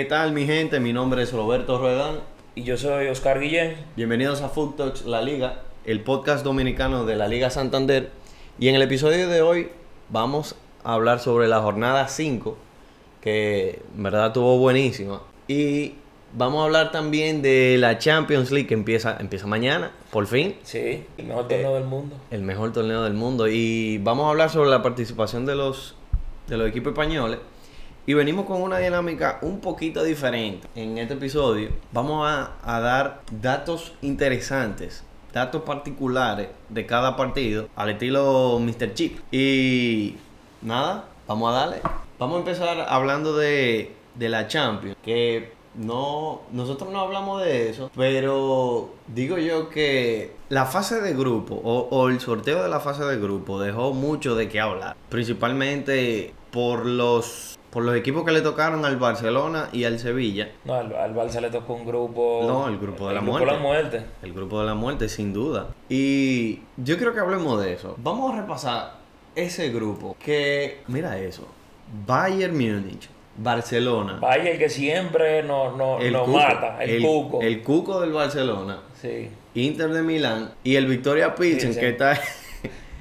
¿Qué 0.00 0.06
tal 0.06 0.32
mi 0.32 0.46
gente? 0.46 0.80
Mi 0.80 0.94
nombre 0.94 1.22
es 1.22 1.30
Roberto 1.30 1.78
Ruedán. 1.78 2.20
Y 2.54 2.62
yo 2.62 2.78
soy 2.78 3.08
Oscar 3.08 3.38
Guillén. 3.38 3.76
Bienvenidos 3.96 4.40
a 4.40 4.48
Food 4.48 4.76
Talks 4.76 5.04
La 5.04 5.20
Liga, 5.20 5.60
el 5.84 6.00
podcast 6.00 6.42
dominicano 6.42 7.04
de 7.04 7.16
la 7.16 7.28
Liga 7.28 7.50
Santander. 7.50 8.08
Y 8.58 8.68
en 8.68 8.76
el 8.76 8.80
episodio 8.80 9.28
de 9.28 9.42
hoy 9.42 9.68
vamos 10.08 10.54
a 10.84 10.94
hablar 10.94 11.20
sobre 11.20 11.48
la 11.48 11.60
jornada 11.60 12.08
5, 12.08 12.56
que 13.20 13.82
en 13.94 14.02
verdad 14.02 14.28
estuvo 14.28 14.56
buenísima. 14.56 15.20
Y 15.48 15.96
vamos 16.32 16.62
a 16.62 16.64
hablar 16.64 16.92
también 16.92 17.42
de 17.42 17.76
la 17.76 17.98
Champions 17.98 18.50
League 18.50 18.68
que 18.68 18.74
empieza, 18.74 19.18
empieza 19.20 19.46
mañana, 19.46 19.92
por 20.10 20.26
fin. 20.26 20.56
Sí, 20.62 21.04
el 21.18 21.26
mejor 21.26 21.46
torneo 21.46 21.74
del 21.74 21.84
mundo. 21.84 22.16
El 22.30 22.40
mejor 22.40 22.72
torneo 22.72 23.02
del 23.02 23.12
mundo. 23.12 23.48
Y 23.48 23.98
vamos 23.98 24.24
a 24.24 24.30
hablar 24.30 24.48
sobre 24.48 24.70
la 24.70 24.82
participación 24.82 25.44
de 25.44 25.56
los, 25.56 25.94
de 26.48 26.56
los 26.56 26.66
equipos 26.70 26.92
españoles. 26.92 27.38
Y 28.10 28.14
venimos 28.14 28.44
con 28.44 28.60
una 28.60 28.78
dinámica 28.78 29.38
un 29.40 29.60
poquito 29.60 30.02
diferente. 30.02 30.66
En 30.74 30.98
este 30.98 31.14
episodio 31.14 31.70
vamos 31.92 32.28
a, 32.28 32.80
dar 32.80 33.22
datos 33.30 33.92
interesantes, 34.02 35.04
datos 35.32 35.62
particulares 35.62 36.48
de 36.70 36.86
cada 36.86 37.14
partido 37.14 37.68
al 37.76 37.90
estilo 37.90 38.58
Mr. 38.58 38.94
Chip. 38.94 39.20
Y 39.30 40.16
nada, 40.60 41.04
vamos 41.28 41.52
a 41.52 41.58
darle. 41.60 41.76
Vamos 42.18 42.34
a 42.34 42.38
empezar 42.40 42.84
hablando 42.88 43.36
de, 43.36 43.94
de 44.16 44.28
la 44.28 44.48
Champions, 44.48 44.96
que 45.04 45.52
no, 45.76 46.40
nosotros 46.50 46.90
no 46.90 47.02
hablamos 47.02 47.44
de 47.44 47.70
eso, 47.70 47.92
pero 47.94 48.90
digo 49.06 49.38
yo 49.38 49.68
que 49.68 50.34
la 50.48 50.66
fase 50.66 51.00
de 51.00 51.14
grupo 51.14 51.54
o, 51.62 51.86
o 51.92 52.08
el 52.08 52.18
sorteo 52.18 52.60
de 52.60 52.68
la 52.68 52.80
fase 52.80 53.04
de 53.04 53.20
grupo 53.20 53.60
dejó 53.60 53.92
mucho 53.92 54.34
de 54.34 54.48
qué 54.48 54.58
hablar, 54.58 54.96
principalmente 55.08 56.34
por 56.50 56.86
los 56.86 57.59
por 57.70 57.84
los 57.84 57.94
equipos 57.96 58.24
que 58.24 58.32
le 58.32 58.40
tocaron 58.40 58.84
al 58.84 58.96
Barcelona 58.96 59.68
y 59.72 59.84
al 59.84 59.98
Sevilla. 59.98 60.50
No, 60.64 60.74
al, 60.74 60.94
al 60.94 61.14
Barça 61.14 61.40
le 61.40 61.50
tocó 61.50 61.74
un 61.74 61.86
grupo. 61.86 62.42
No, 62.46 62.68
el 62.68 62.78
grupo 62.78 63.08
de 63.08 63.14
la 63.14 63.20
el 63.20 63.26
grupo 63.26 63.38
muerte. 63.38 63.46
de 63.46 63.52
la 63.56 63.62
muerte. 63.62 64.04
El 64.22 64.32
grupo 64.32 64.60
de 64.60 64.66
la 64.66 64.74
muerte, 64.74 65.08
sin 65.08 65.32
duda. 65.32 65.68
Y 65.88 66.60
yo 66.76 66.98
creo 66.98 67.14
que 67.14 67.20
hablemos 67.20 67.62
de 67.62 67.72
eso. 67.74 67.94
Vamos 67.98 68.32
a 68.34 68.40
repasar 68.40 68.94
ese 69.36 69.70
grupo 69.70 70.16
que, 70.24 70.80
mira 70.88 71.16
eso, 71.18 71.46
Bayern 72.06 72.54
Múnich, 72.54 73.08
Barcelona, 73.36 74.20
el 74.36 74.58
que 74.58 74.68
siempre 74.68 75.42
nos 75.44 75.76
no, 75.76 75.98
el 76.00 76.12
nos 76.12 76.26
Cuco, 76.26 76.38
mata, 76.38 76.82
el, 76.82 77.00
cuco. 77.02 77.40
el 77.40 77.62
Cuco 77.62 78.00
del 78.00 78.12
Barcelona, 78.12 78.80
Sí. 79.00 79.30
Inter 79.54 79.90
de 79.90 80.02
Milán 80.02 80.52
y 80.62 80.76
el 80.76 80.86
Victoria 80.86 81.34
Pilsen 81.34 81.70
Sí, 81.70 81.74
sí. 81.74 81.80
que 81.80 81.88
está... 81.90 82.20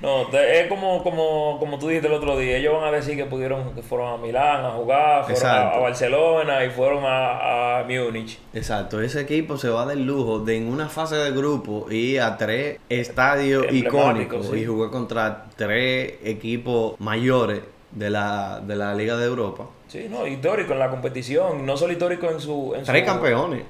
No, 0.02 0.28
te- 0.28 0.62
es 0.62 0.68
como, 0.68 1.04
como, 1.04 1.58
como 1.60 1.78
tú 1.78 1.88
dijiste 1.90 2.08
el 2.08 2.14
otro 2.14 2.38
día. 2.38 2.56
Ellos 2.58 2.74
van 2.74 2.86
a 2.86 2.92
decir 2.92 3.18
que 3.18 3.26
pudieron, 3.26 3.74
que 3.76 3.82
fueron 3.82 4.14
a 4.14 4.18
Milán 4.18 4.64
a 4.66 4.72
jugar, 4.72 5.26
fueron 5.26 5.48
a, 5.48 5.78
Barcelona 5.78 6.64
y 6.64 6.70
fueron 6.70 7.04
a, 7.06 7.80
a 7.80 7.84
Múnich. 7.84 8.40
Exacto, 8.54 9.02
ese 9.02 9.22
equipo 9.22 9.58
se 9.58 9.70
va 9.70 9.86
del 9.86 10.06
lujo 10.06 10.40
de 10.40 10.56
en 10.58 10.72
una 10.72 10.88
fase 10.88 11.16
de 11.16 11.32
grupo 11.32 11.92
ir 11.92 12.22
a 12.22 12.38
tres 12.38 12.80
estadios 12.88 13.66
icónicos 13.72 14.48
sí. 14.48 14.58
y 14.60 14.66
jugar 14.66 14.90
contra 14.90 15.46
tres 15.56 16.14
equipos 16.24 17.00
mayores 17.00 17.62
de 17.92 18.10
la, 18.10 18.62
de 18.62 18.76
la 18.76 18.94
Liga 18.94 19.18
de 19.18 19.26
Europa. 19.26 19.66
Sí, 19.88 20.08
no, 20.10 20.26
histórico 20.28 20.74
en 20.74 20.80
la 20.80 20.90
competición. 20.90 21.66
No 21.66 21.76
solo 21.76 21.92
histórico 21.92 22.30
en 22.30 22.40
su. 22.40 22.74
En 22.76 22.84
Tres 22.84 23.02
su- 23.02 23.06
campeones. 23.06 23.64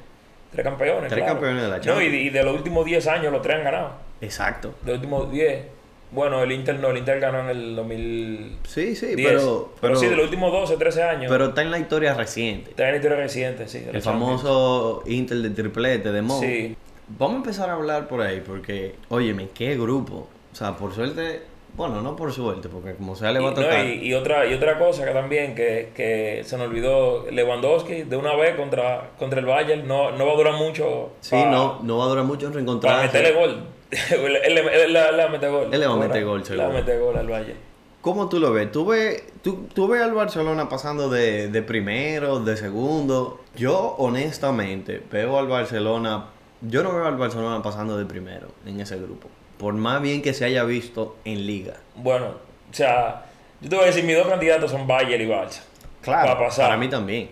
Tres 0.52 0.64
campeones. 0.66 1.08
Tres 1.10 1.24
claro. 1.24 1.34
campeones 1.34 1.62
de 1.64 1.70
la 1.70 1.76
No, 1.78 1.82
y, 1.82 1.86
Champions. 1.86 2.14
y 2.16 2.30
de 2.30 2.44
los 2.44 2.56
últimos 2.56 2.86
10 2.86 3.08
años, 3.08 3.32
los 3.32 3.42
tres 3.42 3.58
han 3.58 3.64
ganado. 3.64 3.92
Exacto. 4.20 4.74
De 4.84 4.92
los 4.92 4.96
últimos 5.00 5.32
10. 5.32 5.79
Bueno, 6.12 6.42
el 6.42 6.52
Inter 6.52 6.80
no, 6.80 6.90
el 6.90 6.98
Inter 6.98 7.20
ganó 7.20 7.42
en 7.42 7.50
el 7.50 7.76
2010. 7.76 8.52
Sí, 8.68 8.96
sí, 8.96 9.14
pero, 9.16 9.30
pero, 9.30 9.70
pero, 9.82 9.96
sí, 9.96 10.08
de 10.08 10.16
los 10.16 10.26
últimos 10.26 10.52
12, 10.52 10.78
13 10.78 11.04
años. 11.04 11.32
pero 11.32 11.50
está 11.50 11.62
en 11.62 11.70
la 11.72 11.78
historia 11.80 12.14
reciente. 12.16 12.72
Está 12.72 12.86
en 12.86 12.92
la 12.92 12.96
historia 12.98 13.18
reciente, 13.18 13.68
sí. 13.68 13.86
El 13.92 14.02
famoso 14.02 15.04
Inter 15.06 15.38
de 15.38 15.50
triplete 15.52 16.12
de 16.12 16.22
Mo. 16.22 16.40
Sí. 16.40 16.76
Vamos 17.18 17.34
a 17.36 17.38
empezar 17.38 17.70
a 17.70 17.74
hablar 17.74 18.08
por 18.08 18.22
ahí 18.22 18.42
porque, 18.46 18.96
óyeme, 19.10 19.50
qué 19.54 19.76
grupo. 19.76 20.28
O 20.52 20.56
sea, 20.56 20.76
por 20.78 20.94
suerte, 20.94 21.42
bueno, 21.76 22.02
no 22.02 22.16
por 22.16 22.32
suerte, 22.34 22.70
porque 22.70 22.94
como 22.96 23.16
sea 23.16 23.32
le 23.32 23.40
va 23.40 23.48
a 23.50 23.52
no, 23.52 23.62
tocar. 23.62 23.86
y, 23.86 24.08
y 24.08 24.14
otra, 24.14 24.46
y 24.48 24.54
otra 24.54 24.78
cosa 24.80 25.06
que 25.06 25.12
también 25.12 25.54
que, 25.56 25.90
que 25.96 26.42
se 26.44 26.58
nos 26.58 26.68
olvidó, 26.68 27.26
Lewandowski 27.32 28.04
de 28.04 28.16
una 28.18 28.36
vez 28.36 28.56
contra, 28.56 29.12
contra 29.18 29.40
el 29.40 29.46
Bayern 29.46 29.88
no, 29.88 30.12
no 30.12 30.26
va 30.26 30.34
a 30.34 30.36
durar 30.36 30.54
mucho. 30.56 31.12
Sí, 31.22 31.32
pa- 31.36 31.46
no, 31.50 31.80
no 31.84 31.98
va 32.00 32.06
a 32.06 32.08
durar 32.10 32.26
mucho 32.26 32.48
en 32.48 32.52
Para 32.54 32.56
reencontrarse. 32.66 33.06
meterle 33.20 33.40
gol. 33.40 33.64
Él, 33.92 34.54
le 34.54 35.00
va 35.00 35.26
a 35.26 35.30
meter 35.30 35.50
gol. 35.52 35.70
Él 35.74 35.80
le 35.80 35.88
va 35.88 35.94
a 35.94 35.98
meter 35.98 36.24
gol, 36.26 36.40
Le 36.40 36.46
seguro. 36.46 36.68
va 36.68 36.74
a 36.74 36.78
meter 36.78 37.00
gol 37.00 37.18
al 37.18 37.28
Bayern. 37.28 37.58
¿Cómo 38.02 38.30
tú 38.30 38.40
lo 38.40 38.54
ves? 38.54 38.72
¿Tú 38.72 38.86
ves, 38.86 39.24
tú, 39.42 39.68
tú 39.74 39.88
ves 39.90 40.02
al 40.02 40.14
Barcelona 40.14 40.70
pasando 40.70 41.10
de, 41.10 41.50
de 41.50 41.62
primero, 41.62 42.40
de 42.40 42.56
segundo? 42.56 43.42
Yo, 43.56 43.96
honestamente, 43.98 45.02
veo 45.12 45.38
al 45.38 45.48
Barcelona. 45.48 46.28
Yo 46.62 46.82
no 46.84 46.94
veo 46.94 47.06
al 47.06 47.18
Barcelona 47.18 47.62
pasando 47.62 47.98
de 47.98 48.06
primero 48.06 48.48
en 48.66 48.80
ese 48.80 48.96
grupo. 48.98 49.28
Por 49.58 49.74
más 49.74 50.02
bien 50.02 50.22
que 50.22 50.34
se 50.34 50.46
haya 50.46 50.64
visto 50.64 51.18
en 51.26 51.46
liga. 51.46 51.74
Bueno, 51.96 52.28
o 52.72 52.74
sea, 52.74 53.26
yo 53.60 53.70
te 53.70 53.76
voy 53.76 53.84
a 53.84 53.88
decir, 53.88 54.06
mis 54.06 54.16
dos 54.16 54.28
candidatos 54.28 54.72
son 54.72 54.88
Bayern 54.88 55.22
y 55.22 55.28
Barça. 55.28 55.62
Claro, 56.02 56.28
Va 56.28 56.34
a 56.36 56.40
pasar. 56.40 56.68
para 56.68 56.78
mí 56.78 56.88
también. 56.88 57.30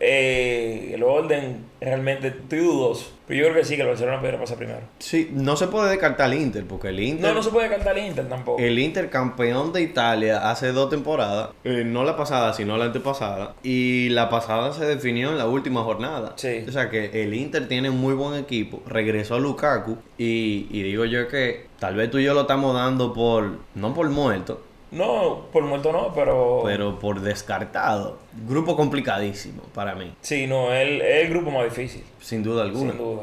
Eh, 0.00 0.92
el 0.94 1.02
orden 1.02 1.66
realmente 1.80 2.28
estoy 2.28 2.60
dudoso. 2.60 3.10
Pero 3.32 3.46
yo 3.46 3.50
creo 3.50 3.62
que 3.62 3.66
sí, 3.66 3.76
que 3.76 3.82
el 3.82 3.88
Barcelona 3.88 4.18
pudiera 4.18 4.38
pasar 4.38 4.58
primero. 4.58 4.80
Sí, 4.98 5.30
no 5.32 5.56
se 5.56 5.66
puede 5.68 5.88
descartar 5.88 6.30
el 6.30 6.38
Inter, 6.38 6.66
porque 6.68 6.88
el 6.88 7.00
Inter. 7.00 7.30
No, 7.30 7.34
no 7.36 7.42
se 7.42 7.48
puede 7.48 7.70
cantar 7.70 7.96
el 7.96 8.08
Inter 8.08 8.28
tampoco. 8.28 8.60
El 8.60 8.78
Inter 8.78 9.08
campeón 9.08 9.72
de 9.72 9.80
Italia 9.80 10.50
hace 10.50 10.72
dos 10.72 10.90
temporadas, 10.90 11.48
eh, 11.64 11.82
no 11.82 12.04
la 12.04 12.14
pasada, 12.14 12.52
sino 12.52 12.76
la 12.76 12.84
antepasada, 12.84 13.54
y 13.62 14.10
la 14.10 14.28
pasada 14.28 14.74
se 14.74 14.84
definió 14.84 15.30
en 15.30 15.38
la 15.38 15.46
última 15.46 15.82
jornada. 15.82 16.34
Sí. 16.36 16.62
O 16.68 16.72
sea 16.72 16.90
que 16.90 17.22
el 17.22 17.32
Inter 17.32 17.68
tiene 17.68 17.88
un 17.88 17.98
muy 18.02 18.12
buen 18.12 18.38
equipo, 18.38 18.82
regresó 18.86 19.36
a 19.36 19.40
Lukaku, 19.40 19.96
y, 20.18 20.66
y 20.70 20.82
digo 20.82 21.06
yo 21.06 21.26
que 21.28 21.68
tal 21.78 21.94
vez 21.94 22.10
tú 22.10 22.18
y 22.18 22.24
yo 22.24 22.34
lo 22.34 22.42
estamos 22.42 22.74
dando 22.74 23.14
por, 23.14 23.60
no 23.74 23.94
por 23.94 24.10
muerto, 24.10 24.60
No, 24.92 25.46
por 25.52 25.64
muerto 25.64 25.90
no, 25.90 26.12
pero... 26.14 26.60
pero 26.64 26.98
por 26.98 27.20
descartado. 27.20 28.18
Grupo 28.46 28.76
complicadísimo 28.76 29.62
para 29.74 29.94
mí, 29.94 30.12
Sí, 30.20 30.46
no, 30.46 30.72
es 30.72 31.02
el 31.02 31.28
grupo 31.30 31.50
más 31.50 31.64
difícil, 31.64 32.04
sin 32.20 32.42
duda 32.42 32.62
alguna. 32.62 32.92
sin 32.92 32.98
duda. 33.00 33.22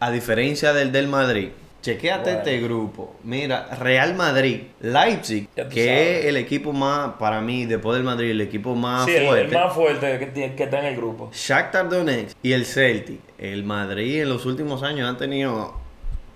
A 0.00 0.10
diferencia 0.10 0.72
del 0.72 0.92
del 0.92 1.08
Madrid. 1.08 1.48
Chequéate 1.82 2.22
Bueno. 2.24 2.38
este 2.38 2.60
grupo. 2.60 3.14
Mira, 3.22 3.66
Real 3.80 4.14
Madrid, 4.14 4.62
Leipzig, 4.80 5.48
que 5.54 5.62
sabes. 5.62 5.78
es 5.78 6.24
el 6.26 6.36
equipo 6.36 6.72
más, 6.72 7.14
para 7.18 7.40
mí, 7.40 7.64
después 7.66 7.94
del 7.96 8.02
Madrid, 8.04 8.30
el 8.30 8.40
equipo 8.40 8.74
más 8.74 9.04
sí, 9.04 9.12
el- 9.12 9.22
el, 9.22 9.28
fuerte. 9.28 9.54
más 9.54 9.72
fuerte 9.72 10.18
que, 10.18 10.26
tiene- 10.26 10.54
que 10.56 10.64
está 10.64 10.80
en 10.80 10.86
el 10.86 10.96
grupo. 10.96 11.30
Shakhtar 11.32 11.88
Donetsk 11.88 12.36
y 12.42 12.52
el 12.52 12.64
Celtic. 12.64 13.20
El 13.38 13.62
Madrid 13.64 14.22
en 14.22 14.28
los 14.30 14.46
últimos 14.46 14.82
años 14.82 15.08
han 15.08 15.16
tenido, 15.16 15.74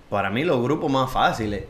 para 0.08 0.30
mí, 0.30 0.44
los 0.44 0.62
grupos 0.62 0.90
más 0.90 1.10
fáciles 1.10 1.64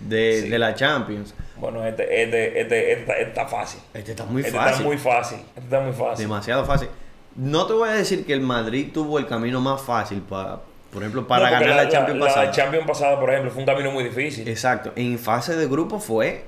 de, 0.00 0.40
Sí. 0.42 0.48
de 0.50 0.58
la 0.58 0.74
Champions. 0.74 1.34
Bueno, 1.58 1.84
este, 1.86 2.22
este, 2.22 2.60
este, 2.60 2.92
este 2.92 3.00
está, 3.00 3.12
este 3.14 3.28
está 3.30 3.46
fácil. 3.46 3.80
Este 3.94 4.10
está 4.12 4.24
muy 4.24 4.42
este 4.42 4.52
fácil. 4.52 4.72
está 4.72 4.84
muy 4.84 4.98
fácil. 4.98 5.38
Este 5.48 5.60
está 5.60 5.80
muy 5.80 5.92
fácil. 5.92 6.24
Demasiado 6.26 6.64
fácil. 6.64 6.88
No 7.36 7.66
te 7.66 7.72
voy 7.72 7.88
a 7.88 7.92
decir 7.92 8.24
que 8.26 8.32
el 8.32 8.40
Madrid 8.40 8.88
tuvo 8.92 9.18
el 9.18 9.26
camino 9.26 9.60
más 9.60 9.80
fácil 9.82 10.20
para, 10.22 10.60
por 10.92 11.02
ejemplo, 11.02 11.26
para 11.26 11.46
No, 11.46 11.52
ganar 11.52 11.76
la, 11.76 11.88
Champions 11.88 12.20
la, 12.20 12.26
pasada. 12.26 12.50
Champions 12.50 12.86
pasada, 12.86 13.20
por 13.20 13.30
ejemplo, 13.30 13.50
fue 13.50 13.60
un 13.60 13.66
camino 13.66 13.90
muy 13.90 14.04
difícil. 14.04 14.48
Exacto. 14.48 14.92
En 14.96 15.18
fase 15.18 15.54
de 15.56 15.66
grupo 15.66 15.98
fue 15.98 16.44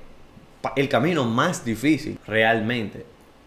el 0.77 0.89
camino 0.89 1.25
más 1.25 1.65
difícil, 1.65 2.19
realmente. 2.27 3.04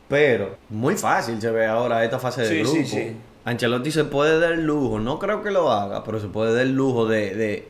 Pero 0.07 0.57
muy 0.69 0.95
fácil 0.95 1.39
se 1.41 1.49
ve 1.51 1.65
ahora 1.65 2.03
esta 2.03 2.19
fase 2.19 2.41
de 2.41 2.47
Sí, 2.49 2.59
grupo. 2.59 2.73
sí, 2.75 2.85
sí. 2.85 3.17
Ancelotti 3.45 3.91
se 3.91 4.03
puede 4.03 4.39
dar 4.39 4.51
el 4.51 4.65
lujo, 4.65 4.99
no 4.99 5.17
creo 5.17 5.41
que 5.41 5.49
lo 5.49 5.71
haga, 5.71 6.03
pero 6.03 6.19
se 6.19 6.27
puede 6.27 6.53
dar 6.53 6.61
el 6.61 6.73
lujo 6.75 7.07
de, 7.07 7.33
de, 7.33 7.69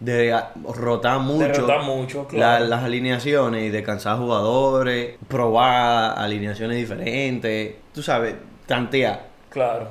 de 0.00 0.38
rotar 0.64 1.18
mucho, 1.20 1.46
Derrotar 1.48 1.82
mucho, 1.82 2.22
la- 2.22 2.28
claro. 2.28 2.64
las 2.66 2.84
alineaciones 2.84 3.64
y 3.64 3.68
descansar 3.70 4.16
jugadores, 4.18 5.16
probar 5.26 6.18
alineaciones 6.18 6.76
diferentes, 6.76 7.74
tú 7.92 8.02
sabes, 8.02 8.34
tantear. 8.66 9.26
Claro. 9.50 9.88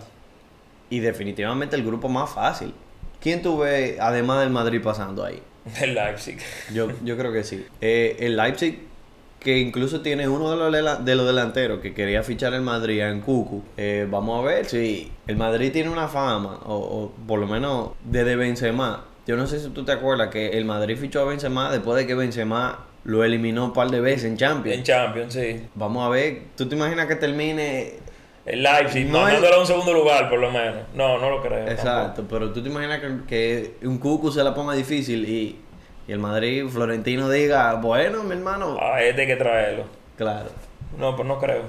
Y 0.89 0.99
definitivamente 0.99 1.75
el 1.75 1.83
grupo 1.83 2.07
más 2.07 2.29
fácil. 2.29 2.73
¿Quién 3.19 3.41
tú 3.41 3.57
ves, 3.59 3.99
además 3.99 4.39
del 4.41 4.51
Madrid, 4.51 4.79
pasando 4.81 5.25
ahí? 5.25 5.41
El 5.81 5.95
Leipzig. 5.95 6.37
Yo, 6.73 6.87
yo 7.03 7.17
creo 7.17 7.33
que 7.33 7.43
sí. 7.43 7.65
Eh, 7.81 8.15
el 8.21 8.37
Leipzig, 8.37 8.79
que 9.41 9.57
incluso 9.57 9.99
tiene 10.01 10.27
uno 10.29 10.49
de 10.51 10.81
los, 10.81 11.03
de 11.03 11.15
los 11.15 11.25
delanteros 11.27 11.79
que 11.81 11.93
quería 11.93 12.23
fichar 12.23 12.53
el 12.53 12.61
Madrid 12.61 13.01
en 13.01 13.19
Cucu. 13.19 13.63
Eh, 13.75 14.07
vamos 14.09 14.41
a 14.41 14.47
ver 14.47 14.65
si 14.67 15.11
el 15.27 15.35
Madrid 15.35 15.71
tiene 15.73 15.89
una 15.89 16.07
fama, 16.07 16.59
o, 16.65 16.75
o 16.75 17.11
por 17.27 17.39
lo 17.39 17.47
menos 17.47 17.89
desde 18.05 18.37
Benzema. 18.37 19.03
Yo 19.27 19.35
no 19.35 19.45
sé 19.45 19.59
si 19.59 19.69
tú 19.71 19.83
te 19.83 19.91
acuerdas 19.91 20.29
que 20.29 20.57
el 20.57 20.63
Madrid 20.63 20.97
fichó 20.97 21.19
a 21.19 21.25
Benzema 21.25 21.69
después 21.69 21.97
de 21.97 22.07
que 22.07 22.15
Benzema 22.15 22.85
lo 23.03 23.25
eliminó 23.25 23.65
un 23.65 23.73
par 23.73 23.89
de 23.89 23.99
veces 23.99 24.23
en 24.23 24.37
Champions. 24.37 24.77
En 24.77 24.83
Champions, 24.83 25.33
sí. 25.33 25.67
Vamos 25.75 26.05
a 26.05 26.09
ver, 26.09 26.43
¿tú 26.55 26.67
te 26.69 26.75
imaginas 26.75 27.07
que 27.07 27.17
termine 27.17 27.95
El 28.45 28.63
Leipzig, 28.63 29.05
No 29.07 29.21
mandándolo 29.21 29.55
a 29.57 29.59
un 29.59 29.67
segundo 29.67 29.93
lugar, 29.93 30.29
por 30.29 30.39
lo 30.39 30.49
menos. 30.49 30.77
No, 30.93 31.17
no 31.17 31.29
lo 31.29 31.41
creo. 31.41 31.67
Exacto, 31.67 32.25
pero 32.29 32.53
tú 32.53 32.63
te 32.63 32.69
imaginas 32.69 33.01
que, 33.01 33.75
que 33.81 33.85
un 33.85 33.97
Cucu 33.97 34.31
se 34.31 34.41
la 34.45 34.53
ponga 34.55 34.73
difícil 34.73 35.27
y, 35.27 35.59
y 36.07 36.11
el 36.13 36.19
Madrid, 36.19 36.65
Florentino 36.69 37.29
diga, 37.29 37.73
bueno, 37.75 38.23
mi 38.23 38.31
hermano, 38.31 38.67
tampoco. 38.67 38.85
A 38.85 39.01
este 39.03 39.21
hay 39.23 39.27
que 39.27 39.35
traerlo. 39.35 39.83
claro. 40.15 40.49
No, 40.97 41.17
pues 41.17 41.27
no 41.27 41.37
creo. 41.37 41.63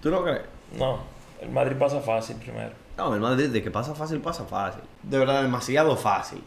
¿Tú 0.00 0.10
no 0.10 0.24
crees? 0.24 0.40
No. 0.78 1.00
El 1.42 1.50
Madrid 1.50 1.76
pasa 1.78 2.00
fácil 2.00 2.36
primero. 2.36 2.70
No, 2.96 3.14
el 3.14 3.20
Madrid 3.20 3.48
de 3.50 3.62
que 3.62 3.70
pasa 3.70 3.94
fácil, 3.94 4.20
pasa 4.20 4.44
fácil. 4.44 4.80
De 5.02 5.18
verdad, 5.18 5.42
demasiado 5.42 5.94
fácil 5.96 6.42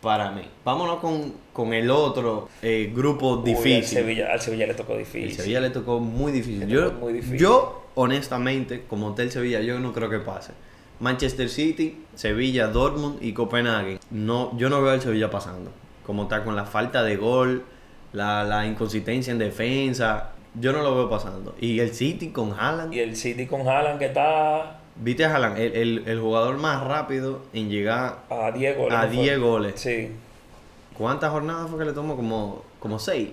para 0.00 0.30
mí. 0.30 0.42
Vámonos 0.64 0.98
con, 0.98 1.34
con 1.52 1.72
el 1.72 1.90
otro 1.90 2.48
eh, 2.62 2.92
grupo 2.94 3.34
Uy, 3.34 3.38
al, 3.38 3.44
difícil. 3.44 3.84
Sevilla, 3.84 4.32
al 4.32 4.40
Sevilla 4.40 4.66
le 4.66 4.74
tocó 4.74 4.92
El 4.92 5.00
difícil. 5.00 5.34
Sevilla 5.34 5.60
le 5.60 5.70
tocó 5.70 6.00
muy 6.00 6.32
difícil. 6.32 6.66
Yo, 6.68 6.90
tocó 6.90 7.00
muy 7.06 7.12
difícil. 7.14 7.38
yo, 7.38 7.86
honestamente, 7.94 8.84
como 8.88 9.08
hotel 9.08 9.30
Sevilla, 9.30 9.60
yo 9.60 9.78
no 9.80 9.92
creo 9.92 10.08
que 10.08 10.18
pase. 10.18 10.52
Manchester 11.00 11.48
City, 11.48 12.04
Sevilla, 12.14 12.68
Dortmund 12.68 13.22
y 13.22 13.32
Copenhague. 13.32 14.00
No, 14.10 14.56
yo 14.56 14.68
no 14.68 14.82
veo 14.82 14.92
al 14.92 15.00
Sevilla 15.00 15.30
pasando. 15.30 15.70
Como 16.04 16.24
está 16.24 16.42
con 16.44 16.56
la 16.56 16.64
falta 16.64 17.02
de 17.02 17.16
gol, 17.16 17.64
la, 18.12 18.44
la 18.44 18.66
inconsistencia 18.66 19.30
en 19.30 19.38
defensa. 19.38 20.32
Yo 20.54 20.72
no 20.72 20.82
lo 20.82 20.94
veo 20.94 21.10
pasando. 21.10 21.54
Y 21.60 21.78
el 21.80 21.94
City 21.94 22.30
con 22.30 22.52
Haaland. 22.58 22.92
Y 22.94 23.00
el 23.00 23.14
City 23.16 23.46
con 23.46 23.68
Haaland 23.68 23.98
que 23.98 24.06
está 24.06 24.80
Viste 25.00 25.24
a 25.24 25.34
Haaland, 25.34 25.58
el, 25.58 25.72
el- 25.76 26.02
el 26.08 26.20
jugador 26.20 26.56
más 26.58 26.82
rápido 26.84 27.42
en 27.52 27.68
llegar 27.70 28.18
a 28.30 28.50
10 28.50 28.76
goles. 28.76 28.98
a 28.98 29.02
¿no 29.06 29.12
fue? 29.12 29.22
10 29.22 29.38
goles. 29.38 29.72
Sí, 29.80 30.08
¿Cuántas 30.96 31.30
jornadas 31.30 31.70
fue 31.70 31.78
que 31.78 31.84
le 31.84 31.92
tomó? 31.92 32.16
Como, 32.16 32.64
como 32.80 32.98
6. 32.98 33.28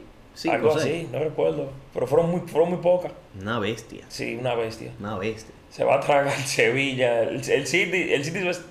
algo 0.50 0.70
5 0.72 0.80
así, 0.80 1.08
no 1.12 1.20
recuerdo. 1.20 1.70
Pero 1.94 2.06
fueron 2.08 2.30
muy, 2.30 2.42
fueron 2.42 2.70
muy 2.70 2.80
pocas. 2.80 3.12
Una 3.42 3.58
bestia. 3.60 4.06
Sí, 4.08 4.36
una 4.40 4.54
bestia. 4.54 4.92
Una 5.00 5.18
bestia. 5.18 5.54
Se 5.72 5.84
va 5.84 5.96
a 5.96 6.00
tragar 6.00 6.28
el 6.38 6.44
Sevilla. 6.44 7.24
El, 7.24 7.38
el 7.50 7.66
City, 7.68 8.14
el 8.14 8.24
City 8.24 8.48
es 8.48 8.62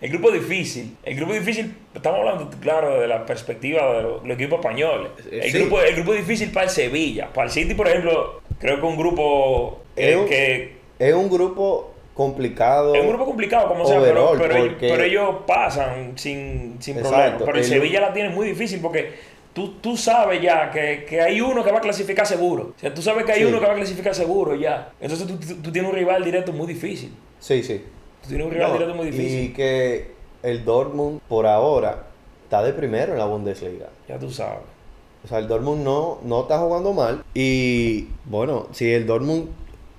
el 0.00 0.10
grupo 0.10 0.30
difícil. 0.30 0.96
El 1.04 1.14
grupo 1.16 1.32
difícil, 1.34 1.76
estamos 1.94 2.20
hablando, 2.20 2.50
claro, 2.60 2.98
de 3.00 3.06
la 3.06 3.24
perspectiva 3.26 3.96
de 3.98 4.02
los, 4.02 4.24
los 4.26 4.34
equipos 4.36 4.58
españoles. 4.60 5.10
Eh, 5.30 5.40
El, 5.44 5.52
sí. 5.52 5.58
grupo, 5.58 5.80
el 5.82 5.94
grupo 5.94 6.12
difícil 6.14 6.50
para 6.50 6.64
el 6.64 6.70
Sevilla. 6.70 7.30
Para 7.32 7.46
el 7.48 7.52
City, 7.52 7.74
por 7.74 7.86
ejemplo, 7.86 8.40
creo 8.58 8.80
que 8.80 8.86
un 8.86 8.96
grupo 8.96 9.82
eh, 9.94 10.10
Es 10.12 10.16
un- 10.16 10.26
que 10.26 10.76
Es 10.98 11.14
un 11.14 11.28
grupo 11.30 11.91
complicado. 12.14 12.94
Es 12.94 13.00
un 13.02 13.08
grupo 13.08 13.24
complicado, 13.26 13.68
como 13.68 13.86
sea, 13.86 14.00
pero, 14.00 14.30
Overall, 14.30 14.38
pero, 14.48 14.54
ellos, 14.56 14.68
porque- 14.74 14.88
pero 14.88 15.02
ellos 15.04 15.28
pasan 15.46 16.12
sin, 16.16 16.76
sin 16.80 16.96
problema. 16.96 17.36
Pero 17.38 17.52
el 17.52 17.58
el- 17.58 17.64
Sevilla 17.64 18.00
la 18.00 18.12
tiene 18.12 18.28
muy 18.30 18.48
difícil 18.48 18.80
porque 18.80 19.12
tú, 19.52 19.74
tú 19.80 19.96
sabes 19.96 20.40
ya 20.42 20.70
que, 20.70 21.04
que 21.08 21.20
hay 21.20 21.40
uno 21.40 21.64
que 21.64 21.72
va 21.72 21.78
a 21.78 21.82
clasificar 21.82 22.26
seguro. 22.26 22.72
O 22.76 22.78
sea, 22.80 22.92
tú 22.92 23.02
sabes 23.02 23.24
que 23.24 23.32
hay 23.32 23.40
Sí. 23.40 23.44
uno 23.46 23.60
que 23.60 23.66
va 23.66 23.72
a 23.72 23.76
clasificar 23.76 24.14
seguro 24.14 24.54
ya. 24.54 24.90
Entonces 25.00 25.26
tú, 25.26 25.36
tú- 25.38 25.62
tú 25.62 25.72
tienes 25.72 25.90
un 25.90 25.96
rival 25.96 26.22
directo 26.24 26.52
muy 26.52 26.66
difícil. 26.66 27.12
Sí, 27.40 27.62
sí. 27.62 27.82
Tú 28.22 28.28
tienes 28.28 28.46
un 28.46 28.52
rival 28.52 28.68
No, 28.68 28.74
directo 28.74 28.94
muy 28.94 29.06
difícil. 29.06 29.40
Y 29.44 29.48
que 29.52 30.12
el 30.42 30.64
Dortmund, 30.64 31.20
por 31.28 31.46
ahora, 31.46 32.04
está 32.44 32.62
de 32.62 32.72
primero 32.72 33.12
en 33.12 33.18
la 33.18 33.24
Bundesliga. 33.24 33.88
Ya 34.08 34.18
tú 34.18 34.30
sabes. 34.30 34.58
O 35.24 35.28
sea, 35.28 35.38
el 35.38 35.48
Dortmund 35.48 35.82
no, 35.84 36.18
no 36.24 36.42
está 36.42 36.58
jugando 36.58 36.92
mal. 36.92 37.24
Y 37.34 38.08
bueno, 38.24 38.66
si 38.72 38.92
el 38.92 39.06
Dortmund 39.06 39.48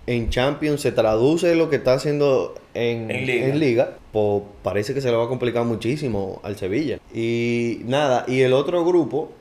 en 0.08 0.30
Champions 0.30 0.82
se 0.82 0.92
traduce 0.92 1.56
lo 1.56 1.70
que 1.70 1.78
está 1.78 1.94
haciendo 1.94 2.56
en, 2.74 3.10
En 3.10 3.26
Liga. 3.26 3.48
en 3.48 3.60
Liga, 3.60 3.98
pues 4.12 4.44
parece 4.62 4.94
que 4.94 5.02
se 5.02 5.10
le 5.10 5.18
va 5.18 5.26
a 5.26 5.28
complicar 5.28 5.64
muchísimo 5.66 6.40
al 6.44 6.58
Sevilla. 6.58 7.00
Y 7.14 7.82
nada, 7.86 8.26
y 8.28 8.42
el 8.42 8.54
otro 8.54 8.84
grupo 8.84 9.32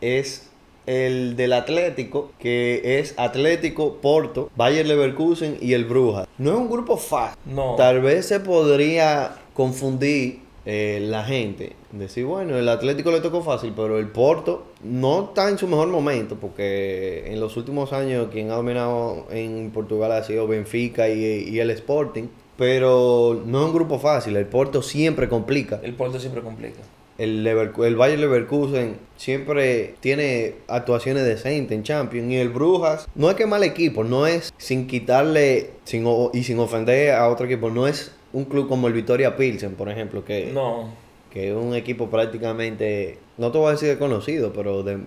es 0.00 0.48
el 0.86 1.36
del 1.36 1.52
Atlético, 1.52 2.32
que 2.38 2.98
es 2.98 3.14
Atlético, 3.18 3.98
Porto, 4.00 4.50
Bayer 4.56 4.86
Leverkusen 4.86 5.58
y 5.60 5.74
el 5.74 5.84
Brujas. 5.84 6.26
No 6.38 6.52
es 6.52 6.56
un 6.56 6.70
grupo 6.70 6.96
fácil. 6.96 7.38
No. 7.44 7.74
Tal 7.76 8.00
vez 8.00 8.26
se 8.26 8.40
podría 8.40 9.36
confundir 9.52 10.40
eh, 10.64 10.98
la 11.02 11.24
gente. 11.24 11.72
Decir, 11.92 12.26
bueno, 12.26 12.56
el 12.58 12.68
Atlético 12.68 13.10
le 13.10 13.20
tocó 13.20 13.42
fácil, 13.42 13.72
pero 13.74 13.98
el 13.98 14.08
Porto 14.08 14.64
no 14.84 15.24
está 15.28 15.48
en 15.48 15.56
su 15.56 15.66
mejor 15.66 15.88
momento, 15.88 16.36
porque 16.38 17.24
en 17.32 17.40
los 17.40 17.56
últimos 17.56 17.94
años 17.94 18.28
quien 18.30 18.50
ha 18.50 18.56
dominado 18.56 19.24
en 19.30 19.70
Portugal 19.72 20.12
ha 20.12 20.22
sido 20.22 20.46
Benfica 20.46 21.08
y, 21.08 21.24
y 21.48 21.58
el 21.60 21.70
Sporting. 21.70 22.24
Pero 22.58 23.40
no 23.46 23.60
es 23.60 23.66
un 23.68 23.72
grupo 23.72 23.98
fácil, 23.98 24.36
el 24.36 24.44
Porto 24.46 24.82
siempre 24.82 25.28
complica. 25.28 25.80
El 25.82 25.94
Porto 25.94 26.18
siempre 26.20 26.42
complica. 26.42 26.80
El, 27.16 27.44
Leverku- 27.44 27.84
el 27.86 27.96
Bayer 27.96 28.18
Leverkusen 28.18 28.96
siempre 29.16 29.94
tiene 30.00 30.54
actuaciones 30.68 31.24
decentes 31.24 31.76
en 31.76 31.84
Champions. 31.84 32.30
Y 32.30 32.36
el 32.36 32.48
Brujas 32.50 33.08
no 33.14 33.30
es 33.30 33.36
que 33.36 33.46
mal 33.46 33.62
equipo, 33.64 34.04
no 34.04 34.26
es 34.26 34.52
sin 34.58 34.86
quitarle 34.86 35.70
sin, 35.84 36.04
o- 36.06 36.30
y 36.34 36.42
sin 36.44 36.58
ofender 36.58 37.12
a 37.12 37.28
otro 37.28 37.46
equipo. 37.46 37.70
No 37.70 37.86
es 37.88 38.12
un 38.32 38.44
club 38.44 38.68
como 38.68 38.88
el 38.88 38.92
Victoria 38.92 39.36
Pilsen, 39.36 39.74
por 39.74 39.88
ejemplo, 39.88 40.24
que, 40.24 40.50
No. 40.52 40.90
Que 41.38 41.48
es 41.50 41.54
un 41.54 41.74
equipo 41.74 42.10
prácticamente, 42.10 43.18
no 43.36 43.52
te 43.52 43.58
voy 43.58 43.68
a 43.68 43.72
decir 43.72 43.88
desconocido, 43.88 44.52
pero 44.52 44.82
de, 44.82 44.98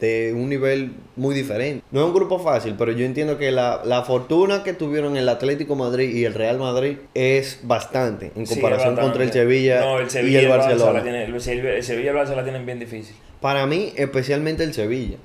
de 0.00 0.32
un 0.34 0.48
nivel 0.48 0.92
muy 1.16 1.34
diferente. 1.34 1.82
No 1.90 2.00
es 2.00 2.06
un 2.08 2.14
grupo 2.14 2.38
fácil, 2.38 2.74
pero 2.78 2.92
yo 2.92 3.06
entiendo 3.06 3.38
que 3.38 3.50
la, 3.52 3.80
la 3.84 4.02
fortuna 4.02 4.62
que 4.62 4.74
tuvieron 4.74 5.16
el 5.16 5.28
Atlético 5.28 5.76
Madrid 5.76 6.14
y 6.14 6.24
el 6.24 6.34
Real 6.34 6.58
Madrid 6.58 6.98
es 7.14 7.60
bastante 7.62 8.32
en 8.36 8.44
comparación 8.46 8.96
contra 8.96 9.22
el. 9.24 9.32
Sevilla, 9.32 9.80
No, 9.80 9.98
el 9.98 10.06
y 10.06 10.10
Sevilla 10.10 10.40
el 10.40 10.48
Barça 10.48 10.58
Barcelona. 10.58 11.02
tiene- 11.02 11.24
el 11.24 11.40
Sevilla 11.40 11.70
el 11.74 11.82
Sevilla 11.82 12.12
y 12.12 12.16
el 12.16 12.16
Barça 12.22 12.36
la 12.36 12.42
tienen 12.44 12.66
bien 12.66 12.78
difícil. 12.78 13.16
Para 13.40 13.66
mí, 13.66 13.92
especialmente 13.96 14.64
el 14.64 14.74
Sevilla. 14.74 15.16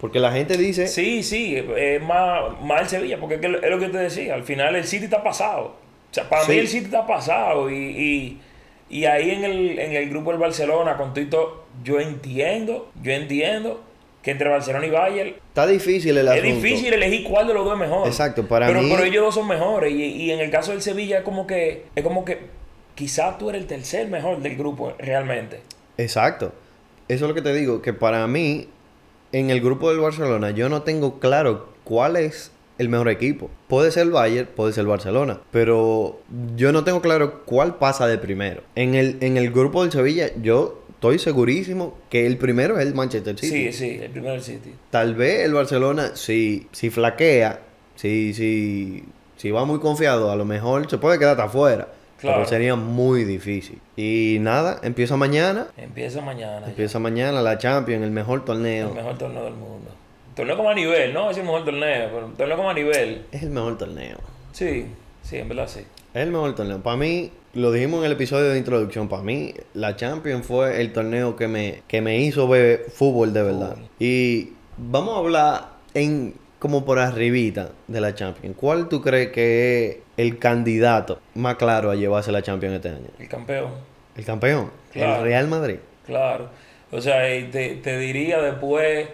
Porque 0.00 0.18
la 0.18 0.32
gente 0.32 0.56
dice. 0.56 0.86
Sí, 0.88 1.22
sí, 1.22 1.56
es 1.76 2.02
más, 2.02 2.60
más 2.62 2.82
el 2.82 2.88
Sevilla, 2.88 3.20
porque 3.20 3.34
es, 3.36 3.40
que 3.40 3.46
es 3.48 3.70
lo 3.70 3.78
que 3.78 3.88
te 3.88 3.98
decía, 3.98 4.34
al 4.34 4.44
final 4.44 4.74
el 4.76 4.84
City 4.84 5.04
está 5.04 5.22
pasado. 5.22 5.64
O 6.10 6.14
sea, 6.14 6.28
para 6.28 6.44
Sí. 6.44 6.52
mí 6.52 6.58
el 6.58 6.68
City 6.68 6.86
está 6.86 7.06
pasado 7.06 7.70
y, 7.70 7.74
y, 7.76 8.40
y 8.90 9.04
ahí 9.06 9.30
en 9.30 9.44
el, 9.44 9.78
en 9.78 9.92
el 9.92 10.10
grupo 10.10 10.30
del 10.30 10.40
Barcelona, 10.40 10.96
con 10.96 11.14
Tito, 11.14 11.64
yo 11.84 12.00
entiendo, 12.00 12.90
yo 13.02 13.12
entiendo 13.12 13.82
que 14.22 14.32
entre 14.32 14.50
Barcelona 14.50 14.84
y 14.86 14.90
Bayern 14.90 15.28
Está 15.48 15.66
difícil 15.66 16.18
el 16.18 16.26
es 16.28 16.32
asunto. 16.34 16.56
difícil 16.56 16.92
elegir 16.92 17.24
cuál 17.24 17.46
de 17.48 17.54
los 17.54 17.64
dos 17.64 17.74
es 17.74 17.80
mejor. 17.80 18.06
Exacto, 18.06 18.46
para 18.46 18.66
pero, 18.66 18.82
mí- 18.82 18.90
Pero 18.90 19.04
ellos 19.04 19.24
dos 19.24 19.34
son 19.34 19.48
mejores 19.48 19.92
y, 19.92 20.02
y 20.04 20.30
en 20.30 20.40
el 20.40 20.50
caso 20.50 20.72
del 20.72 20.82
Sevilla 20.82 21.18
es 21.18 21.24
como 21.24 21.46
que, 21.46 21.86
es 21.94 22.02
como 22.04 22.24
que 22.26 22.38
quizás 22.94 23.38
tú 23.38 23.48
eres 23.48 23.62
el 23.62 23.66
tercer 23.66 24.08
mejor 24.08 24.40
del 24.42 24.56
grupo 24.56 24.92
realmente. 24.98 25.60
Exacto. 25.96 26.52
Eso 27.08 27.24
es 27.24 27.28
lo 27.28 27.34
que 27.34 27.42
te 27.42 27.54
digo, 27.54 27.80
que 27.82 27.92
para 27.94 28.26
mí, 28.26 28.68
en 29.32 29.48
el 29.50 29.60
grupo 29.62 29.88
del 29.90 30.00
Barcelona, 30.00 30.50
yo 30.50 30.68
no 30.68 30.82
tengo 30.82 31.18
claro 31.18 31.68
cuál 31.84 32.16
es 32.16 32.52
el 32.80 32.88
mejor 32.88 33.10
equipo. 33.10 33.50
Puede 33.68 33.90
ser 33.90 34.04
el 34.04 34.10
Bayern, 34.10 34.48
puede 34.56 34.72
ser 34.72 34.82
el 34.82 34.86
Barcelona, 34.86 35.38
pero 35.50 36.20
yo 36.56 36.72
no 36.72 36.82
tengo 36.82 37.02
claro 37.02 37.42
cuál 37.44 37.76
pasa 37.76 38.06
de 38.06 38.16
primero. 38.16 38.62
En 38.74 38.94
el, 38.94 39.18
en 39.20 39.36
el 39.36 39.50
grupo 39.50 39.82
del 39.82 39.92
Sevilla, 39.92 40.30
yo 40.40 40.82
estoy 40.88 41.18
segurísimo 41.18 41.98
que 42.08 42.26
el 42.26 42.38
primero 42.38 42.78
es 42.78 42.86
el 42.86 42.94
Manchester 42.94 43.38
City. 43.38 43.70
Sí, 43.70 43.72
sí, 43.72 44.00
el 44.02 44.10
primero 44.10 44.40
City. 44.40 44.72
Tal 44.88 45.14
vez 45.14 45.44
el 45.44 45.52
Barcelona, 45.52 46.12
si, 46.14 46.68
si 46.72 46.88
flaquea, 46.88 47.60
si, 47.96 48.32
si, 48.32 49.04
si 49.36 49.50
va 49.50 49.66
muy 49.66 49.78
confiado, 49.78 50.30
a 50.30 50.36
lo 50.36 50.46
mejor 50.46 50.88
se 50.88 50.96
puede 50.96 51.18
quedar 51.18 51.32
hasta 51.32 51.44
afuera. 51.44 51.88
Claro. 52.18 52.38
Pero 52.38 52.48
sería 52.48 52.76
muy 52.76 53.24
difícil. 53.24 53.78
Y 53.96 54.38
nada, 54.40 54.80
empieza 54.82 55.18
mañana. 55.18 55.68
Empieza 55.76 56.22
mañana. 56.22 56.60
ya. 56.62 56.70
Empieza 56.70 56.98
mañana 56.98 57.42
la 57.42 57.58
Champions, 57.58 58.04
el 58.04 58.10
mejor 58.10 58.44
torneo. 58.44 58.88
El 58.88 58.94
mejor 58.94 59.18
torneo 59.18 59.44
del 59.44 59.54
mundo. 59.54 59.90
Torneo 60.34 60.56
como 60.56 60.70
a 60.70 60.74
nivel, 60.74 61.12
no 61.12 61.30
es 61.30 61.36
el 61.38 61.44
mejor 61.44 61.64
torneo, 61.64 62.08
pero 62.12 62.26
torneo 62.36 62.56
como 62.56 62.70
a 62.70 62.74
nivel. 62.74 63.24
Es 63.32 63.42
el 63.42 63.50
mejor 63.50 63.76
torneo. 63.78 64.18
Sí, 64.52 64.86
sí, 65.22 65.36
en 65.38 65.48
verdad 65.48 65.66
sí. 65.68 65.80
Es 66.14 66.22
el 66.22 66.30
mejor 66.30 66.54
torneo. 66.54 66.80
Para 66.82 66.96
mí, 66.96 67.30
lo 67.54 67.72
dijimos 67.72 68.00
en 68.00 68.06
el 68.06 68.12
episodio 68.12 68.50
de 68.50 68.58
introducción, 68.58 69.08
para 69.08 69.22
mí 69.22 69.54
la 69.74 69.96
Champions 69.96 70.46
fue 70.46 70.80
el 70.80 70.92
torneo 70.92 71.36
que 71.36 71.48
me, 71.48 71.82
que 71.88 72.00
me 72.00 72.18
hizo 72.18 72.46
ver 72.48 72.86
fútbol 72.92 73.32
de 73.32 73.42
verdad. 73.42 73.74
Fútbol. 73.74 73.88
Y 73.98 74.52
vamos 74.76 75.14
a 75.14 75.18
hablar 75.18 75.68
en 75.94 76.34
como 76.58 76.84
por 76.84 76.98
arribita 76.98 77.70
de 77.88 78.00
la 78.00 78.14
Champions. 78.14 78.54
¿Cuál 78.58 78.88
tú 78.88 79.00
crees 79.00 79.30
que 79.32 79.86
es 79.88 79.96
el 80.18 80.38
candidato 80.38 81.18
más 81.34 81.56
claro 81.56 81.90
a 81.90 81.94
llevarse 81.96 82.30
la 82.32 82.42
Champions 82.42 82.76
este 82.76 82.90
año? 82.90 83.06
El 83.18 83.28
campeón, 83.28 83.70
El 84.16 84.24
campeón, 84.24 84.70
Claro. 84.92 85.16
el 85.16 85.22
Real 85.22 85.48
Madrid. 85.48 85.76
claro. 86.06 86.48
O 86.92 87.00
sea, 87.00 87.22
te, 87.52 87.76
te 87.76 87.98
diría 87.98 88.40
después, 88.42 89.06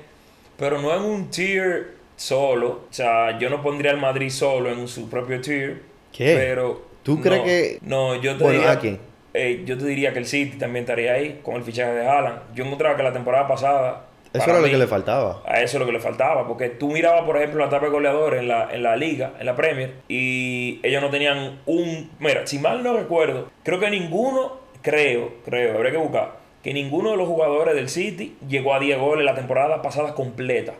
pero 0.59 0.81
no 0.81 0.95
en 0.95 1.03
un 1.03 1.31
tier 1.31 1.95
solo. 2.17 2.69
O 2.91 2.93
sea, 2.93 3.39
yo 3.39 3.51
no 3.51 3.63
pondría 3.63 3.91
al 3.93 3.99
Madrid 3.99 4.31
solo 4.31 4.71
en 4.71 4.89
su 4.89 5.09
propio 5.11 5.41
tier. 5.41 5.83
¿Qué? 6.13 6.35
Pero. 6.37 6.87
¿Tú 7.03 7.21
crees 7.21 7.39
no, 7.41 7.45
que- 7.45 7.79
No, 7.83 8.15
yo 8.17 8.37
te 8.37 8.43
Bueno, 8.43 8.59
diría. 8.59 8.73
¿a 8.73 8.79
quién? 8.81 8.99
eh, 9.35 9.63
yo 9.67 9.77
te 9.79 9.85
diría 9.85 10.13
que 10.13 10.19
el 10.19 10.27
City 10.27 10.57
también 10.59 10.85
estaría 10.85 11.13
ahí 11.13 11.41
con 11.43 11.57
el 11.57 11.63
fichaje 11.63 11.93
de 11.93 12.07
Haaland. 12.09 12.55
Yo 12.55 12.65
encontraba 12.65 12.97
que 12.97 13.03
la 13.03 13.13
temporada 13.13 13.47
pasada. 13.47 14.07
Eso 14.33 14.51
era 14.51 14.61
lo 14.61 14.67
que 14.67 14.77
le 14.77 14.87
faltaba. 14.87 15.43
A 15.47 15.63
eso 15.63 15.77
es 15.77 15.81
lo 15.81 15.87
que 15.87 15.93
le 15.93 16.01
faltaba, 16.01 16.47
porque 16.47 16.69
tú 16.69 16.91
mirabas, 16.91 17.23
por 17.25 17.37
ejemplo, 17.39 17.61
la 17.65 17.71
tabla 17.71 17.89
de 17.89 17.93
goleadores 17.93 18.41
en 18.41 18.49
la, 18.49 18.69
en 18.71 18.83
la 18.83 18.95
liga, 18.97 19.33
en 19.39 19.47
la 19.47 19.55
Premier, 19.57 19.95
y 20.09 20.79
ellos 20.83 21.01
no 21.01 21.09
tenían 21.09 21.61
un... 21.65 22.11
Mira, 22.19 22.47
si 22.47 22.59
mal 22.59 22.83
no 22.83 22.95
recuerdo, 22.97 23.51
creo 23.63 23.81
que 23.81 23.89
ninguno, 23.89 24.59
creo, 24.83 25.35
creo, 25.45 25.77
habría 25.77 25.93
que 25.93 25.97
buscar, 25.99 26.33
que 26.67 26.75
ninguno 26.75 27.13
de 27.13 27.17
los 27.17 27.29
jugadores 27.29 27.77
del 27.77 27.89
City 27.89 28.37
llegó 28.49 28.75
a 28.75 28.81
10 28.81 28.99
goles 28.99 29.25
la 29.25 29.37
temporada 29.37 29.83
pasada 29.83 30.15
completa. 30.15 30.75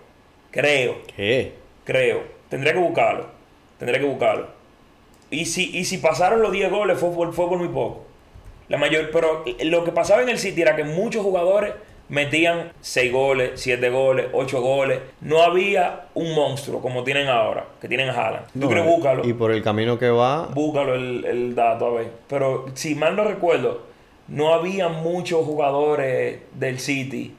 Creo, 0.51 0.97
¿Qué? 1.15 1.53
creo. 1.85 2.25
Tendría 2.49 2.73
que 2.73 2.81
buscarlo, 2.81 3.27
tendría 3.79 4.01
que 4.01 4.07
buscarlo. 4.07 4.49
Y 5.31 5.45
si, 5.47 5.71
y 5.79 5.85
si 5.85 5.99
pasaron 5.99 6.43
los 6.43 6.51
10 6.51 6.73
goles 6.73 6.99
fue, 6.99 7.11
por- 7.13 7.33
fue 7.33 7.49
por 7.49 7.59
muy 7.59 7.69
poco. 7.69 8.03
La 8.69 8.79
mayor, 8.79 9.11
pero 9.13 9.45
lo 9.63 9.85
que 9.85 9.93
pasaba 9.93 10.23
en 10.23 10.29
el 10.29 10.39
City 10.41 10.61
era 10.63 10.75
que 10.75 10.83
muchos 10.83 11.23
jugadores 11.23 11.73
metían 12.09 12.73
6 12.81 13.13
goles, 13.13 13.53
7 13.55 13.89
goles, 13.91 14.27
8 14.33 14.61
goles. 14.61 14.99
No 15.21 15.41
había 15.45 16.07
un 16.15 16.35
monstruo 16.35 16.83
como 16.83 17.05
tienen 17.05 17.29
ahora, 17.29 17.65
que 17.81 17.87
tienen 17.87 18.09
Haaland. 18.09 18.47
Tú 18.47 18.59
No, 18.59 18.67
quieres 18.67 18.85
búscalo. 18.87 19.25
Y 19.25 19.35
por 19.35 19.53
el 19.53 19.63
camino 19.63 20.01
que 20.01 20.11
va, 20.11 20.47
Búscalo 20.47 20.95
el, 20.97 21.25
el 21.25 21.55
dato, 21.55 21.87
a 21.87 21.91
ver. 22.01 22.11
Pero 22.29 22.67
si 22.75 22.97
mal 22.97 23.15
no 23.15 23.23
recuerdo, 23.23 23.95
no 24.29 24.55
había 24.55 24.89
muchos 24.89 25.45
jugadores 25.45 26.41
del 26.59 26.79
City 26.79 27.35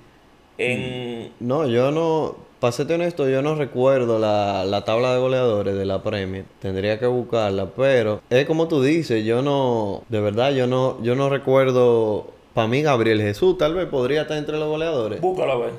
en... 0.58 1.32
no, 1.40 1.68
yo 1.68 1.92
no, 1.92 2.36
para 2.60 2.72
serte 2.72 2.96
honesto, 2.96 3.30
yo 3.30 3.42
no 3.42 3.56
recuerdo 3.56 4.18
la, 4.20 4.66
la 4.66 4.84
tabla 4.86 5.14
de 5.14 5.20
goleadores 5.20 5.76
de 5.76 5.86
la 5.86 6.02
Premier. 6.02 6.46
Tendría 6.60 6.98
que 7.00 7.06
buscarla, 7.06 7.68
pero 7.76 8.22
es 8.30 8.46
como 8.46 8.68
tú 8.68 8.82
dices, 8.82 9.24
yo 9.24 9.42
no, 9.42 10.04
de 10.10 10.20
verdad, 10.22 10.52
yo 10.54 10.68
no, 10.68 11.02
yo 11.04 11.16
no 11.16 11.30
recuerdo. 11.30 12.28
Para 12.54 12.68
mí, 12.68 12.82
Gabriel 12.82 13.22
Jesús 13.22 13.58
tal 13.60 13.76
vez 13.76 13.86
podría 13.86 14.24
estar 14.24 14.36
entre 14.38 14.58
los 14.58 14.68
goleadores. 14.68 15.22
Búscalo, 15.22 15.52
a 15.52 15.58
ver. 15.58 15.72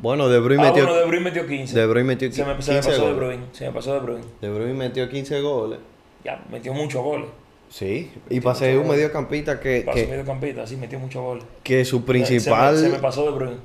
Bueno, 0.00 0.28
De 0.28 0.40
Bruyne 0.40 0.62
Ah, 0.62 0.66
metió, 0.70 0.84
bueno, 0.84 0.98
De 0.98 1.06
Bruyne 1.06 1.24
metió 1.24 1.46
15. 1.46 1.78
De 1.78 1.86
Bruyne 1.86 2.06
metió 2.08 2.32
se 2.32 2.44
me, 2.44 2.54
15 2.54 2.62
se 2.62 2.72
me 2.72 2.82
pasó 2.82 3.06
De. 3.06 3.12
Bruyne. 3.12 3.42
Se 3.52 3.66
me 3.66 3.72
pasó 3.72 3.94
De 3.94 4.00
Bruyne. 4.00 4.24
De 4.40 4.50
Bruyne 4.50 4.74
metió 4.74 5.08
15 5.08 5.40
goles. 5.42 5.78
Ya, 6.24 6.42
metió 6.50 6.74
muchos 6.74 7.00
goles. 7.04 7.28
Sí, 7.70 8.10
y 8.28 8.40
pasé 8.40 8.76
un 8.76 8.88
mediocampista 8.88 9.60
que, 9.60 9.82
Pasó 9.82 9.96
que, 9.96 10.06
mediocampista, 10.08 10.66
sí, 10.66 10.76
metió 10.76 10.98
muchos 10.98 11.22
goles. 11.22 11.44
que 11.62 11.84
su 11.84 11.98
Se 12.00 12.04
principal... 12.04 12.74
me, 12.74 12.80
se 12.80 12.88
me 12.88 12.98
pasó 12.98 13.24
De 13.24 13.30
Bruyne. 13.30 13.56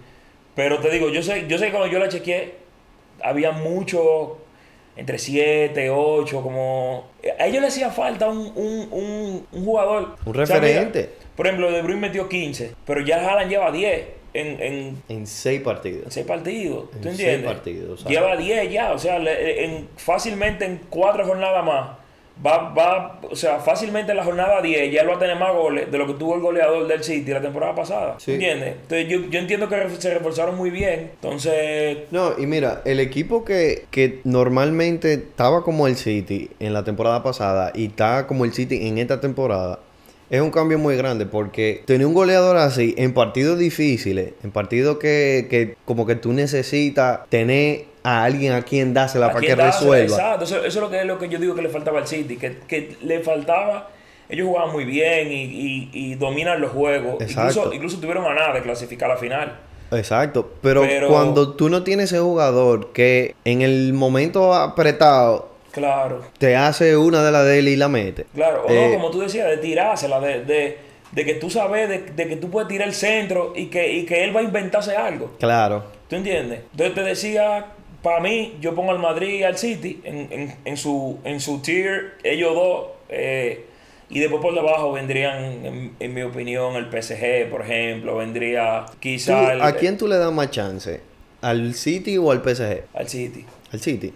Pero 0.54 0.80
te 0.80 0.90
digo, 0.92 1.10
yo 1.10 1.22
sé, 1.24 1.46
yo 1.48 1.58
sé 1.58 1.66
que 1.66 1.72
cuando 1.72 1.92
yo 1.92 1.98
la 2.00 2.08
chequeé, 2.08 2.54
había 3.24 3.52
mucho, 3.52 4.38
entre 4.96 5.18
7, 5.18 5.90
8, 5.90 6.42
como... 6.44 7.08
A 7.40 7.48
ellos 7.48 7.62
les 7.64 7.74
hacía 7.74 7.90
falta 7.90 8.30
un, 8.30 8.38
un, 8.56 8.88
un, 8.92 9.48
un 9.52 9.66
jugador. 9.66 10.16
Un 10.26 10.40
O 10.40 10.46
sea, 10.46 10.60
mira, 10.62 10.68
referente. 10.68 11.10
por 11.36 11.48
ejemplo, 11.48 11.72
De 11.72 11.82
Bruyne 11.82 12.00
metió 12.02 12.30
15, 12.30 12.74
pero 12.86 13.02
ya 13.02 13.28
Haaland 13.28 13.50
lleva 13.50 13.72
10 13.72 14.04
en, 14.36 14.62
en, 14.62 15.04
En 15.10 15.26
seis 15.28 15.62
partidos. 15.62 16.06
en 16.06 16.12
6 16.12 16.26
partidos. 16.28 16.92
¿Tú 16.92 16.98
En 16.98 17.04
seis 17.04 17.20
entiendes? 17.22 17.52
partidos, 17.52 17.90
o 18.02 18.04
sea. 18.04 18.12
lleva 18.12 18.38
10 18.38 18.72
ya, 18.72 18.94
o 18.94 19.00
sea, 19.00 19.18
le- 19.18 19.66
en, 19.66 19.88
fácilmente 19.98 20.64
en 20.66 20.80
4 20.90 21.26
jornadas 21.26 21.66
más. 21.66 21.98
Va, 22.44 22.74
va, 22.74 23.20
o 23.30 23.36
sea, 23.36 23.60
fácilmente 23.60 24.12
en 24.12 24.18
la 24.18 24.24
jornada 24.24 24.62
10 24.62 24.92
ya 24.92 25.01
él 25.01 25.10
va 25.10 25.15
a 25.15 25.20
tener 25.20 25.38
más 25.38 25.54
goles 25.54 25.89
de 25.89 25.98
lo 25.98 26.06
que 26.06 26.13
tuvo 26.15 26.36
el 26.36 26.42
goleador 26.42 26.88
del 26.88 27.04
City 27.04 27.32
la 27.32 27.42
temporada 27.42 27.74
pasada. 27.74 28.15
Sí. 28.20 28.34
¿Entiendes? 28.34 28.75
Entonces 28.82 29.08
yo, 29.08 29.30
yo 29.30 29.39
entiendo 29.39 29.70
que 29.70 29.89
se 29.98 30.13
reforzaron 30.13 30.58
muy 30.58 30.70
bien. 30.70 31.12
Entonces, 31.13 32.00
No, 32.12 32.34
y 32.38 32.46
mira, 32.46 32.82
el 32.86 33.00
equipo 33.00 33.46
que, 33.46 33.86
que 33.89 34.20
normalmente 34.25 35.13
estaba 35.13 35.63
como 35.63 35.88
el 35.88 35.96
City 35.96 36.50
en 36.60 36.74
la 36.74 36.84
temporada 36.84 37.24
pasada 37.24 37.72
y 37.74 37.86
está 37.88 38.27
como 38.27 38.44
el 38.44 38.54
City 38.54 38.88
en 38.88 38.98
esta 38.98 39.22
temporada, 39.22 39.80
es 40.30 40.42
un 40.42 40.51
cambio 40.51 40.77
muy 40.77 40.98
grande 40.98 41.25
porque 41.25 41.84
tener 41.86 42.06
un 42.06 42.13
goleador 42.13 42.58
así 42.58 42.96
en 42.98 43.13
partidos 43.13 43.60
difíciles, 43.60 44.34
en 44.44 44.51
partidos 44.51 44.98
que, 44.98 45.48
que 45.50 45.75
como 45.86 46.06
que 46.06 46.15
tú 46.15 46.34
necesitas 46.34 47.22
tener 47.30 47.86
a 48.06 48.24
alguien 48.24 48.54
a 48.54 48.62
quien 48.62 48.94
dásela 48.94 49.28
¿a 49.28 49.32
para 49.34 49.46
que 49.46 49.56
resuelva. 49.56 50.16
Exacto, 50.16 50.44
eso, 50.46 50.58
eso 50.58 50.68
es 50.68 50.76
lo 50.76 50.90
que, 50.90 51.00
es 51.00 51.06
lo 51.06 51.18
que 51.20 51.28
yo 51.28 51.40
digo 51.40 51.56
que 51.56 51.62
le 51.62 51.70
faltaba 51.70 52.00
al 52.00 52.08
City, 52.08 52.38
que, 52.38 52.58
que 52.68 52.96
le 53.02 53.20
faltaba... 53.22 53.90
Ellos 54.28 54.48
jugaban 54.48 54.72
muy 54.72 54.86
bien 54.86 55.32
y, 55.32 55.44
y, 55.44 55.90
y 55.94 56.16
dominan 56.16 56.60
los 56.60 56.72
juegos. 56.72 57.18
Incluso, 57.22 57.72
incluso 57.72 57.98
tuvieron 58.00 58.26
a 58.26 58.34
nada 58.34 58.54
de 58.54 58.64
clasificar 58.64 59.12
a 59.12 59.14
la 59.14 59.20
final. 59.20 59.60
Exacto, 59.92 60.54
pero, 60.62 60.82
Pero- 60.82 61.10
cuando 61.10 61.54
tú 61.54 61.70
no 61.70 61.84
tienes 61.84 62.12
ese 62.12 62.20
jugador 62.22 62.92
que 62.92 63.36
en 63.46 63.62
el 63.62 63.94
momento 63.94 64.54
apretado 64.56 65.50
Claro. 65.72 66.22
te 66.40 66.56
hace 66.56 66.98
una 66.98 67.24
de 67.24 67.32
las 67.32 67.46
de 67.46 67.60
él 67.60 67.68
y 67.68 67.76
la 67.76 67.88
mete. 67.88 68.26
Claro, 68.34 68.64
o 68.66 68.70
Eh, 68.72 68.88
no, 68.90 68.96
como 68.98 69.12
tú 69.12 69.20
decías, 69.22 69.48
de 69.48 69.58
tirársela, 69.58 70.20
de, 70.20 70.44
de, 70.44 70.78
de 71.12 71.26
que 71.26 71.36
tú 71.36 71.50
sabes 71.52 71.88
de, 71.88 72.00
de 72.00 72.28
que 72.28 72.38
tú 72.38 72.50
puedes 72.50 72.68
tirar 72.68 72.88
el 72.88 72.96
centro 72.96 73.54
y 73.56 73.68
que, 73.68 73.92
y 73.94 74.06
que 74.06 74.24
él 74.24 74.36
va 74.36 74.40
a 74.40 74.44
inventarse 74.44 74.96
algo. 74.96 75.34
Claro. 75.40 75.84
¿Tú 76.10 76.16
entiendes? 76.16 76.62
Entonces 76.72 76.96
te 76.96 77.02
decía, 77.04 77.66
para 78.06 78.20
mí, 78.22 78.56
yo 78.62 78.76
pongo 78.76 78.92
al 78.92 79.00
Madrid 79.00 79.40
y 79.40 79.44
al 79.44 79.58
City 79.58 80.00
en, 80.04 80.28
en, 80.32 80.56
en 80.64 80.78
su, 80.78 81.18
en 81.24 81.40
su 81.40 81.60
tier, 81.62 82.14
ellos 82.24 82.54
dos, 82.54 82.86
eh, 83.10 83.66
y 84.10 84.20
después 84.20 84.42
por 84.42 84.54
debajo 84.54 84.92
vendrían, 84.92 85.44
en, 85.66 85.96
en 86.00 86.14
mi 86.14 86.22
opinión, 86.22 86.76
el 86.76 86.86
PSG, 86.86 87.50
por 87.50 87.64
ejemplo, 87.64 88.18
vendría 88.18 88.86
quizá 89.00 89.54
el- 89.54 89.62
¿A 89.64 89.76
quién 89.76 89.98
tú 89.98 90.08
le 90.08 90.18
das 90.18 90.32
más 90.32 90.52
chance? 90.52 91.02
¿Al 91.42 91.74
City 91.74 92.18
o 92.20 92.32
al 92.32 92.42
PSG? 92.44 92.84
al 92.94 93.10
City. 93.10 93.44
Al 93.74 93.80
City. 93.80 94.14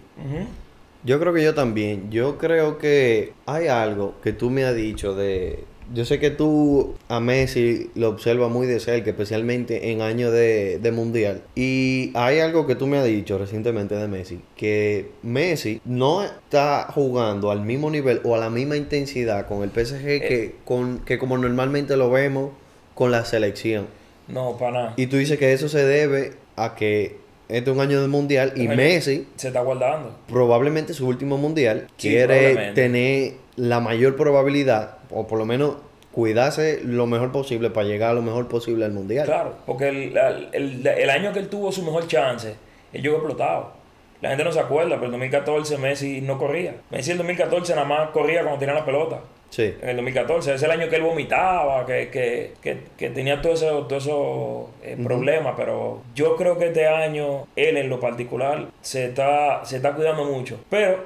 Yo 1.02 1.18
creo 1.18 1.32
que 1.34 1.42
yo 1.42 1.54
también. 1.54 2.10
Yo 2.10 2.38
creo 2.38 2.78
que 2.78 3.32
hay 3.46 3.66
algo 3.68 4.14
que 4.22 4.32
tú 4.32 4.50
me 4.50 4.64
has 4.64 4.74
dicho 4.76 5.14
de... 5.14 5.64
Yo 5.92 6.04
sé 6.04 6.20
que 6.20 6.30
tú 6.30 6.94
a 7.08 7.18
Messi 7.20 7.90
lo 7.94 8.08
observas 8.10 8.50
muy 8.50 8.66
de 8.66 8.78
cerca, 8.80 9.10
especialmente 9.10 9.90
en 9.90 10.02
años 10.02 10.32
de, 10.32 10.78
de 10.78 10.92
mundial. 10.92 11.42
Y 11.56 12.12
hay 12.14 12.38
algo 12.38 12.66
que 12.66 12.76
tú 12.76 12.86
me 12.86 12.98
has 12.98 13.04
dicho 13.04 13.38
recientemente 13.38 13.96
de 13.96 14.06
Messi, 14.06 14.40
que 14.56 15.10
Messi 15.22 15.80
no 15.84 16.22
está 16.22 16.86
jugando 16.94 17.50
al 17.50 17.62
mismo 17.62 17.90
nivel 17.90 18.20
o 18.24 18.36
a 18.36 18.38
la 18.38 18.50
misma 18.50 18.76
intensidad 18.76 19.46
con 19.48 19.62
el 19.64 19.70
PSG 19.70 20.04
que, 20.04 20.54
con, 20.64 21.00
que 21.00 21.18
como 21.18 21.36
normalmente 21.38 21.96
lo 21.96 22.10
vemos 22.10 22.50
con 22.94 23.10
la 23.10 23.24
selección. 23.24 23.86
No, 24.28 24.56
para 24.58 24.70
nada. 24.72 24.94
Y 24.96 25.06
tú 25.08 25.16
dices 25.16 25.38
que 25.38 25.52
eso 25.52 25.68
se 25.68 25.84
debe 25.84 26.34
a 26.54 26.76
que 26.76 27.16
este 27.48 27.68
es 27.68 27.76
un 27.76 27.82
año 27.82 28.00
de 28.00 28.06
mundial 28.06 28.52
y. 28.54 28.68
Messi, 28.68 29.26
Se 29.34 29.48
está 29.48 29.60
guardando. 29.62 30.16
probablemente 30.28 30.94
su 30.94 31.08
último 31.08 31.36
mundial, 31.36 31.88
Sí, 31.96 32.10
quiere 32.10 32.70
tener 32.74 33.32
la 33.56 33.80
mayor 33.80 34.14
probabilidad, 34.14 34.98
o 35.10 35.26
por 35.26 35.38
lo 35.38 35.44
menos 35.46 35.76
cuidarse 36.12 36.80
lo 36.84 37.06
mejor 37.06 37.30
posible 37.32 37.70
para 37.70 37.86
llegar 37.86 38.10
a 38.10 38.14
lo 38.14 38.22
mejor 38.22 38.48
posible 38.48 38.84
al 38.84 38.92
mundial. 38.92 39.26
Claro, 39.26 39.54
porque 39.66 39.88
el, 39.88 40.16
el- 40.52 40.86
el 40.86 41.10
año 41.10 41.32
que 41.32 41.38
él 41.38 41.48
tuvo 41.48 41.70
su 41.72 41.82
mejor 41.82 42.06
chance, 42.08 42.54
él 42.92 43.02
llegó 43.02 43.16
explotado. 43.16 43.72
La 44.20 44.28
gente 44.30 44.44
no 44.44 44.52
se 44.52 44.60
acuerda, 44.60 44.96
pero 44.96 45.06
en 45.06 45.12
2014 45.12 45.78
Messi 45.78 46.20
no 46.20 46.36
corría. 46.36 46.74
Messi 46.90 47.12
en 47.12 47.16
2014 47.18 47.74
nada 47.74 47.86
más 47.86 48.10
corría 48.10 48.42
cuando 48.42 48.58
tenía 48.58 48.74
la 48.74 48.84
pelota. 48.84 49.20
Sí. 49.48 49.74
En 49.82 49.88
el 49.88 49.96
2014, 49.96 50.50
ese 50.50 50.56
es 50.56 50.62
el 50.62 50.70
año 50.70 50.88
que 50.88 50.96
él 50.96 51.02
vomitaba, 51.02 51.84
que, 51.86 52.08
que, 52.10 52.52
que, 52.60 52.82
que 52.96 53.10
tenía 53.10 53.40
todos 53.42 53.62
esos 53.62 53.88
todo 53.88 53.98
eso, 53.98 54.70
eh, 54.84 54.96
problemas, 55.02 55.54
pero 55.56 56.02
yo 56.14 56.36
creo 56.36 56.56
que 56.56 56.66
este 56.68 56.86
año 56.86 57.46
él 57.56 57.76
en 57.76 57.88
lo 57.88 57.98
particular 57.98 58.66
se 58.80 59.06
está, 59.06 59.64
se 59.64 59.76
está 59.78 59.94
cuidando 59.94 60.24
mucho. 60.24 60.60
Pero 60.70 61.04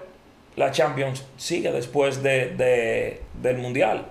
la 0.56 0.70
Champions 0.70 1.24
sigue 1.36 1.70
después 1.72 2.22
de, 2.22 2.50
de- 2.50 3.20
del 3.42 3.58
Mundial. 3.58 4.06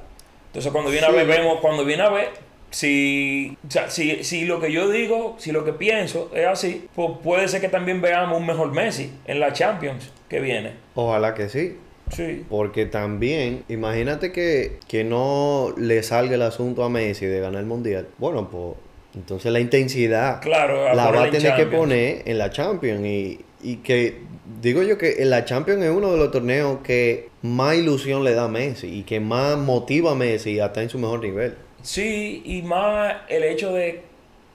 Entonces 0.47 0.71
cuando 0.71 0.91
viene 0.91 1.07
a 1.07 1.11
ver, 1.11 1.25
vemos, 1.25 1.59
cuando 1.61 1.83
viene 1.85 2.03
a 2.03 2.09
ver, 2.09 2.29
si, 2.69 3.57
o 3.67 3.71
sea, 3.71 3.89
si, 3.89 4.23
si 4.23 4.45
lo 4.45 4.59
que 4.59 4.71
yo 4.71 4.89
digo, 4.89 5.35
si 5.37 5.51
lo 5.51 5.63
que 5.63 5.73
pienso 5.73 6.31
es 6.33 6.45
así, 6.47 6.87
pues 6.95 7.11
puede 7.23 7.47
ser 7.47 7.61
que 7.61 7.69
también 7.69 8.01
veamos 8.01 8.39
un 8.39 8.45
mejor 8.47 8.71
Messi 8.71 9.11
en 9.25 9.39
la 9.39 9.53
Champions 9.53 10.11
que 10.27 10.39
viene. 10.39 10.73
Ojalá 10.95 11.33
que 11.35 11.49
sí. 11.49 11.77
Sí. 12.11 12.45
Porque 12.49 12.85
también, 12.85 13.63
imagínate 13.69 14.31
que, 14.31 14.77
que 14.87 15.03
no 15.03 15.73
le 15.77 16.03
salga 16.03 16.35
el 16.35 16.41
asunto 16.41 16.83
a 16.83 16.89
Messi 16.89 17.25
de 17.25 17.39
ganar 17.39 17.61
el 17.61 17.65
mundial. 17.67 18.07
Bueno, 18.17 18.49
pues 18.49 18.75
entonces 19.15 19.51
la 19.51 19.59
intensidad 19.59 20.41
Claro, 20.41 20.93
la 20.93 21.11
va 21.11 21.23
a 21.23 21.25
en 21.27 21.31
tener 21.31 21.55
que 21.55 21.65
poner 21.67 22.23
en 22.25 22.37
la 22.37 22.49
Champions. 22.49 23.05
Y, 23.05 23.39
y 23.61 23.77
que 23.77 24.17
digo 24.61 24.83
yo 24.83 24.97
que 24.97 25.23
la 25.25 25.45
Champions 25.45 25.83
es 25.83 25.89
uno 25.91 26.11
de 26.11 26.17
los 26.17 26.31
torneos 26.31 26.79
que 26.83 27.29
más 27.41 27.75
ilusión 27.75 28.23
le 28.23 28.33
da 28.33 28.45
a 28.45 28.47
Messi 28.47 28.87
y 28.99 29.03
que 29.03 29.19
más 29.19 29.57
motiva 29.57 30.11
a 30.11 30.15
Messi 30.15 30.59
a 30.59 30.67
estar 30.67 30.83
en 30.83 30.89
su 30.89 30.99
mejor 30.99 31.21
nivel. 31.21 31.55
Sí, 31.81 32.41
y 32.45 32.61
más 32.61 33.13
el 33.29 33.43
hecho 33.43 33.73
de 33.73 34.01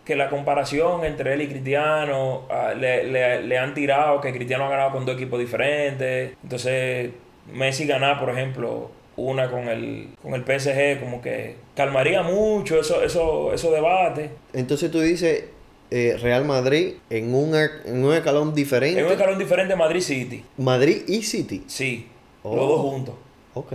que 0.04 0.16
la 0.16 0.30
comparación 0.30 1.04
entre 1.04 1.34
él 1.34 1.42
y 1.42 1.48
Cristiano 1.48 2.44
ah, 2.50 2.72
le, 2.78 3.04
le- 3.04 3.42
le 3.42 3.58
han 3.58 3.74
tirado 3.74 4.20
que 4.22 4.32
Cristiano 4.32 4.64
ha 4.64 4.70
ganado 4.70 4.92
con 4.92 5.04
dos 5.04 5.16
equipos 5.16 5.38
diferentes. 5.38 6.32
Entonces, 6.42 7.10
Messi 7.52 7.86
ganar, 7.86 8.18
por 8.18 8.30
ejemplo, 8.30 8.90
una 9.16 9.50
con 9.50 9.68
el, 9.68 10.08
con 10.22 10.32
el 10.34 10.44
PSG, 10.44 11.00
como 11.00 11.20
que 11.20 11.56
calmaría 11.76 12.22
mucho 12.22 12.80
eso, 12.80 13.02
eso, 13.02 13.52
esos 13.52 13.70
debates. 13.72 14.30
Entonces 14.54 14.90
tú 14.90 15.00
dices 15.00 15.44
eh, 15.90 16.16
Real 16.20 16.44
Madrid 16.44 16.94
en 17.10 17.34
un, 17.34 17.54
en 17.54 18.04
un 18.04 18.12
escalón 18.14 18.54
diferente. 18.54 19.00
Es 19.00 19.06
un 19.06 19.12
escalón 19.12 19.38
diferente 19.38 19.74
Madrid 19.76 20.00
City. 20.00 20.44
Madrid 20.58 21.02
y 21.08 21.22
City. 21.22 21.64
Sí, 21.66 22.06
Oh. 22.42 22.54
los 22.56 22.68
dos 22.68 22.80
juntos. 22.80 23.14
Ok. 23.54 23.72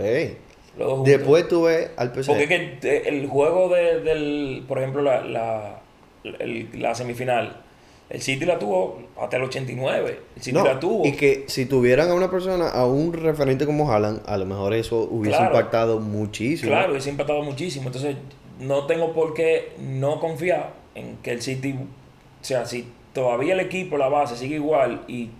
Los 0.78 0.88
dos 0.88 0.96
juntos. 0.98 1.04
Después 1.06 1.48
tú 1.48 1.62
ves 1.64 1.90
al 1.96 2.12
PSG. 2.14 2.26
Porque 2.28 2.42
es 2.44 2.48
que 2.48 2.78
eh, 2.96 3.02
el 3.06 3.26
juego 3.28 3.68
de- 3.68 4.00
del, 4.00 4.64
por 4.66 4.78
ejemplo, 4.78 5.02
la, 5.02 5.22
la, 5.22 5.80
el- 6.38 6.68
la 6.80 6.94
semifinal, 6.94 7.60
el 8.10 8.20
City 8.22 8.44
la 8.46 8.58
tuvo 8.58 9.02
hasta 9.20 9.36
el 9.36 9.42
89. 9.44 10.18
El 10.36 10.42
City 10.42 10.56
No, 10.56 10.64
la 10.64 10.80
tuvo. 10.80 11.06
Y 11.06 11.12
que 11.12 11.44
si 11.48 11.66
tuvieran 11.66 12.10
a 12.10 12.14
una 12.14 12.30
persona, 12.30 12.68
a 12.68 12.86
un 12.86 13.12
referente 13.12 13.66
como 13.66 13.90
Haaland, 13.92 14.22
a 14.26 14.36
lo 14.38 14.46
mejor 14.46 14.72
eso 14.74 15.00
hubiese 15.10 15.36
Claro. 15.38 15.54
impactado 15.56 16.00
muchísimo. 16.00 16.70
Claro, 16.70 16.96
y 16.96 17.00
se 17.00 17.08
ha 17.10 17.12
empatado 17.12 17.42
muchísimo. 17.42 17.86
Entonces, 17.86 18.16
no 18.60 18.86
tengo 18.86 19.12
por 19.12 19.34
qué 19.34 19.72
no 19.78 20.20
confiar 20.20 20.72
en 20.94 21.16
que 21.22 21.32
el 21.32 21.42
City, 21.42 21.74
o 22.44 22.46
sea, 22.46 22.66
si 22.66 22.86
todavía 23.14 23.54
el 23.54 23.60
equipo, 23.60 23.96
la 23.96 24.08
base 24.10 24.36
sigue 24.36 24.56
igual 24.56 25.00
y 25.08 25.30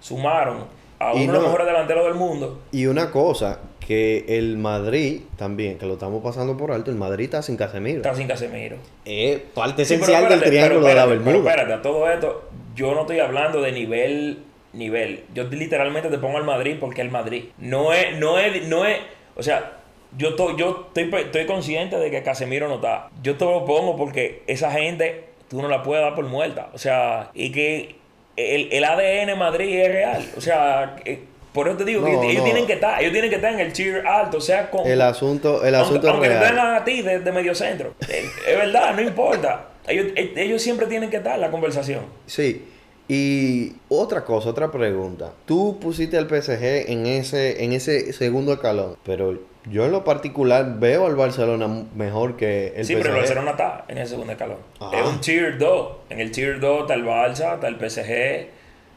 sumaron 0.00 0.64
a 0.98 1.12
uno 1.12 1.20
de 1.26 1.32
los 1.32 1.42
mejores 1.42 1.66
delanteros 1.66 2.04
del 2.06 2.14
mundo, 2.14 2.62
Y 2.72 2.86
una 2.86 3.10
cosa, 3.10 3.60
que 3.86 4.24
el 4.28 4.56
Madrid 4.56 5.20
también, 5.36 5.76
que 5.76 5.84
lo 5.84 5.94
estamos 5.94 6.22
pasando 6.24 6.56
por 6.56 6.72
alto, 6.72 6.90
el 6.90 6.96
Madrid 6.96 7.24
está 7.26 7.42
sin 7.42 7.58
Casemiro. 7.58 7.98
Está 7.98 8.14
sin 8.14 8.26
Casemiro. 8.26 8.76
Es 9.04 9.40
parte 9.54 9.84
Sí, 9.84 9.94
pero 10.00 10.04
esencial 10.04 10.22
del 10.22 10.32
espérate, 10.38 10.50
triángulo 10.50 10.80
pero 10.80 10.88
de 10.88 10.94
la 10.94 11.00
espérate, 11.02 11.24
pero 11.24 11.32
Bermuda. 11.34 11.50
espérate, 11.50 11.72
a 11.74 11.82
todo 11.82 12.10
esto, 12.10 12.48
yo 12.74 12.94
no 12.94 13.02
estoy 13.02 13.18
hablando 13.18 13.60
de 13.60 13.72
nivel, 13.72 14.38
nivel. 14.72 15.24
Yo 15.34 15.44
literalmente 15.44 16.08
te 16.08 16.16
pongo 16.16 16.38
al 16.38 16.44
Madrid 16.44 16.76
porque 16.80 17.02
el 17.02 17.10
Madrid. 17.10 17.44
No 17.58 17.92
es, 17.92 18.16
no 18.18 18.38
es, 18.38 18.66
no 18.66 18.86
es, 18.86 19.00
o 19.36 19.42
sea, 19.42 19.80
yo, 20.16 20.30
estoy, 20.30 20.56
yo 20.56 20.88
estoy, 20.94 21.10
estoy 21.20 21.44
consciente 21.44 21.98
de 21.98 22.10
que 22.10 22.22
Casemiro 22.22 22.68
no 22.68 22.76
está. 22.76 23.10
Yo 23.22 23.36
te 23.36 23.44
lo 23.44 23.66
pongo 23.66 23.96
porque 23.96 24.42
esa 24.46 24.70
gente, 24.70 25.24
tú 25.54 25.62
no 25.62 25.68
la 25.68 25.82
puedes 25.82 26.04
dar 26.04 26.14
por 26.14 26.24
muerta. 26.26 26.68
O 26.74 26.78
sea, 26.78 27.30
y 27.34 27.50
que 27.52 27.94
el, 28.36 28.68
el 28.72 28.84
ADN 28.84 29.38
Madrid 29.38 29.78
es 29.78 29.88
real. 29.88 30.24
O 30.36 30.40
sea, 30.40 30.96
eh, 31.04 31.20
por 31.52 31.68
eso 31.68 31.76
te 31.76 31.84
digo 31.84 32.04
que 32.04 32.12
No, 32.12 32.22
ellos 32.24 32.38
no. 32.38 32.44
tienen 32.44 32.66
que 32.66 32.72
estar, 32.72 33.00
ellos 33.00 33.12
tienen 33.12 33.30
que 33.30 33.36
estar 33.36 33.52
en 33.52 33.60
el 33.60 33.72
cheer 33.72 34.04
alto, 34.06 34.38
o 34.38 34.40
sea, 34.40 34.70
con, 34.70 34.84
El 34.86 35.00
asunto, 35.00 35.64
el 35.64 35.74
asunto 35.76 36.10
aunque, 36.10 36.26
es 36.26 36.32
aunque 36.32 36.46
real. 36.46 36.56
tengan 36.56 36.74
a 36.74 36.84
ti 36.84 37.02
de, 37.02 37.20
de 37.20 37.32
medio 37.32 37.54
centro. 37.54 37.94
Eh, 38.08 38.24
es 38.48 38.56
verdad, 38.58 38.94
no 38.94 39.02
importa. 39.02 39.66
Ellos, 39.86 40.06
eh, 40.16 40.32
ellos 40.36 40.60
siempre 40.60 40.86
tienen 40.86 41.10
que 41.10 41.18
estar 41.18 41.34
en 41.36 41.40
la 41.42 41.50
conversación. 41.52 42.06
Sí. 42.26 42.64
Y 43.08 43.74
otra 43.88 44.24
cosa, 44.24 44.48
otra 44.50 44.70
pregunta. 44.70 45.32
Tú 45.44 45.78
pusiste 45.78 46.16
al 46.16 46.26
PSG 46.28 46.90
en 46.90 47.06
ese, 47.06 47.64
en 47.64 47.72
ese 47.72 48.12
segundo 48.12 48.54
escalón, 48.54 48.96
pero 49.04 49.38
yo 49.70 49.84
en 49.84 49.92
lo 49.92 50.04
particular 50.04 50.78
veo 50.78 51.06
al 51.06 51.14
Barcelona 51.14 51.84
mejor 51.94 52.36
que 52.36 52.72
el 52.76 52.84
sí, 52.84 52.94
PSG. 52.94 53.02
pero 53.02 53.14
el 53.14 53.20
Barcelona 53.20 53.50
está 53.52 53.84
en 53.88 53.98
el 53.98 54.06
segundo 54.06 54.32
escalón. 54.32 54.58
Ah. 54.80 54.90
Es 54.94 55.06
un 55.06 55.20
tier 55.20 55.58
2. 55.58 55.88
En 56.10 56.20
el 56.20 56.30
tier 56.30 56.60
2 56.60 56.80
está 56.82 56.94
el 56.94 57.04
Barça, 57.04 57.54
está 57.54 57.68
el 57.68 57.76
PSG. 57.76 58.48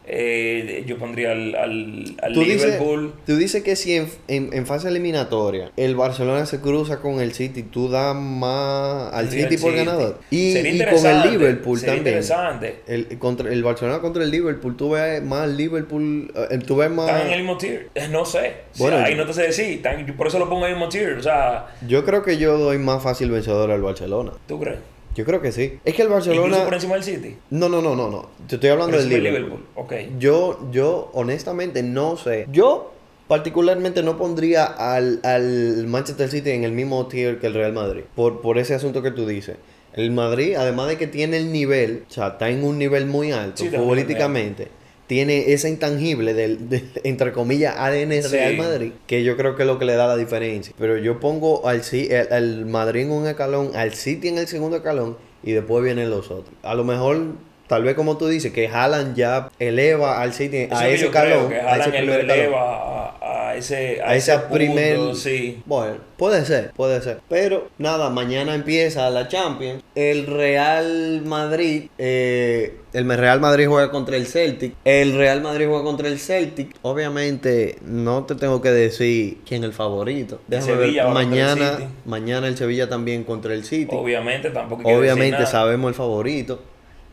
Eh, 0.10 0.84
yo 0.88 0.98
pondría 0.98 1.32
al, 1.34 1.54
al, 1.56 2.16
al 2.22 2.34
Tú 2.34 2.40
dices, 2.42 2.64
Liverpool. 2.64 3.14
tú 3.26 3.36
dices 3.36 3.62
que 3.64 3.76
si 3.76 3.94
en, 3.96 4.10
en- 4.28 4.54
en 4.54 4.66
fase 4.66 4.88
eliminatoria 4.88 5.72
el 5.76 5.96
Barcelona 5.96 6.46
se 6.46 6.62
cruza 6.62 7.00
con 7.02 7.20
el 7.20 7.34
City, 7.34 7.64
tú 7.64 7.90
das 7.90 8.16
más 8.16 9.14
al 9.14 9.30
City 9.30 9.56
el 9.56 9.62
por 9.62 9.72
City. 9.72 9.86
ganador. 9.86 10.20
Y, 10.32 10.58
y 10.58 10.84
con 10.86 11.06
el 11.06 11.32
Liverpool 11.32 11.80
también. 11.80 11.98
interesante. 12.00 12.82
El, 12.88 13.18
contra, 13.20 13.52
el 13.52 13.64
Barcelona 13.64 14.00
contra 14.00 14.24
el 14.24 14.32
Liverpool, 14.32 14.78
tú 14.78 14.92
ves 14.92 15.22
más 15.24 15.50
Liverpool, 15.50 16.32
eh, 16.52 16.58
tú 16.66 16.78
ves 16.78 16.90
más... 16.90 17.10
Están 17.10 17.28
en 17.28 17.34
el 17.34 17.40
mismo 17.40 17.58
tier. 17.58 17.90
Eh, 17.96 18.08
No 18.10 18.26
sé. 18.26 18.38
O 18.74 18.78
sea, 18.78 18.88
Bueno, 18.90 18.98
ahí 18.98 19.16
no 19.16 19.26
te 19.26 19.34
sé 19.34 19.44
decir. 19.44 19.66
Están- 19.66 20.06
por 20.16 20.28
eso 20.28 20.40
lo 20.40 20.50
pongo 20.50 20.66
en 20.66 20.72
el 20.74 20.78
mismo 20.78 20.90
tier. 20.90 21.14
O 21.18 21.24
sea, 21.24 21.68
Yo 21.88 22.06
creo 22.06 22.24
que 22.24 22.38
yo 22.38 22.58
doy 22.58 22.78
más 22.78 23.04
fácil 23.04 23.30
vencedor 23.32 23.72
al 23.72 23.82
Barcelona. 23.82 24.32
¿tú 24.48 24.60
crees? 24.60 24.78
Yo 25.18 25.26
creo 25.26 25.42
que 25.42 25.52
sí. 25.52 25.80
Es 25.84 25.96
que 25.96 26.04
el 26.04 26.10
Incluso 26.10 26.30
Barcelona... 26.30 26.64
por 26.64 26.74
encima 26.76 26.94
del 26.94 27.04
City. 27.04 27.36
No, 27.50 27.68
no, 27.70 27.82
no, 27.82 27.96
no, 27.96 28.08
no. 28.12 28.30
Te 28.48 28.56
estoy 28.56 28.70
hablando 28.70 28.98
Por 28.98 29.02
del 29.08 29.24
Liverpool. 29.24 29.42
Liverpool. 29.50 29.66
Ok. 29.74 29.94
Yo, 30.20 30.60
yo 30.72 31.10
honestamente 31.14 31.82
no 31.82 32.18
sé. 32.18 32.46
Yo 32.52 32.94
particularmente 33.28 34.04
no 34.04 34.16
pondría 34.16 34.66
al, 34.66 35.20
al 35.24 35.88
Manchester 35.88 36.30
City 36.30 36.52
en 36.52 36.64
el 36.66 36.72
mismo 36.72 37.08
tier 37.08 37.40
que 37.40 37.48
el 37.48 37.56
Real 37.56 37.74
Madrid. 37.74 38.04
Por, 38.16 38.42
por 38.42 38.60
ese 38.60 38.76
asunto 38.76 39.02
que 39.02 39.10
tú 39.10 39.26
dices. 39.26 39.58
El 39.94 40.12
Madrid, 40.12 40.54
además 40.56 40.88
de 40.90 40.98
que 40.98 41.08
tiene 41.08 41.38
el 41.38 41.52
nivel, 41.52 42.04
o 42.08 42.14
sea, 42.14 42.28
está 42.28 42.50
en 42.50 42.64
un 42.64 42.78
nivel 42.78 43.08
muy 43.08 43.32
alto 43.32 43.64
Sí, 43.64 43.70
futbolísticamente. 43.70 44.68
Tiene 45.08 45.54
ese 45.54 45.70
intangible 45.70 46.34
del, 46.34 46.70
del, 46.70 46.90
entre 47.04 47.32
comillas, 47.32 47.76
ADN 47.78 48.22
Sí. 48.24 48.30
Real 48.30 48.58
Madrid, 48.58 48.92
que 49.08 49.24
yo 49.24 49.38
creo 49.38 49.56
que 49.56 49.64
es 49.64 49.68
lo 49.68 49.80
que 49.80 49.86
le 49.86 49.96
da 49.96 50.06
la 50.08 50.18
diferencia. 50.18 50.74
Pero 50.78 50.98
yo 50.98 51.20
pongo 51.20 51.68
al, 51.68 51.82
al, 51.82 52.28
al 52.34 52.66
Madrid 52.66 53.04
en 53.04 53.12
un 53.12 53.26
escalón, 53.28 53.72
al 53.76 53.94
City 53.94 54.28
en 54.28 54.38
el 54.38 54.48
segundo 54.48 54.78
escalón, 54.78 55.18
y 55.44 55.54
después 55.54 55.84
vienen 55.84 56.10
los 56.10 56.30
otros. 56.30 56.54
A 56.62 56.76
lo 56.76 56.84
mejor, 56.84 57.24
tal 57.68 57.84
vez 57.84 57.96
como 57.96 58.18
tú 58.18 58.28
dices, 58.28 58.52
que 58.52 58.68
Haaland 58.68 59.16
ya 59.16 59.50
eleva 59.60 60.22
al 60.22 60.34
City 60.34 60.68
a 60.72 60.90
ese 60.90 61.06
escalón, 61.06 61.50
que 61.50 61.56
Haaland 61.62 61.96
eleva 61.96 63.18
ese, 63.58 64.02
a 64.02 64.10
A 64.12 64.16
ese 64.16 64.32
ese 64.32 64.40
punto, 64.42 64.54
primer... 64.56 65.16
Sí. 65.16 65.62
Bueno, 65.66 65.98
puede 66.18 66.46
ser, 66.46 66.72
puede 66.72 67.01
ser. 67.01 67.20
Pero 67.29 67.70
nada, 67.77 68.10
mañana 68.10 68.55
empieza 68.55 69.10
la 69.10 69.27
Champions. 69.27 69.84
El 69.96 70.25
Real 70.27 71.22
Madrid, 71.25 71.90
eh, 71.98 72.77
el 72.94 73.08
Real 73.10 73.40
Madrid 73.40 73.68
juega 73.68 73.92
contra 73.92 74.16
el 74.18 74.25
Celtic. 74.27 74.74
El 74.86 75.16
Real 75.18 75.42
Madrid 75.42 75.68
juega 75.68 75.84
contra 75.84 76.08
el 76.08 76.20
Celtic. 76.20 76.75
Obviamente 76.81 77.77
no 77.84 78.25
te 78.25 78.36
tengo 78.36 78.62
que 78.62 78.70
decir 78.72 79.40
quién 79.48 79.64
es 79.64 79.68
el 79.70 79.74
favorito. 79.74 80.40
Déjame 80.48 80.74
Sevilla 80.74 81.03
ver. 81.05 81.14
contra 81.14 81.22
el 81.24 81.29
Mañana, 81.29 81.77
City. 81.77 81.90
mañana 82.05 82.48
el 82.48 82.58
Sevilla 82.58 82.90
también 82.90 83.24
contra 83.24 83.53
el 83.53 83.64
City. 83.64 83.88
Obviamente 83.96 84.50
tampoco 84.51 84.84
decir 84.84 84.98
Obviamente 84.98 85.31
nada. 85.40 85.46
sabemos 85.46 85.90
el 85.90 85.96
favorito. 85.96 86.62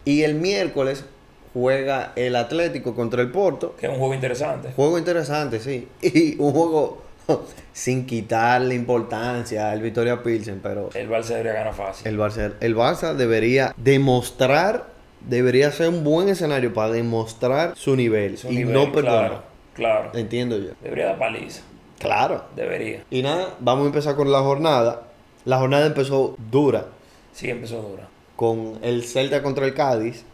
Y 0.06 0.22
el 0.22 0.34
miércoles 0.34 1.04
juega 1.54 2.12
el 2.16 2.36
Atlético 2.36 2.94
contra 2.94 3.22
el 3.22 3.30
Porto. 3.30 3.74
Que 3.78 3.86
es 3.86 3.92
un 3.92 3.98
juego 3.98 4.12
interesante. 4.14 4.72
Juego 4.76 4.98
interesante, 4.98 5.60
sí. 5.60 5.88
Y 6.02 6.36
un 6.38 6.52
juego 6.52 7.02
sin 7.72 8.04
quitarle 8.06 8.74
importancia 8.74 9.70
al 9.70 9.80
Victoria 9.80 10.22
Pilsen, 10.22 10.60
pero 10.62 10.90
El 10.94 11.08
Barça 11.08 11.28
debería 11.28 11.52
ganar 11.54 11.74
fácil. 11.74 12.06
el 12.08 12.18
Barça, 12.18 12.52
el 12.60 12.76
Barça 12.76 13.14
debería 13.14 13.72
demostrar, 13.78 14.86
debería 15.20 15.70
ser 15.72 15.88
un 15.88 16.04
buen 16.04 16.28
escenario 16.28 16.74
para 16.74 16.90
demostrar 16.92 17.72
su 17.76 17.96
nivel 17.96 18.36
Su 18.36 18.48
y 18.52 18.56
nivel, 18.56 18.74
no 18.74 18.92
perdonar. 18.92 19.28
Claro, 19.28 19.42
claro. 20.10 20.18
Entiendo 20.18 20.58
yo. 20.58 20.72
Debería 20.82 21.06
dar 21.06 21.18
paliza. 21.18 21.62
Claro. 21.98 22.44
Debería. 22.54 23.02
Y 23.10 23.22
nada, 23.22 23.54
vamos 23.60 23.84
a 23.84 23.86
empezar 23.86 24.16
con 24.16 24.30
la 24.30 24.40
jornada. 24.40 25.04
La 25.46 25.58
jornada 25.58 25.86
empezó 25.86 26.36
dura 26.50 26.86
Sí, 27.32 27.48
empezó 27.50 27.80
dura. 27.82 28.08
con 28.36 28.78
el 28.82 29.04
Celta 29.04 29.42
contra 29.42 29.64
el 29.64 29.72
Cádiz. 29.74 30.24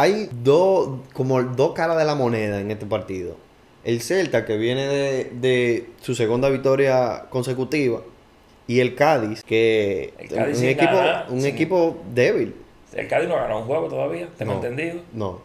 Hay 0.00 0.28
dos, 0.42 1.00
como 1.12 1.42
dos 1.42 1.72
caras 1.72 1.98
de 1.98 2.04
la 2.04 2.14
moneda 2.14 2.60
en 2.60 2.70
este 2.70 2.86
partido. 2.86 3.36
El 3.84 4.00
Celta, 4.00 4.44
que 4.46 4.56
viene 4.56 4.86
de, 4.86 5.24
de 5.40 5.90
su 6.00 6.14
segunda 6.14 6.48
victoria 6.48 7.26
consecutiva, 7.30 8.00
y 8.66 8.80
el 8.80 8.94
Cádiz, 8.94 9.42
que 9.42 10.14
El 10.18 10.28
Cádiz 10.28 10.58
un, 10.58 10.64
equipo, 10.66 10.92
ganar, 10.96 11.26
un 11.28 11.40
sin- 11.40 11.54
equipo 11.54 11.96
débil. 12.14 12.54
El 12.92 13.08
Cádiz 13.08 13.28
no 13.28 13.34
ha 13.36 13.40
ganado 13.42 13.60
un 13.60 13.66
juego 13.66 13.88
todavía, 13.88 14.28
tengo 14.38 14.52
No. 14.52 14.58
entendido. 14.58 15.00
No, 15.12 15.40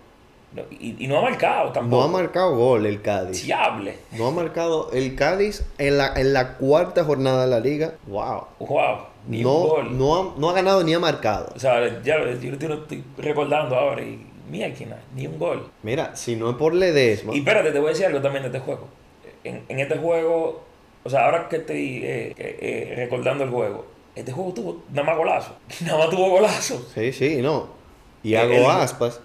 No, 0.53 0.61
y, 0.79 1.03
y 1.03 1.07
no 1.07 1.17
ha 1.17 1.21
marcado 1.21 1.65
no 1.67 1.71
tampoco. 1.73 2.03
ha 2.03 2.07
marcado 2.07 2.55
gol 2.55 2.85
el 2.85 3.01
Cádiz. 3.01 3.41
Fiable. 3.43 3.95
No 4.13 4.27
ha 4.27 4.31
marcado 4.31 4.89
el 4.93 5.15
Cádiz 5.15 5.63
en 5.77 5.97
la, 5.97 6.13
en 6.15 6.31
la 6.33 6.53
cuarta 6.57 7.03
jornada 7.03 7.45
de 7.45 7.51
la 7.51 7.59
liga. 7.59 7.95
Wow. 8.07 8.45
Wow. 8.59 8.97
Ni 9.27 9.37
un 9.39 9.43
No, 9.43 9.53
gol. 9.67 9.97
no, 9.97 10.15
ha, 10.15 10.33
no 10.37 10.49
ha 10.49 10.53
ganado 10.53 10.83
ni 10.83 10.93
ha 10.93 10.99
marcado. 10.99 11.51
O 11.55 11.59
sea, 11.59 12.01
ya 12.03 12.19
yo 12.19 12.67
lo 12.69 12.75
estoy 12.75 13.03
recordando 13.17 13.75
ahora 13.75 14.01
y 14.03 14.25
mira 14.49 14.67
ni 15.15 15.27
un 15.27 15.37
gol. 15.39 15.67
Mira, 15.83 16.15
si 16.15 16.35
no 16.35 16.49
es 16.51 16.55
por 16.55 16.73
Ledesma. 16.73 17.33
Y 17.35 17.39
espérate, 17.39 17.71
te 17.71 17.79
voy 17.79 17.87
a 17.87 17.91
decir 17.91 18.05
algo 18.05 18.21
también 18.21 18.43
de 18.43 18.49
este 18.49 18.59
juego. 18.59 18.87
En, 19.43 19.63
en 19.69 19.79
este 19.79 19.97
juego, 19.97 20.63
o 21.03 21.09
sea, 21.09 21.25
ahora 21.25 21.47
que 21.49 21.57
estoy 21.57 22.01
eh, 22.03 22.33
que, 22.35 22.57
eh, 22.61 22.95
recordando 22.95 23.43
el 23.43 23.49
juego, 23.49 23.85
este 24.15 24.31
juego 24.31 24.53
tuvo 24.53 24.83
nada 24.91 25.03
más 25.07 25.17
golazo. 25.17 25.51
Nada 25.85 25.97
más 25.97 26.09
tuvo 26.09 26.29
golazo. 26.29 26.85
Sí, 26.93 27.11
sí, 27.13 27.41
no. 27.41 27.67
Y 28.23 28.33
El- 28.33 28.51
Iago 28.51 28.69
Aspas, 28.71 29.19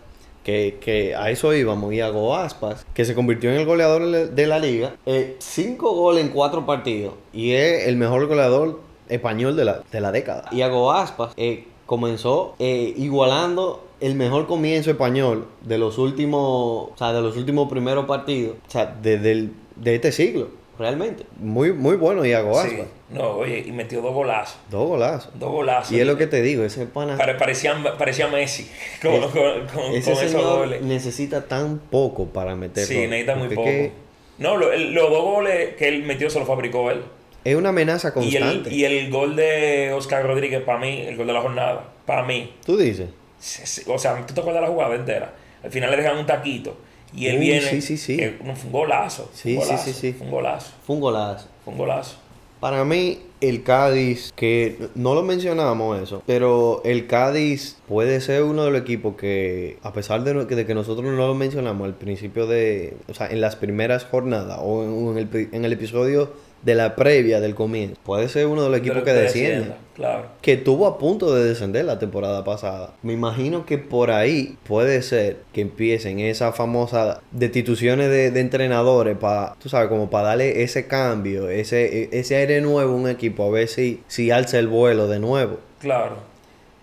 que, 0.45 0.79
que 0.81 1.15
a 1.15 1.31
eso 1.31 1.55
íbamos, 1.55 1.93
Iago 1.95 2.35
Aspas, 2.37 2.85
que 2.95 3.05
se 3.05 3.15
convirtió 3.15 3.51
en 3.51 3.57
el 3.61 3.67
goleador 3.67 4.03
de 4.07 4.11
la- 4.11 4.27
de 4.27 4.47
la 4.47 4.59
liga, 4.59 4.97
eh, 5.07 5.37
cinco 5.39 5.95
goles 5.95 6.25
en 6.25 6.31
cuatro 6.31 6.67
partidos, 6.67 7.15
y 7.33 7.53
es 7.53 7.87
el 7.87 7.97
mejor 7.97 8.27
goleador 8.27 8.81
español 9.09 9.57
de 9.57 9.65
la, 9.65 9.83
de 9.91 10.01
la 10.01 10.13
década. 10.13 10.49
Iago 10.53 10.93
Aspas 10.93 11.33
eh, 11.37 11.67
comenzó 11.87 12.55
eh, 12.59 12.93
igualando 12.97 13.85
el 14.01 14.15
mejor 14.15 14.47
comienzo 14.47 14.91
español 14.91 15.47
de 15.63 15.79
los 15.79 15.99
últimos, 15.99 16.41
o 16.43 16.95
sea, 16.97 17.13
de 17.13 17.21
los 17.21 17.37
últimos 17.37 17.69
primeros 17.71 18.07
partidos, 18.07 18.57
o 18.67 18.71
sea, 18.71 18.87
desde 19.03 19.33
el- 19.33 19.53
de 19.77 19.95
este 19.95 20.13
siglo, 20.13 20.49
realmente. 20.79 21.25
Muy, 21.39 21.73
muy 21.73 21.97
bueno 21.97 22.25
Iago 22.25 22.55
Sí. 22.63 22.69
Aspas. 22.69 22.87
No, 23.11 23.31
oye, 23.39 23.65
y 23.67 23.73
metió 23.73 24.01
dos 24.03 24.15
golazos. 24.15 24.57
Dos 24.71 24.87
golazos. 24.87 25.33
Dos 25.39 25.51
golazos. 25.51 25.93
Y 25.93 25.99
es 26.01 26.07
lo 26.07 26.17
que 26.17 26.27
te 26.29 26.43
digo, 26.43 26.63
ese 26.65 26.87
pana... 26.87 27.17
Pare- 27.17 27.35
parecía, 27.35 27.75
parecía 27.99 28.29
Messi 28.29 28.71
con, 29.03 29.15
Es- 29.15 29.21
con, 29.27 29.33
con- 29.33 29.87
con 29.87 29.95
esos 29.95 30.35
goles. 30.35 30.83
necesita 30.83 31.47
tan 31.49 31.79
poco 31.79 32.27
para 32.27 32.55
meter 32.57 32.85
Sí, 32.87 32.99
necesita 33.09 33.35
muy 33.35 33.49
poco. 33.49 33.65
que 33.65 33.93
No, 34.39 34.57
lo- 34.57 34.75
los 34.77 35.11
dos 35.11 35.23
goles 35.25 35.75
que 35.77 35.89
él 35.89 36.05
metió 36.05 36.31
se 36.31 36.39
los 36.39 36.47
fabricó 36.49 36.91
él. 36.91 37.03
Es 37.43 37.57
una 37.57 37.71
amenaza 37.71 38.13
Y 38.17 38.37
el, 38.37 38.43
constante. 38.43 38.75
y 38.75 38.85
el 38.85 39.11
gol 39.11 39.35
de 39.35 39.93
Oscar 39.95 40.25
Rodríguez, 40.27 40.63
para 40.63 40.79
mí, 40.79 41.01
el 41.07 41.17
gol 41.17 41.27
de 41.27 41.33
la 41.33 41.41
jornada, 41.41 41.89
para 42.07 42.23
mí, 42.23 42.53
Tú 42.65 42.77
dices. 42.77 43.09
Se- 43.41 43.67
se- 43.67 43.91
o 43.91 43.99
sea, 43.99 44.25
tú 44.27 44.35
te 44.35 44.41
acuerdas 44.41 44.63
de 44.63 44.69
la 44.69 44.73
jugada 44.73 44.95
entera. 44.95 45.35
Al 45.65 45.71
final 45.71 45.91
le 45.91 45.97
dejan 45.97 46.19
un 46.19 46.27
taquito 46.27 46.77
y 47.15 47.27
él 47.27 47.37
Uy, 47.39 47.41
viene. 47.47 47.63
sí, 47.69 47.81
sí, 47.83 47.97
sí. 47.97 48.17
que 48.17 48.39
no, 48.45 48.55
fue 48.55 48.67
un 48.67 48.73
golazo. 48.73 49.31
Sí, 49.35 49.57
un 49.57 49.63
sí, 49.63 49.67
golazo, 49.69 49.85
sí, 49.85 49.93
sí. 49.93 50.13
Fue 50.13 50.27
un 50.27 50.33
golazo. 50.33 50.73
Fue 50.87 50.95
un 50.97 51.01
golazo. 51.03 51.49
Fue 51.65 51.73
un 51.73 51.79
golazo. 51.79 52.17
Para 52.61 52.85
mí, 52.85 53.21
el 53.41 53.63
Cádiz, 53.63 54.33
que 54.37 54.91
no 54.95 55.15
lo 55.15 55.23
mencionamos 55.23 55.99
eso, 56.03 56.23
pero 56.27 56.83
el 56.85 57.07
Cádiz 57.07 57.79
puede 57.89 58.21
ser 58.21 58.43
uno 58.43 58.65
de 58.67 58.71
los 58.71 58.83
equipos 58.83 59.17
que, 59.17 59.79
a 59.83 59.95
pesar 59.95 60.23
de, 60.25 60.45
de 60.45 60.67
que 60.67 60.75
nosotros 60.75 61.07
no 61.07 61.13
lo 61.27 61.35
mencionamos 61.35 61.87
al 61.87 61.95
principio 61.95 62.47
de, 62.47 62.99
o 63.09 63.15
sea, 63.15 63.29
en 63.29 63.41
las 63.41 63.57
primeras 63.57 64.05
jornadas 64.05 64.59
o 64.61 64.83
en, 64.85 65.09
en 65.09 65.19
el, 65.33 65.49
en 65.53 65.65
el 65.65 65.73
episodio 65.73 66.33
de 66.63 66.75
la 66.75 66.95
previa 66.97 67.41
del 67.41 67.55
comienzo. 67.55 68.01
Puede 68.05 68.29
ser 68.29 68.47
uno 68.47 68.63
de 68.63 68.71
los 68.71 68.79
equipos 68.79 69.03
que 69.03 69.13
desciende. 69.13 69.73
Claro. 69.95 70.27
Que 70.41 70.55
estuvo 70.55 70.87
a 70.87 70.99
punto 70.99 71.35
de 71.35 71.45
descender 71.45 71.85
la 71.85 71.99
temporada 71.99 72.45
pasada. 72.45 72.95
Me 73.03 73.13
imagino 73.13 73.67
que 73.67 73.77
por 73.79 74.11
ahí 74.11 74.57
puede 74.67 75.03
ser 75.03 75.39
que 75.53 75.61
empiecen 75.61 76.21
esas 76.21 76.57
famosas 76.57 77.19
destituciones 77.33 78.09
de, 78.09 78.31
de 78.31 78.41
entrenadores 78.41 79.17
para, 79.19 79.55
tú 79.61 79.69
sabes, 79.69 79.89
como 79.89 80.09
para 80.09 80.29
darle 80.29 80.63
ese 80.63 80.87
cambio, 80.87 81.51
ese, 81.51 82.09
ese 82.13 82.37
aire 82.37 82.61
nuevo 82.61 82.93
a 82.93 82.97
un 82.97 83.09
equipo, 83.09 83.45
a 83.45 83.51
ver 83.51 83.69
si, 83.69 84.03
si 84.09 84.31
alza 84.31 84.59
el 84.59 84.69
vuelo 84.69 85.07
de 85.07 85.19
nuevo. 85.19 85.59
Claro. 85.81 86.17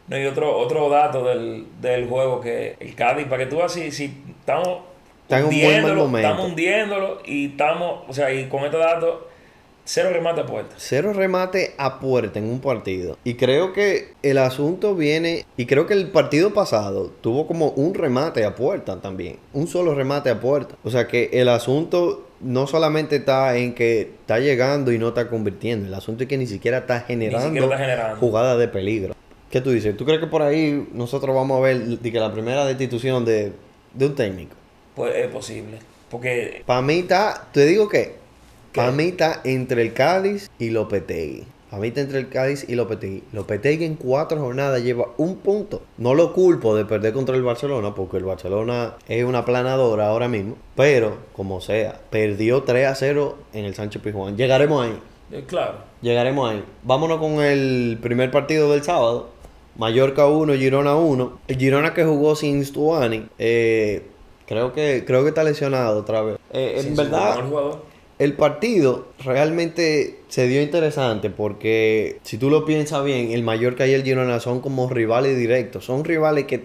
No, 0.07 0.17
y 0.17 0.25
otro, 0.25 0.57
otro 0.57 0.89
dato 0.89 1.25
del, 1.25 1.65
del 1.81 2.07
juego 2.07 2.39
que 2.39 2.75
el 2.79 2.95
Cádiz, 2.95 3.27
para 3.27 3.43
que 3.43 3.49
tú 3.49 3.57
veas 3.57 3.73
si, 3.73 3.91
si 3.91 4.13
estamos 4.39 4.79
momento. 5.29 6.17
estamos 6.17 6.45
hundiéndolo 6.45 7.19
y 7.25 7.47
estamos, 7.47 8.03
o 8.07 8.13
sea, 8.13 8.31
y 8.31 8.47
con 8.47 8.63
este 8.63 8.77
dato, 8.77 9.26
cero 9.87 10.09
remate 10.11 10.41
a 10.41 10.45
puerta. 10.45 10.75
Cero 10.77 11.13
remate 11.13 11.73
a 11.77 11.99
puerta 11.99 12.39
en 12.39 12.45
un 12.49 12.59
partido. 12.59 13.17
Y 13.23 13.35
creo 13.35 13.71
que 13.73 14.13
el 14.21 14.37
asunto 14.37 14.95
viene, 14.95 15.45
y 15.55 15.65
creo 15.65 15.87
que 15.87 15.93
el 15.93 16.09
partido 16.09 16.53
pasado 16.53 17.11
tuvo 17.21 17.47
como 17.47 17.69
un 17.69 17.93
remate 17.93 18.43
a 18.43 18.53
puerta 18.53 18.99
también. 18.99 19.37
Un 19.53 19.67
solo 19.67 19.95
remate 19.95 20.29
a 20.29 20.39
puerta. 20.39 20.75
O 20.83 20.91
sea 20.91 21.07
que 21.07 21.29
el 21.33 21.47
asunto 21.49 22.27
no 22.41 22.67
solamente 22.67 23.15
está 23.15 23.55
en 23.57 23.73
que 23.73 24.01
está 24.01 24.39
llegando 24.39 24.91
y 24.91 24.99
no 24.99 25.07
está 25.09 25.29
convirtiendo. 25.29 25.87
El 25.87 25.93
asunto 25.93 26.23
es 26.23 26.29
que 26.29 26.37
ni 26.37 26.47
siquiera 26.47 26.79
está 26.79 26.99
generando, 26.99 27.47
siquiera 27.47 27.65
está 27.65 27.77
generando. 27.77 28.17
jugadas 28.17 28.59
de 28.59 28.67
peligro. 28.67 29.15
¿Qué 29.49 29.61
tú 29.61 29.71
dices? 29.71 29.95
¿Tú 29.95 30.03
crees 30.05 30.19
que 30.19 30.27
por 30.27 30.41
ahí 30.41 30.87
nosotros 30.91 31.33
vamos 31.33 31.57
a 31.57 31.61
ver 31.61 31.79
de 31.79 32.11
que 32.11 32.19
la 32.19 32.33
primera 32.33 32.65
destitución 32.65 33.23
de, 33.23 33.53
de 33.93 34.05
un 34.05 34.13
técnico? 34.13 34.55
Pues 34.93 35.15
es 35.15 35.27
posible. 35.27 35.79
Porque 36.09 36.63
Para 36.65 36.81
mí 36.81 36.99
está, 36.99 37.47
te 37.53 37.65
digo 37.65 37.87
que. 37.87 38.26
Para 38.73 38.91
mí 38.91 39.05
está 39.05 39.41
entre 39.43 39.81
el 39.81 39.93
Cádiz 39.93 40.49
y 40.59 40.69
Lopetegui. 40.69 41.43
Para 41.69 41.81
mí 41.81 41.89
está 41.89 42.01
entre 42.01 42.19
el 42.19 42.29
Cádiz 42.29 42.65
y 42.69 42.75
Lopetegui. 42.75 43.23
Lopetegui 43.33 43.85
en 43.85 43.95
cuatro 43.95 44.39
jornadas 44.39 44.81
lleva 44.83 45.07
un 45.17 45.35
punto. 45.37 45.81
No 45.97 46.13
lo 46.13 46.31
culpo 46.33 46.75
de 46.75 46.85
perder 46.85 47.11
contra 47.13 47.35
el 47.35 47.43
Barcelona, 47.43 47.93
porque 47.93 48.17
el 48.17 48.23
Barcelona 48.23 48.95
es 49.07 49.25
una 49.25 49.43
planadora 49.43 50.07
ahora 50.07 50.27
mismo. 50.29 50.55
Pero, 50.75 51.17
como 51.33 51.59
sea, 51.59 51.99
perdió 52.09 52.63
3 52.63 52.87
a 52.87 52.95
0 52.95 53.37
en 53.53 53.65
el 53.65 53.75
Sánchez 53.75 54.01
Pizjuán. 54.01 54.37
Llegaremos 54.37 54.85
ahí. 54.85 54.97
eh, 55.31 55.43
claro, 55.45 55.73
Llegaremos 56.01 56.49
ahí. 56.49 56.63
Vámonos 56.83 57.19
con 57.19 57.41
el 57.41 57.97
primer 58.01 58.31
partido 58.31 58.71
del 58.71 58.83
sábado. 58.83 59.29
Mallorca 59.75 60.25
1, 60.27 60.53
Girona 60.53 60.95
1. 60.95 61.39
El 61.49 61.57
Girona 61.57 61.93
que 61.93 62.03
jugó 62.05 62.35
sin 62.35 62.63
Stuani. 62.63 63.25
eh, 63.37 64.03
creo, 64.47 64.71
que, 64.73 65.03
creo 65.05 65.23
que 65.23 65.29
está 65.29 65.43
lesionado 65.43 65.99
otra 65.99 66.21
vez. 66.21 66.37
Eh, 66.53 66.81
en 66.85 66.95
verdad, 66.95 67.43
jugador. 67.47 67.81
El 68.19 68.33
partido 68.33 69.07
realmente 69.23 70.19
se 70.27 70.47
dio 70.47 70.61
interesante 70.61 71.29
porque 71.29 72.17
si 72.23 72.37
tú 72.37 72.49
lo 72.49 72.65
piensas 72.65 73.03
bien, 73.03 73.31
el 73.31 73.43
Mallorca 73.43 73.85
y 73.87 73.93
el 73.93 74.03
Girona 74.03 74.39
son 74.39 74.59
como 74.61 74.89
rivales 74.89 75.37
directos. 75.37 75.85
Son 75.85 76.03
rivales 76.03 76.45
que 76.45 76.63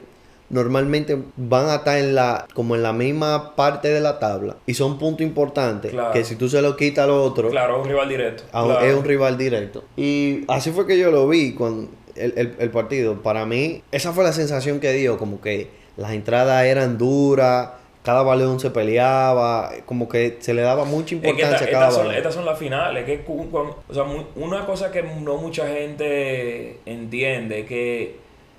normalmente 0.51 1.17
van 1.37 1.69
a 1.71 1.77
estar 1.77 1.99
en 1.99 2.15
la 2.15 2.47
como 2.55 2.75
en 2.77 2.83
la 2.83 2.93
misma 2.93 3.55
parte 3.57 3.89
de 3.89 4.01
la 4.01 4.19
tabla 4.19 4.57
y 4.67 4.75
son 4.75 4.99
puntos 4.99 5.23
importantes 5.27 5.93
Claro. 5.93 6.13
que 6.13 6.25
si 6.25 6.37
tú 6.37 6.49
se 6.49 6.61
lo 6.61 6.77
quitas 6.77 7.05
al 7.05 7.11
otro 7.11 7.49
Claro, 7.51 7.77
es 7.77 7.83
un 7.83 7.89
rival 7.89 8.09
directo. 8.09 8.43
a 8.53 8.63
un- 8.63 8.71
Claro. 8.71 8.87
es 8.87 8.95
un 8.95 9.05
rival 9.05 9.39
directo. 9.39 9.85
Y 9.97 10.45
así 10.49 10.71
fue 10.71 10.87
que 10.87 10.99
yo 10.99 11.11
lo 11.11 11.27
vi 11.29 11.55
con 11.55 11.89
el, 12.17 12.35
el- 12.37 12.55
el 12.59 12.71
partido. 12.71 13.23
Para 13.23 13.47
mí, 13.47 13.83
esa 13.93 14.13
fue 14.13 14.25
la 14.25 14.33
sensación 14.35 14.79
que 14.81 14.93
dio, 14.93 15.17
como 15.19 15.41
que 15.41 15.69
las 15.97 16.13
entradas 16.13 16.65
eran 16.67 16.99
duras, 16.99 17.71
cada 18.03 18.23
balón 18.23 18.59
se 18.59 18.71
peleaba, 18.71 19.71
como 19.87 20.09
que 20.09 20.39
se 20.41 20.55
le 20.55 20.63
daba 20.63 20.85
mucha 20.85 21.15
Es 21.17 21.21
que 21.23 21.29
importancia 21.29 21.57
esta- 21.67 21.69
a 21.69 21.71
cada 21.71 21.89
estas, 21.89 22.05
son, 22.05 22.15
estas 22.15 22.35
son 22.35 22.45
las 22.45 22.59
finales. 22.59 23.05
Que 23.05 23.25
o 23.29 23.95
sea, 23.95 24.05
una 24.37 24.67
cosa 24.67 24.91
que 24.91 25.03
no 25.03 25.37
mucha 25.37 25.67
gente 25.69 26.81
entiende 26.87 27.61
es 27.61 27.67
que 27.67 28.17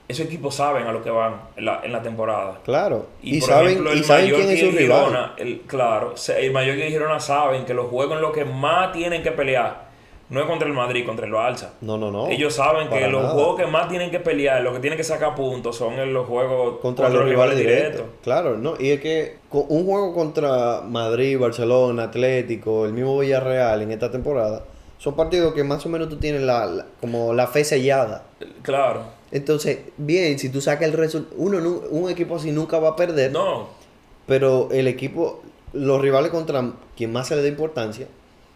esos 0.08 0.26
equipos 0.26 0.56
saben 0.56 0.86
a 0.86 0.92
lo 0.92 1.02
que 1.04 1.10
van 1.10 1.42
en 1.56 1.66
la, 1.66 1.82
en 1.84 1.92
la 1.92 2.02
temporada. 2.02 2.60
Claro, 2.66 3.08
y, 3.22 3.40
por 3.40 3.50
saben, 3.50 3.68
ejemplo, 3.70 3.92
el 3.92 4.00
y 4.00 4.04
saben 4.04 4.30
quién 4.34 4.50
es 4.50 4.60
su 4.60 4.72
rival. 4.72 5.06
Girona, 5.06 5.34
el- 5.38 5.62
claro, 5.62 6.14
el 6.38 6.52
y 6.52 6.82
el 6.82 6.90
Girona 6.92 7.20
saben 7.20 7.66
que 7.66 7.74
los 7.74 7.88
juegos 7.88 8.16
en 8.18 8.22
los 8.22 8.32
que 8.34 8.46
más 8.46 8.92
tienen 8.92 9.24
que 9.24 9.32
pelear 9.32 9.93
no 10.34 10.42
es 10.42 10.48
contra 10.48 10.68
el 10.68 10.74
Madrid, 10.74 11.06
contra 11.06 11.26
el 11.26 11.32
Barça. 11.32 11.70
No, 11.82 11.98
no, 11.98 12.12
no. 12.12 12.28
Ellos 12.28 12.54
saben 12.56 12.90
que 12.90 13.08
los 13.08 13.22
nada. 13.22 13.34
juegos 13.36 13.58
que 13.60 13.68
más 13.68 13.88
tienen 13.88 14.12
que 14.12 14.20
pelear, 14.20 14.62
los 14.62 14.74
que 14.74 14.80
tienen 14.80 14.98
que 14.98 15.04
sacar 15.04 15.36
puntos, 15.36 15.76
son 15.78 15.94
en 15.94 16.12
los 16.14 16.28
juegos 16.28 16.80
contra 16.82 17.08
los 17.10 17.24
rivales 17.24 17.58
directos. 17.58 18.04
Claro, 18.24 18.58
¿no? 18.58 18.74
Y 18.80 18.90
es 18.92 19.00
que 19.00 19.38
un 19.52 19.86
juego 19.86 20.14
contra 20.14 20.82
Madrid, 20.82 21.40
Barcelona, 21.40 22.04
Atlético, 22.04 22.86
el 22.86 22.94
mismo 22.94 23.18
Villarreal 23.20 23.82
en 23.84 23.92
esta 23.92 24.12
temporada, 24.12 24.64
son 24.98 25.16
partidos 25.16 25.54
que 25.54 25.64
más 25.64 25.86
o 25.86 25.90
menos 25.90 26.10
tú 26.10 26.18
tienes 26.18 26.42
la, 26.42 26.66
la- 26.66 26.86
como 27.00 27.34
la 27.34 27.48
fe 27.48 27.64
sellada. 27.64 28.24
Claro. 28.62 29.02
Entonces, 29.32 29.80
bien, 29.98 30.38
si 30.40 30.50
tú 30.50 30.62
sacas 30.62 30.88
el 30.88 30.94
resultado, 30.94 31.36
uno, 31.38 31.58
un 31.90 32.10
equipo 32.10 32.36
así 32.38 32.52
nunca 32.52 32.80
va 32.80 32.90
a 32.90 32.96
perder, 32.96 33.32
No, 33.32 33.68
pero 34.26 34.70
el 34.72 34.88
equipo, 34.88 35.42
los 35.74 36.00
rivales 36.02 36.32
contra 36.32 36.64
quien 36.96 37.12
más 37.12 37.28
se 37.28 37.36
le 37.36 37.42
da 37.42 37.48
importancia, 37.48 38.08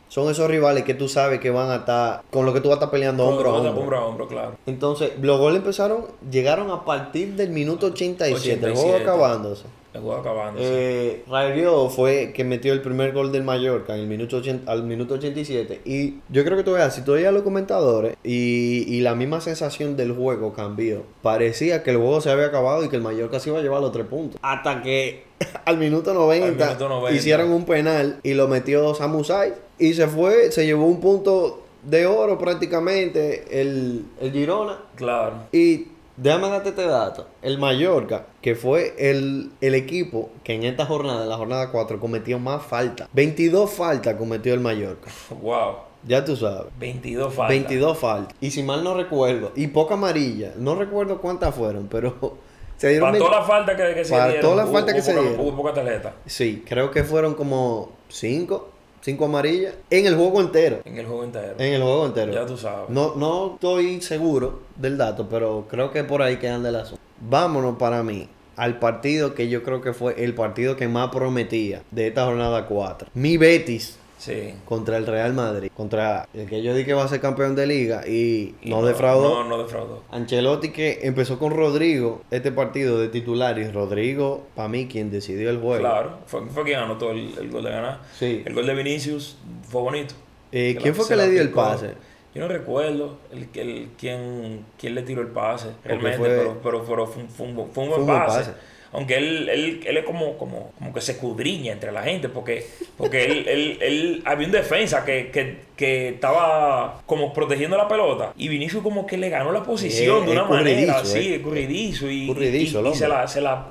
son 0.08 0.30
esos 0.32 0.50
rivales 0.50 0.84
que 0.84 0.94
tú 0.94 1.08
sabes 1.08 1.40
que 1.40 1.50
van 1.50 1.70
a 1.70 1.78
estar, 1.78 2.22
con 2.32 2.46
lo 2.46 2.54
que 2.54 2.62
tú 2.62 2.70
vas 2.70 2.76
a 2.76 2.80
estar 2.80 2.92
peleando 2.92 3.26
hombro 3.28 3.50
a 3.50 3.54
hombro, 3.54 3.70
hombro. 3.70 3.82
hombro 3.84 3.98
a 3.98 4.06
hombro, 4.06 4.28
claro. 4.28 4.56
Entonces, 4.66 5.12
los 5.22 5.40
goles 5.40 5.60
empezaron, 5.60 6.06
llegaron 6.30 6.72
a 6.72 6.86
partir 6.86 7.36
del 7.36 7.50
minuto 7.50 7.88
87, 7.88 8.54
el 8.54 8.74
juego 8.74 8.90
87. 8.90 9.04
acabándose. 9.04 9.64
El 9.94 10.04
juego 10.04 10.20
acabando. 10.20 10.60
Eh, 10.62 11.24
Rabiot 11.28 11.90
fue 11.90 12.32
que 12.34 12.44
metió 12.44 12.72
el 12.74 12.82
primer 12.82 13.14
gol 13.14 13.32
del 13.32 13.44
Mallorca 13.44 13.96
en 13.96 14.02
el 14.02 14.08
minuto 14.08 14.38
80 14.38 14.72
al 14.72 14.84
minuto 14.84 15.16
87 15.16 15.82
y 15.86 16.16
yo 16.30 16.44
creo 16.44 16.56
que 16.56 16.64
tú 16.64 16.74
veas, 16.74 16.94
si 16.94 17.02
tú 17.02 17.14
veías 17.14 17.34
los 17.34 17.42
comentadores 17.42 18.16
y, 18.24 18.86
y 18.88 19.02
la 19.02 19.16
misma 19.16 19.42
sensación 19.42 19.98
del 19.98 20.12
juego 20.12 20.54
cambió, 20.54 21.04
parecía 21.24 21.82
que 21.82 21.92
el 21.92 21.98
juego 21.98 22.22
se 22.22 22.30
había 22.30 22.46
acabado 22.46 22.84
y 22.84 22.90
que 22.90 22.96
el 22.96 23.02
Mallorca 23.02 23.40
se 23.40 23.50
iba 23.50 23.58
a 23.58 23.62
llevar 23.64 23.82
los 23.82 23.92
tres 23.92 24.06
puntos. 24.06 24.40
Hasta 24.44 24.84
que 24.84 25.24
al 25.66 25.78
minuto 25.78 26.14
90, 26.14 26.46
Al 26.64 26.70
minuto 26.70 26.90
90. 26.90 27.18
hicieron 27.18 27.52
un 27.52 27.66
penal 27.66 28.20
y 28.24 28.34
lo 28.34 28.48
metió 28.48 28.94
Samusai 28.96 29.54
y 29.80 29.94
se 29.94 30.08
fue, 30.08 30.52
se 30.52 30.66
llevó 30.66 30.86
un 30.86 31.00
punto 31.00 31.64
de 31.84 32.06
oro 32.08 32.38
prácticamente 32.38 33.62
el, 33.62 34.06
el 34.20 34.32
Girona. 34.32 34.80
Claro. 34.96 35.36
Y 35.52 35.88
déjame 36.18 36.50
darte 36.50 36.70
este 36.70 36.86
dato. 36.86 37.28
El 37.42 37.60
Mallorca, 37.60 38.26
que 38.42 38.56
fue 38.56 38.96
el, 38.98 39.52
el 39.62 39.76
equipo 39.76 40.30
que 40.44 40.56
en 40.56 40.64
esta 40.64 40.86
jornada, 40.86 41.24
en 41.24 41.30
la 41.30 41.38
jornada 41.38 41.72
4, 41.72 42.00
cometió 42.00 42.40
más 42.40 42.64
faltas. 42.66 43.08
22 43.14 43.70
faltas 43.72 44.16
cometió 44.16 44.54
el 44.54 44.60
Mallorca. 44.60 45.10
Wow. 45.42 45.76
Ya 46.08 46.24
tú 46.24 46.36
sabes. 46.38 46.72
22 46.80 47.34
faltas. 47.34 47.50
22 47.50 47.98
faltas. 47.98 48.36
Y 48.40 48.52
si 48.52 48.64
mal 48.64 48.84
no 48.84 48.94
recuerdo, 48.94 49.52
y 49.56 49.68
poca 49.68 49.96
amarilla. 49.96 50.54
No 50.58 50.76
recuerdo 50.76 51.20
cuántas 51.20 51.54
fueron, 51.54 51.88
pero 51.88 52.38
se 52.78 52.90
dieron... 52.90 53.10
Para 53.10 53.18
todas 53.20 53.40
las 53.40 53.48
faltas 53.48 53.76
que, 53.76 53.94
que 53.96 54.06
se 54.06 54.12
Para 54.12 54.26
dieron. 54.28 54.42
todas 54.42 54.58
las 54.58 54.68
hubo- 54.68 54.86
que 54.86 54.94
hubo 54.94 55.02
se 55.02 55.12
poca- 55.14 55.22
dieron. 55.28 55.40
Hubo 55.46 55.56
poca 55.58 55.74
tarjeta 55.74 56.14
Sí, 56.26 56.64
creo 56.68 56.92
que 56.92 57.04
fueron 57.04 57.34
como 57.34 57.92
5, 58.10 58.70
5 59.02 59.26
amarillas 59.26 59.74
en 59.90 60.06
el 60.06 60.16
juego 60.16 60.40
entero. 60.42 60.80
en 60.86 60.98
el 60.98 61.06
juego 61.06 61.24
entero. 61.24 61.56
En 61.58 61.74
el 61.74 61.82
juego 61.82 62.06
entero. 62.06 62.32
Ya 62.34 62.46
tú 62.46 62.58
sabes. 62.58 62.90
No, 62.90 63.16
no 63.16 63.54
estoy 63.56 64.02
seguro 64.02 64.60
del 64.76 64.98
dato, 64.98 65.28
pero 65.30 65.66
creo 65.70 65.92
que 65.92 66.04
por 66.04 66.22
ahí 66.22 66.38
quedan 66.38 66.64
del 66.64 66.76
asunto. 66.78 67.02
Vámonos 67.22 67.78
para 67.78 68.04
mí 68.04 68.30
al 68.56 68.80
partido 68.80 69.36
que 69.36 69.50
yo 69.50 69.62
creo 69.64 69.82
que 69.82 69.94
fue 69.94 70.24
el 70.24 70.34
partido 70.34 70.76
que 70.76 70.88
más 70.88 71.10
prometía 71.10 71.84
de 71.92 72.08
esta 72.08 72.26
jornada 72.26 72.66
4. 72.66 73.10
Mi 73.14 73.38
Betis 73.38 73.98
Sí. 74.18 74.54
contra 74.66 74.98
el 74.98 75.06
Real 75.06 75.34
Madrid. 75.34 75.70
Contra 75.76 76.28
el 76.34 76.48
que 76.48 76.64
yo 76.64 76.74
dije 76.74 76.88
que 76.88 76.94
va 76.94 77.04
a 77.04 77.08
ser 77.08 77.22
campeón 77.22 77.56
de 77.56 77.68
liga 77.68 78.02
y, 78.08 78.56
Y 78.62 78.70
no, 78.72 78.84
defraudó. 78.84 79.44
No, 79.44 79.50
no 79.50 79.58
defraudó. 79.64 80.04
Ancelotti 80.12 80.72
que 80.72 81.00
empezó 81.04 81.38
con 81.38 81.52
Rodrigo 81.56 82.22
este 82.32 82.52
partido 82.52 83.00
de 83.00 83.10
titular 83.10 83.58
y 83.60 83.68
Rodrigo, 83.70 84.48
para 84.56 84.68
mí, 84.70 84.88
quien 84.88 85.12
decidió 85.12 85.50
el 85.50 85.60
juego. 85.60 85.80
Claro. 85.82 86.18
Fue, 86.26 86.46
fue 86.48 86.64
quien 86.64 86.80
anotó 86.80 87.12
el, 87.12 87.38
el 87.38 87.50
gol 87.52 87.64
de 87.64 87.70
ganar. 87.70 88.02
Sí. 88.18 88.42
El 88.46 88.54
gol 88.54 88.66
de 88.66 88.74
Vinicius 88.74 89.38
fue 89.70 89.82
bonito. 89.82 90.16
Eh, 90.52 90.76
¿Quién 90.82 90.90
la- 90.90 90.96
fue 90.96 91.08
que 91.08 91.16
le 91.16 91.30
dio 91.30 91.42
el 91.42 91.50
pase? 91.50 91.92
Yo 92.34 92.42
no 92.44 92.48
recuerdo 92.50 93.18
el, 93.32 93.48
el, 93.54 93.90
quién, 94.00 94.64
quién 94.80 94.94
le 94.96 95.02
tiró 95.02 95.22
el 95.22 95.28
pase 95.30 95.70
realmente, 95.84 96.18
fue- 96.18 96.28
pero, 96.30 96.58
pero, 96.64 96.84
pero 96.86 97.06
fue, 97.08 97.24
un- 97.24 97.30
fue 97.30 97.46
un, 97.48 97.56
bu- 97.58 97.68
fue 97.72 97.84
un 97.84 97.90
buen 97.90 97.92
Fue 97.92 98.00
un 98.02 98.06
buen 98.08 98.20
pase. 98.20 98.40
pase. 98.40 98.52
Aunque 98.94 99.18
él, 99.18 99.50
él, 99.50 99.82
él 99.86 99.98
es 99.98 100.06
como, 100.06 100.38
como, 100.38 100.72
como 100.78 100.94
que 100.94 101.02
se 101.02 101.12
escudriña 101.14 101.74
entre 101.74 101.92
la 101.92 102.04
gente, 102.04 102.30
porque, 102.30 102.66
porque 102.98 103.26
él, 103.26 103.46
él, 103.48 103.78
él- 103.82 104.22
había 104.26 104.46
un 104.48 104.52
defensa 104.54 105.04
que, 105.04 105.30
que, 105.30 105.58
que 105.76 106.10
estaba 106.10 107.02
como 107.06 107.34
protegiendo 107.34 107.78
la 107.78 107.88
pelota 107.88 108.34
y 108.38 108.48
Vinicius 108.48 108.82
como 108.84 109.06
que 109.06 109.18
le 109.18 109.30
ganó 109.30 109.52
la 109.52 109.64
posición 109.64 110.24
Eh, 110.24 110.26
de 110.28 110.32
una 110.32 110.46
manera, 110.46 111.04
sí, 111.06 111.20
eh. 111.34 111.36
escurridizo 111.36 112.10
y, 112.10 112.30
el 112.32 112.44
y- 112.56 112.58
y 112.58 112.68
se, 112.68 113.08
la, 113.08 113.28
se, 113.28 113.42
la, 113.42 113.68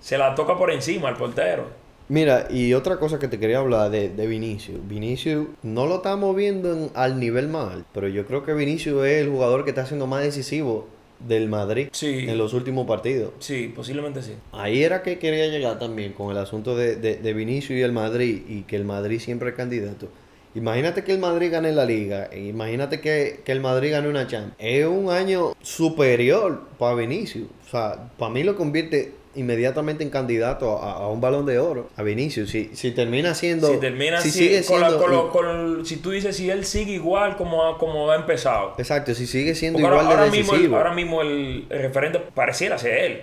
se 0.00 0.16
la 0.18 0.34
toca 0.34 0.56
por 0.56 0.70
encima 0.70 1.08
al 1.08 1.16
portero. 1.16 1.80
Mira, 2.08 2.48
y 2.50 2.72
otra 2.74 2.98
cosa 2.98 3.18
que 3.20 3.28
te 3.28 3.38
quería 3.38 3.58
hablar 3.58 3.88
de, 3.90 4.08
de 4.08 4.26
Vinicius. 4.26 4.78
Vinicius 4.88 5.46
no 5.62 5.86
lo 5.86 5.96
estamos 5.96 6.34
viendo 6.34 6.72
en- 6.72 6.90
al 6.94 7.20
nivel 7.20 7.48
mal, 7.48 7.84
pero 7.92 8.08
yo 8.08 8.26
creo 8.26 8.44
que 8.44 8.52
Vinicius 8.52 9.04
es 9.06 9.22
el 9.22 9.30
jugador 9.30 9.62
que 9.64 9.70
está 9.70 9.86
siendo 9.86 10.06
más 10.08 10.22
decisivo 10.22 10.88
del 11.26 11.48
Madrid 11.48 11.88
Sí. 11.92 12.26
en 12.28 12.36
los 12.38 12.54
últimos 12.54 12.86
partidos. 12.86 13.32
Sí, 13.38 13.72
posiblemente 13.74 14.22
sí. 14.22 14.32
Ahí 14.52 14.82
era 14.82 15.02
que 15.02 15.18
quería 15.18 15.46
llegar 15.48 15.78
también 15.78 16.12
con 16.12 16.30
el 16.30 16.38
asunto 16.38 16.76
de, 16.76 16.96
de, 16.96 17.16
de 17.16 17.32
Vinicius 17.34 17.78
y 17.78 17.82
el 17.82 17.92
Madrid 17.92 18.42
y 18.48 18.62
que 18.62 18.76
el 18.76 18.84
Madrid 18.84 19.18
siempre 19.20 19.50
es 19.50 19.54
candidato. 19.54 20.08
Imagínate 20.54 21.04
que 21.04 21.12
el 21.12 21.20
Madrid 21.20 21.52
gane 21.52 21.70
la 21.70 21.84
liga, 21.84 22.28
e 22.32 22.40
imagínate 22.46 23.00
que, 23.00 23.40
que 23.44 23.52
el 23.52 23.60
Madrid 23.60 23.92
gane 23.92 24.08
una 24.08 24.26
Champions. 24.26 24.54
Es 24.58 24.84
un 24.84 25.08
año 25.10 25.52
superior 25.62 26.62
para 26.78 26.96
Vinicius. 26.96 27.46
O 27.66 27.70
sea, 27.70 28.10
para 28.18 28.32
mí 28.32 28.42
lo 28.42 28.56
convierte 28.56 29.12
inmediatamente 29.34 30.02
en 30.02 30.10
candidato 30.10 30.78
a, 30.82 30.92
a 30.94 31.08
un 31.08 31.20
balón 31.20 31.46
de 31.46 31.58
oro 31.58 31.88
a 31.96 32.02
Vinicius. 32.02 32.50
Si, 32.50 32.70
si 32.74 32.90
termina 32.90 33.34
siendo. 33.34 33.68
Si 33.68 33.76
termina 33.78 34.20
si 34.20 34.30
sigue 34.30 34.62
con 34.64 34.80
la- 34.80 34.88
siendo. 34.88 35.04
con 35.04 35.12
lo- 35.12 35.30
con- 35.30 35.86
si 35.86 35.96
tú 35.96 36.10
dices 36.10 36.36
si 36.36 36.50
él 36.50 36.64
sigue 36.64 36.92
igual 36.94 37.36
como 37.36 37.64
ha, 37.64 37.78
como 37.78 38.10
ha 38.10 38.16
empezado. 38.16 38.74
Exacto, 38.78 39.14
si 39.14 39.26
sigue 39.26 39.54
siendo 39.54 39.78
Porque 39.78 39.86
ahora, 39.94 40.02
igual 40.02 40.16
de 40.16 40.22
ahora 40.24 40.30
mismo, 40.36 40.52
el, 40.52 40.58
decisivo. 40.58 40.76
ahora 40.76 40.94
mismo 40.94 41.22
el, 41.22 41.66
referente 41.70 42.18
pareciera 42.34 42.76
ser 42.78 42.98
él. 42.98 43.20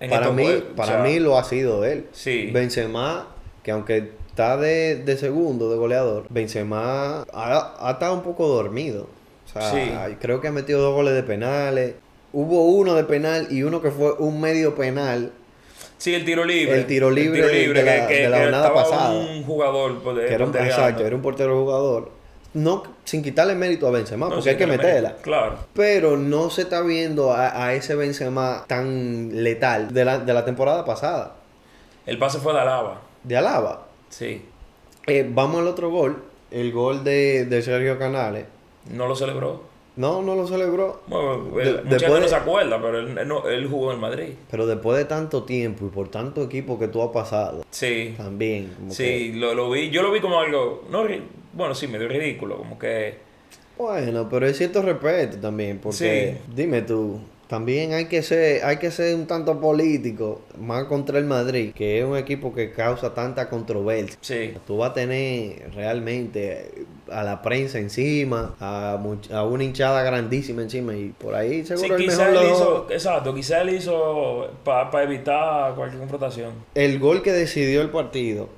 en 0.00 0.10
para 0.10 0.30
mí, 0.30 0.42
juegos. 0.44 0.64
O 0.72 0.76
para 0.76 0.92
sea, 0.94 1.02
mí 1.02 1.18
lo 1.20 1.38
ha 1.38 1.44
sido 1.44 1.84
él. 1.84 2.06
Sí. 2.12 2.50
Benzema, 2.52 3.28
que 3.62 3.70
aunque 3.70 4.10
está 4.28 4.56
de, 4.56 4.96
de 4.96 5.16
segundo, 5.16 5.70
de 5.70 5.76
goleador, 5.76 6.26
Benzema 6.30 7.22
ha, 7.32 7.74
ha 7.78 7.90
estado 7.92 8.14
un 8.14 8.22
poco 8.22 8.48
dormido. 8.48 9.06
O 9.46 9.52
sea, 9.60 9.70
Sí. 9.70 10.16
creo 10.20 10.40
que 10.40 10.48
ha 10.48 10.52
metido 10.52 10.80
dos 10.82 10.94
goles 10.94 11.14
de 11.14 11.22
penales. 11.22 11.94
Hubo 12.32 12.64
uno 12.64 12.94
de 12.94 13.04
penal 13.04 13.46
y 13.50 13.62
uno 13.62 13.80
que 13.80 13.92
fue 13.92 14.12
un 14.14 14.40
medio 14.40 14.74
penal. 14.74 15.30
Sí, 16.04 16.14
el 16.14 16.22
tiro 16.26 16.44
libre. 16.44 16.76
El 16.76 16.86
tiro 16.86 17.10
libre 17.10 17.40
de 17.46 17.82
la- 17.82 18.06
de 18.06 18.28
la 18.28 18.38
jornada 18.42 18.74
pasada. 18.74 19.10
un 19.14 19.42
jugador 19.42 20.02
pues, 20.02 20.18
Que 20.18 20.34
era 20.34 20.44
un, 20.44 20.54
exacto, 20.54 21.06
era 21.06 21.16
un 21.16 21.22
portero 21.22 21.58
jugador. 21.58 22.10
No, 22.52 22.82
sin 23.04 23.22
quitarle 23.22 23.54
mérito 23.54 23.86
a 23.88 23.90
Benzema, 23.90 24.28
No, 24.28 24.34
porque 24.34 24.50
hay 24.50 24.56
que 24.56 24.66
meterla. 24.66 25.08
mete. 25.12 25.22
Claro. 25.22 25.56
Pero 25.72 26.18
no 26.18 26.50
se 26.50 26.60
está 26.62 26.82
viendo 26.82 27.32
a, 27.32 27.64
a 27.64 27.72
ese 27.72 27.94
Benzema 27.94 28.66
tan 28.68 29.42
letal 29.42 29.94
de 29.94 30.04
la, 30.04 30.18
de 30.18 30.34
la 30.34 30.44
temporada 30.44 30.84
pasada. 30.84 31.36
El 32.04 32.18
pase 32.18 32.38
fue 32.38 32.52
de 32.52 32.60
Alaba. 32.60 33.00
De 33.22 33.36
Alaba. 33.38 33.86
Sí. 34.10 34.44
Eh, 35.06 35.26
vamos 35.26 35.62
al 35.62 35.68
otro 35.68 35.88
gol. 35.88 36.22
El 36.50 36.70
gol 36.70 37.02
de, 37.02 37.46
de 37.46 37.62
Sergio 37.62 37.98
Canales. 37.98 38.44
No 38.90 39.08
lo 39.08 39.16
celebró. 39.16 39.62
No, 39.96 40.22
no 40.22 40.34
lo 40.34 40.46
celebró. 40.46 41.02
Bueno, 41.06 41.44
De- 41.56 41.62
él- 41.62 41.74
mucha 41.76 41.82
después 41.88 42.00
gente 42.02 42.20
no 42.20 42.28
se 42.28 42.34
acuerda, 42.34 42.82
pero 42.82 42.98
él, 42.98 43.16
él 43.16 43.28
no- 43.28 43.48
él 43.48 43.68
jugó 43.68 43.92
en 43.92 44.00
Madrid. 44.00 44.28
Pero 44.50 44.66
después 44.66 44.98
de 44.98 45.04
tanto 45.04 45.44
tiempo 45.44 45.86
y 45.86 45.88
por 45.90 46.08
tanto 46.08 46.42
equipo 46.42 46.78
que 46.78 46.88
tú 46.88 47.00
has 47.02 47.10
pasado, 47.10 47.64
Sí. 47.70 48.14
también. 48.16 48.72
como 48.76 48.92
Sí, 48.92 49.32
lo, 49.34 49.54
lo 49.54 49.70
vi. 49.70 49.90
Yo 49.90 50.02
lo 50.02 50.10
vi 50.10 50.20
como 50.20 50.40
algo. 50.40 50.84
No, 50.90 51.04
bueno, 51.52 51.74
sí, 51.76 51.86
medio 51.86 52.08
ridículo. 52.08 52.56
Como 52.56 52.78
que. 52.78 53.18
bueno, 53.78 54.28
pero 54.28 54.46
es 54.46 54.56
cierto 54.58 54.82
respeto 54.82 55.38
también. 55.38 55.78
Porque, 55.78 56.38
dime 56.54 56.82
tú, 56.82 57.20
también 57.48 57.92
hay 57.92 58.06
que 58.06 58.22
ser 58.22 58.64
hay 58.64 58.78
que 58.78 58.90
ser 58.90 59.14
un 59.14 59.26
tanto 59.26 59.60
político, 59.60 60.40
más 60.58 60.84
contra 60.84 61.18
el 61.18 61.24
Madrid, 61.24 61.72
que 61.74 61.98
es 61.98 62.04
un 62.04 62.16
equipo 62.16 62.54
que 62.54 62.72
causa 62.72 63.12
tanta 63.14 63.48
controversia. 63.48 64.16
Sí. 64.20 64.54
Tú 64.66 64.78
vas 64.78 64.90
a 64.90 64.94
tener 64.94 65.70
realmente 65.74 66.70
a 67.10 67.22
la 67.22 67.42
prensa 67.42 67.78
encima, 67.78 68.54
a, 68.60 68.98
a 69.32 69.44
una 69.44 69.64
hinchada 69.64 70.02
grandísima 70.02 70.62
encima 70.62 70.94
y 70.96 71.10
por 71.10 71.34
ahí 71.34 71.60
Sí, 71.62 71.66
seguro 71.76 71.96
el 71.96 72.04
quizá 72.04 72.28
mejor 72.30 72.44
lo- 72.44 72.50
hizo. 72.52 72.86
Exacto, 72.90 73.34
quizá 73.34 73.60
él 73.62 73.70
hizo 73.74 74.48
para 74.64 75.02
evitar 75.02 75.74
cualquier 75.74 76.00
confrontación. 76.00 76.52
el 76.74 76.98
gol 76.98 77.22
que 77.22 77.32
decidió 77.32 77.82
el 77.82 77.90
partido, 77.90 78.48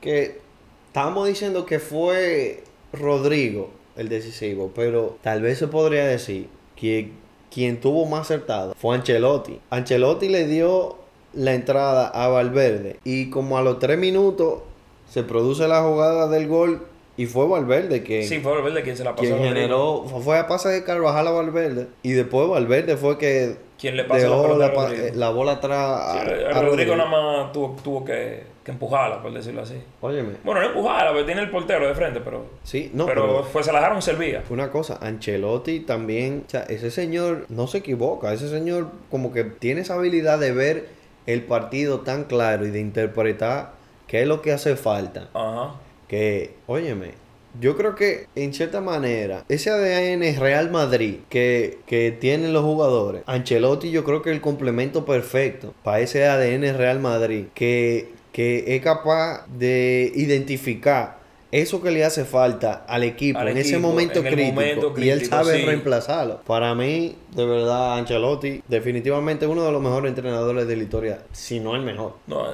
que 0.00 0.38
estamos 0.86 1.28
diciendo 1.28 1.66
que 1.66 1.78
fue 1.78 2.64
Rodrigo 2.92 3.70
el 3.96 4.08
decisivo, 4.08 4.72
pero 4.74 5.18
tal 5.22 5.42
vez 5.42 5.58
se 5.58 5.68
podría 5.68 6.06
decir 6.06 6.48
que 6.74 7.12
quien 7.50 7.80
tuvo 7.80 8.06
más 8.06 8.22
acertado 8.22 8.74
fue 8.76 8.94
Ancelotti. 8.96 9.60
Ancelotti 9.70 10.28
le 10.28 10.46
dio 10.46 10.96
la 11.32 11.54
entrada 11.54 12.08
a 12.08 12.28
Valverde 12.28 12.98
y 13.04 13.30
como 13.30 13.58
a 13.58 13.62
los 13.62 13.78
tres 13.78 13.98
minutos 13.98 14.60
se 15.08 15.22
produce 15.22 15.66
la 15.68 15.82
jugada 15.82 16.28
del 16.28 16.46
gol 16.46 16.86
y 17.16 17.26
fue 17.26 17.46
Valverde 17.46 18.02
que 18.02 18.22
Sí, 18.24 18.40
fue 18.40 18.52
Valverde 18.52 18.82
quien 18.82 18.96
se 18.96 19.04
la 19.04 19.10
pasó. 19.14 19.22
quien 19.22 19.38
generó 19.42 20.04
fue 20.04 20.38
a 20.38 20.46
pase 20.46 20.68
de 20.70 20.84
Carvajal 20.84 21.26
a 21.28 21.30
Valverde 21.32 21.88
y 22.02 22.12
después 22.12 22.48
Valverde 22.48 22.96
fue 22.96 23.18
que 23.18 23.56
Quien 23.78 23.96
le 23.96 24.04
pasó 24.04 24.56
la 24.56 24.72
pa- 24.72 24.90
la 25.14 25.30
bola 25.30 25.52
atrás 25.52 26.12
Sí, 26.12 26.44
a, 26.52 26.56
a 26.58 26.62
Rodrigo 26.62 26.96
nada 26.96 27.10
más 27.10 27.52
tuvo, 27.52 27.76
tuvo 27.82 28.04
que, 28.04 28.44
que 28.64 28.70
empujarla, 28.72 29.22
por 29.22 29.32
decirlo 29.32 29.62
así. 29.62 29.74
Óyeme, 30.02 30.34
Bueno, 30.44 30.60
no 30.60 30.66
empujarla, 30.68 31.12
pero 31.12 31.24
tiene 31.26 31.40
el 31.42 31.50
portero 31.50 31.86
de 31.88 31.94
frente, 31.94 32.20
pero. 32.20 32.44
sí, 32.62 32.90
no, 32.94 33.06
pero, 33.06 33.22
pero, 33.26 33.46
pues 33.52 33.64
se 33.66 33.72
la 33.72 33.78
dejaron 33.80 34.02
servía. 34.02 34.42
una 34.50 34.70
cosa, 34.70 34.98
Ancelotti 35.00 35.80
también, 35.80 36.44
o 36.46 36.50
sea, 36.50 36.62
ese 36.64 36.90
señor 36.90 37.46
no 37.48 37.66
se 37.66 37.78
equivoca, 37.78 38.32
ese 38.32 38.48
señor 38.50 38.88
como 39.10 39.32
que 39.32 39.44
tiene 39.44 39.80
esa 39.80 39.94
habilidad 39.94 40.38
de 40.38 40.52
ver 40.52 40.88
el 41.26 41.42
partido 41.44 42.00
tan 42.00 42.24
claro 42.24 42.66
y 42.66 42.70
de 42.70 42.80
interpretar 42.80 43.72
qué 44.06 44.22
es 44.22 44.26
lo 44.28 44.42
que 44.42 44.52
hace 44.52 44.76
falta. 44.76 45.28
Ajá. 45.34 45.74
Que, 46.10 46.54
óyeme, 46.66 47.12
yo 47.60 47.76
creo 47.76 47.94
que 47.94 48.26
en 48.34 48.52
cierta 48.52 48.80
manera, 48.80 49.44
ese 49.48 49.70
ADN 49.70 50.40
Real 50.40 50.68
Madrid 50.68 51.18
que, 51.28 51.78
que 51.86 52.10
tienen 52.10 52.52
los 52.52 52.64
jugadores, 52.64 53.22
Ancelotti 53.26 53.92
yo 53.92 54.02
creo 54.02 54.20
que 54.20 54.30
es 54.30 54.34
el 54.34 54.42
complemento 54.42 55.04
perfecto 55.04 55.72
para 55.84 56.00
ese 56.00 56.26
ADN 56.26 56.76
Real 56.76 56.98
Madrid 56.98 57.44
que, 57.54 58.08
que 58.32 58.74
es 58.74 58.82
capaz 58.82 59.46
de 59.56 60.10
identificar 60.16 61.20
eso 61.52 61.80
que 61.80 61.92
le 61.92 62.04
hace 62.04 62.24
falta 62.24 62.84
al 62.88 63.04
equipo 63.04 63.38
Al 63.38 63.48
en 63.48 63.58
ese 63.58 63.78
momento, 63.78 64.18
en 64.18 64.26
crítico, 64.26 64.52
momento 64.52 64.94
y 64.96 65.10
él 65.10 65.24
sabe 65.24 65.58
sí. 65.60 65.64
reemplazarlo. 65.64 66.40
Para 66.46 66.74
mí, 66.74 67.16
de 67.36 67.44
verdad, 67.44 67.98
Ancelotti 67.98 68.62
definitivamente 68.66 69.46
uno 69.46 69.64
de 69.64 69.70
los 69.70 69.80
mejores 69.80 70.08
entrenadores 70.08 70.66
de 70.66 70.76
la 70.76 70.82
historia, 70.82 71.18
si 71.32 71.60
no 71.60 71.76
el 71.76 71.82
mejor. 71.82 72.14
No, 72.26 72.44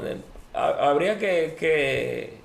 ha- 0.55 0.89
habría 0.91 1.19
que, 1.19 1.55
que, 1.59 2.39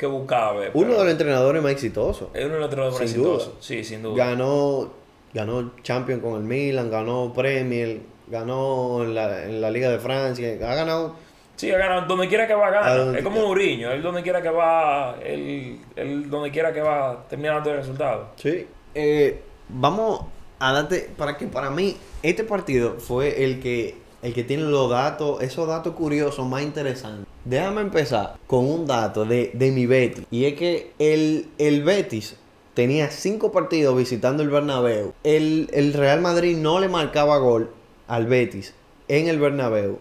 que 0.00 0.06
buscar, 0.06 0.42
a 0.42 0.52
ver, 0.52 0.70
Uno 0.74 0.92
de 0.94 0.98
los 1.04 1.08
entrenadores 1.08 1.62
más 1.62 1.72
exitosos. 1.72 2.28
Es 2.34 2.44
uno 2.44 2.54
de 2.54 2.60
los 2.60 2.68
entrenadores 2.68 3.00
más 3.00 3.10
exitosos. 3.10 3.52
Sí, 3.60 3.84
sin 3.84 4.02
duda. 4.02 4.26
ganó 4.26 4.90
ganó 5.32 5.72
Champions 5.82 6.22
con 6.22 6.34
el 6.34 6.42
Milan, 6.42 6.90
ganó 6.90 7.32
Premier, 7.32 8.00
ganó 8.26 9.04
en 9.04 9.14
la, 9.14 9.44
en 9.44 9.60
la 9.60 9.70
Liga 9.70 9.90
de 9.90 10.00
Francia, 10.00 10.52
ha 10.54 10.74
ganado 10.74 11.14
Sí, 11.60 11.70
ha 11.70 11.76
ganado. 11.76 12.06
Donde 12.06 12.26
quiera 12.26 12.46
que 12.46 12.54
va, 12.54 12.70
gana. 12.70 13.18
Es 13.18 13.22
como 13.22 13.42
Mourinho. 13.42 13.90
Él 13.92 14.00
donde 14.00 14.22
quiera 14.22 14.40
que 14.40 14.48
va, 14.48 15.16
él, 15.22 15.78
él 15.94 16.30
donde 16.30 16.50
quiera 16.50 16.72
que 16.72 16.80
va, 16.80 17.26
termina 17.28 17.52
dando 17.52 17.70
el 17.72 17.76
resultado. 17.76 18.28
Sí. 18.36 18.66
Eh, 18.94 19.42
vamos 19.68 20.22
a 20.58 20.72
darte 20.72 21.10
para 21.18 21.36
que 21.36 21.46
para 21.46 21.68
mí 21.68 21.98
este 22.22 22.44
partido 22.44 22.94
fue 22.98 23.44
el 23.44 23.60
que 23.60 23.98
el 24.22 24.32
que 24.32 24.42
tiene 24.42 24.62
los 24.62 24.88
datos, 24.88 25.42
esos 25.42 25.68
datos 25.68 25.94
curiosos 25.94 26.46
más 26.46 26.62
interesantes. 26.62 27.26
Déjame 27.44 27.80
empezar 27.80 28.36
con 28.46 28.66
un 28.66 28.86
dato 28.86 29.24
de, 29.24 29.50
de 29.54 29.70
mi 29.70 29.86
Betis. 29.86 30.26
Y 30.30 30.44
es 30.44 30.54
que 30.54 30.92
el, 30.98 31.48
el 31.58 31.82
Betis 31.82 32.36
tenía 32.74 33.10
cinco 33.10 33.50
partidos 33.50 33.96
visitando 33.96 34.42
el 34.42 34.50
Bernabéu. 34.50 35.14
El, 35.24 35.68
el 35.72 35.94
Real 35.94 36.20
Madrid 36.20 36.56
no 36.56 36.80
le 36.80 36.88
marcaba 36.88 37.38
gol 37.38 37.70
al 38.08 38.26
Betis 38.26 38.74
en 39.08 39.28
el 39.28 39.38
Bernabéu. 39.38 39.94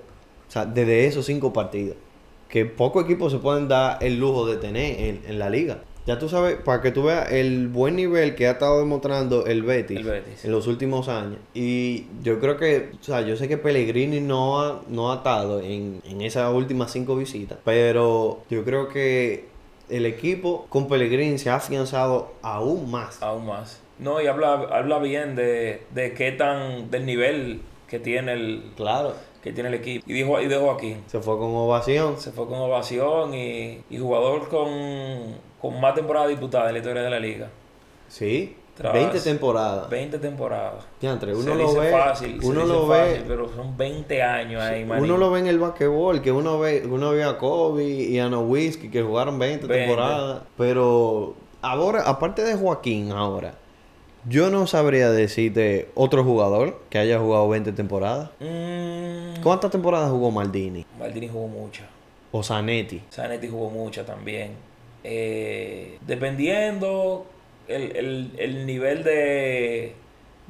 O 0.48 0.52
sea, 0.52 0.66
desde 0.66 1.06
esos 1.06 1.26
cinco 1.26 1.54
partidos. 1.54 1.96
Que 2.50 2.66
pocos 2.66 3.06
equipos 3.06 3.32
se 3.32 3.38
pueden 3.38 3.68
dar 3.68 4.04
el 4.04 4.20
lujo 4.20 4.46
de 4.46 4.58
tener 4.58 5.00
en, 5.00 5.22
en 5.28 5.40
la 5.40 5.50
liga. 5.50 5.84
Ya 6.10 6.18
tú 6.18 6.28
sabes, 6.28 6.56
para 6.56 6.82
que 6.82 6.90
tú 6.90 7.04
veas 7.04 7.32
el 7.32 7.68
buen 7.68 7.96
nivel 7.96 8.34
que 8.34 8.48
ha 8.48 8.54
estado 8.54 8.80
demostrando 8.80 9.46
el 9.46 9.62
Betis, 9.62 10.00
El 10.00 10.06
Betis. 10.06 10.44
en 10.44 10.52
los 10.52 10.66
últimos 10.66 11.08
años. 11.08 11.38
Y 11.54 12.08
yo 12.24 12.40
creo 12.40 12.58
que, 12.58 12.90
o 13.00 13.04
sea, 13.04 13.22
yo 13.22 13.36
sé 13.36 13.48
que 13.48 13.60
Pellegrini 13.60 14.20
no 14.20 14.60
ha, 14.60 14.82
no 14.88 15.12
ha 15.12 15.18
estado 15.18 15.62
en, 15.62 16.02
en 16.04 16.22
esas 16.22 16.52
últimas 16.52 16.92
cinco 16.92 17.16
visitas, 17.16 17.60
pero 17.64 18.42
yo 18.50 18.66
creo 18.66 18.90
que 18.90 19.50
el 19.88 20.08
equipo 20.08 20.66
con 20.70 20.88
Pellegrini 20.88 21.38
se 21.38 21.52
ha 21.52 21.58
afianzado 21.58 22.34
aún 22.42 22.90
más. 22.90 23.22
Aún 23.22 23.46
más. 23.46 23.80
No, 24.00 24.20
y 24.20 24.26
habla, 24.26 24.54
habla 24.54 24.98
bien 24.98 25.36
de, 25.36 25.84
de 25.94 26.14
qué 26.16 26.32
tan. 26.32 26.90
del 26.90 27.06
nivel 27.06 27.62
que 27.88 28.00
tiene 28.00 28.34
el, 28.34 28.64
Claro, 28.76 29.14
que 29.42 29.52
tiene 29.54 29.70
el 29.70 29.76
equipo. 29.76 30.04
Y 30.08 30.14
dijo, 30.14 30.40
y 30.42 30.48
de 30.48 30.58
Joaquín. 30.58 31.04
se 31.08 31.20
fue 31.20 31.38
con 31.38 31.56
ovación. 31.56 32.18
Se 32.20 32.32
fue 32.32 32.48
con 32.48 32.58
ovación 32.60 33.34
y, 33.34 33.82
y 33.90 33.98
jugador 33.98 34.50
con, 34.50 34.70
con 35.62 35.80
más 35.80 35.94
temporadas 35.96 36.30
disputadas 36.30 36.68
en 36.68 36.74
la 36.74 36.80
historia 36.80 37.02
de 37.04 37.10
la 37.10 37.20
liga. 37.20 37.50
Sí, 38.08 38.56
Tras 38.76 38.94
20 38.94 39.20
temporadas. 39.20 39.90
20 39.90 40.20
temporadas. 40.20 40.86
Diantre, 41.02 41.34
Se 41.36 41.42
uno 41.42 41.54
lo 41.56 41.68
dice 41.68 41.80
ve, 41.82 41.92
fácil, 41.92 42.40
se 42.42 42.48
uno 42.48 42.62
dice 42.62 42.74
lo 42.74 42.88
fácil, 42.88 43.14
ve, 43.20 43.26
pero 43.28 43.50
son 43.54 43.76
20 43.76 44.24
años 44.24 44.62
ahí, 44.62 44.86
manín. 44.86 45.04
uno 45.04 45.18
lo 45.18 45.32
ve 45.32 45.40
en 45.42 45.48
el 45.48 45.60
basquetbol, 45.60 46.22
que 46.22 46.32
uno 46.32 46.60
ve, 46.60 46.88
uno 46.90 47.12
ve 47.12 47.26
a 47.26 47.38
Kobe 47.38 47.84
y 47.84 48.18
a 48.20 48.30
Nowitzki 48.30 48.90
que 48.90 49.02
jugaron 49.04 49.38
20, 49.38 49.68
20. 49.68 49.86
temporadas, 49.86 50.44
pero 50.58 51.34
ahora, 51.62 52.04
aparte 52.04 52.42
de 52.42 52.56
Joaquín 52.56 53.12
ahora, 53.12 53.56
yo 54.28 54.50
no 54.50 54.68
sabría 54.68 55.10
decirte 55.12 55.90
otro 55.96 56.24
jugador 56.24 56.80
que 56.90 56.98
haya 57.00 57.20
jugado 57.20 57.48
20 57.50 57.72
temporadas. 57.74 58.30
Mm, 58.40 59.42
¿Cuántas 59.42 59.72
temporadas 59.72 60.10
jugó 60.12 60.32
Maldini? 60.32 60.86
Maldini 61.00 61.28
jugó 61.28 61.48
mucha. 61.48 61.84
O 62.32 62.44
Zanetti. 62.44 63.02
Zanetti 63.12 63.48
jugó 63.48 63.70
mucha 63.70 64.06
también. 64.06 64.52
Eh, 65.04 65.98
dependiendo 66.06 67.26
el, 67.68 67.96
el- 67.96 68.32
el 68.38 68.66
nivel 68.66 69.04
de, 69.04 69.94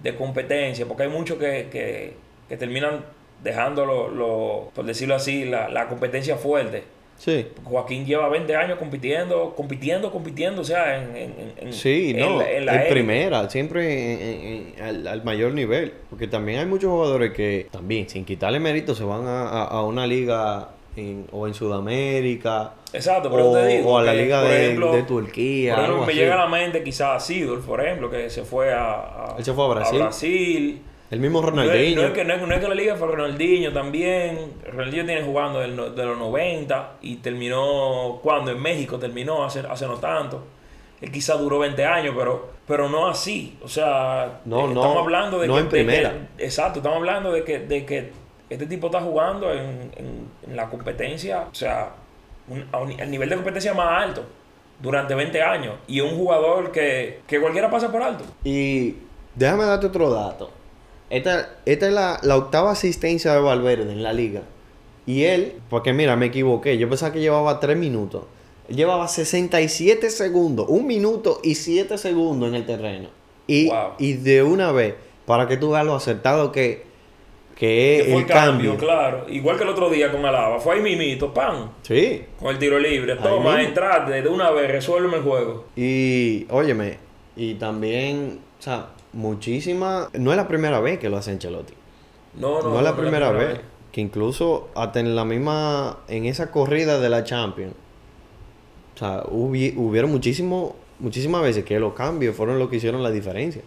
de 0.01 0.15
competencia, 0.15 0.85
porque 0.87 1.03
hay 1.03 1.09
muchos 1.09 1.37
que, 1.37 1.67
que, 1.71 2.13
que 2.49 2.57
terminan 2.57 3.05
dejando, 3.43 3.85
lo, 3.85 4.09
lo- 4.09 4.71
por 4.73 4.85
decirlo 4.85 5.15
así, 5.15 5.45
la, 5.45 5.69
la 5.69 5.87
competencia 5.87 6.35
fuerte 6.37 6.83
Sí. 7.19 7.47
Joaquín 7.65 8.05
lleva 8.05 8.29
20 8.29 8.55
años 8.55 8.79
compitiendo, 8.79 9.53
compitiendo, 9.53 10.09
compitiendo, 10.09 10.61
o 10.61 10.63
sea, 10.63 10.97
en, 11.03 11.15
en, 11.17 11.53
en- 11.57 11.73
Sí, 11.73 12.11
en 12.15 12.19
no, 12.21 12.37
la- 12.39 12.49
en 12.49 12.57
en, 12.59 12.65
la 12.65 12.87
primera, 12.87 13.49
siempre 13.49 14.13
en- 14.13 14.21
en- 14.21 14.73
en- 14.77 14.81
al, 14.83 15.05
al 15.07 15.23
mayor 15.25 15.51
nivel. 15.53 15.91
Porque 16.09 16.27
también 16.27 16.59
hay 16.59 16.65
muchos 16.65 16.89
jugadores 16.89 17.31
que 17.33 17.67
también, 17.71 18.07
sin 18.07 18.23
quitarle 18.23 18.61
mérito, 18.61 18.95
se 18.95 19.03
van 19.03 19.27
a, 19.27 19.49
a- 19.49 19.65
a 19.65 19.83
una 19.83 20.07
liga 20.07 20.69
en- 20.95 21.27
o 21.33 21.45
en 21.45 21.53
Sudamérica. 21.53 22.73
Exacto, 22.93 23.29
pero 23.29 23.51
o, 23.51 23.53
te 23.53 23.67
digo. 23.67 23.89
o 23.93 23.97
a 23.97 24.03
la 24.03 24.13
liga 24.13 24.41
de, 24.41 24.65
ejemplo, 24.65 24.93
de 24.93 25.03
Turquía. 25.03 25.75
Por 25.75 25.83
ejemplo, 25.83 25.95
algo 25.95 26.05
me 26.07 26.13
así. 26.13 26.21
llega 26.21 26.33
a 26.35 26.37
la 26.37 26.47
mente 26.47 26.83
quizás 26.83 27.25
Sidor, 27.25 27.61
por 27.61 27.85
ejemplo, 27.85 28.09
que 28.09 28.29
se 28.29 28.43
fue 28.43 28.73
a, 28.73 28.93
a- 28.93 29.35
Él 29.37 29.43
se 29.43 29.53
fue 29.53 29.65
a 29.65 29.67
Brasil. 29.67 29.99
Brasil. 29.99 30.81
El 31.11 31.19
mismo 31.19 31.41
No 31.41 31.47
es, 31.47 31.51
Ronaldinho. 31.55 32.01
no 32.03 32.07
es 32.09 32.13
que, 32.13 32.23
no, 32.23 32.33
es, 32.35 32.41
no 32.47 32.53
es 32.53 32.59
que 32.61 32.67
la 32.67 32.75
liga 32.75 32.95
fue 32.95 33.07
Ronaldinho 33.07 33.73
también. 33.73 34.53
Ronaldinho 34.71 35.05
tiene 35.05 35.23
jugando 35.23 35.59
del 35.59 35.95
de 35.95 36.05
los 36.05 36.17
90 36.17 36.91
y 37.01 37.15
terminó, 37.17 38.19
cuando 38.21 38.51
en 38.51 38.61
México 38.61 38.99
terminó 38.99 39.43
hace, 39.43 39.61
hace 39.61 39.87
no 39.87 39.95
tanto. 39.95 40.43
Él 41.01 41.11
quizá 41.11 41.35
duró 41.35 41.59
20 41.59 41.83
años, 41.85 42.13
pero, 42.17 42.49
pero 42.67 42.89
no 42.89 43.07
así. 43.07 43.57
O 43.63 43.67
sea, 43.67 44.41
No, 44.45 44.59
eh, 44.69 44.73
no, 44.73 44.81
estamos 44.81 44.97
hablando 44.97 45.39
de 45.39 45.47
no 45.47 45.53
que, 45.55 45.59
en 45.61 45.65
que- 45.65 45.71
primera. 45.71 46.13
exacto, 46.37 46.79
estamos 46.79 46.97
hablando 46.97 47.31
de 47.31 47.43
que, 47.43 47.59
de 47.59 47.85
que 47.85 48.11
este 48.49 48.65
tipo 48.67 48.87
está 48.87 48.99
jugando 49.01 49.51
en, 49.51 49.91
en- 49.95 50.27
en 50.47 50.55
la 50.55 50.69
competencia, 50.69 51.47
o 51.51 51.55
sea, 51.55 51.89
un, 52.49 52.65
a 52.71 52.79
un- 52.79 52.99
el 52.99 53.09
nivel 53.09 53.29
de 53.29 53.35
competencia 53.35 53.73
más 53.73 54.03
alto 54.03 54.23
durante 54.79 55.15
20 55.15 55.41
años. 55.41 55.75
Y 55.87 56.01
un 56.01 56.15
jugador 56.17 56.71
que, 56.71 57.21
que 57.25 57.39
cualquiera 57.39 57.71
pasa 57.71 57.91
por 57.91 58.03
alto. 58.03 58.25
Y 58.43 58.95
déjame 59.35 59.63
darte 59.65 59.87
otro 59.87 60.09
dato. 60.11 60.51
Esta, 61.09 61.49
esta 61.65 61.87
es 61.87 61.93
la, 61.93 62.19
la 62.23 62.35
octava 62.37 62.71
asistencia 62.71 63.33
de 63.33 63.39
Valverde 63.39 63.91
en 63.91 64.03
la 64.03 64.13
liga. 64.13 64.41
Y 65.05 65.23
él, 65.23 65.53
porque 65.69 65.91
mira, 65.93 66.15
me 66.15 66.27
equivoqué. 66.27 66.77
Yo 66.77 66.87
pensaba 66.87 67.11
que 67.11 67.19
llevaba 67.19 67.59
3 67.59 67.75
minutos. 67.77 68.23
Él 68.69 68.75
llevaba 68.75 69.07
67 69.07 70.09
segundos, 70.11 70.67
un 70.69 70.85
minuto 70.85 71.39
y 71.43 71.55
7 71.55 71.97
segundos 71.97 72.49
en 72.49 72.55
el 72.55 72.65
terreno. 72.65 73.09
Y, 73.47 73.67
Wow. 73.69 73.93
y 73.97 74.13
de 74.13 74.43
una 74.43 74.71
vez, 74.71 74.93
para 75.25 75.47
que 75.47 75.57
tú 75.57 75.71
veas 75.71 75.83
lo 75.85 75.95
acertado 75.95 76.51
que, 76.51 76.83
que 77.55 77.99
es 78.01 78.05
Que 78.05 78.15
el 78.15 78.25
cambio. 78.27 78.77
claro. 78.77 79.25
Igual 79.27 79.57
que 79.57 79.63
el 79.63 79.69
otro 79.69 79.89
día 79.89 80.11
con 80.11 80.23
Alaba. 80.23 80.59
Fue 80.59 80.75
ahí 80.75 80.81
mimito, 80.81 81.33
pan. 81.33 81.71
Sí. 81.81 82.21
Con 82.39 82.49
el 82.49 82.59
tiro 82.59 82.77
libre. 82.77 83.15
Toma, 83.15 83.63
entrate 83.63 84.21
de 84.21 84.29
una 84.29 84.51
vez, 84.51 84.69
resuélveme 84.69 85.17
el 85.17 85.23
juego. 85.23 85.65
Y, 85.75 86.45
óyeme, 86.51 86.99
y 87.35 87.55
también, 87.55 88.39
o 88.59 88.61
sea, 88.61 88.89
muchísima. 89.13 90.09
No 90.13 90.31
es 90.31 90.37
la 90.37 90.47
primera 90.47 90.79
vez 90.79 90.99
que 90.99 91.09
lo 91.09 91.17
hace 91.17 91.31
Ancelotti. 91.31 91.73
No, 92.35 92.61
no. 92.61 92.69
No, 92.69 92.77
es 92.77 92.83
la 92.83 92.95
primera 92.95 93.31
vez. 93.31 93.59
Que 93.91 94.01
incluso 94.01 94.69
hasta 94.75 94.99
en 94.99 95.15
la 95.15 95.25
misma. 95.25 95.99
En 96.07 96.25
esa 96.25 96.51
corrida 96.51 96.99
de 96.99 97.09
la 97.09 97.23
Champions. 97.23 97.73
O 98.95 98.99
sea, 98.99 99.23
hubi- 99.23 99.73
hubieron 99.77 100.11
muchísimo, 100.11 100.75
muchísimas 100.99 101.41
veces 101.41 101.63
que 101.63 101.79
los 101.79 101.93
cambios 101.93 102.35
fueron 102.35 102.59
los 102.59 102.69
que 102.69 102.75
hicieron 102.77 103.01
la 103.01 103.11
diferencia. 103.11 103.61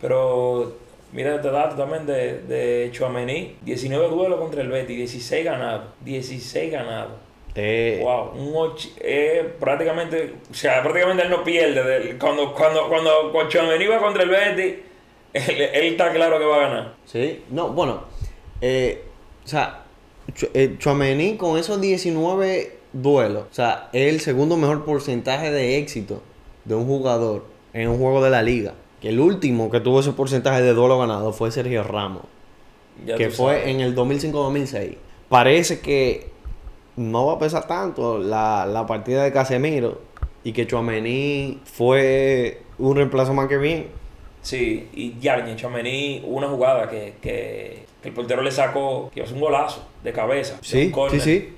Pero 0.00 0.74
mira 1.12 1.36
este 1.36 1.50
dato 1.50 1.76
también 1.76 2.04
de, 2.06 2.40
de 2.42 2.90
Chouameni. 2.92 3.56
19 3.62 4.08
duelos 4.08 4.38
contra 4.40 4.60
el 4.62 4.68
Betis, 4.68 4.96
16 4.96 5.44
ganados. 5.44 5.84
16 6.04 6.72
ganados. 6.72 7.12
Eh, 7.56 8.00
Wow, 8.02 8.32
un 8.34 8.52
eh, 9.00 9.54
prácticamente, 9.60 10.34
o 10.50 10.54
sea, 10.54 10.82
prácticamente 10.82 11.22
él 11.22 11.30
no 11.30 11.44
pierde. 11.44 11.82
del- 11.84 12.18
cuando, 12.18 12.52
cuando, 12.52 12.88
cuando, 12.88 13.30
Chouameni 13.48 13.86
va 13.86 13.98
contra 14.00 14.24
el 14.24 14.28
Betis, 14.30 14.74
él, 15.32 15.60
él 15.60 15.84
está 15.92 16.12
claro 16.12 16.38
que 16.38 16.44
va 16.44 16.56
a 16.56 16.60
ganar. 16.68 16.94
Sí, 17.04 17.42
no, 17.50 17.68
bueno. 17.68 18.04
eh, 18.60 19.04
o 19.44 19.48
sea, 19.48 19.84
Ch- 20.34 20.50
eh, 20.54 21.36
con 21.36 21.58
esos 21.58 21.80
19 21.80 22.78
duelos. 22.92 23.44
O 23.50 23.54
sea, 23.54 23.88
es 23.92 24.12
el 24.12 24.20
segundo 24.20 24.56
mejor 24.56 24.84
porcentaje 24.84 25.50
de 25.50 25.78
éxito 25.78 26.22
de 26.64 26.74
un 26.74 26.86
jugador 26.86 27.44
en 27.72 27.88
un 27.88 27.98
juego 27.98 28.22
de 28.24 28.30
la 28.30 28.42
liga. 28.42 28.74
Que 29.00 29.10
el 29.10 29.20
último 29.20 29.70
que 29.70 29.80
tuvo 29.80 30.00
ese 30.00 30.12
porcentaje 30.12 30.62
de 30.62 30.72
duelo 30.72 30.98
ganado 30.98 31.32
fue 31.32 31.50
Sergio 31.50 31.82
Ramos. 31.84 32.22
Ya 33.04 33.16
que 33.16 33.28
fue 33.30 33.70
en 33.70 33.80
el 33.80 33.94
2005-2006. 33.94 34.96
Parece 35.28 35.80
que 35.80 36.28
no 36.96 37.26
va 37.26 37.34
a 37.34 37.38
pesar 37.38 37.66
tanto 37.66 38.18
la, 38.18 38.66
la 38.66 38.86
partida 38.86 39.24
de 39.24 39.32
Casemiro 39.32 40.00
y 40.44 40.52
que 40.52 40.66
Chouameni 40.66 41.60
fue 41.64 42.62
un 42.78 42.96
reemplazo 42.96 43.32
más 43.34 43.48
que 43.48 43.58
bien. 43.58 43.88
Sí, 44.42 44.88
y 44.92 45.18
Yarni 45.18 45.56
Chouameni, 45.56 46.22
hubo 46.26 46.36
una 46.36 46.48
jugada 46.48 46.88
que, 46.90 47.14
que, 47.22 47.86
que 48.02 48.08
el 48.08 48.14
portero 48.14 48.42
le 48.42 48.50
sacó, 48.50 49.10
que 49.12 49.20
iba 49.20 49.24
a 49.24 49.28
ser 49.28 49.36
un 49.36 49.42
golazo 49.42 49.82
de 50.02 50.12
cabeza. 50.12 50.58
de 50.60 50.66
Sí, 50.66 50.92
sí, 51.10 51.20
sí. 51.20 51.54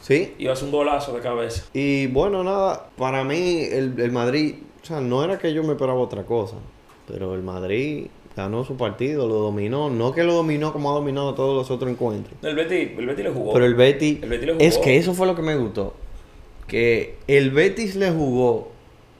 Sí. 0.00 0.34
Iba 0.38 0.54
a 0.54 0.56
ser 0.56 0.64
un 0.64 0.72
golazo 0.72 1.12
de 1.12 1.20
cabeza. 1.20 1.64
Y 1.74 2.06
bueno, 2.06 2.42
nada, 2.42 2.88
para 2.96 3.22
mí 3.24 3.60
el, 3.70 4.00
el 4.00 4.10
Madrid, 4.10 4.54
o 4.82 4.86
sea, 4.86 5.00
no 5.00 5.22
era 5.22 5.38
que 5.38 5.52
yo 5.52 5.62
me 5.62 5.72
esperaba 5.72 6.00
otra 6.00 6.24
cosa, 6.24 6.56
pero 7.06 7.34
el 7.34 7.42
Madrid 7.42 8.06
ganó 8.40 8.64
su 8.64 8.76
partido, 8.76 9.26
lo 9.28 9.34
dominó, 9.36 9.88
no 9.90 10.12
que 10.12 10.24
lo 10.24 10.34
dominó 10.34 10.72
como 10.72 10.90
ha 10.90 10.94
dominado 10.94 11.34
todos 11.34 11.56
los 11.56 11.70
otros 11.70 11.90
encuentros. 11.90 12.34
El 12.42 12.54
Betis, 12.56 12.90
el 12.98 13.06
Betis 13.06 13.24
le 13.24 13.30
jugó. 13.30 13.52
Pero 13.52 13.64
el 13.66 13.74
Betis, 13.74 14.22
El 14.22 14.28
Betis 14.28 14.46
le 14.46 14.52
jugó. 14.54 14.64
es 14.64 14.78
que 14.78 14.96
eso 14.96 15.14
fue 15.14 15.26
lo 15.26 15.34
que 15.34 15.42
me 15.42 15.56
gustó. 15.56 15.94
Que 16.66 17.16
el 17.26 17.50
Betis 17.50 17.96
le 17.96 18.10
jugó 18.10 18.68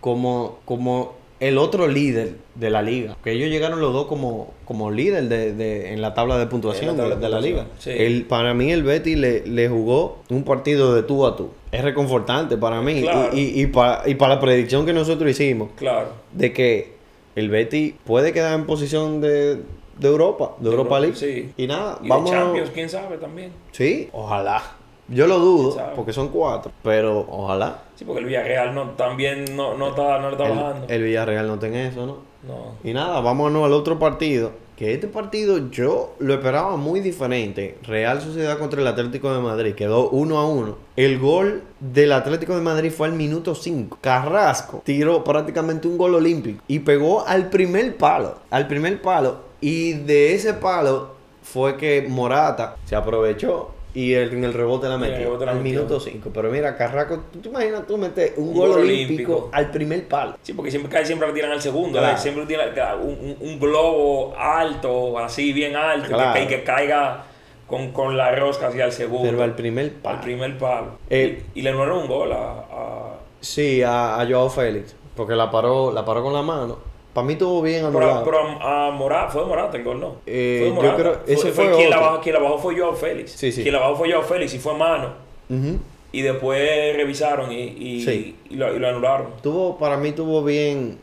como, 0.01 0.59
como 0.65 1.15
el 1.41 1.57
otro 1.59 1.89
líder 1.89 2.35
de 2.55 2.71
la 2.71 2.83
liga. 2.83 3.17
Que 3.25 3.33
ellos 3.33 3.49
llegaron 3.51 3.81
los 3.81 3.93
dos 3.93 4.07
como, 4.07 4.53
como 4.67 4.91
líder 4.91 5.29
de, 5.29 5.53
de- 5.55 5.93
en 5.93 6.03
la 6.03 6.13
tabla 6.15 6.39
de 6.39 6.47
puntuación 6.47 6.91
En 6.91 6.97
la 6.99 7.03
tabla 7.03 7.17
de, 7.17 7.29
la 7.29 7.41
liga. 7.41 7.67
sí. 7.79 7.91
El, 7.93 8.27
para 8.27 8.53
mí 8.55 8.71
el 8.71 8.83
Betis 8.83 9.17
le, 9.17 9.47
le 9.47 9.69
jugó 9.69 10.19
un 10.29 10.45
partido 10.45 10.95
de 10.95 11.03
tú 11.03 11.27
a 11.27 11.37
tú. 11.37 11.49
Es 11.73 11.83
reconfortante 11.83 12.57
para 12.57 12.81
mí. 12.83 13.01
Claro. 13.03 13.31
Y, 13.35 13.41
y, 13.41 13.63
y 13.63 13.67
para, 13.69 14.09
y 14.09 14.15
para 14.17 14.35
la 14.35 14.41
predicción 14.41 14.85
que 14.85 14.93
nosotros 14.93 15.31
hicimos 15.31 15.71
Claro. 15.77 16.09
de 16.33 16.53
que 16.53 17.00
el 17.37 17.49
Betis 17.51 17.95
puede 18.05 18.33
quedar 18.33 18.55
en 18.59 18.67
posición 18.67 19.21
de, 19.21 19.57
de 19.99 20.09
Europa, 20.09 20.53
de, 20.59 20.65
De 20.65 20.71
Europa 20.71 20.97
Europa, 20.97 21.01
League. 21.01 21.17
sí. 21.17 21.53
Y 21.57 21.67
nada, 21.67 21.99
Y 22.03 22.09
vamos. 22.09 22.31
de 22.31 22.37
Champions, 22.37 22.71
quién 22.75 22.89
sabe 22.89 23.19
también. 23.19 23.53
Sí, 23.73 24.09
ojalá. 24.13 24.63
Yo 25.09 25.27
lo 25.27 25.41
dudo, 25.41 25.77
porque 25.97 26.13
son 26.13 26.29
cuatro, 26.29 26.71
pero 26.85 27.27
ojalá. 27.29 27.83
Sí, 27.97 28.05
porque 28.05 28.21
el 28.21 28.27
Villarreal 28.27 28.73
no, 28.75 28.91
también 28.91 29.57
no, 29.57 29.77
no, 29.77 29.89
está, 29.89 30.19
no 30.21 30.31
está 30.31 30.45
bajando. 30.49 30.87
El, 30.87 30.93
el 30.95 31.03
Villarreal 31.03 31.47
no 31.49 31.59
tenga 31.59 31.83
eso, 31.83 32.07
¿no? 32.07 32.19
No. 32.47 32.75
Y 32.89 32.93
nada, 32.95 33.21
vámonos 33.21 33.65
al 33.65 33.73
otro 33.73 33.99
partido. 33.99 34.53
Que 34.81 34.95
este 34.95 35.09
partido 35.09 35.71
yo 35.71 36.15
lo 36.21 36.33
esperaba 36.33 36.79
muy 36.79 37.01
diferente. 37.01 37.77
Real 37.83 38.23
Sociedad 38.23 38.59
contra 38.59 38.81
el 38.81 38.87
Atlético 38.87 39.31
de 39.31 39.39
Madrid. 39.39 39.75
Quedó 39.75 40.09
uno 40.09 40.39
a 40.39 40.49
uno. 40.49 40.79
El 40.97 41.19
gol 41.19 41.65
del 41.81 42.13
Atlético 42.13 42.57
de 42.57 42.63
Madrid 42.63 42.91
fue 42.91 43.09
al 43.09 43.13
minuto 43.13 43.55
5. 43.55 43.99
Carrasco 44.01 44.81
tiró 44.83 45.23
prácticamente 45.23 45.87
un 45.87 45.99
gol 45.99 46.15
olímpico. 46.15 46.63
Y 46.67 46.79
pegó 46.79 47.27
al 47.27 47.51
primer 47.51 47.99
palo. 47.99 48.37
Al 48.49 48.69
primer 48.69 49.03
palo. 49.03 49.43
Y 49.61 49.93
de 49.93 50.33
ese 50.33 50.55
palo 50.55 51.11
fue 51.43 51.77
que 51.77 52.07
Morata 52.09 52.77
se 52.87 52.97
aprovechó. 52.97 53.73
Y 53.93 54.13
el- 54.15 54.33
en 54.33 54.45
el 54.45 54.53
rebote 54.55 54.89
la 54.89 54.97
metió. 54.99 55.17
rebote 55.19 55.45
la 55.47 55.51
al 55.53 55.59
metió. 55.59 55.81
minuto 55.81 55.99
5. 55.99 56.31
Pero 56.33 56.51
mira, 56.51 56.77
Carrasco, 56.77 57.25
¿tú 57.33 57.41
te 57.41 57.49
imaginas 57.49 57.87
tú 57.87 57.99
meter 57.99 58.35
un, 58.37 58.49
Un 58.51 58.55
gol, 58.55 58.69
gol 58.71 58.81
olímpico, 58.83 59.33
olímpico. 59.33 59.51
al 59.53 59.71
primer 59.71 60.07
palo? 60.07 60.37
Sí, 60.43 60.53
porque 60.53 60.71
siempre 60.71 60.91
cae 60.93 61.05
siempre 61.05 61.27
la 61.27 61.35
tiran 61.35 61.51
al 61.53 61.61
segundo. 61.61 61.99
Claro. 61.99 62.17
Siempre 62.19 62.47
tiran 62.47 62.69
un, 63.01 63.37
un- 63.41 63.59
globo 63.59 64.35
alto, 64.39 65.19
así 65.19 65.53
bien 65.53 65.75
alto, 65.77 66.09
Claro. 66.09 66.47
que, 66.49 66.63
caiga 66.63 67.25
con, 67.67 67.91
con 67.93 68.17
la 68.17 68.35
rosca 68.35 68.69
hacia 68.69 68.85
el 68.85 68.93
segundo. 68.93 69.29
Pero 69.31 69.43
al 69.43 69.55
primer 69.55 69.93
palo. 69.95 70.17
al 70.19 70.23
primer 70.23 70.59
palo. 70.59 70.99
Eh, 71.09 71.43
y, 71.55 71.59
y 71.59 71.63
le 71.63 71.71
anularon 71.71 71.99
un 72.03 72.07
gol 72.09 72.33
a, 72.33 72.37
a- 72.71 73.17
Sí, 73.41 73.83
a, 73.83 74.21
a 74.21 74.27
Joao 74.29 74.49
Félix. 74.51 74.95
Porque 75.17 75.35
la 75.35 75.51
paró, 75.51 75.91
la 75.93 76.05
paró 76.05 76.23
con 76.23 76.33
la 76.33 76.43
mano. 76.43 76.79
Para 77.13 77.27
mí 77.27 77.33
estuvo 77.33 77.61
bien 77.63 77.85
pero, 77.87 77.89
anulado. 77.89 78.25
pero 78.25 78.39
a, 78.39 78.87
a 78.87 78.91
Morata, 78.93 79.31
fue 79.31 79.45
Morata 79.45 79.77
el 79.77 79.83
gol, 79.85 79.99
¿no? 80.01 80.15
Eh, 80.27 80.73
fue 80.75 80.85
yo 80.87 80.97
creo- 80.97 81.19
ese 81.27 81.51
fue 81.51 81.71
quien, 81.73 81.91
la 81.91 81.99
bajó, 81.99 82.21
quien 82.21 82.35
la 82.37 82.41
bajó 82.41 82.59
fue 82.59 82.79
Joao 82.79 82.95
Félix. 82.95 83.33
Sí, 83.33 83.51
sí. 83.51 83.63
Quien 83.63 83.75
la 83.75 83.81
bajó 83.81 83.97
fue 83.97 84.11
Joao 84.13 84.23
Félix 84.23 84.55
y 84.55 84.59
fue 84.59 84.75
mano. 84.75 85.09
Y 86.13 86.23
después 86.23 86.97
revisaron 86.97 87.53
y, 87.53 87.61
y, 87.63 88.05
Sí. 88.05 88.37
y 88.51 88.55
lo, 88.57 88.75
y 88.75 88.79
lo 88.79 88.89
anularon. 88.89 89.29
Tuvo, 89.43 89.77
para 89.79 89.97
mí 89.97 90.13
tuvo 90.13 90.43
bien. 90.43 90.99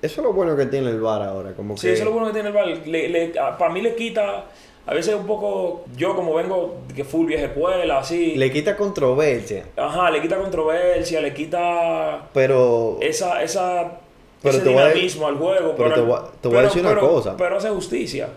Eso 0.00 0.20
es 0.20 0.24
lo 0.26 0.32
bueno 0.32 0.56
que 0.56 0.66
tiene 0.66 0.90
el 0.90 1.00
VAR 1.00 1.22
ahora. 1.22 1.52
Como 1.54 1.76
Sí, 1.76 1.86
que 1.86 1.92
eso 1.94 2.02
es 2.02 2.06
lo 2.06 2.12
bueno 2.12 2.26
que 2.28 2.32
tiene 2.32 2.48
el 2.48 2.54
VAR. 2.54 2.66
Le, 2.86 3.08
le- 3.08 3.38
a- 3.38 3.56
para 3.58 3.72
mí 3.72 3.80
le 3.80 3.94
quita, 3.96 4.44
a 4.86 4.94
veces 4.94 5.14
un 5.14 5.26
poco, 5.26 5.84
yo 5.96 6.14
como 6.16 6.34
vengo 6.34 6.76
que 6.94 7.04
full 7.04 7.26
vieja 7.26 7.46
escuela, 7.46 7.98
así, 7.98 8.34
le 8.36 8.50
quita 8.52 8.76
controversia. 8.76 9.64
ajá, 9.76 10.10
le 10.10 10.20
quita 10.22 10.36
controversia, 10.38 11.20
le 11.20 11.32
quita 11.34 12.28
Pero 12.34 12.98
esa, 13.00 13.42
esa, 13.44 14.00
Pero 14.42 14.54
ese 14.56 14.64
te 14.64 14.70
voy 14.72 14.78
a- 14.82 14.88
dinamismo 14.88 15.26
al 15.26 15.36
juego. 15.36 15.74
pero 15.76 15.94
te 15.94 16.00
voy 16.00 16.12
a- 16.14 16.24
te 16.40 16.48
voy 16.48 16.56
a 16.58 16.62
decir 16.62 16.80
una 16.82 16.94
pero- 16.94 17.08
cosa. 17.08 17.36
Pero 17.36 17.56
hace 17.56 17.68
justicia. 17.70 18.28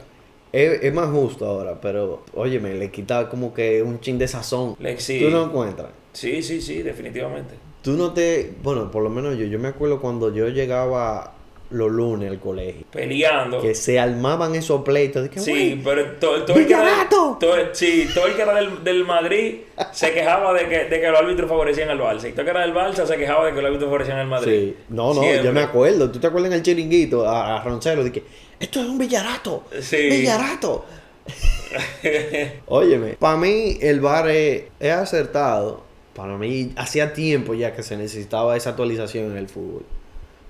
es, 0.51 0.83
es 0.83 0.93
más 0.93 1.09
justo 1.09 1.45
ahora. 1.45 1.79
Pero, 1.81 2.23
óyeme, 2.33 2.73
le 2.75 2.89
quita 2.91 3.29
como 3.29 3.53
que 3.53 3.83
un 3.83 3.99
chin 3.99 4.17
de 4.17 4.27
sazón. 4.27 4.75
Le, 4.79 4.99
sí, 4.99 5.19
Tú 5.21 5.29
no 5.29 5.45
encuentras. 5.45 5.89
sí, 6.13 6.41
sí, 6.41 6.61
sí, 6.61 6.81
definitivamente. 6.81 7.55
Tú 7.81 7.91
no 7.91 8.13
te. 8.13 8.53
Bueno, 8.63 8.89
por 8.89 9.03
lo 9.03 9.09
menos 9.09 9.37
yo. 9.37 9.45
Yo 9.45 9.59
me 9.59 9.67
acuerdo 9.67 9.99
cuando 10.01 10.33
yo 10.33 10.47
llegaba 10.47 11.34
los 11.71 11.91
lunes 11.91 12.29
al 12.29 12.39
colegio. 12.39 12.85
Peleando. 12.91 13.61
Que 13.61 13.73
se 13.75 13.99
armaban 13.99 14.55
esos 14.55 14.81
pleitos. 14.83 15.23
De 15.23 15.29
que, 15.29 15.39
Sí, 15.39 15.51
"Güey, 15.51 15.83
pero 15.83 16.11
todo, 16.19 16.43
todo 16.45 16.57
el 16.57 16.67
que 16.67 16.73
era, 16.73 17.07
todo, 17.09 17.39
sí, 17.73 18.07
todo 18.13 18.27
el 18.27 18.35
que 18.35 18.41
era 18.43 18.53
del, 18.55 18.83
del 18.83 19.03
Madrid 19.05 19.55
se 19.91 20.13
quejaba 20.13 20.53
de 20.53 20.67
que, 20.69 20.85
de 20.85 21.01
que 21.01 21.07
los 21.09 21.19
árbitros 21.19 21.49
favorecían 21.49 21.89
al 21.89 21.99
Barça. 21.99 22.29
Y 22.29 22.31
todo 22.31 22.41
el 22.41 22.45
que 22.45 22.51
era 22.51 22.61
del 22.61 22.73
Barça 22.73 23.05
se 23.05 23.17
quejaba 23.17 23.45
de 23.47 23.51
que 23.53 23.57
los 23.57 23.65
árbitros 23.65 23.87
favorecían 23.89 24.17
al 24.19 24.27
Madrid. 24.27 24.73
Sí. 24.73 24.83
No, 24.89 25.13
no, 25.13 25.21
Siempre. 25.21 25.43
yo 25.43 25.53
me 25.53 25.61
acuerdo. 25.61 26.11
¿Tú 26.11 26.19
te 26.19 26.27
acuerdas 26.27 26.51
en 26.51 26.57
el 26.57 26.63
chiringuito 26.63 27.27
a, 27.27 27.57
a 27.57 27.63
Roncero? 27.63 28.03
De 28.03 28.11
que 28.11 28.23
esto 28.59 28.79
es 28.81 28.85
un 28.87 28.97
villarato. 28.97 29.63
Sí. 29.81 29.97
Villarato. 30.09 30.85
Óyeme, 32.67 33.13
para 33.19 33.37
mí 33.37 33.77
el 33.81 33.99
bar 33.99 34.29
es, 34.29 34.63
es 34.79 34.91
acertado. 34.91 35.83
Para 36.13 36.37
mí 36.37 36.71
hacía 36.77 37.13
tiempo 37.13 37.53
ya 37.53 37.75
que 37.75 37.83
se 37.83 37.97
necesitaba 37.97 38.55
esa 38.55 38.69
actualización 38.71 39.31
en 39.31 39.37
el 39.37 39.49
fútbol. 39.49 39.83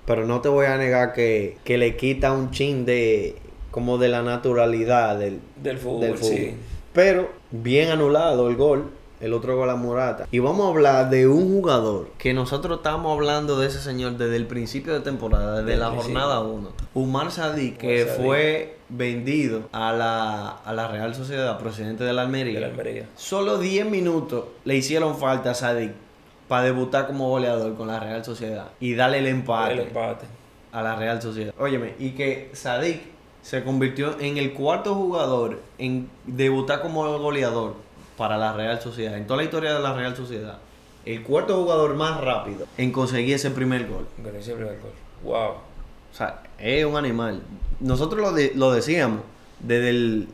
Pero 0.06 0.26
no 0.26 0.40
te 0.40 0.48
voy 0.48 0.66
a 0.66 0.76
negar 0.76 1.12
que, 1.12 1.58
que 1.64 1.78
le 1.78 1.96
quita 1.96 2.32
un 2.32 2.50
chin 2.50 2.84
de 2.86 3.36
como 3.70 3.98
de 3.98 4.08
la 4.08 4.22
naturalidad 4.22 5.18
del, 5.18 5.40
Del 5.62 5.78
fútbol, 5.78 6.00
del 6.00 6.14
fútbol. 6.18 6.34
sí. 6.36 6.54
Pero 6.92 7.28
bien 7.50 7.90
anulado 7.90 8.48
el 8.48 8.56
gol, 8.56 8.90
el 9.20 9.34
otro 9.34 9.54
gol 9.54 9.68
a 9.68 9.76
Morata. 9.76 10.26
Y 10.30 10.38
vamos 10.38 10.64
a 10.66 10.70
hablar 10.70 11.10
de 11.10 11.28
un 11.28 11.50
jugador 11.52 12.08
que 12.16 12.32
nosotros 12.32 12.78
estamos 12.78 13.12
hablando 13.12 13.58
de 13.58 13.66
ese 13.66 13.80
señor 13.82 14.16
desde 14.16 14.36
el 14.36 14.46
principio 14.46 14.94
de 14.94 15.00
temporada, 15.00 15.60
desde 15.62 15.78
la 15.78 15.90
jornada 15.90 16.40
1. 16.40 16.70
Umar 16.94 17.30
Sadik, 17.30 17.76
que 17.76 18.06
Sadik. 18.06 18.22
fue 18.24 18.78
vendido 18.88 19.68
a 19.72 19.92
la, 19.92 20.48
a 20.48 20.72
la 20.72 20.88
Real 20.88 21.14
Sociedad, 21.14 21.58
procedente 21.58 22.02
de 22.04 22.14
la 22.14 22.22
Almería. 22.22 22.54
De 22.54 22.60
la 22.60 22.66
Almería. 22.68 23.08
Solo 23.14 23.58
10 23.58 23.86
minutos 23.90 24.44
le 24.64 24.76
hicieron 24.76 25.18
falta 25.18 25.50
a 25.50 25.54
Sadik 25.54 25.92
para 26.48 26.64
debutar 26.64 27.06
como 27.06 27.28
goleador 27.28 27.74
con 27.76 27.88
la 27.88 27.98
Real 28.00 28.24
Sociedad 28.24 28.68
y 28.80 28.94
darle 28.94 29.18
el 29.18 29.26
empate 29.26 29.72
El 29.74 29.80
empate. 29.80 30.26
a 30.72 30.82
la 30.82 30.96
Real 30.96 31.20
Sociedad. 31.22 31.52
Óyeme, 31.58 31.94
y 31.98 32.10
que 32.10 32.50
Sadik 32.52 33.00
se 33.42 33.62
convirtió 33.64 34.18
en 34.20 34.36
el 34.38 34.52
cuarto 34.52 34.94
jugador 34.94 35.60
en 35.78 36.08
debutar 36.26 36.82
como 36.82 37.18
goleador 37.18 37.74
para 38.16 38.36
la 38.38 38.52
Real 38.52 38.80
Sociedad, 38.80 39.16
en 39.16 39.26
toda 39.26 39.38
la 39.38 39.44
historia 39.44 39.74
de 39.74 39.80
la 39.80 39.92
Real 39.92 40.16
Sociedad. 40.16 40.58
El 41.04 41.22
cuarto 41.22 41.54
jugador 41.56 41.94
más 41.94 42.20
rápido 42.20 42.66
en 42.78 42.90
conseguir 42.90 43.34
ese 43.36 43.50
primer 43.50 43.86
gol. 43.86 44.06
Ese 44.38 44.54
primer 44.54 44.78
gol. 44.80 44.90
Wow. 45.22 45.50
O 46.12 46.16
sea, 46.16 46.42
es 46.58 46.84
un 46.84 46.96
animal. 46.96 47.42
Nosotros 47.78 48.20
lo, 48.20 48.32
de- 48.32 48.52
lo 48.56 48.72
decíamos 48.72 49.20
desde, 49.60 49.90
el- 49.90 50.28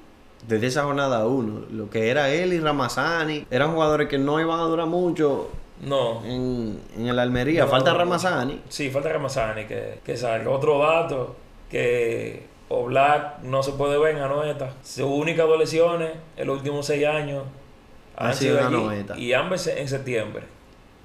desde 0.48 0.68
esa 0.68 0.84
jornada 0.84 1.26
1. 1.26 1.66
Lo 1.72 1.90
que 1.90 2.08
era 2.08 2.30
él 2.30 2.52
y 2.54 2.60
Ramazani. 2.60 3.46
Eran 3.50 3.72
jugadores 3.74 4.08
que 4.08 4.16
no 4.18 4.40
iban 4.40 4.60
a 4.60 4.62
durar 4.62 4.86
mucho 4.86 5.50
No. 5.82 6.24
en, 6.24 6.80
en 6.96 7.06
el 7.08 7.18
Almería. 7.18 7.64
No. 7.64 7.70
Falta 7.70 7.92
Ramazani. 7.94 8.60
Sí, 8.68 8.88
falta 8.90 9.10
Ramazani 9.10 9.64
que, 9.66 9.98
que 10.04 10.16
salga. 10.16 10.48
Otro 10.50 10.78
dato, 10.78 11.36
que 11.70 12.44
Oblak 12.68 13.40
no 13.42 13.62
se 13.62 13.72
puede 13.72 13.98
ver 13.98 14.16
en 14.16 14.22
Anoeta. 14.22 14.70
Sus 14.82 15.04
únicas 15.04 15.46
dos 15.46 15.58
lesiones 15.58 16.10
en 16.36 16.46
los 16.46 16.56
últimos 16.58 16.86
seis 16.86 17.06
años 17.06 17.42
Ha 18.16 18.32
sido 18.32 18.56
sido 18.56 18.66
allí 18.68 18.76
Anoeta. 18.76 19.18
y 19.18 19.32
ambos 19.32 19.66
en 19.66 19.88
septiembre. 19.88 20.44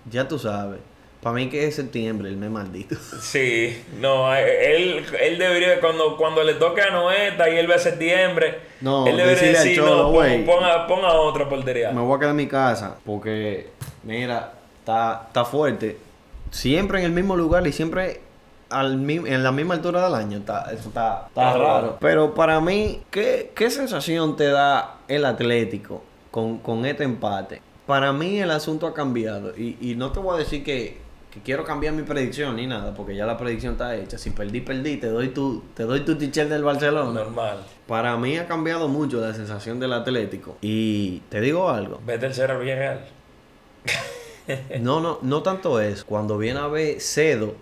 Ya 0.09 0.27
tú 0.27 0.37
sabes. 0.39 0.79
Para 1.21 1.33
mí 1.33 1.49
que 1.49 1.65
es 1.65 1.75
septiembre, 1.75 2.29
el 2.29 2.37
mes 2.37 2.51
maldito. 2.51 2.95
Sí, 3.19 3.83
no, 3.99 4.33
él, 4.35 5.03
él 5.19 5.37
debería, 5.39 5.81
cuando, 5.81 6.15
cuando 6.15 6.43
le 6.43 6.53
toque 6.53 6.81
a 6.81 6.91
Noeta 6.91 7.49
y 7.49 7.57
él 7.57 7.65
ve 7.65 7.73
a 7.73 7.79
septiembre, 7.79 8.59
No, 8.81 9.07
él 9.07 9.17
debería 9.17 9.47
al 9.49 9.53
decir, 9.55 9.75
Cholo, 9.77 9.95
no, 9.97 10.03
pon- 10.03 10.13
güey. 10.13 10.45
ponga, 10.45 10.85
ponga 10.87 11.11
otra 11.13 11.49
portería. 11.49 11.91
Me 11.91 12.01
voy 12.01 12.15
a 12.15 12.19
quedar 12.19 12.29
en 12.31 12.35
mi 12.37 12.47
casa 12.47 12.97
porque, 13.03 13.71
mira, 14.03 14.53
está, 14.87 15.23
está 15.27 15.45
fuerte. 15.45 15.97
Siempre 16.49 16.99
en 16.99 17.05
el 17.05 17.11
mismo 17.11 17.35
lugar 17.35 17.67
y 17.67 17.73
siempre 17.73 18.21
al, 18.69 19.09
en 19.09 19.43
la 19.43 19.51
misma 19.51 19.73
altura 19.73 20.05
del 20.05 20.15
año. 20.15 20.37
Está, 20.37 20.71
eso 20.71 20.87
está, 20.89 21.27
raro. 21.35 21.59
raro. 21.59 21.97
Pero 21.99 22.33
para 22.33 22.61
mí, 22.61 23.01
¿qué, 23.11 23.51
qué 23.53 23.69
sensación 23.69 24.37
te 24.37 24.45
da 24.45 24.95
el 25.09 25.25
Atlético 25.25 26.03
con, 26.31 26.59
con 26.59 26.85
este 26.85 27.03
empate? 27.03 27.61
Para 27.85 28.13
mí 28.13 28.39
el 28.39 28.51
asunto 28.51 28.87
ha 28.87 28.93
cambiado. 28.93 29.53
Y, 29.57 29.77
y 29.81 29.95
no 29.95 30.11
te 30.11 30.19
voy 30.19 30.35
a 30.35 30.39
decir 30.39 30.63
que, 30.63 30.97
que 31.31 31.41
quiero 31.41 31.65
cambiar 31.65 31.93
mi 31.93 32.03
predicción 32.03 32.55
ni 32.55 32.67
nada, 32.67 32.93
porque 32.93 33.15
ya 33.15 33.25
la 33.25 33.37
predicción 33.37 33.73
está 33.73 33.95
hecha. 33.95 34.17
Si 34.17 34.29
perdí, 34.29 34.61
perdí. 34.61 34.97
Te 34.97 35.07
doy 35.07 35.29
tu, 35.29 35.63
te 35.73 35.83
doy 35.83 36.01
tu 36.01 36.15
tichel 36.15 36.49
del 36.49 36.63
Barcelona. 36.63 37.11
Normal. 37.11 37.59
Para 37.87 38.15
mí 38.17 38.37
ha 38.37 38.47
cambiado 38.47 38.87
mucho 38.87 39.19
la 39.19 39.33
sensación 39.33 39.79
del 39.81 39.93
Atlético. 39.93 40.57
Y 40.61 41.19
te 41.29 41.41
digo 41.41 41.69
algo. 41.69 41.99
Vete 42.05 42.25
el 42.25 42.33
ser 42.33 42.51
al 42.51 42.59
Villarreal. 42.59 43.05
No, 44.81 44.99
no, 44.99 45.19
no 45.21 45.43
tanto 45.43 45.79
eso. 45.79 46.05
Cuando 46.05 46.37
viene 46.37 46.59
a 46.59 46.67
ver 46.67 46.99
cedo 47.01 47.55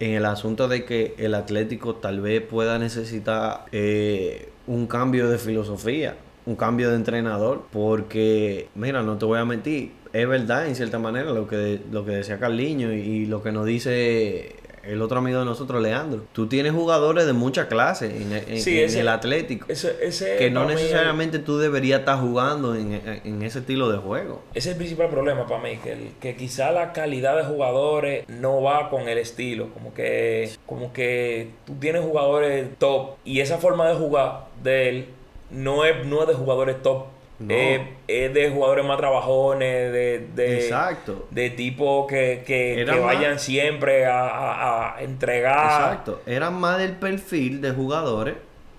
en 0.00 0.12
el 0.12 0.24
asunto 0.26 0.68
de 0.68 0.84
que 0.84 1.14
el 1.18 1.34
Atlético 1.34 1.96
tal 1.96 2.20
vez 2.20 2.42
pueda 2.42 2.78
necesitar 2.78 3.66
eh, 3.72 4.50
un 4.66 4.86
cambio 4.86 5.28
de 5.28 5.38
filosofía, 5.38 6.16
un 6.44 6.56
cambio 6.56 6.90
de 6.90 6.96
entrenador, 6.96 7.64
porque, 7.72 8.68
mira, 8.74 9.02
no 9.02 9.16
te 9.18 9.24
voy 9.24 9.38
a 9.38 9.44
mentir, 9.44 9.92
es 10.12 10.28
verdad 10.28 10.66
en 10.66 10.76
cierta 10.76 10.98
manera 10.98 11.32
lo 11.32 11.46
que, 11.46 11.80
lo 11.90 12.04
que 12.04 12.12
decía 12.12 12.38
Carliño 12.38 12.92
y 12.92 13.26
lo 13.26 13.42
que 13.42 13.52
nos 13.52 13.66
dice 13.66 14.56
el 14.86 15.02
otro 15.02 15.18
amigo 15.18 15.38
de 15.40 15.44
nosotros, 15.44 15.82
Leandro. 15.82 16.22
Tú 16.32 16.46
tienes 16.46 16.72
jugadores 16.72 17.26
de 17.26 17.32
mucha 17.32 17.68
clase 17.68 18.06
en, 18.16 18.32
en- 18.32 18.60
Sí, 18.60 18.78
en 18.78 18.84
ese- 18.86 19.00
el 19.00 19.08
Atlético. 19.08 19.66
Ese, 19.68 19.96
ese 20.02 20.36
que 20.36 20.50
no 20.50 20.64
necesariamente 20.66 21.38
tú 21.38 21.58
deberías 21.58 22.00
estar 22.00 22.18
jugando 22.20 22.74
en, 22.74 22.92
en- 22.94 23.20
en 23.24 23.42
ese 23.42 23.58
estilo 23.60 23.90
de 23.90 23.98
juego. 23.98 24.42
Ese 24.54 24.70
es 24.70 24.74
el 24.74 24.76
principal 24.78 25.08
problema 25.08 25.46
para 25.46 25.62
mí, 25.62 25.76
que, 25.82 25.92
el- 25.92 26.10
que 26.20 26.36
quizá 26.36 26.70
la 26.72 26.92
calidad 26.92 27.36
de 27.36 27.44
jugadores 27.44 28.24
no 28.28 28.62
va 28.62 28.88
con 28.90 29.08
el 29.08 29.18
estilo, 29.18 29.70
como 29.74 29.92
que, 29.92 30.50
como 30.66 30.92
que 30.92 31.50
tú 31.66 31.74
tienes 31.80 32.02
jugadores 32.02 32.68
top 32.78 33.16
y 33.24 33.40
esa 33.40 33.58
forma 33.58 33.88
de 33.88 33.94
jugar 33.96 34.46
de 34.62 34.88
él 34.88 35.06
no 35.50 35.84
es, 35.84 36.04
no 36.06 36.22
es 36.22 36.28
de 36.28 36.34
jugadores 36.34 36.82
top, 36.82 37.04
No. 37.38 37.52
es, 37.54 37.80
es 38.08 38.32
de 38.32 38.50
jugadores 38.50 38.84
más 38.86 38.96
trabajones, 38.96 39.92
de, 39.92 40.26
de, 40.34 40.56
Exacto. 40.60 41.26
de 41.30 41.50
tipo 41.50 42.06
que, 42.06 42.42
que, 42.46 42.84
que 42.86 42.92
más- 42.92 43.00
vayan 43.02 43.38
siempre 43.38 44.06
a, 44.06 44.26
a- 44.26 44.96
a 44.96 45.02
entregar. 45.02 45.64
Exacto. 45.66 46.22
Era 46.26 46.50
más 46.50 46.78
del 46.78 46.92
perfil 46.92 47.60
de 47.60 47.72
jugadores 47.72 48.34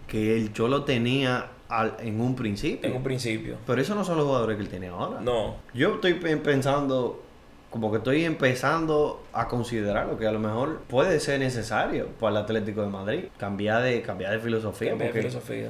que 0.08 0.36
el 0.36 0.54
Cholo 0.54 0.84
tenía 0.86 1.48
al- 1.70 1.98
en 2.00 2.20
un 2.20 2.36
principio. 2.36 2.90
En 2.90 2.96
un 2.96 3.04
principio. 3.04 3.58
Pero 3.68 3.80
esos 3.82 3.96
no 3.96 4.04
son 4.04 4.18
los 4.18 4.26
jugadores 4.26 4.56
que 4.58 4.64
él 4.64 4.70
tiene 4.70 4.88
ahora. 4.88 5.20
No. 5.22 5.58
Yo 5.74 5.96
estoy 5.96 6.16
pe- 6.16 6.38
pensando, 6.38 7.22
como 7.70 7.92
que 7.92 7.98
estoy 7.98 8.24
empezando 8.26 9.24
a 9.34 9.48
considerar 9.48 10.08
lo 10.08 10.18
que 10.18 10.26
a 10.26 10.32
lo 10.32 10.40
mejor 10.40 10.80
puede 10.88 11.20
ser 11.20 11.40
necesario 11.42 12.08
para 12.20 12.32
el 12.32 12.38
Atlético 12.38 12.82
de 12.82 12.88
Madrid. 12.88 13.26
Cambiar 13.38 13.84
de, 13.84 14.02
cambiar 14.02 14.32
de 14.32 14.40
filosofía. 14.40 14.90
Cambia 14.92 15.08
de 15.08 15.14
filosofía. 15.14 15.70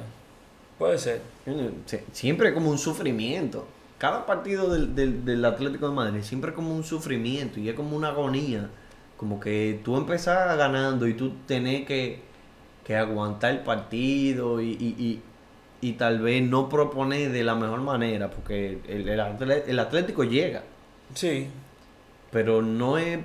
Puede 0.78 0.98
ser. 0.98 1.20
siempre 2.12 2.48
es 2.48 2.54
como 2.54 2.70
un 2.70 2.78
sufrimiento. 2.78 3.66
Cada 3.98 4.26
partido 4.26 4.72
del, 4.72 4.94
del, 4.94 5.24
del 5.24 5.44
Atlético 5.44 5.88
de 5.88 5.94
Madrid 5.94 6.22
siempre 6.22 6.50
es 6.50 6.54
como 6.54 6.74
un 6.74 6.84
sufrimiento 6.84 7.58
y 7.58 7.68
es 7.68 7.74
como 7.74 7.96
una 7.96 8.08
agonía. 8.08 8.70
Como 9.16 9.40
que 9.40 9.80
tú 9.84 9.96
empezás 9.96 10.56
ganando 10.56 11.08
y 11.08 11.14
tú 11.14 11.32
tenés 11.46 11.84
que, 11.84 12.20
que 12.84 12.94
aguantar 12.96 13.50
el 13.52 13.60
partido 13.60 14.60
y, 14.60 14.68
y, 14.70 14.94
y, 14.98 15.20
y 15.80 15.92
tal 15.94 16.20
vez 16.20 16.42
no 16.48 16.68
proponer 16.68 17.32
de 17.32 17.42
la 17.42 17.56
mejor 17.56 17.80
manera 17.80 18.30
porque 18.30 18.78
el, 18.86 19.08
el, 19.08 19.50
el 19.66 19.78
Atlético 19.80 20.22
llega, 20.22 20.62
Sí. 21.14 21.48
pero 22.30 22.62
no 22.62 22.98
es 22.98 23.18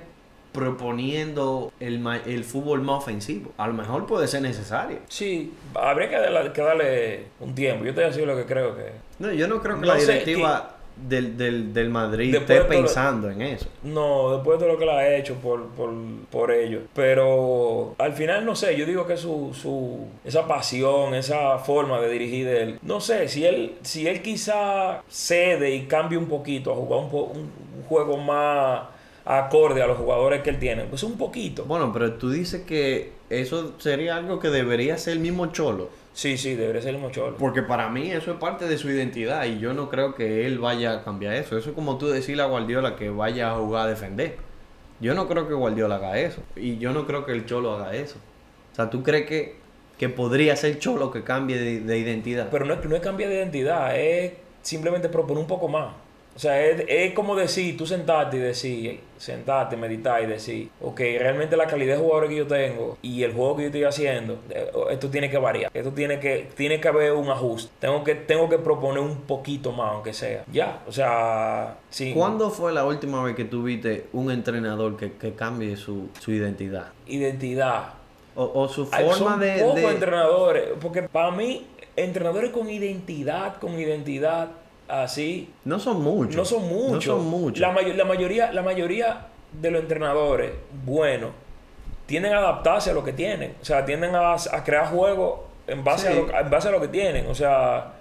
proponiendo 0.54 1.72
el, 1.80 2.04
el 2.26 2.44
fútbol 2.44 2.80
más 2.82 2.98
ofensivo. 2.98 3.52
A 3.58 3.66
lo 3.66 3.74
mejor 3.74 4.06
puede 4.06 4.26
ser 4.28 4.42
necesario. 4.42 4.98
Sí. 5.08 5.52
Habría 5.74 6.08
que 6.08 6.16
darle, 6.16 6.52
que 6.52 6.62
darle 6.62 7.24
un 7.40 7.54
tiempo. 7.54 7.84
Yo 7.84 7.90
te 7.92 7.96
voy 8.00 8.04
a 8.04 8.08
decir 8.08 8.26
lo 8.26 8.36
que 8.36 8.44
creo 8.44 8.76
que. 8.76 8.92
No, 9.18 9.32
yo 9.32 9.46
no 9.48 9.60
creo 9.60 9.74
que 9.76 9.86
No 9.86 9.94
la 9.94 9.96
directiva 10.00 10.70
del, 10.96 11.36
del, 11.36 11.74
del 11.74 11.90
Madrid 11.90 12.30
Después 12.32 12.60
esté 12.60 12.72
lo- 12.74 12.80
pensando 12.80 13.28
en 13.30 13.42
eso. 13.42 13.66
No, 13.82 14.34
después 14.36 14.60
de 14.60 14.68
lo 14.68 14.78
que 14.78 14.86
la 14.86 14.98
ha 14.98 15.16
hecho 15.16 15.34
por, 15.34 15.66
por, 15.70 15.92
por 16.30 16.50
ello. 16.52 16.80
Pero 16.94 17.94
al 17.98 18.12
final 18.12 18.44
no 18.44 18.54
sé, 18.54 18.76
yo 18.76 18.86
digo 18.86 19.06
que 19.06 19.16
su, 19.16 19.52
su 19.60 20.06
esa 20.24 20.46
pasión, 20.46 21.14
esa 21.14 21.58
forma 21.58 22.00
de 22.00 22.10
dirigir 22.10 22.46
de 22.46 22.62
él, 22.62 22.78
no 22.82 23.00
sé, 23.00 23.28
si 23.28 23.44
él, 23.44 23.74
si 23.82 24.06
él 24.06 24.22
quizá 24.22 25.02
cede 25.08 25.74
y 25.74 25.86
cambia 25.86 26.18
un 26.18 26.26
poquito 26.26 26.72
a 26.72 26.76
jugar 26.76 27.00
un, 27.00 27.10
po- 27.10 27.24
un- 27.24 27.50
un 27.76 27.82
juego 27.88 28.16
más 28.16 28.82
acorde 29.24 29.82
a 29.82 29.86
los 29.86 29.98
jugadores 29.98 30.42
que 30.42 30.50
él 30.50 30.58
tiene, 30.58 30.84
pues 30.84 31.02
un 31.02 31.16
poquito. 31.16 31.64
Bueno, 31.64 31.92
pero 31.92 32.14
tú 32.14 32.30
dices 32.30 32.62
que 32.62 33.12
eso 33.30 33.72
sería 33.78 34.16
algo 34.16 34.38
que 34.38 34.48
debería 34.48 34.98
ser 34.98 35.14
el 35.14 35.20
mismo 35.20 35.46
Cholo. 35.46 35.88
Sí, 36.14 36.38
sí, 36.38 36.54
debería 36.54 36.80
ser 36.80 36.94
el 36.94 37.00
mocholo. 37.00 37.36
Porque 37.36 37.62
para 37.62 37.88
mí 37.88 38.12
eso 38.12 38.30
es 38.30 38.38
parte 38.38 38.68
de 38.68 38.78
su 38.78 38.88
identidad 38.88 39.44
y 39.46 39.58
yo 39.58 39.74
no 39.74 39.90
creo 39.90 40.14
que 40.14 40.46
él 40.46 40.60
vaya 40.60 40.92
a 40.92 41.04
cambiar 41.04 41.34
eso. 41.34 41.58
Eso 41.58 41.70
es 41.70 41.74
como 41.74 41.98
tú 41.98 42.06
decirle 42.08 42.44
a 42.44 42.46
Guardiola 42.46 42.94
que 42.94 43.10
vaya 43.10 43.50
a 43.50 43.56
jugar 43.56 43.88
a 43.88 43.90
defender. 43.90 44.36
Yo 45.00 45.14
no 45.14 45.26
creo 45.26 45.48
que 45.48 45.54
Guardiola 45.54 45.96
haga 45.96 46.16
eso. 46.20 46.40
Y 46.54 46.78
yo 46.78 46.92
no 46.92 47.04
creo 47.04 47.26
que 47.26 47.32
el 47.32 47.46
Cholo 47.46 47.74
haga 47.74 47.96
eso. 47.96 48.16
O 48.72 48.76
sea, 48.76 48.90
¿tú 48.90 49.02
crees 49.02 49.26
que, 49.26 49.56
que 49.98 50.08
podría 50.08 50.54
ser 50.54 50.78
Cholo 50.78 51.10
que 51.10 51.24
cambie 51.24 51.58
de, 51.58 51.80
de 51.80 51.98
identidad? 51.98 52.48
Pero 52.48 52.64
no 52.64 52.74
es, 52.74 52.84
no 52.84 52.94
es 52.94 53.02
cambiar 53.02 53.30
de 53.30 53.36
identidad, 53.36 53.98
es 53.98 54.34
simplemente 54.62 55.08
proponer 55.08 55.40
un 55.40 55.48
poco 55.48 55.66
más. 55.66 55.94
O 56.36 56.38
sea, 56.38 56.60
es, 56.64 56.84
es 56.88 57.12
como 57.14 57.36
decir, 57.36 57.76
tú 57.76 57.86
sentarte 57.86 58.36
y 58.38 58.40
decir, 58.40 59.00
sentarte, 59.18 59.76
meditar 59.76 60.20
y 60.20 60.26
decir, 60.26 60.68
ok, 60.80 60.98
realmente 60.98 61.56
la 61.56 61.66
calidad 61.68 61.94
de 61.94 62.00
jugadores 62.02 62.30
que 62.30 62.36
yo 62.36 62.46
tengo 62.48 62.98
y 63.02 63.22
el 63.22 63.32
juego 63.32 63.54
que 63.56 63.62
yo 63.62 63.66
estoy 63.68 63.84
haciendo, 63.84 64.40
eh, 64.50 64.68
esto 64.90 65.08
tiene 65.10 65.30
que 65.30 65.38
variar. 65.38 65.70
Esto 65.72 65.92
tiene 65.92 66.18
que, 66.18 66.48
tiene 66.56 66.80
que 66.80 66.88
haber 66.88 67.12
un 67.12 67.30
ajuste. 67.30 67.70
Tengo 67.78 68.02
que, 68.02 68.16
tengo 68.16 68.48
que 68.48 68.58
proponer 68.58 68.98
un 69.00 69.18
poquito 69.22 69.70
más, 69.70 69.92
aunque 69.92 70.12
sea. 70.12 70.44
Ya, 70.52 70.82
o 70.88 70.92
sea, 70.92 71.76
sí. 71.90 72.12
¿Cuándo 72.12 72.50
fue 72.50 72.72
la 72.72 72.84
última 72.84 73.22
vez 73.22 73.36
que 73.36 73.44
tuviste 73.44 74.06
un 74.12 74.32
entrenador 74.32 74.96
que, 74.96 75.12
que 75.12 75.34
cambie 75.34 75.76
su, 75.76 76.08
su 76.18 76.32
identidad? 76.32 76.88
Identidad. 77.06 77.90
O, 78.34 78.50
o 78.62 78.68
su 78.68 78.88
Hay- 78.90 79.04
forma 79.04 79.14
son 79.32 79.40
de, 79.40 79.46
de- 79.52 79.86
entrenadores, 79.88 80.64
porque 80.82 81.02
para 81.04 81.30
mí, 81.30 81.64
entrenadores 81.94 82.50
con 82.50 82.68
identidad, 82.68 83.58
con 83.60 83.78
identidad 83.78 84.48
así, 84.88 85.50
No 85.64 85.78
son 85.78 86.02
muchos. 86.02 86.36
no 86.36 86.44
son 86.44 86.62
muchos. 86.68 86.92
No 86.92 87.00
son 87.00 87.26
muchos. 87.26 87.60
La, 87.60 87.70
mayo- 87.72 87.94
la 87.94 88.04
mayoría, 88.04 88.52
la 88.52 88.62
mayoría 88.62 89.26
de 89.52 89.70
los 89.70 89.82
entrenadores 89.82 90.52
buenos 90.84 91.30
tienden 92.06 92.34
a 92.34 92.38
adaptarse 92.38 92.90
a 92.90 92.94
lo 92.94 93.02
que 93.04 93.12
tienen. 93.12 93.54
O 93.60 93.64
sea, 93.64 93.84
tienden 93.84 94.14
a, 94.14 94.34
a 94.34 94.64
crear 94.64 94.86
juegos 94.88 95.40
en 95.66 95.82
base, 95.84 96.08
Sí. 96.08 96.12
a 96.12 96.16
lo, 96.20 96.38
en 96.38 96.50
base 96.50 96.68
a 96.68 96.70
lo 96.70 96.80
que 96.80 96.88
tienen. 96.88 97.26
O 97.28 97.34
sea, 97.34 97.92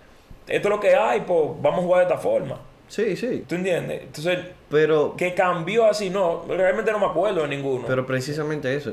esto 0.47 0.67
es 0.67 0.73
lo 0.75 0.79
que 0.79 0.93
hay, 0.95 1.21
pues 1.21 1.51
vamos 1.61 1.79
a 1.79 1.83
jugar 1.83 1.99
de 2.07 2.13
esta 2.13 2.17
forma. 2.21 2.59
Sí, 2.89 3.15
sí. 3.15 3.45
¿Tú 3.47 3.55
entiendes? 3.55 4.01
Entonces, 4.03 4.39
Pero, 4.69 5.15
que 5.15 5.33
cambió 5.33 5.85
así, 5.85 6.09
no, 6.09 6.43
realmente 6.47 6.91
no 6.91 6.99
me 6.99 7.05
acuerdo 7.05 7.41
de 7.43 7.47
ninguno. 7.47 7.85
pero 7.87 8.05
precisamente 8.05 8.75
eso. 8.75 8.91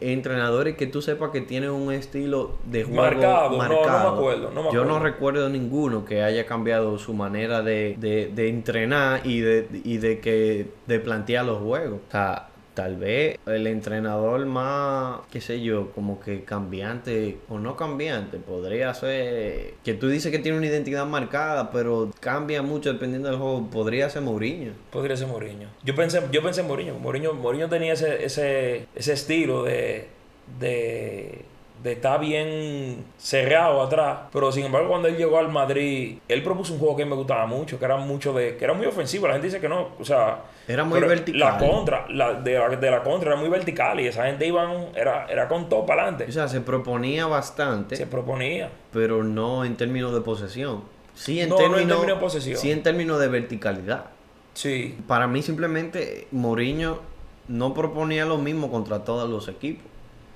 Entrenadores 0.00 0.76
que 0.76 0.86
tú 0.86 1.00
sepas 1.00 1.30
que 1.30 1.40
tienen 1.40 1.70
un 1.70 1.92
estilo 1.92 2.52
de 2.64 2.84
juego 2.84 3.02
Marcado, 3.02 3.50
no, 3.50 3.68
no 3.68 4.10
me 4.10 4.16
acuerdo, 4.16 4.50
no 4.50 4.62
me 4.64 4.72
Yo 4.72 4.84
no 4.84 4.98
recuerdo 4.98 5.48
ninguno 5.48 6.04
que 6.04 6.22
haya 6.22 6.44
cambiado 6.46 6.98
su 6.98 7.14
manera 7.14 7.62
de, 7.62 7.96
de, 7.98 8.30
de 8.34 8.48
entrenar 8.48 9.20
y 9.24 9.40
de, 9.40 9.68
y 9.84 9.98
de 9.98 10.20
que 10.20 10.66
de 10.86 11.00
plantear 11.00 11.44
los 11.44 11.58
juegos. 11.58 12.00
O 12.08 12.10
sea, 12.10 12.48
tal 12.76 12.96
vez 12.96 13.38
el 13.46 13.66
entrenador 13.66 14.44
más, 14.44 15.20
qué 15.32 15.40
sé 15.40 15.62
yo, 15.62 15.92
como 15.92 16.20
que 16.20 16.44
cambiante 16.44 17.38
o 17.48 17.58
no 17.58 17.74
cambiante, 17.74 18.36
podría 18.36 18.92
ser 18.92 19.74
que 19.82 19.94
tú 19.94 20.08
dices 20.08 20.30
que 20.30 20.38
tiene 20.38 20.58
una 20.58 20.66
identidad 20.66 21.06
marcada, 21.06 21.70
pero 21.70 22.12
cambia 22.20 22.60
mucho 22.60 22.92
dependiendo 22.92 23.30
del 23.30 23.38
juego, 23.38 23.70
podría 23.70 24.10
ser 24.10 24.22
Mourinho. 24.22 24.72
Podría 24.92 25.16
ser 25.16 25.26
Mourinho. 25.26 25.68
Yo 25.84 25.94
pensé, 25.94 26.22
yo 26.30 26.42
pensé 26.42 26.60
en 26.60 26.66
Mourinho. 26.66 26.98
Mourinho, 26.98 27.32
Mourinho 27.32 27.70
tenía 27.70 27.94
ese, 27.94 28.22
ese, 28.22 28.86
ese 28.94 29.12
estilo 29.14 29.64
de, 29.64 30.08
de, 30.60 31.46
de 31.86 31.92
estar 31.92 32.18
bien 32.20 33.04
cerrado 33.16 33.80
atrás. 33.80 34.18
Pero 34.32 34.50
sin 34.50 34.66
embargo, 34.66 34.88
cuando 34.88 35.06
él 35.06 35.16
llegó 35.16 35.38
al 35.38 35.48
Madrid, 35.48 36.18
él 36.26 36.42
propuso 36.42 36.72
un 36.74 36.80
juego 36.80 36.96
que 36.96 37.04
me 37.04 37.14
gustaba 37.14 37.46
mucho, 37.46 37.78
que 37.78 37.84
era 37.84 37.96
mucho 37.96 38.32
de, 38.32 38.56
que 38.56 38.64
era 38.64 38.74
muy 38.74 38.86
ofensivo. 38.86 39.28
La 39.28 39.34
gente 39.34 39.46
dice 39.46 39.60
que 39.60 39.68
no. 39.68 39.90
O 40.00 40.04
sea, 40.04 40.42
Era 40.66 40.82
muy 40.82 41.00
vertical. 41.00 41.38
La 41.38 41.58
contra, 41.58 42.06
la, 42.08 42.34
de, 42.34 42.58
la, 42.58 42.68
de 42.70 42.90
la 42.90 43.02
contra 43.04 43.30
era 43.32 43.40
muy 43.40 43.48
vertical 43.48 44.00
y 44.00 44.08
esa 44.08 44.26
gente 44.26 44.46
iban, 44.46 44.88
era, 44.96 45.26
era 45.26 45.46
con 45.46 45.68
todo 45.68 45.86
para 45.86 46.02
O 46.02 46.08
adelante. 46.08 46.32
sea, 46.32 46.48
se 46.48 46.60
proponía 46.60 47.26
bastante. 47.26 47.94
Se 47.94 48.06
proponía. 48.06 48.68
pero 48.92 49.22
no 49.22 49.64
en 49.64 49.76
términos 49.76 50.12
de 50.12 50.20
posesión. 50.22 50.82
Sí 51.14 51.40
en, 51.40 51.48
No, 51.48 51.54
no 51.56 51.62
en 51.64 51.70
términos, 51.72 51.98
términos 51.98 52.16
de 52.18 52.20
posesión. 52.20 52.58
Sí 52.58 52.70
en 52.72 52.82
términos 52.82 53.20
de 53.20 53.28
verticalidad. 53.28 54.06
Sí. 54.54 54.98
Para 55.06 55.26
mí 55.28 55.40
simplemente 55.42 56.26
Mourinho 56.32 56.98
no 57.48 57.74
proponía 57.74 58.24
lo 58.24 58.38
mismo 58.38 58.70
contra 58.72 59.04
todos 59.04 59.30
los 59.30 59.46
equipos. 59.48 59.84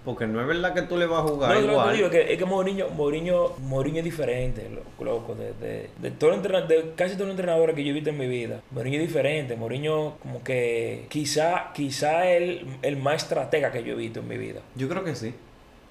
Porque 0.04 0.26
no 0.26 0.40
es 0.40 0.46
verdad 0.46 0.72
que 0.72 0.82
tú 0.82 0.96
le 0.96 1.04
vas 1.06 1.20
a 1.20 1.22
jugar 1.28 1.54
No, 1.54 1.72
igual. 1.72 1.94
digo 1.94 2.06
es 2.06 2.12
que, 2.12 2.32
es 2.32 2.38
que 2.38 2.44
Mourinho, 2.46 2.88
Mourinho, 2.88 3.52
Mourinho 3.58 3.98
es 3.98 4.04
diferente, 4.04 4.68
lo- 4.70 5.04
loco, 5.04 5.34
de, 5.34 5.52
de, 5.54 5.90
de, 6.00 6.10
todo 6.10 6.30
de 6.36 6.92
casi 6.96 7.14
todos 7.14 7.26
los 7.26 7.30
entrenadores 7.30 7.74
que 7.76 7.84
yo 7.84 7.90
he 7.90 7.92
visto 7.94 8.08
en 8.10 8.18
mi 8.18 8.26
vida. 8.26 8.60
Mourinho 8.70 8.98
es 8.98 9.06
diferente, 9.06 9.56
Mourinho 9.56 10.14
como 10.22 10.42
que 10.42 11.06
quizá, 11.10 11.72
quizá 11.74 12.26
el, 12.28 12.66
el 12.82 12.96
más 12.96 13.22
estratega 13.24 13.70
que 13.72 13.84
yo 13.84 13.92
he 13.92 13.96
visto 13.96 14.20
en 14.20 14.28
mi 14.28 14.38
vida. 14.38 14.60
Yo 14.74 14.88
creo 14.88 15.04
que 15.04 15.14
sí. 15.14 15.34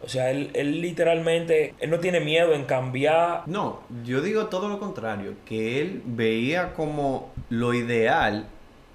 O 0.01 0.07
sea, 0.07 0.31
él, 0.31 0.49
él 0.53 0.81
literalmente, 0.81 1.73
él 1.79 1.89
no 1.89 1.99
tiene 1.99 2.19
miedo 2.21 2.53
en 2.53 2.63
cambiar. 2.63 3.43
No, 3.47 3.81
yo 4.05 4.21
digo 4.21 4.45
todo 4.47 4.69
lo 4.69 4.79
contrario. 4.79 5.33
Que 5.45 5.81
él 5.81 6.01
veía 6.05 6.73
como 6.73 7.31
lo 7.49 7.73
ideal 7.73 8.47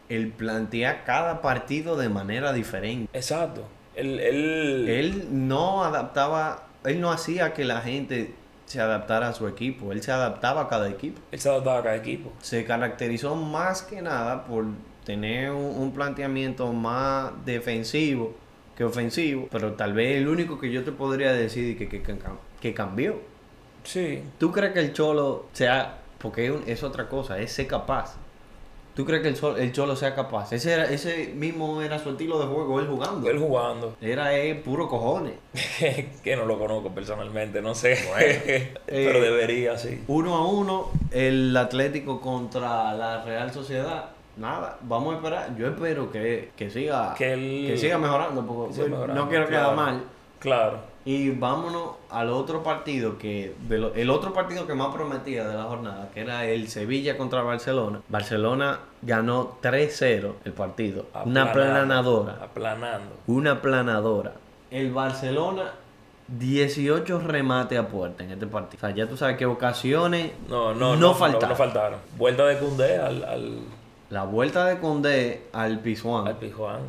el 0.09 0.29
plantear 0.29 1.05
cada 1.05 1.43
partido 1.43 1.97
de 1.97 2.09
manera 2.09 2.53
diferente. 2.55 3.09
Exacto. 3.17 3.65
Él, 3.97 4.21
él, 4.21 4.89
Él 4.89 5.29
no 5.31 5.85
adaptaba, 5.85 6.65
él 6.85 7.01
no 7.01 7.11
hacía 7.13 7.53
que 7.55 7.65
la 7.65 7.81
gente 7.81 8.35
se 8.67 8.81
adaptara 8.81 9.29
a 9.29 9.33
su 9.35 9.47
equipo. 9.49 9.93
Él 9.93 10.03
se 10.03 10.11
adaptaba 10.13 10.63
a 10.63 10.69
cada 10.69 10.89
equipo. 10.89 11.21
él 11.31 11.39
se 11.41 11.49
adaptaba 11.49 11.79
a 11.79 11.83
cada 11.83 11.97
equipo. 11.97 12.33
se 12.41 12.65
caracterizó 12.65 13.35
más 13.37 13.83
que 13.83 14.03
nada 14.03 14.45
por 14.45 14.65
tener 15.05 15.51
un, 15.51 15.77
un 15.79 15.93
planteamiento 15.93 16.73
más 16.73 17.31
defensivo 17.45 18.35
que 18.77 18.85
ofensivo, 18.85 19.49
pero 19.53 19.75
tal 19.75 19.93
vez 19.93 20.17
el 20.17 20.27
único 20.29 20.59
que 20.59 20.73
yo 20.73 20.83
te 20.83 20.91
podría 20.93 21.33
decir 21.33 21.77
que, 21.79 21.89
que, 21.89 22.03
que 22.03 22.15
cam- 22.19 22.39
que 22.61 22.75
cambió. 22.75 23.21
Sí. 23.85 24.23
¿Tú 24.39 24.51
crees 24.51 24.73
que 24.73 24.81
el 24.81 24.93
Cholo 24.95 25.47
sea, 25.53 25.99
porque 26.19 26.53
es 26.67 26.83
otra 26.83 27.09
cosa, 27.09 27.39
es 27.39 27.53
ser 27.53 27.67
capaz? 27.67 28.17
¿Tú 28.95 29.05
crees 29.05 29.23
que 29.23 29.29
el, 29.29 29.35
Cholo, 29.35 29.57
el 29.57 29.73
Cholo 29.73 29.97
sea 29.97 30.15
capaz? 30.15 30.53
Ese, 30.53 30.73
era, 30.73 30.85
ese 30.85 31.33
mismo 31.35 31.83
era 31.83 31.99
su 31.99 32.11
estilo 32.11 32.39
de 32.39 32.47
juego, 32.47 32.79
él 32.79 32.87
jugando. 32.87 33.29
Él 33.29 33.39
jugando. 33.39 33.97
Era 34.01 34.33
él 34.35 34.59
puro 34.59 34.89
cojones. 34.89 35.35
que 36.23 36.37
no 36.37 36.45
lo 36.45 36.59
conozco 36.59 36.91
personalmente, 36.91 37.61
no 37.61 37.75
sé. 37.75 37.99
eh, 38.21 38.73
Pero 38.87 39.21
debería, 39.21 39.77
sí. 39.79 40.03
Uno 40.07 40.37
a 40.37 40.47
uno, 40.47 40.91
el 41.11 41.57
Atlético 41.57 42.21
contra 42.21 42.95
la 42.95 43.25
Real 43.25 43.53
Sociedad. 43.53 44.11
Nada, 44.37 44.79
vamos 44.83 45.15
a 45.15 45.17
esperar. 45.17 45.57
Yo 45.57 45.69
espero 45.69 46.11
que, 46.13 46.51
que 46.57 46.71
siga 46.71 47.15
Que 47.15 47.67
que 47.69 47.77
siga 47.77 47.99
mejorando, 47.99 48.47
porque 48.47 48.69
que 48.69 48.75
siga 48.75 48.89
mejorando, 48.89 49.23
no 49.25 49.29
quiero 49.29 49.47
claro. 49.47 49.65
quedar 49.65 49.77
mal. 49.77 50.05
Claro. 50.39 50.94
Y 51.07 51.31
vámonos 51.31 51.91
al 52.11 52.31
otro 52.31 52.63
partido 52.63 53.19
que 53.19 53.55
de 53.69 53.79
lo- 53.79 53.95
el 53.95 54.09
otro 54.09 54.33
partido 54.33 54.67
que 54.67 54.73
más 54.75 54.95
prometía 54.95 55.47
de 55.47 55.55
la 55.55 55.65
jornada, 55.65 56.09
que 56.15 56.21
era 56.21 56.47
el 56.47 56.69
Sevilla 56.69 57.19
contra 57.19 57.43
Barcelona. 57.43 58.01
Barcelona 58.09 58.79
ganó 59.03 59.59
3-0 59.61 60.37
el 60.47 60.53
partido. 60.53 61.07
Una 61.27 61.43
Aplanando, 61.43 61.53
planadora. 61.53 62.39
Aplanando. 62.43 63.11
Una 63.27 63.61
planadora. 63.61 64.33
El 64.71 64.93
Barcelona 64.93 65.73
18 66.29 67.19
remates 67.21 67.79
a 67.79 67.87
puerta 67.89 68.25
en 68.25 68.31
este 68.31 68.47
partido. 68.47 68.79
O 68.79 68.81
sea, 68.81 68.91
ya 68.97 69.07
tú 69.07 69.17
sabes 69.17 69.37
que 69.37 69.45
ocasiones 69.47 70.33
No, 70.49 70.73
no, 70.73 70.75
no, 70.75 70.97
no 70.97 71.01
no, 71.09 71.15
faltaron. 71.15 71.49
no 71.51 71.55
faltaron. 71.57 71.99
Vuelta 72.17 72.47
de 72.47 72.59
Cundé 72.59 72.97
al, 72.99 73.25
al, 73.25 73.59
La 74.11 74.25
vuelta 74.25 74.65
de 74.67 74.79
Condé 74.79 75.43
al 75.53 75.81
Pizjuán. 75.81 76.27
al 76.29 76.37
Pijuán. 76.39 76.81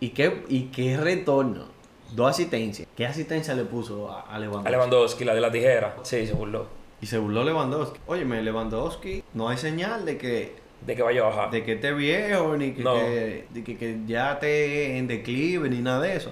¿Y 0.00 0.08
qué, 0.10 0.44
¿Y 0.48 0.62
qué 0.64 0.96
retorno? 0.96 1.66
Dos 2.14 2.30
asistencias. 2.30 2.88
¿Qué 2.96 3.06
asistencia 3.06 3.54
le 3.54 3.64
puso 3.64 4.10
a, 4.10 4.22
a 4.22 4.38
Lewandowski? 4.38 4.68
A 4.68 4.70
Lewandowski, 4.70 5.24
la 5.24 5.34
de 5.34 5.40
la 5.40 5.50
tijera. 5.50 5.96
Sí, 6.02 6.26
se 6.26 6.32
burló. 6.34 6.66
Y 7.00 7.06
se 7.06 7.18
burló 7.18 7.42
Lewandowski. 7.44 7.98
Óyeme, 8.06 8.42
Lewandowski, 8.42 9.24
no 9.34 9.48
hay 9.48 9.56
señal 9.56 10.04
de 10.04 10.18
que, 10.18 10.54
De 10.86 10.94
que 10.94 11.02
vaya 11.02 11.22
a 11.22 11.24
bajar. 11.24 11.50
de 11.50 11.64
que 11.64 11.72
esté 11.74 11.92
viejo, 11.92 12.56
ni 12.56 12.72
que, 12.72 12.82
No. 12.82 12.94
que- 12.94 13.46
de 13.50 13.64
que, 13.64 13.76
que 13.76 13.98
ya 14.06 14.32
esté 14.34 14.98
en 14.98 15.08
declive, 15.08 15.68
ni 15.68 15.78
nada 15.80 16.00
de 16.00 16.16
eso. 16.16 16.30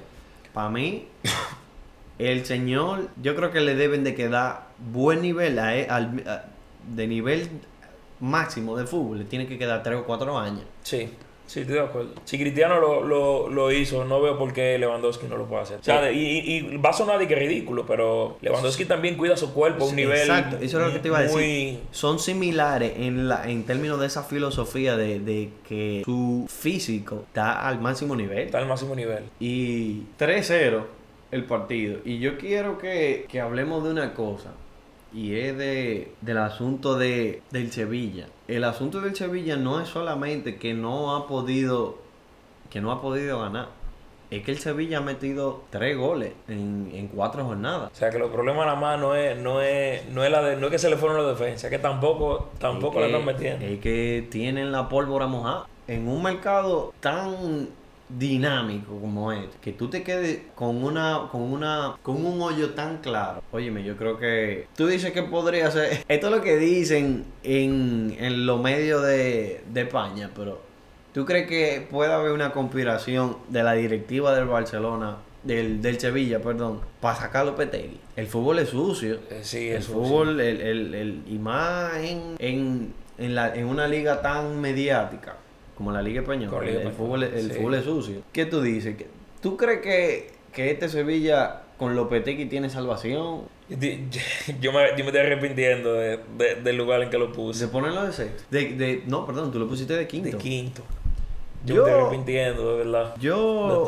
Para 0.55 0.69
mí, 0.71 1.09
el 2.19 2.45
señor, 2.45 3.09
yo 3.23 3.35
creo 3.35 3.51
que 3.51 3.61
le 3.61 3.75
deben 3.75 4.05
de 4.05 4.15
quedar 4.15 4.69
buen 4.93 5.23
nivel, 5.23 5.59
a 5.59 5.69
al- 5.95 6.23
a- 6.27 6.45
de 6.95 7.07
nivel 7.07 7.49
máximo 8.21 8.77
de 8.77 8.87
fútbol. 8.87 9.19
Le 9.19 9.25
tiene 9.25 9.47
que 9.47 9.59
quedar 9.59 9.83
3 9.83 9.99
o 10.01 10.05
4 10.05 10.39
años. 10.39 10.63
Sí, 10.83 11.09
sí, 11.51 11.61
estoy 11.61 11.75
de 11.77 11.81
acuerdo. 11.83 12.11
Si 12.25 12.39
Cristiano 12.39 12.79
lo, 12.81 13.03
lo, 13.05 13.49
lo 13.49 13.73
hizo, 13.73 14.05
no 14.05 14.21
veo 14.21 14.39
por 14.39 14.53
qué 14.53 14.79
Lewandowski 14.79 15.27
no 15.27 15.37
lo 15.37 15.47
puede 15.47 15.63
hacer. 15.63 15.79
O 15.81 15.83
sea, 15.83 16.11
y, 16.13 16.19
y- 16.39 16.77
va 16.77 16.91
a 16.91 16.93
sonar 16.93 17.19
de 17.19 17.27
que 17.27 17.35
ridículo, 17.35 17.85
pero 17.87 18.37
Lewandowski 18.41 18.85
también 18.85 19.17
cuida 19.17 19.37
su 19.37 19.53
cuerpo 19.53 19.85
a 19.85 19.89
un 19.89 19.97
nivel. 19.97 20.19
Exacto, 20.21 20.57
eso 20.61 20.81
es 20.81 20.87
lo 20.87 20.93
que 20.93 20.99
te 21.01 21.09
iba 21.09 21.19
a 21.19 21.23
decir. 21.23 21.79
Son 21.91 22.19
similares 22.19 22.93
en, 22.97 23.29
la, 23.29 23.49
en 23.51 23.65
términos 23.65 23.99
de 24.01 24.07
esa 24.07 24.23
filosofía 24.23 24.97
de, 24.97 25.19
de 25.21 25.51
que 25.69 26.03
su 26.05 26.47
físico 26.49 27.25
está 27.27 27.67
al 27.69 27.81
máximo 27.81 28.15
nivel. 28.17 28.39
Está 28.39 28.59
al 28.59 28.67
máximo 28.69 28.95
nivel. 28.95 29.25
Y 29.41 30.03
3-0 30.19 30.85
el 31.33 31.45
partido. 31.45 31.99
Y 32.05 32.19
yo 32.19 32.39
quiero 32.39 32.79
que, 32.79 33.27
que 33.29 33.41
hablemos 33.41 33.85
de 33.85 33.91
una 33.91 34.15
cosa. 34.15 34.51
Y 35.13 35.37
es 35.37 35.57
de, 35.59 36.13
del 36.21 36.39
asunto 36.39 36.97
de, 36.97 37.43
del 37.51 37.73
Sevilla. 37.73 38.27
El 38.49 38.65
asunto 38.65 39.01
del 39.01 39.17
Sevilla 39.17 39.57
no 39.57 39.81
es 39.81 39.89
solamente 39.89 40.57
que 40.57 40.75
no 40.75 41.17
ha 41.17 41.27
podido 41.27 41.99
que 42.71 42.81
no 42.81 42.93
ha 42.93 43.03
podido 43.03 43.41
ganar. 43.41 43.69
Es 44.31 44.45
que 44.45 44.53
el 44.53 44.59
Sevilla 44.59 44.99
ha 44.99 45.01
metido 45.01 45.65
tres 45.71 45.99
goles 45.99 46.33
en, 46.47 46.89
en 46.95 47.09
cuatro 47.09 47.45
jornadas. 47.45 47.91
O 47.93 47.97
sea, 47.97 48.11
que 48.11 48.19
los 48.19 48.31
problemas 48.31 48.65
nada 48.65 48.79
más 48.79 48.99
no 49.01 49.17
es, 49.17 49.37
no 49.37 49.61
es, 49.61 50.09
no 50.11 50.23
es, 50.23 50.31
la 50.31 50.41
de, 50.41 50.57
no 50.57 50.67
es 50.67 50.71
que 50.71 50.79
se 50.79 50.89
le 50.89 50.97
fueron 50.97 51.21
la 51.21 51.29
defensa, 51.29 51.67
es 51.67 51.71
que 51.73 51.81
tampoco, 51.81 52.49
tampoco 52.61 53.01
Es 53.01 53.11
la 53.11 53.19
están 53.19 53.35
metiendo. 53.35 53.67
Es 53.67 53.81
que 53.81 54.29
tienen 54.31 54.71
la 54.71 54.89
pólvora 54.89 55.27
mojada. 55.27 55.67
En 55.89 56.07
un 56.07 56.23
mercado 56.23 56.95
tan 57.01 57.71
dinámico 58.19 58.99
como 59.01 59.33
este, 59.33 59.57
que 59.61 59.73
tú 59.73 59.89
te 59.89 60.03
quedes 60.03 60.41
con 60.55 60.83
una, 60.85 61.29
con 61.31 61.43
una, 61.43 61.97
con 62.03 62.25
un 62.25 62.41
hoyo 62.43 62.71
tan 62.71 62.99
claro. 62.99 63.43
Óyeme, 63.53 63.83
yo 63.85 63.97
creo 63.97 64.19
que 64.19 64.67
tú 64.77 64.87
dices 64.87 65.13
que 65.13 65.23
podría 65.23 65.71
ser. 65.71 66.05
Esto 66.09 66.27
es 66.29 66.33
lo 66.33 66.43
que 66.43 66.57
dicen 66.57 67.25
en, 67.43 68.17
en 68.19 68.47
los 68.47 68.61
medios 68.61 69.03
de, 69.03 69.63
de 69.73 69.81
España, 69.83 70.31
pero 70.35 70.61
¿tú 71.13 71.25
crees 71.25 71.47
que 71.49 71.87
puede 71.91 72.13
haber 72.13 72.33
una 72.33 72.53
conspiración 72.53 73.37
de 73.49 73.63
la 73.63 73.73
directiva 73.75 74.35
del 74.35 74.47
Barcelona? 74.47 75.17
Del, 75.43 75.81
del 75.81 75.99
Sevilla, 75.99 76.41
perdón, 76.43 76.81
para 77.01 77.17
sacar 77.17 77.47
los 77.47 77.55
Petegui. 77.55 77.99
El 78.15 78.27
fútbol 78.27 78.59
es 78.59 78.69
sucio. 78.69 79.21
Eh, 79.31 79.41
sí, 79.41 79.71
el 79.71 79.79
es 79.79 79.87
fútbol, 79.87 80.39
el, 80.39 80.61
el, 80.61 80.95
el- 80.95 81.23
y 81.27 81.39
más 81.39 81.95
en, 81.97 82.37
en, 82.39 82.93
en, 83.17 83.35
la, 83.35 83.55
en 83.55 83.65
una 83.67 83.89
liga 83.89 84.21
tan 84.21 84.61
mediática 84.61 85.37
como 85.81 85.93
la 85.93 86.03
Liga 86.03 86.21
Española. 86.21 86.59
La 86.61 86.67
El, 86.69 86.75
Liga 86.77 86.91
el 86.91 86.93
fútbol, 86.95 87.23
es- 87.23 87.33
el 87.33 87.51
sí. 87.53 87.57
fútbol 87.57 87.75
es 87.75 87.85
sucio. 87.85 88.17
¿Qué 88.35 88.45
tú 88.45 88.61
dices? 88.61 88.97
¿Que- 88.99 89.07
¿Tú 89.41 89.57
crees 89.57 89.81
que, 89.81 90.31
que 90.53 90.71
este 90.71 90.91
Sevilla 90.91 91.63
con 91.79 91.97
Lopetegui 91.97 92.45
tiene 92.45 92.69
salvación? 92.69 93.45
Yo 93.71 94.73
me, 94.73 94.81
yo 94.91 95.05
me 95.05 95.07
estoy 95.07 95.21
arrepintiendo 95.21 95.95
de- 95.95 96.19
de- 96.37 96.57
del 96.57 96.77
lugar 96.77 97.01
en 97.03 97.09
que 97.09 97.17
lo 97.17 97.29
¿Se 97.29 97.33
puse. 97.35 97.69
ponerlo 97.69 98.05
de 98.05 98.13
sexto? 98.13 98.43
De, 98.51 98.75
de, 98.75 99.03
no, 99.07 99.25
perdón, 99.25 99.51
tú 99.53 99.59
lo 99.59 99.67
pusiste 99.67 99.95
de 99.95 100.07
quinto. 100.07 100.29
De 100.29 100.37
quinto. 100.37 100.83
Yo, 101.65 101.75
Yo- 101.75 101.83
me 101.85 101.89
estoy 101.91 102.01
arrepintiendo, 102.03 102.71
de 102.73 102.85
verdad. 102.85 103.15
Yo, 103.21 103.37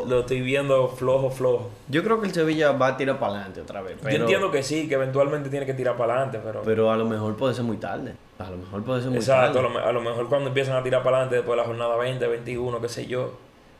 Lo, 0.03 0.05
lo 0.09 0.19
estoy 0.21 0.41
viendo 0.41 0.87
flojo, 0.89 1.29
flojo. 1.31 1.69
yo 1.89 2.03
creo 2.03 2.21
que 2.21 2.27
el 2.27 2.33
Sevilla 2.33 2.71
va 2.73 2.87
a 2.89 2.97
tirar 2.97 3.17
para 3.19 3.33
adelante 3.33 3.61
otra 3.61 3.81
vez. 3.81 3.97
Pero, 4.01 4.15
Yo 4.15 4.21
entiendo 4.21 4.51
que 4.51 4.61
sí, 4.61 4.87
que 4.87 4.93
eventualmente 4.93 5.49
tiene 5.49 5.65
que 5.65 5.73
tirar 5.73 5.97
para 5.97 6.13
adelante, 6.13 6.39
pero... 6.43 6.61
pero 6.63 6.91
a 6.91 6.97
lo 6.97 7.05
mejor 7.05 7.35
puede 7.35 7.55
ser 7.55 7.63
muy 7.63 7.77
tarde. 7.77 8.13
A 8.37 8.49
lo 8.49 8.57
mejor 8.57 8.83
puede 8.83 9.01
ser 9.01 9.09
muy 9.09 9.17
Exacto, 9.19 9.53
tarde. 9.59 9.69
lo, 9.69 9.69
me- 9.73 9.79
a 9.85 9.91
lo 9.91 10.01
mejor 10.01 10.29
cuando 10.29 10.49
empiezan 10.49 10.75
a 10.75 10.83
tirar 10.83 11.01
para 11.03 11.17
adelante 11.17 11.37
después 11.37 11.55
de 11.57 11.61
la 11.63 11.67
jornada 11.67 11.95
20, 11.97 12.27
21, 12.27 12.79
qué 12.81 12.89
sé 12.89 13.05
yo. 13.07 13.31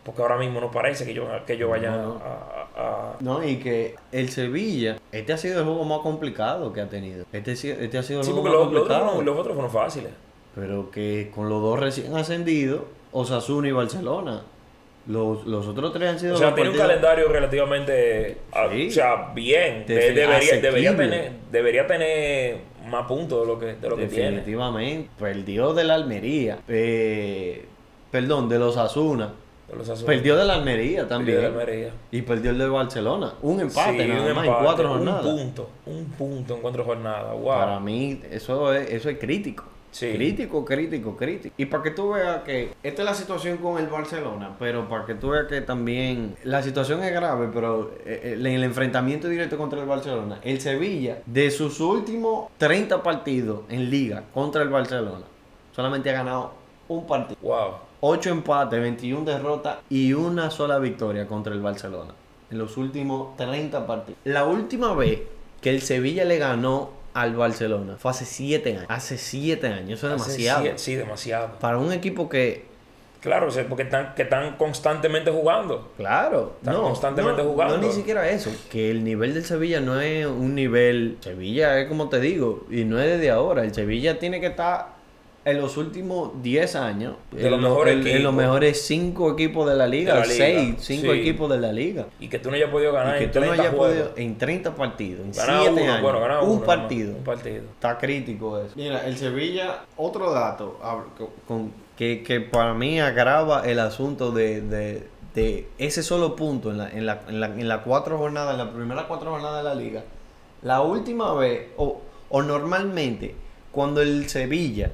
Porque 0.03 0.21
ahora 0.21 0.37
mismo 0.37 0.59
no 0.59 0.69
parece 0.69 1.05
que 1.05 1.13
yo, 1.13 1.25
que 1.47 1.55
yo 1.55 1.69
vaya 1.69 1.91
No, 1.91 2.03
no. 2.15 2.21
a, 2.75 3.13
No, 3.21 3.41
y 3.43 3.57
que 3.57 3.95
el 4.11 4.29
Sevilla, 4.29 4.97
este 5.13 5.31
ha 5.31 5.37
sido 5.37 5.59
el 5.59 5.65
juego 5.65 5.85
más 5.85 5.99
complicado 5.99 6.73
que 6.73 6.81
ha 6.81 6.89
tenido. 6.89 7.25
Este, 7.31 7.55
sí- 7.55 7.69
este 7.69 7.97
ha 7.99 8.03
sido 8.03 8.19
el 8.19 8.25
Sí, 8.25 8.31
juego 8.31 8.43
porque 8.43 8.57
más 8.57 8.67
otros 8.67 8.79
complicado. 8.81 9.05
fueron- 9.11 9.25
los 9.25 9.37
otros 9.39 9.53
fueron 9.55 9.71
fáciles. 9.71 10.11
Pero 10.55 10.91
que 10.91 11.31
con 11.33 11.47
los 11.47 11.61
dos 11.61 11.79
recién 11.79 12.13
ascendidos, 12.17 12.81
Osasuna 13.13 13.67
y 13.67 13.71
Barcelona, 13.71 14.41
los, 15.07 15.45
los 15.45 15.67
otros 15.67 15.91
tres 15.93 16.09
han 16.09 16.19
sido 16.19 16.35
O 16.35 16.37
sea, 16.37 16.53
tiene 16.55 16.69
un 16.71 16.77
calendario 16.77 17.27
relativamente, 17.29 18.37
ah, 18.53 18.67
Sí. 18.71 18.87
o 18.87 18.91
sea, 18.91 19.31
bien. 19.35 19.85
De- 19.85 20.13
debería, 20.13 20.95
tener, 20.95 21.31
debería 21.51 21.87
tener 21.87 22.57
más 22.87 23.05
puntos 23.07 23.41
de 23.41 23.47
lo 23.53 23.59
que, 23.59 23.65
de 23.75 23.89
lo 23.89 23.95
que 23.97 24.07
tiene. 24.07 24.25
Definitivamente. 24.37 25.09
Perdió 25.19 25.73
de 25.73 25.83
la 25.83 25.95
Almería. 25.95 26.59
Eh, 26.67 27.65
perdón, 28.11 28.47
de 28.49 28.59
los 28.59 28.77
Asuna. 28.77 29.33
De 29.69 29.75
los 29.77 29.89
Azules. 29.89 30.05
Perdió 30.05 30.35
de 30.37 30.45
la 30.45 30.53
Almería 30.55 31.07
también. 31.07 31.37
Perdió 31.39 31.51
de 31.57 31.61
Almería. 31.61 31.89
Y 32.11 32.21
perdió 32.21 32.51
el 32.51 32.57
de 32.59 32.67
Barcelona. 32.67 33.33
Un 33.41 33.59
empate 33.61 34.03
Sí, 34.03 34.07
nada 34.07 34.21
un 34.21 34.33
más 34.35 34.45
empate, 34.45 34.47
en 34.59 34.63
cuatro 34.65 34.85
Un 34.91 34.97
jornadas. 34.97 35.21
punto, 35.25 35.69
un 35.85 36.05
punto 36.05 36.55
en 36.55 36.61
cuatro 36.61 36.83
jornadas. 36.85 37.33
Wow. 37.33 37.45
Para 37.47 37.79
mí, 37.79 38.21
eso 38.31 38.73
es, 38.73 38.89
eso 38.89 39.09
es 39.09 39.17
crítico. 39.17 39.65
Sí. 39.93 40.11
Crítico, 40.13 40.65
crítico, 40.65 41.15
crítico. 41.15 41.53
Y 41.55 41.67
para 41.67 41.83
que 41.83 41.91
tú 41.91 42.13
veas 42.13 42.41
que 42.41 42.73
esta 42.81 43.03
es 43.03 43.05
la 43.05 43.13
situación 43.13 43.57
con 43.57 43.77
el 43.77 43.87
Barcelona, 43.87 44.55
pero 44.57 44.89
para 44.89 45.05
que 45.05 45.13
tú 45.13 45.29
veas 45.29 45.45
que 45.45 45.61
también 45.61 46.35
la 46.43 46.63
situación 46.63 47.03
es 47.03 47.13
grave, 47.13 47.49
pero 47.53 47.91
eh, 48.03 48.21
eh, 48.23 48.37
en 48.39 48.47
el 48.47 48.63
enfrentamiento 48.63 49.29
directo 49.29 49.55
contra 49.55 49.79
el 49.79 49.85
Barcelona, 49.85 50.39
el 50.43 50.59
Sevilla, 50.59 51.19
de 51.27 51.51
sus 51.51 51.79
últimos 51.79 52.49
30 52.57 53.03
partidos 53.03 53.61
en 53.69 53.91
liga 53.91 54.23
contra 54.33 54.63
el 54.63 54.69
Barcelona, 54.69 55.25
solamente 55.75 56.09
ha 56.09 56.13
ganado 56.13 56.53
un 56.87 57.05
partido. 57.05 57.37
Wow. 57.43 57.73
8 58.01 58.31
empates, 58.31 58.81
21 58.81 59.23
derrotas 59.23 59.77
y 59.91 60.11
una 60.13 60.49
sola 60.49 60.79
victoria 60.79 61.27
contra 61.27 61.53
el 61.53 61.61
Barcelona 61.61 62.13
en 62.49 62.57
los 62.57 62.77
últimos 62.77 63.37
30 63.37 63.85
partidos. 63.85 64.19
La 64.23 64.45
última 64.45 64.93
vez 64.93 65.21
que 65.61 65.69
el 65.69 65.81
Sevilla 65.81 66.25
le 66.25 66.37
ganó 66.37 67.02
al 67.13 67.35
Barcelona 67.35 67.95
fue 67.97 68.11
hace 68.11 68.25
7 68.25 68.71
años. 68.71 68.85
Hace 68.89 69.17
7 69.17 69.67
años, 69.67 69.99
eso 69.99 70.07
es 70.07 70.21
Hace 70.21 70.31
demasiado. 70.31 70.61
siete- 70.61 70.77
Sí, 70.79 70.95
demasiado. 70.95 71.59
Para 71.59 71.77
un 71.77 71.91
equipo 71.93 72.27
que, 72.29 72.65
Claro, 73.21 73.47
porque 73.69 73.83
están, 73.83 74.13
que 74.15 74.23
están 74.23 74.57
constantemente 74.57 75.31
jugando. 75.31 75.93
claro, 75.95 76.55
Están 76.59 76.73
no, 76.73 76.81
constantemente 76.83 77.41
no, 77.41 77.49
jugando. 77.51 77.77
No, 77.77 77.87
ni 77.87 77.93
siquiera 77.93 78.27
eso. 78.29 78.51
Que 78.69 78.91
el 78.91 79.05
nivel 79.05 79.33
del 79.33 79.45
Sevilla 79.45 79.79
no 79.79 80.01
es 80.01 80.25
un 80.25 80.55
nivel. 80.55 81.17
Sevilla 81.21 81.79
es 81.79 81.87
como 81.87 82.09
te 82.09 82.19
digo, 82.19 82.65
y 82.69 82.83
no 82.83 82.99
es 82.99 83.09
desde 83.11 83.31
ahora. 83.31 83.63
El 83.63 83.73
Sevilla 83.73 84.19
tiene 84.19 84.41
que 84.41 84.47
estar 84.47 84.92
en 85.45 85.59
los 85.59 85.75
últimos 85.75 86.41
10 86.41 86.75
años 86.77 87.15
De 87.31 87.43
en, 87.45 87.51
los 87.51 87.59
lo- 87.61 87.69
mejores 87.69 87.93
en- 87.95 87.99
en 87.99 88.05
los 88.05 88.13
equipos. 88.15 88.33
mejores 88.35 88.81
5 88.85 89.31
equipos 89.33 89.69
de 89.69 89.75
la 89.75 89.87
liga, 89.87 90.13
De 90.13 90.19
la 90.21 90.25
liga, 90.25 90.45
6, 90.45 90.75
5 90.79 91.11
sí. 91.13 91.19
equipos 91.19 91.49
de 91.49 91.57
la 91.59 91.71
liga. 91.73 92.05
Y 92.19 92.29
que 92.29 92.39
tú 92.39 92.49
no 92.49 92.55
hayas 92.55 92.69
podido 92.69 92.93
ganar 92.93 93.15
Y 93.15 93.19
que 93.19 93.25
en 93.25 93.31
tú 93.31 93.39
no 93.41 93.45
30 93.47 93.61
hayas 93.63 93.75
podido 93.75 94.11
en 94.15 94.37
30 94.37 94.75
partidos, 94.75 95.25
en 95.25 95.33
7 95.33 95.47
Ganar 95.51 95.71
uno, 95.71 95.81
años, 95.81 96.01
bueno, 96.01 96.43
un 96.43 96.49
uno, 96.57 96.65
partido. 96.65 97.15
Un 97.17 97.23
partido. 97.23 97.63
Está 97.73 97.97
crítico 97.97 98.57
eso. 98.59 98.71
Mira, 98.75 99.05
el 99.05 99.17
Sevilla, 99.17 99.83
otro 99.97 100.31
dato 100.31 100.79
hab- 100.81 101.27
con- 101.47 101.73
que, 101.97 102.23
que 102.23 102.39
para 102.41 102.73
mí 102.73 102.99
agrava 103.01 103.67
el 103.67 103.79
asunto 103.79 104.31
de, 104.31 104.61
de- 104.61 105.07
de 105.35 105.67
ese 105.77 106.03
solo 106.03 106.35
punto 106.35 106.69
en 106.71 106.77
la, 106.77 106.89
en, 106.89 107.05
la, 107.05 107.21
en, 107.27 107.39
la, 107.39 107.47
en 107.47 107.67
la 107.67 107.81
cuatro 107.83 108.17
jornadas, 108.17 108.51
en 108.53 108.59
la 108.59 108.71
primera 108.71 109.07
cuatro 109.07 109.31
jornadas 109.31 109.63
de 109.63 109.69
la 109.69 109.75
liga. 109.75 110.03
La 110.61 110.81
última 110.81 111.33
vez, 111.33 111.67
o, 111.75 112.01
o 112.29 112.41
normalmente, 112.43 113.35
cuando 113.71 114.01
el 114.01 114.29
Sevilla 114.29 114.91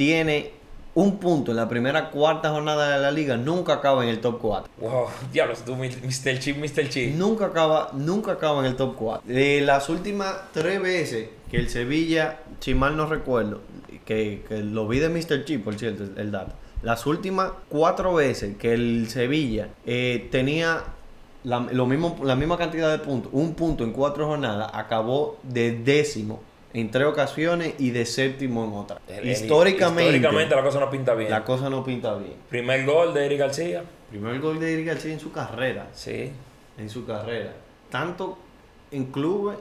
tiene 0.00 0.52
un 0.94 1.18
punto 1.18 1.50
en 1.50 1.58
la 1.58 1.68
primera 1.68 2.08
cuarta 2.08 2.48
jornada 2.48 2.96
de 2.96 3.02
la 3.02 3.10
liga, 3.10 3.36
nunca 3.36 3.74
acaba 3.74 4.02
en 4.02 4.08
el 4.08 4.22
top 4.22 4.38
4. 4.40 4.70
Wow, 4.78 5.08
diablos, 5.30 5.62
tú, 5.62 5.76
Mr. 5.76 6.38
Chip, 6.38 6.56
Mr. 6.56 6.88
Chip. 6.88 7.16
Nunca 7.16 7.44
acaba, 7.44 7.90
nunca 7.92 8.32
acaba 8.32 8.60
en 8.60 8.64
el 8.64 8.76
top 8.76 8.96
4. 8.96 9.30
De 9.30 9.60
las 9.60 9.90
últimas 9.90 10.34
tres 10.54 10.80
veces 10.80 11.28
que 11.50 11.58
el 11.58 11.68
Sevilla, 11.68 12.38
si 12.60 12.72
mal 12.72 12.96
no 12.96 13.04
recuerdo, 13.04 13.60
que, 14.06 14.42
que 14.48 14.62
lo 14.62 14.88
vi 14.88 15.00
de 15.00 15.10
Mr. 15.10 15.44
Chip, 15.44 15.64
por 15.64 15.78
cierto, 15.78 16.04
el, 16.16 16.30
dato. 16.30 16.54
Las 16.82 17.04
últimas 17.04 17.52
cuatro 17.68 18.14
veces 18.14 18.56
que 18.56 18.72
el 18.72 19.06
Sevilla 19.10 19.68
eh, 19.84 20.28
tenía 20.32 20.82
la, 21.44 21.60
lo 21.72 21.84
mismo, 21.84 22.18
la 22.24 22.36
misma 22.36 22.56
cantidad 22.56 22.90
de 22.90 23.04
puntos, 23.04 23.30
un 23.34 23.52
punto 23.52 23.84
en 23.84 23.92
cuatro 23.92 24.26
jornadas, 24.26 24.70
acabó 24.72 25.36
de 25.42 25.72
décimo 25.72 26.40
en 26.72 26.90
tres 26.90 27.06
ocasiones 27.06 27.74
y 27.78 27.90
de 27.90 28.06
séptimo 28.06 28.64
en 28.64 28.72
otra. 28.74 29.00
El- 29.08 29.28
históricamente, 29.28 30.16
históricamente 30.16 30.54
la 30.54 30.62
cosa 30.62 30.80
no 30.80 30.90
pinta 30.90 31.14
bien. 31.14 31.30
la 31.30 31.44
cosa 31.44 31.68
no 31.70 31.84
pinta 31.84 32.14
bien. 32.14 32.34
Primer 32.48 32.84
gol 32.86 33.12
de 33.14 33.26
Eric 33.26 33.38
García. 33.40 33.82
Primer 34.10 34.40
gol 34.40 34.58
de 34.60 34.72
Eric 34.74 34.86
García 34.86 35.12
en 35.12 35.20
su 35.20 35.32
carrera. 35.32 35.88
Sí. 35.92 36.32
en 36.78 36.88
su 36.88 37.04
carrera. 37.04 37.52
Tanto 37.90 38.38
en 38.90 39.06
clubes 39.06 39.58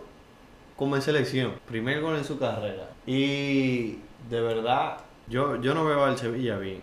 como 0.78 0.96
en 0.96 1.02
selección. 1.02 1.54
Primer 1.68 2.00
gol 2.02 2.16
en 2.16 2.24
su 2.24 2.40
carrera. 2.40 2.90
Y 3.06 3.98
de 4.30 4.40
verdad, 4.42 4.98
yo, 5.28 5.60
yo 5.62 5.74
no 5.74 5.84
veo 5.86 6.06
al 6.06 6.18
Sevilla 6.18 6.58
bien. 6.58 6.82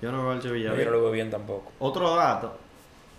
Yo 0.00 0.10
no 0.12 0.22
veo 0.22 0.32
al 0.32 0.42
Sevilla 0.42 0.70
No, 0.70 0.74
yo 0.74 0.76
bien. 0.76 0.88
no 0.90 0.96
lo 0.96 1.02
veo 1.02 1.10
bien 1.12 1.30
tampoco. 1.30 1.70
Otro 1.78 2.14
dato, 2.16 2.56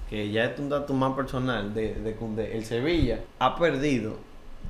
que 0.10 0.30
ya 0.32 0.46
es 0.46 0.60
un 0.60 0.70
dato 0.70 0.94
más 0.94 1.14
personal 1.16 1.74
de, 1.74 1.94
de 1.96 2.16
Koundé. 2.16 2.56
El 2.58 2.66
Sevilla 2.66 3.20
ha 3.40 3.56
perdido, 3.56 4.18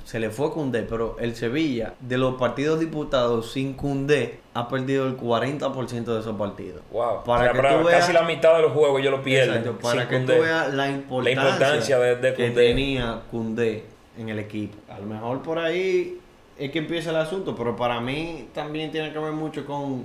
se 0.04 0.20
le 0.20 0.30
fue 0.30 0.52
Koundé, 0.52 0.82
pero 0.82 1.16
el 1.18 1.34
Sevilla, 1.34 1.94
de 2.00 2.16
los 2.18 2.36
partidos 2.36 2.78
disputados 2.80 3.50
sin 3.52 3.74
Koundé, 3.74 4.38
ha 4.54 4.68
perdido 4.68 5.06
el 5.06 5.16
40% 5.16 6.04
de 6.14 6.20
esos 6.20 6.36
partidos. 6.36 6.82
Wow. 6.92 7.24
Para 7.24 7.40
O 7.40 7.44
sea, 7.44 7.52
que 7.52 7.58
para 7.58 7.78
tú 7.78 7.84
veas- 7.86 8.00
casi 8.00 8.12
la 8.12 8.22
mitad 8.22 8.54
de 8.56 8.62
los 8.62 8.72
juegos 8.72 9.00
ellos 9.00 9.12
lo 9.12 9.22
pierden. 9.22 9.58
Exacto, 9.58 9.78
para 9.82 10.08
que 10.08 10.14
Koundé. 10.16 10.36
tú 10.36 10.42
veas 10.42 10.74
la 10.74 10.88
importancia, 10.90 11.32
importancia 11.42 11.98
de- 11.98 12.16
de 12.16 12.34
que 12.34 12.50
tenía 12.50 13.20
Koundé 13.30 13.84
en 14.18 14.28
el 14.28 14.38
equipo. 14.38 14.76
A 14.92 14.98
lo 14.98 15.06
mejor 15.06 15.42
por 15.42 15.58
ahí 15.58 16.20
es 16.58 16.70
que 16.70 16.78
empieza 16.78 17.10
el 17.10 17.16
asunto, 17.16 17.54
pero 17.56 17.76
para 17.76 18.00
mí 18.00 18.48
también 18.54 18.90
tiene 18.92 19.12
que 19.12 19.18
ver 19.18 19.32
mucho 19.32 19.66
con, 19.66 20.04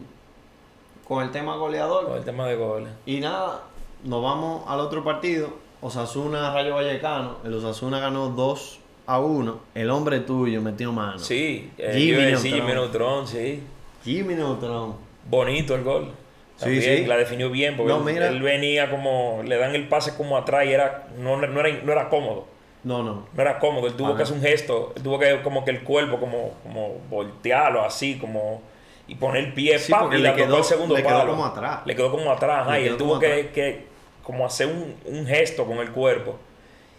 con 1.08 1.24
el 1.24 1.32
tema 1.32 1.56
goleador. 1.56 2.08
Con 2.08 2.18
el 2.18 2.24
tema 2.26 2.48
de 2.48 2.56
goles. 2.56 2.90
Y 3.06 3.20
nada, 3.20 3.62
nos 4.04 4.22
vamos 4.24 4.64
al 4.68 4.80
otro 4.80 5.04
partido. 5.04 5.50
Osasuna 5.80 6.54
Rayo 6.54 6.76
Vallecano. 6.76 7.38
El 7.44 7.54
Osasuna 7.54 8.00
ganó 8.00 8.30
2 8.30 8.80
a 9.06 9.20
1. 9.20 9.60
El 9.76 9.90
hombre 9.90 10.20
tuyo 10.22 10.62
metió 10.62 10.92
mano. 10.92 11.20
Sí, 11.20 11.72
eh, 11.78 11.92
Jimmy 11.96 12.18
Neutron. 12.24 12.42
Jimmy 12.44 12.74
Neutron, 12.74 13.28
sí. 13.28 13.64
Jimmy 14.04 14.36
Neutron. 14.36 14.96
Bonito 15.30 15.76
el 15.76 15.84
gol. 15.84 16.12
Sí, 16.58 16.66
También, 16.66 16.98
sí. 17.00 17.06
La 17.06 17.18
definió 17.18 17.50
bien 17.50 17.76
porque 17.76 17.92
No, 17.92 18.08
él- 18.08 18.42
venía 18.42 18.90
como, 18.90 19.42
le 19.46 19.58
dan 19.58 19.74
el 19.76 19.88
pase 19.88 20.16
como 20.16 20.38
atrás 20.38 20.66
y 20.66 20.72
era, 20.72 21.08
no, 21.18 21.38
no, 21.38 21.60
era, 21.60 21.82
no 21.84 21.92
era 21.92 22.08
cómodo. 22.10 22.48
No, 22.84 23.04
no. 23.04 23.26
No 23.34 23.42
era 23.42 23.60
cómodo, 23.60 23.88
él 23.88 23.94
tuvo 23.94 24.10
Ajá. 24.10 24.18
que 24.18 24.24
hacer 24.24 24.36
un 24.38 24.42
gesto, 24.44 24.94
él 24.96 25.04
tuvo 25.04 25.20
que 25.20 25.42
como 25.44 25.64
que 25.66 25.72
el 25.72 25.84
cuerpo 25.84 26.20
como, 26.20 26.54
como 26.64 26.98
voltearlo 27.10 27.84
así, 27.84 28.18
como 28.20 28.62
y 29.08 29.16
poner 29.16 29.44
el 29.46 29.54
pie 29.54 29.78
Sí, 29.78 29.92
y 29.94 30.14
le 30.14 30.20
la 30.20 30.32
tocó 30.34 30.46
quedó- 30.46 30.58
el 30.60 30.64
segundo 30.64 30.96
le 30.96 31.02
quedó 31.04 31.18
palo. 31.20 31.32
como 31.32 31.46
atrás. 31.46 31.80
Le 31.86 31.96
quedó 31.96 32.12
como 32.12 32.32
atrás, 32.32 32.62
ajá, 32.68 32.80
y 32.80 32.84
él 32.84 32.88
quedó 32.90 32.98
tuvo 32.98 33.20
que, 33.20 33.50
que 33.54 33.86
como 34.24 34.46
hacer 34.46 34.68
un, 34.68 34.96
un 35.06 35.26
gesto 35.28 35.66
con 35.66 35.78
el 35.80 35.92
cuerpo 35.92 36.38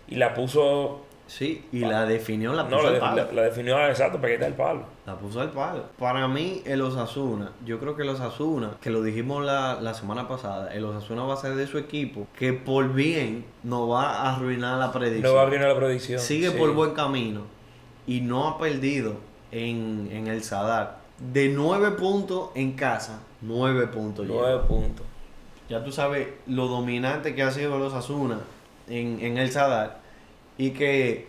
y 0.09 0.17
la 0.17 0.35
puso 0.35 1.03
Sí, 1.27 1.65
y 1.73 1.79
la 1.81 2.05
definió, 2.05 2.53
la 2.53 2.65
No, 2.65 2.77
puso 2.77 2.83
la, 2.83 2.89
al 2.91 2.99
palo. 3.01 3.17
la- 3.27 3.33
la 3.33 3.43
definió 3.43 3.89
exacto 3.89 4.21
para 4.21 4.35
quitar 4.35 4.49
el 4.49 4.55
palo. 4.55 4.83
La 5.07 5.17
puso 5.17 5.41
al 5.41 5.51
palo. 5.51 5.85
Para 5.99 6.29
mí, 6.29 6.61
el 6.67 6.83
Osasuna, 6.83 7.53
yo 7.65 7.79
creo 7.79 7.97
que 7.97 8.03
el 8.03 8.11
Osasuna, 8.11 8.73
que 8.83 8.91
lo 8.91 9.03
dijimos 9.03 9.43
la, 9.45 9.81
la 9.81 9.95
semana 9.95 10.29
pasada, 10.29 10.75
el 10.75 10.85
Osasuna 10.85 11.23
va 11.23 11.35
a 11.35 11.37
ser 11.39 11.55
de 11.55 11.67
su 11.67 11.79
equipo 11.79 12.27
que 12.39 12.53
por 12.53 12.93
bien 12.93 13.47
no 13.63 13.89
va 13.89 14.11
a 14.23 14.35
arruinar 14.37 14.79
la 14.79 14.93
predicción. 14.93 15.23
No 15.23 15.35
va 15.35 15.43
a 15.43 15.47
arruinar 15.47 15.69
la 15.69 15.77
predicción. 15.77 16.21
Sigue 16.21 16.51
Sí. 16.51 16.59
por 16.59 16.75
buen 16.75 16.91
camino 16.93 17.43
y 18.07 18.21
no 18.21 18.49
ha 18.49 18.59
perdido 18.59 19.15
en, 19.53 20.09
en 20.13 20.27
el 20.27 20.43
Sadar. 20.43 20.99
De 21.19 21.49
nueve 21.49 21.93
puntos 21.93 22.51
en 22.55 22.73
casa, 22.73 23.21
nueve 23.41 23.87
puntos. 23.87 24.27
Nueve 24.27 24.61
puntos. 24.69 25.07
Ya 25.71 25.83
tú 25.83 25.93
sabes 25.93 26.29
lo 26.47 26.67
dominante 26.67 27.35
que 27.35 27.43
ha 27.43 27.51
sido 27.53 27.79
los 27.79 27.95
Asuna 27.95 28.41
en, 28.89 29.19
en 29.21 29.39
el 29.39 29.51
Sadar 29.51 30.02
y 30.59 30.71
que 30.71 31.29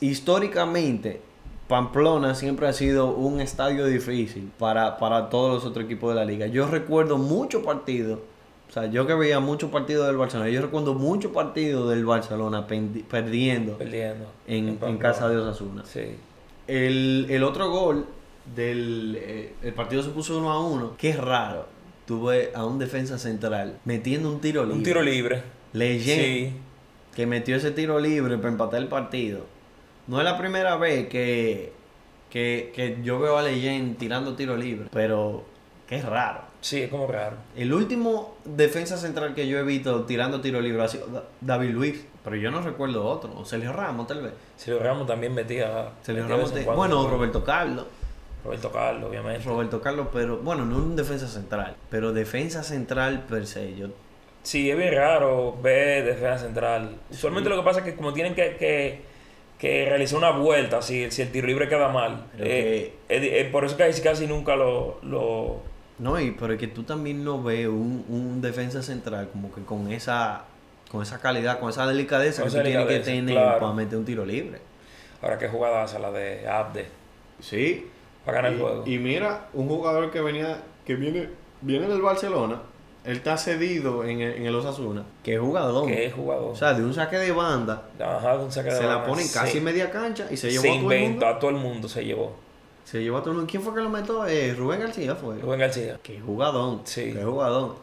históricamente 0.00 1.20
Pamplona 1.68 2.34
siempre 2.34 2.66
ha 2.66 2.72
sido 2.72 3.14
un 3.14 3.40
estadio 3.40 3.86
difícil 3.86 4.50
para, 4.58 4.98
para 4.98 5.30
todos 5.30 5.54
los 5.54 5.64
otros 5.64 5.86
equipos 5.86 6.10
de 6.10 6.16
la 6.16 6.24
liga. 6.24 6.46
Yo 6.46 6.66
recuerdo 6.66 7.16
muchos 7.18 7.62
partidos, 7.62 8.18
o 8.68 8.72
sea, 8.72 8.86
yo 8.86 9.06
que 9.06 9.14
veía 9.14 9.40
muchos 9.40 9.70
partidos 9.70 10.06
del 10.06 10.16
Barcelona, 10.16 10.50
yo 10.50 10.60
recuerdo 10.60 10.94
muchos 10.94 11.32
partidos 11.32 11.88
del 11.90 12.04
Barcelona 12.04 12.66
perdiendo 12.66 13.78
Perdiendo. 13.78 14.26
en, 14.46 14.98
casa 14.98 15.28
de 15.28 15.36
Osasuna. 15.36 15.84
Sí. 15.86 16.16
El, 16.66 17.26
el 17.30 17.42
otro 17.42 17.70
gol 17.70 18.06
del 18.54 19.16
eh, 19.20 19.54
el 19.62 19.72
partido 19.72 20.02
se 20.02 20.10
puso 20.10 20.36
1 20.38 20.50
a 20.50 20.60
1. 20.60 20.94
Qué 20.98 21.12
raro. 21.14 21.66
Tuve 22.06 22.50
a 22.54 22.64
un 22.64 22.78
defensa 22.78 23.18
central 23.18 23.78
metiendo 23.84 24.28
un 24.28 24.40
tiro 24.40 24.62
libre. 24.62 24.76
Un 24.76 24.82
tiro 24.82 25.02
libre. 25.02 25.42
Leyen 25.72 26.18
Sí. 26.18 26.52
Que 27.14 27.26
metió 27.26 27.56
ese 27.56 27.70
tiro 27.70 27.98
libre 27.98 28.36
para 28.38 28.48
empatar 28.50 28.80
el 28.80 28.88
partido. 28.88 29.40
No 30.06 30.18
es 30.18 30.24
la 30.24 30.36
primera 30.38 30.76
vez 30.76 31.08
que, 31.08 31.72
que, 32.30 32.72
que 32.74 32.98
yo 33.02 33.18
veo 33.20 33.36
a 33.38 33.42
Leyen 33.42 33.94
tirando 33.96 34.34
tiro 34.34 34.56
libre, 34.56 34.88
pero 34.92 35.44
qué 35.86 36.00
raro. 36.02 36.40
Sí, 36.60 36.82
es 36.82 36.90
como 36.90 37.06
raro. 37.08 37.36
El 37.56 37.72
último 37.72 38.36
defensa 38.44 38.96
central 38.96 39.34
que 39.34 39.48
yo 39.48 39.58
he 39.58 39.62
visto 39.64 40.04
tirando 40.04 40.40
tiro 40.40 40.60
libre 40.60 40.82
ha 40.82 40.88
sido 40.88 41.08
Da- 41.08 41.24
David 41.40 41.70
Luis, 41.70 42.04
pero 42.22 42.36
yo 42.36 42.50
no 42.52 42.60
recuerdo 42.62 43.04
otro. 43.04 43.32
O 43.36 43.44
Sergio 43.44 43.72
Ramos, 43.72 44.06
tal 44.06 44.22
vez. 44.22 44.32
Sergio 44.56 44.80
Ramos 44.82 45.06
también 45.08 45.34
metía. 45.34 45.88
Sergio 46.02 46.22
metía 46.22 46.36
Ramos, 46.36 46.54
te- 46.54 46.64
bueno, 46.64 47.08
Roberto 47.08 47.42
Carlos. 47.44 47.86
Roberto 48.44 48.70
Carlos, 48.72 49.08
obviamente. 49.10 49.44
Roberto 49.44 49.80
Carlos, 49.80 50.08
pero 50.12 50.38
bueno, 50.38 50.64
no 50.64 50.76
un 50.76 50.94
defensa 50.96 51.26
central, 51.28 51.76
pero 51.90 52.12
defensa 52.12 52.62
central 52.64 53.24
per 53.28 53.46
se. 53.46 53.74
Yo, 53.76 53.88
Sí, 54.42 54.70
es 54.70 54.76
bien 54.76 54.94
raro 54.94 55.56
ver 55.62 56.04
defensa 56.04 56.38
central. 56.38 56.96
Usualmente 57.10 57.48
lo 57.48 57.56
que 57.56 57.62
pasa 57.62 57.78
es 57.80 57.84
que 57.84 57.94
como 57.94 58.12
tienen 58.12 58.34
que, 58.34 58.56
que, 58.56 59.00
que 59.58 59.84
realizar 59.86 60.18
una 60.18 60.30
vuelta 60.30 60.82
si, 60.82 61.10
si 61.10 61.22
el 61.22 61.30
tiro 61.30 61.46
libre 61.46 61.68
queda 61.68 61.88
mal. 61.88 62.26
Eh, 62.38 63.48
por 63.52 63.64
eso 63.64 63.76
casi, 63.76 64.02
casi 64.02 64.26
nunca 64.26 64.56
lo, 64.56 64.98
lo... 65.02 65.60
no, 65.98 66.18
y, 66.20 66.32
pero 66.32 66.54
es 66.54 66.58
que 66.58 66.66
tú 66.66 66.82
también 66.82 67.22
no 67.24 67.42
ves 67.42 67.68
un, 67.68 68.04
un 68.08 68.40
defensa 68.42 68.82
central 68.82 69.28
como 69.32 69.54
que 69.54 69.62
con 69.62 69.92
esa 69.92 70.44
con 70.90 71.00
esa 71.02 71.20
calidad, 71.20 71.58
con 71.58 71.70
esa 71.70 71.86
delicadeza 71.86 72.42
Con 72.42 72.50
que 72.50 72.58
esa 72.58 72.62
tú 72.62 72.68
tienes 72.68 72.86
que 72.86 72.98
tener 73.00 73.34
claro. 73.34 73.60
para 73.60 73.72
meter 73.72 73.96
un 73.98 74.04
tiro 74.04 74.26
libre. 74.26 74.58
Ahora 75.22 75.38
qué 75.38 75.48
jugada 75.48 75.84
hace 75.84 75.98
la 75.98 76.10
de 76.10 76.46
Abde 76.48 76.86
Sí. 77.40 77.86
para 78.24 78.38
ganar 78.38 78.52
el 78.52 78.58
juego. 78.60 78.82
Y 78.86 78.98
mira, 78.98 79.46
un 79.54 79.68
jugador 79.68 80.10
que 80.10 80.20
venía, 80.20 80.58
que 80.84 80.96
viene, 80.96 81.28
viene 81.62 81.86
del 81.88 82.02
Barcelona, 82.02 82.60
él 83.04 83.16
está 83.16 83.36
cedido 83.36 84.04
en 84.04 84.20
el, 84.20 84.34
en 84.34 84.46
el 84.46 84.54
Osasuna, 84.54 85.04
que 85.24 85.34
es 85.34 85.40
jugador. 85.40 85.86
que 85.88 86.06
es 86.06 86.14
jugador. 86.14 86.52
O 86.52 86.56
sea, 86.56 86.72
de 86.74 86.84
un 86.84 86.94
saque 86.94 87.16
de 87.18 87.32
banda, 87.32 87.82
Ajá, 87.98 88.34
un 88.36 88.52
saque 88.52 88.70
de 88.70 88.76
se 88.76 88.82
la 88.84 88.96
banda. 88.96 89.08
ponen 89.08 89.26
casi 89.28 89.52
Sí. 89.58 89.60
media 89.60 89.90
cancha 89.90 90.26
y 90.30 90.36
se 90.36 90.50
llevó 90.50 90.62
Se 90.62 90.68
a 90.68 90.72
todo 90.72 90.78
el 90.78 90.82
inventó, 90.84 91.10
mundo. 91.10 91.26
a 91.26 91.38
todo 91.38 91.50
el 91.50 91.56
mundo 91.56 91.88
se 91.88 92.04
llevó. 92.04 92.32
Se 92.84 93.02
llevó 93.02 93.18
a 93.18 93.20
todo 93.20 93.30
el 93.30 93.36
mundo. 93.38 93.50
¿Quién 93.50 93.62
fue 93.62 93.74
que 93.74 93.80
lo 93.80 93.88
metió? 93.88 94.26
Eh, 94.26 94.54
Rubén 94.54 94.80
García 94.80 95.14
fue. 95.16 95.38
Rubén 95.38 95.60
García. 95.60 95.98
Qué 96.02 96.20
jugadón. 96.20 96.82
Sí. 96.84 97.12
Qué 97.12 97.24
jugadón. 97.24 97.74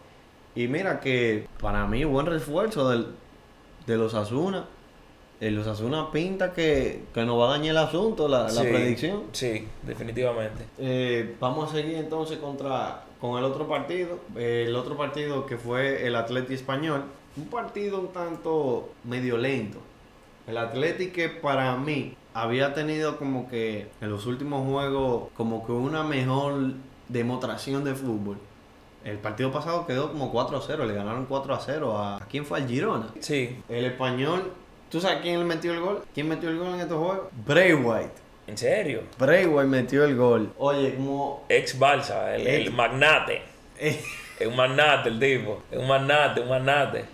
Y 0.56 0.68
mira 0.68 1.00
que 1.00 1.48
para 1.62 1.86
mí 1.88 2.04
buen 2.04 2.26
refuerzo 2.26 2.90
del, 2.90 3.08
de 3.88 3.98
los 3.98 4.14
Asuna. 4.14 4.66
El 5.40 5.58
Osasuna 5.58 6.12
pinta 6.12 6.52
que, 6.52 7.04
que 7.14 7.24
nos 7.24 7.40
va 7.40 7.48
a 7.48 7.52
dañar 7.52 7.72
el 7.72 7.78
asunto, 7.78 8.28
la, 8.28 8.48
predicción. 8.48 9.24
Sí, 9.32 9.66
definitivamente. 9.84 10.66
Eh, 10.78 11.36
vamos 11.40 11.70
a 11.70 11.76
seguir 11.76 11.96
entonces 11.96 12.40
contra 12.40 13.06
con 13.20 13.38
el 13.38 13.44
otro 13.44 13.68
partido. 13.68 14.20
El 14.36 14.76
otro 14.76 14.98
partido 14.98 15.46
que 15.46 15.58
fue 15.58 16.06
el 16.08 16.16
Atleti 16.16 16.54
Español. 16.54 17.04
Un 17.38 17.48
partido 17.48 18.00
un 18.00 18.10
tanto 18.10 18.90
medio 19.04 19.38
lento. 19.38 19.80
El 20.48 20.58
Atleti 20.58 21.08
que 21.08 21.30
para 21.30 21.76
mí 21.78 22.16
había 22.34 22.74
tenido 22.74 23.18
como 23.18 23.50
que 23.50 23.88
en 24.02 24.10
los 24.10 24.26
últimos 24.26 24.68
juegos 24.68 25.30
como 25.36 25.66
que 25.66 25.72
una 25.72 26.04
mejor 26.04 26.74
demostración 27.08 27.84
de 27.84 27.96
fútbol. 27.96 28.38
El 29.04 29.18
partido 29.18 29.52
pasado 29.52 29.86
quedó 29.86 30.12
como 30.12 30.32
4 30.32 30.58
a 30.58 30.62
0, 30.62 30.86
le 30.86 30.94
ganaron 30.94 31.26
4 31.26 31.54
a 31.54 31.60
0 31.60 31.98
a... 31.98 32.18
¿a 32.18 32.26
quién 32.26 32.46
fue? 32.46 32.60
Al 32.60 32.68
Girona. 32.68 33.08
Sí, 33.20 33.58
El 33.70 33.86
español, 33.86 34.52
¿tú 34.90 35.00
sabes 35.00 35.20
quién 35.22 35.40
le 35.40 35.46
metió 35.46 35.74
el 35.74 35.80
gol? 35.80 36.02
¿Quién 36.14 36.28
metió 36.28 36.50
el 36.50 36.58
gol 36.58 36.74
en 36.74 36.82
estos 36.82 36.98
juegos? 36.98 37.28
Bray 37.46 37.74
White. 37.74 38.29
En 38.50 38.58
serio. 38.58 39.04
White 39.48 39.68
metió 39.70 40.04
el 40.04 40.16
gol. 40.16 40.52
Oye, 40.58 40.96
como... 40.96 41.46
Ex 41.50 41.80
Balsa, 41.80 42.36
el, 42.36 42.46
el 42.48 42.62
Ex- 42.64 42.74
magnate. 42.74 43.42
eh, 43.80 44.00
Es 44.40 44.48
un 44.48 44.56
magnate 44.56 45.10
el 45.10 45.20
tipo. 45.20 45.64
Es 45.72 45.78
un 45.80 45.88
magnate, 45.88 46.42
un 46.42 46.50
magnate. 46.50 47.06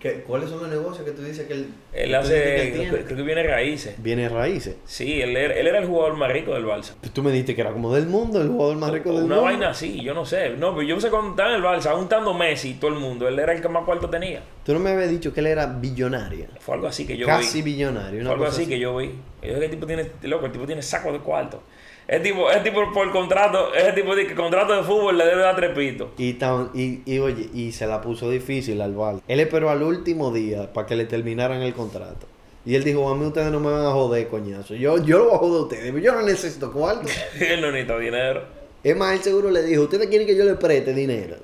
¿Qué- 0.00 0.22
¿Cuáles 0.26 0.50
son 0.50 0.60
los 0.60 0.68
negocios 0.68 1.04
que 1.04 1.12
tú 1.12 1.22
dices 1.22 1.46
que 1.46 1.54
él... 1.54 1.66
Él 1.92 2.08
dices 2.08 2.10
que 2.10 2.16
hace, 2.16 2.62
él 2.62 2.72
creo, 2.72 2.82
tiene? 2.90 3.04
creo 3.04 3.16
que 3.16 3.22
viene 3.22 3.42
raíces. 3.42 3.94
Viene 4.02 4.28
raíces. 4.28 4.76
Sí, 4.84 5.20
él 5.22 5.36
era, 5.36 5.54
él 5.54 5.66
era 5.66 5.78
el 5.78 5.86
jugador 5.86 6.16
más 6.16 6.30
rico 6.30 6.52
del 6.54 6.64
Balsa. 6.66 6.94
Tú 7.12 7.22
me 7.22 7.30
dijiste 7.32 7.54
que 7.54 7.60
era 7.62 7.72
como 7.72 7.94
del 7.94 8.06
mundo, 8.06 8.40
el 8.40 8.48
jugador 8.48 8.76
más 8.76 8.90
rico 8.92 9.10
del 9.10 9.24
Una 9.24 9.36
mundo. 9.36 9.42
vaina 9.42 9.70
así, 9.70 10.02
yo 10.02 10.14
no 10.14 10.24
sé. 10.26 10.50
No, 10.50 10.74
pero 10.74 10.82
yo 10.86 11.00
sé 11.00 11.10
cuando 11.10 11.30
estaba 11.30 11.50
en 11.50 11.56
el 11.56 11.62
Balsa, 11.62 11.90
aún 11.92 12.04
estando 12.04 12.34
Messi 12.34 12.70
y 12.70 12.74
todo 12.74 12.90
el 12.92 12.98
mundo, 12.98 13.26
él 13.28 13.38
era 13.38 13.52
el 13.52 13.60
que 13.62 13.68
más 13.68 13.84
cuarto 13.84 14.08
tenía. 14.10 14.42
Tú 14.64 14.72
no 14.74 14.78
me 14.80 14.90
habías 14.90 15.10
dicho 15.10 15.32
que 15.32 15.40
él 15.40 15.46
era 15.46 15.66
billonario. 15.66 16.46
Fue 16.60 16.74
algo 16.74 16.86
así 16.88 17.06
que 17.06 17.16
yo 17.16 17.26
Casi 17.26 17.62
vi. 17.62 17.72
billonario. 17.72 18.10
Fue 18.10 18.20
Una 18.20 18.30
algo 18.32 18.44
cosa 18.44 18.56
así 18.56 18.66
que 18.68 18.78
yo 18.78 18.96
vi. 18.96 19.12
Yo 19.42 19.52
sé 19.54 19.58
que 19.60 19.64
el 19.66 19.70
tipo 19.70 19.86
tiene, 19.86 20.10
loco, 20.22 20.46
el 20.46 20.52
tipo 20.52 20.66
tiene 20.66 20.82
saco 20.82 21.12
de 21.12 21.18
cuarto. 21.20 21.62
Es 22.08 22.22
tipo, 22.22 22.48
es 22.50 22.62
tipo 22.62 22.92
por 22.92 23.10
contrato, 23.10 23.74
ese 23.74 23.92
tipo 23.92 24.14
de 24.14 24.26
que 24.28 24.34
contrato 24.36 24.76
de 24.76 24.82
fútbol 24.84 25.18
le 25.18 25.26
debe 25.26 25.42
dar 25.42 25.56
tres 25.56 25.74
pitos. 25.76 26.08
Y, 26.18 26.34
tan- 26.34 26.70
y, 26.72 27.00
y 27.04 27.18
oye, 27.18 27.48
y 27.52 27.72
se 27.72 27.86
la 27.88 28.00
puso 28.00 28.30
difícil 28.30 28.80
al 28.80 28.94
Val. 28.94 29.20
Él 29.26 29.40
esperó 29.40 29.70
al 29.70 29.82
último 29.82 30.32
día 30.32 30.72
para 30.72 30.86
que 30.86 30.94
le 30.94 31.04
terminaran 31.06 31.62
el 31.62 31.74
contrato. 31.74 32.26
Y 32.64 32.74
él 32.76 32.84
dijo, 32.84 33.08
a 33.08 33.16
mí 33.16 33.26
ustedes 33.26 33.50
no 33.50 33.58
me 33.60 33.70
van 33.72 33.86
a 33.86 33.90
joder, 33.90 34.28
coñazo. 34.28 34.74
Yo, 34.74 34.98
yo 35.04 35.18
lo 35.18 35.24
voy 35.26 35.34
a 35.34 35.38
joder 35.38 35.58
a 35.58 35.62
ustedes, 35.62 36.02
yo 36.02 36.12
no 36.12 36.22
necesito 36.22 36.72
cuarto. 36.72 37.08
él 37.40 37.60
no 37.60 37.70
necesita 37.72 37.98
dinero. 37.98 38.42
Es 38.84 38.96
más, 38.96 39.14
él 39.14 39.22
seguro 39.22 39.50
le 39.50 39.62
dijo, 39.62 39.82
¿ustedes 39.82 40.06
quieren 40.06 40.26
que 40.28 40.36
yo 40.36 40.44
le 40.44 40.54
preste 40.54 40.94
dinero? 40.94 41.36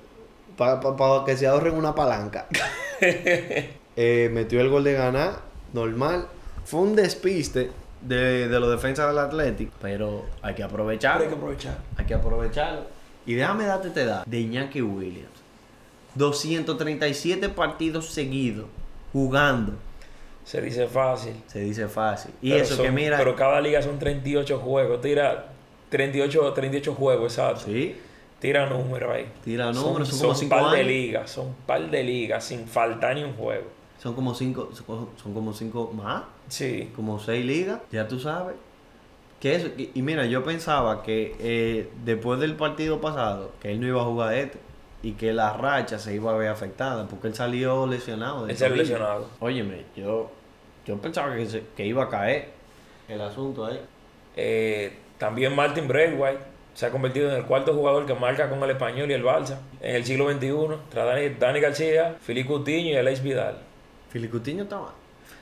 Para 0.56 0.78
que 1.26 1.36
se 1.36 1.46
ahorren 1.48 1.74
una 1.74 1.94
palanca. 1.94 2.46
Eh, 3.94 4.30
metió 4.32 4.58
el 4.62 4.70
gol 4.70 4.84
de 4.84 4.94
ganar, 4.94 5.40
normal. 5.74 6.26
Fue 6.64 6.80
un 6.80 6.96
despiste 6.96 7.70
de, 8.02 8.48
de 8.48 8.60
los 8.60 8.70
defensas 8.70 9.08
del 9.08 9.18
Atlético, 9.18 9.72
pero 9.80 10.26
hay 10.42 10.54
que 10.54 10.62
aprovecharlo. 10.62 11.22
Hay 11.24 11.28
que 11.28 11.34
aprovechar. 11.36 11.78
Hay 11.96 12.04
que 12.06 12.14
aprovecharlo. 12.14 12.80
Y 13.26 13.34
déjame 13.34 13.64
darte 13.66 13.88
esta 13.88 14.00
edad 14.02 14.26
de 14.26 14.40
Iñaki 14.40 14.82
Williams. 14.82 15.28
237 16.16 17.48
partidos 17.48 18.06
seguidos 18.06 18.66
jugando. 19.12 19.72
Se 20.44 20.60
dice 20.60 20.86
fácil. 20.88 21.34
Se 21.46 21.60
dice 21.60 21.88
fácil. 21.88 22.32
Y 22.42 22.50
Pero 22.50 22.62
eso 22.64 22.76
son- 22.76 22.84
que 22.86 22.90
mira. 22.92 23.16
Pero 23.18 23.36
cada 23.36 23.60
liga 23.60 23.80
son 23.82 23.98
38 23.98 24.58
juegos. 24.58 25.00
Tira 25.00 25.46
38, 25.90 26.52
38 26.52 26.94
juegos, 26.94 27.32
exacto. 27.32 27.64
Sí, 27.66 27.96
Tira 28.40 28.68
números 28.68 29.12
ahí. 29.14 29.26
tira 29.44 29.70
números, 29.72 30.08
son, 30.08 30.18
como 30.20 30.34
5 30.34 30.50
par 30.50 30.72
de 30.76 30.82
ligas, 30.82 31.30
son 31.30 31.54
par 31.64 31.88
de 31.88 32.02
ligas 32.02 32.42
sin 32.44 32.66
faltar 32.66 33.14
ni 33.14 33.22
un 33.22 33.34
juego. 33.34 33.66
Son 34.02 34.14
como 34.14 34.34
5 34.34 34.70
son 34.74 35.32
como 35.34 35.52
cinco 35.52 35.92
más, 35.94 36.24
Sí. 36.48 36.90
como 36.96 37.18
6 37.20 37.44
ligas, 37.44 37.80
ya 37.92 38.08
tú 38.08 38.18
sabes. 38.18 38.56
Que 39.40 39.54
eso, 39.56 39.68
y, 39.76 39.90
y 39.94 40.02
mira, 40.02 40.26
yo 40.26 40.42
pensaba 40.44 41.02
que 41.02 41.36
eh, 41.40 41.88
después 42.04 42.40
del 42.40 42.54
partido 42.56 43.00
pasado, 43.00 43.52
que 43.60 43.70
él 43.72 43.80
no 43.80 43.86
iba 43.86 44.00
a 44.00 44.04
jugar 44.04 44.34
este 44.34 44.58
y 45.02 45.12
que 45.12 45.32
la 45.32 45.52
racha 45.52 45.98
se 45.98 46.14
iba 46.14 46.32
a 46.32 46.36
ver 46.36 46.48
afectada 46.48 47.06
porque 47.08 47.28
él 47.28 47.34
salió 47.34 47.86
lesionado. 47.86 48.48
Él 48.48 48.56
salió 48.56 48.76
lesionado. 48.76 49.28
Óyeme, 49.40 49.84
yo, 49.96 50.30
yo 50.86 50.96
pensaba 50.98 51.34
que, 51.36 51.46
se- 51.46 51.64
que 51.76 51.86
iba 51.86 52.04
a 52.04 52.08
caer 52.08 52.50
el 53.08 53.20
asunto 53.20 53.66
ahí. 53.66 53.80
Eh, 54.36 54.92
también 55.18 55.54
Martin 55.56 55.86
Braithwaite 55.88 56.40
se 56.74 56.86
ha 56.86 56.90
convertido 56.90 57.28
en 57.30 57.36
el 57.36 57.44
cuarto 57.44 57.74
jugador 57.74 58.06
que 58.06 58.14
marca 58.14 58.48
con 58.48 58.62
el 58.62 58.70
español 58.70 59.10
y 59.10 59.14
el 59.14 59.22
Balsa 59.22 59.60
en 59.80 59.96
el 59.96 60.04
siglo 60.04 60.30
XXI, 60.32 60.50
tras 60.90 61.06
Dani, 61.06 61.28
Dani 61.38 61.60
García, 61.60 62.16
Filipe 62.20 62.48
Coutinho 62.48 62.90
y 62.90 62.96
Aleix 62.96 63.22
Vidal. 63.22 63.58
Filicutinho 64.12 64.64
estaba. 64.64 64.92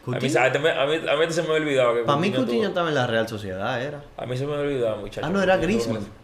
A 0.06 0.10
mí, 0.18 0.30
¿sabes? 0.30 0.54
a, 0.56 0.86
mí, 0.86 0.96
a 1.08 1.16
mí 1.16 1.32
se 1.32 1.42
me 1.42 1.48
ha 1.48 1.52
olvidado 1.52 1.94
que 1.94 2.00
Para 2.02 2.18
mí 2.18 2.28
Coutinho 2.28 2.36
Coutinho 2.46 2.60
tuvo- 2.62 2.68
estaba 2.68 2.88
en 2.88 2.94
la 2.94 3.06
Real 3.06 3.28
Sociedad, 3.28 3.82
era. 3.82 4.02
A 4.16 4.24
mí 4.26 4.36
se 4.36 4.46
me 4.46 4.54
ha 4.54 4.58
olvidado, 4.60 4.96
muchachos. 4.98 5.24
Ah, 5.24 5.30
no, 5.32 5.42
era 5.42 5.56
Coutinho 5.58 5.78
Griezmann. 5.78 6.04
que- 6.04 6.20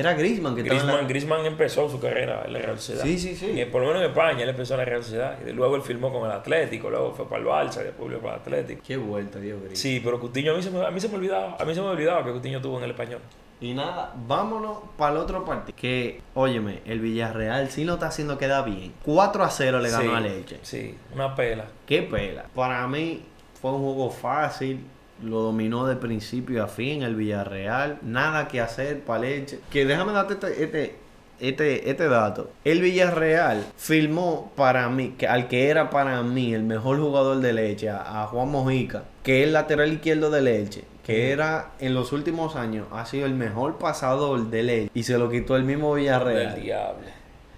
Era 0.00 0.14
Griezmann 0.14 0.54
que 0.54 0.60
estaba 0.62 0.80
en 0.80 0.86
la- 0.86 1.08
Griezmann, 1.08 1.44
empezó 1.46 1.88
su 1.88 1.98
carrera 1.98 2.42
en 2.46 2.52
la 2.52 2.58
Real 2.60 2.78
Sociedad. 2.78 3.02
Sí, 3.02 3.18
sí, 3.18 3.34
sí. 3.34 3.60
Y 3.60 3.64
por 3.64 3.80
lo 3.82 3.88
menos 3.88 4.02
en 4.04 4.10
España 4.10 4.42
él 4.44 4.50
empezó 4.50 4.74
en 4.74 4.78
la 4.78 4.84
Real 4.84 5.02
Sociedad. 5.02 5.36
Y 5.44 5.50
luego 5.52 5.74
él 5.74 5.82
firmó 5.82 6.12
con 6.12 6.26
el 6.26 6.30
Atlético, 6.36 6.90
luego 6.90 7.12
fue 7.14 7.28
para 7.28 7.42
el 7.42 7.48
Barça, 7.48 7.76
después 7.82 7.98
volvió 7.98 8.20
para 8.20 8.34
el 8.34 8.40
Atlético. 8.42 8.82
Qué 8.86 8.96
vuelta 8.96 9.40
dio 9.40 9.56
Griezmann. 9.56 9.76
Sí, 9.76 10.00
pero 10.04 10.20
Coutinho 10.20 10.52
a 10.52 10.56
mí 10.56 10.62
se 10.62 10.70
me, 10.70 10.86
a 10.86 10.90
mí 10.92 11.00
se 11.00 11.08
me 11.08 11.16
olvidaba, 11.16 11.56
a 11.58 11.64
mí 11.64 11.74
se 11.74 11.80
me 11.80 11.88
olvidaba 11.88 12.24
que 12.24 12.30
Coutinho 12.30 12.60
tuvo 12.60 12.78
en 12.78 12.84
el 12.84 12.90
español. 12.90 13.20
Y 13.60 13.74
nada, 13.74 14.14
vámonos 14.26 14.78
para 14.96 15.12
el 15.12 15.18
otro 15.18 15.44
partido. 15.44 15.76
Que, 15.76 16.22
óyeme, 16.34 16.80
el 16.84 17.00
Villarreal 17.00 17.70
sí 17.70 17.84
lo 17.84 17.94
está 17.94 18.06
haciendo 18.06 18.38
queda 18.38 18.62
bien. 18.62 18.92
4 19.04 19.44
a 19.44 19.50
0 19.50 19.80
le 19.80 19.90
ganó 19.90 20.10
sí, 20.10 20.16
a 20.16 20.20
Leche. 20.20 20.58
Sí, 20.62 20.94
una 21.14 21.34
pela. 21.34 21.64
Qué 21.86 22.02
pela. 22.02 22.44
Para 22.54 22.86
mí 22.86 23.24
fue 23.60 23.72
un 23.72 23.82
juego 23.82 24.10
fácil. 24.10 24.84
Lo 25.22 25.40
dominó 25.40 25.84
de 25.86 25.96
principio 25.96 26.62
a 26.62 26.68
fin 26.68 27.02
el 27.02 27.16
Villarreal. 27.16 27.98
Nada 28.02 28.46
que 28.46 28.60
hacer 28.60 29.02
para 29.02 29.20
Leche. 29.20 29.58
Que 29.70 29.84
déjame 29.84 30.12
darte 30.12 30.34
este, 30.34 30.62
este, 30.62 30.98
este, 31.40 31.90
este 31.90 32.08
dato. 32.08 32.50
El 32.64 32.80
Villarreal 32.80 33.64
filmó 33.76 34.52
para 34.56 34.88
mí, 34.88 35.14
que, 35.18 35.26
al 35.26 35.48
que 35.48 35.68
era 35.68 35.90
para 35.90 36.22
mí 36.22 36.54
el 36.54 36.62
mejor 36.62 36.98
jugador 36.98 37.38
de 37.38 37.52
Leche, 37.52 37.90
a, 37.90 38.22
a 38.22 38.26
Juan 38.26 38.50
Mojica, 38.50 39.04
que 39.22 39.40
es 39.40 39.46
el 39.46 39.52
lateral 39.52 39.92
izquierdo 39.92 40.30
de 40.30 40.42
Leche. 40.42 40.84
Que 41.04 41.30
era 41.30 41.70
en 41.78 41.94
los 41.94 42.12
últimos 42.12 42.54
años, 42.54 42.86
ha 42.92 43.06
sido 43.06 43.24
el 43.24 43.32
mejor 43.32 43.78
pasador 43.78 44.50
de 44.50 44.62
Leche. 44.62 44.90
Y 44.92 45.04
se 45.04 45.16
lo 45.16 45.30
quitó 45.30 45.56
el 45.56 45.64
mismo 45.64 45.94
Villarreal. 45.94 46.54
Del 46.54 46.62
diablo. 46.62 47.06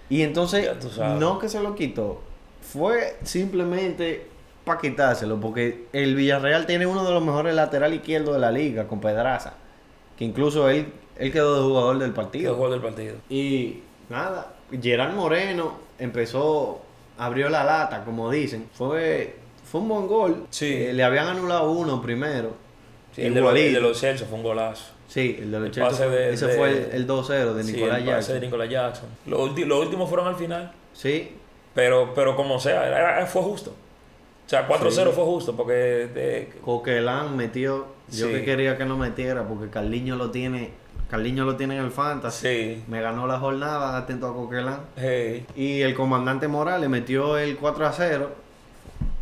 Y 0.08 0.22
entonces, 0.22 0.68
no 1.18 1.38
que 1.38 1.48
se 1.48 1.60
lo 1.60 1.74
quitó, 1.74 2.20
fue 2.60 3.16
simplemente 3.22 4.26
para 4.64 4.80
quitárselo, 4.80 5.40
porque 5.40 5.86
el 5.92 6.16
Villarreal 6.16 6.66
tiene 6.66 6.86
uno 6.86 7.04
de 7.04 7.12
los 7.12 7.24
mejores 7.24 7.54
lateral 7.54 7.94
izquierdos 7.94 8.34
de 8.34 8.40
la 8.40 8.50
liga, 8.50 8.86
con 8.86 9.00
Pedraza, 9.00 9.54
que 10.18 10.24
incluso 10.24 10.68
él, 10.68 10.92
él 11.20 11.32
quedó 11.32 11.56
de 11.56 11.62
jugador 11.68 11.98
del 11.98 12.10
Quedó 12.12 12.22
partido. 12.22 12.54
jugador 12.54 12.80
del 12.80 12.90
partido. 12.92 13.14
Y 13.28 13.80
nada, 14.08 14.54
Gerard 14.80 15.14
Moreno 15.14 15.74
empezó, 15.98 16.80
abrió 17.18 17.48
la 17.48 17.62
lata, 17.64 18.04
como 18.04 18.30
dicen, 18.30 18.68
fue, 18.74 19.36
fue 19.70 19.80
un 19.80 19.88
buen 19.88 20.06
gol. 20.06 20.46
Sí. 20.50 20.66
Eh, 20.72 20.92
le 20.92 21.04
habían 21.04 21.28
anulado 21.28 21.70
uno 21.70 22.00
primero. 22.02 22.52
Sí, 23.14 23.22
el, 23.22 23.34
de 23.34 23.40
los, 23.40 23.50
el 23.52 23.56
Igualito. 23.58 23.80
de 23.82 23.88
los 23.88 24.00
Celso 24.00 24.26
fue 24.26 24.38
un 24.38 24.44
golazo. 24.44 24.92
Sí, 25.08 25.36
el 25.40 25.50
de 25.50 25.58
los 25.58 25.66
El 25.66 25.72
Chelsea, 25.74 25.90
pase 25.90 26.08
de- 26.08 26.32
ese 26.32 26.46
de- 26.46 26.54
fue 26.56 26.68
el, 26.70 26.88
el 26.92 27.06
2-0 27.06 27.54
de 27.54 27.64
Sí, 27.64 27.72
Nicolás 27.72 27.98
el 27.98 28.04
pase 28.04 28.10
Jackson. 28.16 28.34
de 28.34 28.40
Nicolás 28.40 28.68
Jackson. 28.70 29.08
Los, 29.26 29.40
ulti- 29.40 29.64
los 29.66 29.80
últimos 29.84 30.08
fueron 30.08 30.28
al 30.28 30.36
final. 30.36 30.72
Sí, 30.92 31.32
Pero, 31.74 32.12
pero 32.14 32.34
como 32.36 32.58
sea, 32.60 32.86
era- 32.86 33.26
fue 33.26 33.42
justo. 33.42 33.70
O 33.70 34.48
sea, 34.48 34.66
4-0 34.66 35.10
Sí. 35.10 35.14
fue 35.16 35.24
justo 35.24 35.56
porque 35.56 35.72
de- 35.72 36.52
Coquelán 36.64 37.36
metió. 37.36 37.86
Yo 38.12 38.26
Sí. 38.26 38.32
que 38.32 38.44
quería 38.44 38.76
que 38.76 38.84
no 38.84 38.96
metiera 38.96 39.46
porque 39.46 39.68
Carliño 39.70 40.16
lo 40.16 40.30
tiene. 40.30 40.70
Carliño 41.08 41.44
lo 41.44 41.56
tiene 41.56 41.76
en 41.76 41.84
el 41.84 41.90
fantasy. 41.90 42.46
sí. 42.48 42.84
Me 42.88 43.00
ganó 43.00 43.26
la 43.26 43.38
jornada, 43.38 43.96
atento 43.96 44.28
a 44.28 44.34
Coquelán. 44.34 44.80
Hey. 44.96 45.44
Y 45.56 45.80
el 45.80 45.94
comandante 45.94 46.46
Morales 46.48 46.88
metió 46.88 47.36
el 47.36 47.56
4 47.56 47.86
a 47.86 47.92
0. 47.92 48.30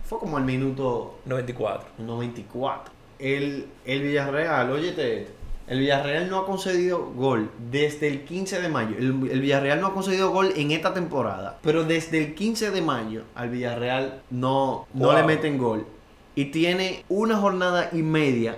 Fue 0.04 0.18
como 0.18 0.38
el 0.38 0.44
minuto 0.44 1.18
94. 1.26 1.88
94. 1.98 2.92
El, 3.18 3.66
el 3.84 4.02
Villarreal, 4.02 4.70
óyete. 4.70 5.28
El 5.66 5.80
Villarreal 5.80 6.30
no 6.30 6.38
ha 6.38 6.46
concedido 6.46 7.10
gol 7.14 7.50
desde 7.70 8.08
el 8.08 8.22
15 8.24 8.60
de 8.62 8.68
mayo. 8.70 8.96
El, 8.96 9.28
el 9.30 9.40
Villarreal 9.40 9.80
no 9.80 9.88
ha 9.88 9.94
concedido 9.94 10.30
gol 10.30 10.52
en 10.56 10.70
esta 10.70 10.94
temporada. 10.94 11.58
Pero 11.62 11.84
desde 11.84 12.18
el 12.18 12.34
15 12.34 12.70
de 12.70 12.80
mayo 12.80 13.22
al 13.34 13.50
Villarreal 13.50 14.22
no, 14.30 14.86
no 14.94 15.06
Wow. 15.08 15.16
le 15.16 15.22
meten 15.24 15.58
gol. 15.58 15.86
Y 16.34 16.46
tiene 16.46 17.04
una 17.08 17.36
jornada 17.36 17.90
y 17.92 18.02
media 18.02 18.56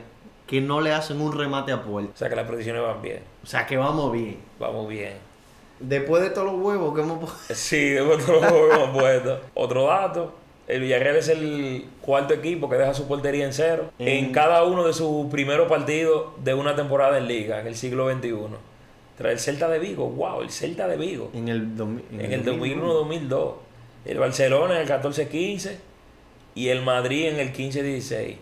que 0.50 0.60
no 0.60 0.80
le 0.80 0.92
hacen 0.92 1.20
un 1.20 1.32
remate 1.32 1.70
a 1.70 1.80
puerta. 1.82 2.10
O 2.12 2.16
sea 2.18 2.28
que 2.28 2.34
las 2.34 2.46
predicciones 2.46 2.82
van 2.82 3.00
bien. 3.00 3.20
O 3.44 3.46
sea 3.46 3.66
que 3.66 3.76
vamos 3.76 4.10
bien. 4.12 4.36
Vamos 4.58 4.88
bien. 4.88 5.12
Después 5.78 6.22
de 6.24 6.30
todos 6.30 6.52
los 6.52 6.60
huevos 6.60 6.92
que 6.94 7.02
hemos 7.02 7.20
puesto. 7.20 7.38
Sí, 7.54 7.90
después 7.90 8.26
todo 8.26 8.40
lo 8.40 8.74
hemos 8.74 8.90
puesto. 8.98 9.40
Otro 9.54 9.86
dato. 9.86 10.34
El 10.66 10.80
Villarreal 10.82 11.16
es 11.16 11.28
el 11.28 11.86
cuarto 12.00 12.34
equipo 12.34 12.68
que 12.68 12.76
deja 12.76 12.92
su 12.94 13.06
portería 13.08 13.44
en 13.44 13.52
cero 13.52 13.90
En- 13.98 14.08
en 14.08 14.32
cada 14.32 14.64
uno 14.64 14.84
de 14.86 14.92
sus 14.92 15.30
primeros 15.30 15.68
partidos 15.68 16.32
de 16.44 16.54
una 16.54 16.74
temporada 16.76 17.16
en 17.18 17.28
liga 17.28 17.60
en 17.60 17.66
el 17.68 17.76
siglo 17.76 18.12
XXI. 18.12 18.34
Tras 19.16 19.32
el 19.32 19.38
Celta 19.38 19.68
de 19.68 19.78
Vigo, 19.78 20.08
wow, 20.10 20.42
el 20.42 20.50
Celta 20.50 20.88
de 20.88 20.96
Vigo. 20.96 21.30
En 21.34 21.48
el, 21.48 21.76
domi- 21.76 22.02
En 22.12 22.32
el 22.32 22.44
2001-2002. 22.44 23.52
El 24.04 24.18
Barcelona 24.18 24.76
en 24.80 24.82
el 24.82 24.88
14-15 24.88 25.76
y 26.54 26.68
el 26.68 26.82
Madrid 26.82 27.26
en 27.28 27.38
el 27.40 27.52
15-16. 27.52 28.36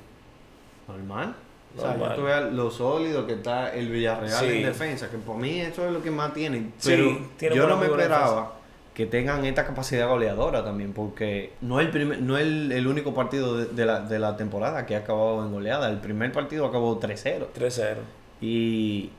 Normal. 0.87 1.35
O 1.77 1.81
sea, 1.81 1.91
Normal. 1.91 2.09
ya 2.11 2.15
tú 2.17 2.23
veas 2.23 2.53
lo 2.53 2.71
sólido 2.71 3.27
que 3.27 3.35
está 3.35 3.73
el 3.75 3.89
Villarreal 3.91 4.31
Sí. 4.45 4.47
en 4.59 4.63
defensa, 4.65 5.11
que 5.11 5.19
por 5.19 5.37
mí 5.37 5.61
eso 5.61 5.87
es 5.87 5.93
lo 5.93 6.03
que 6.03 6.11
más 6.11 6.33
tienen. 6.35 6.73
Sí, 6.79 6.91
Pero 6.91 7.19
tiene 7.37 7.57
yo 7.57 7.67
no 7.69 7.77
me 7.77 7.87
esperaba 7.87 8.55
que 8.95 9.07
tengan 9.07 9.45
esta 9.45 9.65
capacidad 9.65 10.09
goleadora 10.09 10.65
también, 10.65 10.93
porque 10.93 11.53
no 11.61 11.79
es 11.79 11.87
el, 11.87 11.93
primer, 11.93 12.21
no 12.21 12.37
es 12.37 12.43
el, 12.45 12.73
el 12.73 12.87
único 12.89 13.15
partido 13.15 13.57
de, 13.57 13.67
de 13.67 13.87
la, 13.87 14.01
de 14.01 14.19
la 14.19 14.37
temporada 14.37 14.87
que 14.87 14.97
ha 14.97 15.01
acabado 15.01 15.45
en 15.45 15.53
goleada. 15.53 15.89
El 15.89 15.99
primer 15.99 16.33
partido 16.33 16.67
acabó 16.67 16.99
3-0. 16.99 17.47
3-0. 17.57 17.95
Y 18.41 19.11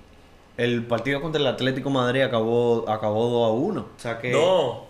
el 0.57 0.83
partido 0.85 1.21
contra 1.21 1.39
el 1.39 1.47
Atlético 1.47 1.89
Madrid 1.89 2.21
acabó, 2.23 2.89
acabó 2.89 3.53
2-1. 3.55 3.77
O 3.79 3.85
sea 3.95 4.19
que... 4.19 4.31
No, 4.33 4.83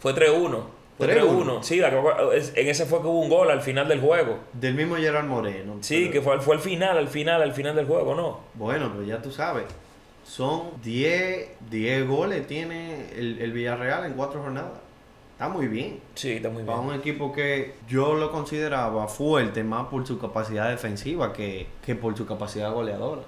fue 0.00 0.12
3-1. 0.14 0.58
Fue 0.96 1.08
3-1. 1.08 1.44
3-1. 1.44 1.62
Sí, 1.62 1.78
la 1.78 1.88
en 1.88 2.68
ese 2.68 2.86
fue 2.86 3.00
que 3.00 3.06
hubo 3.08 3.20
un 3.20 3.28
gol 3.28 3.50
al 3.50 3.60
final 3.62 3.88
del 3.88 4.00
juego. 4.00 4.38
Del 4.52 4.74
mismo 4.74 4.96
Gerard 4.96 5.26
Moreno. 5.26 5.78
Sí, 5.80 6.02
Pero- 6.02 6.12
que 6.12 6.20
fue, 6.22 6.32
al- 6.34 6.40
fue 6.40 6.54
al 6.54 6.60
final, 6.60 6.96
al 6.98 7.08
final, 7.08 7.42
al 7.42 7.52
final 7.52 7.74
del 7.74 7.86
juego, 7.86 8.14
¿no? 8.14 8.40
Bueno, 8.54 8.90
pero 8.92 9.04
ya 9.04 9.20
tú 9.20 9.30
sabes. 9.32 9.64
Son 10.24 10.62
10, 10.82 11.48
10 11.70 12.06
goles 12.08 12.46
tiene 12.46 13.10
el, 13.16 13.38
el 13.40 13.52
Villarreal 13.52 14.06
en 14.06 14.14
cuatro 14.14 14.40
jornadas. 14.42 14.70
Está 15.32 15.48
muy 15.48 15.66
bien. 15.66 15.98
Sí, 16.14 16.32
está 16.32 16.48
muy 16.48 16.62
Para 16.62 16.78
bien. 16.78 16.90
un 16.90 16.94
equipo 16.96 17.32
que 17.32 17.74
yo 17.88 18.14
lo 18.14 18.30
consideraba 18.30 19.08
fuerte 19.08 19.64
más 19.64 19.88
por 19.88 20.06
su 20.06 20.18
capacidad 20.18 20.70
defensiva 20.70 21.32
que, 21.32 21.66
que 21.84 21.94
por 21.96 22.16
su 22.16 22.24
capacidad 22.24 22.72
goleadora. 22.72 23.22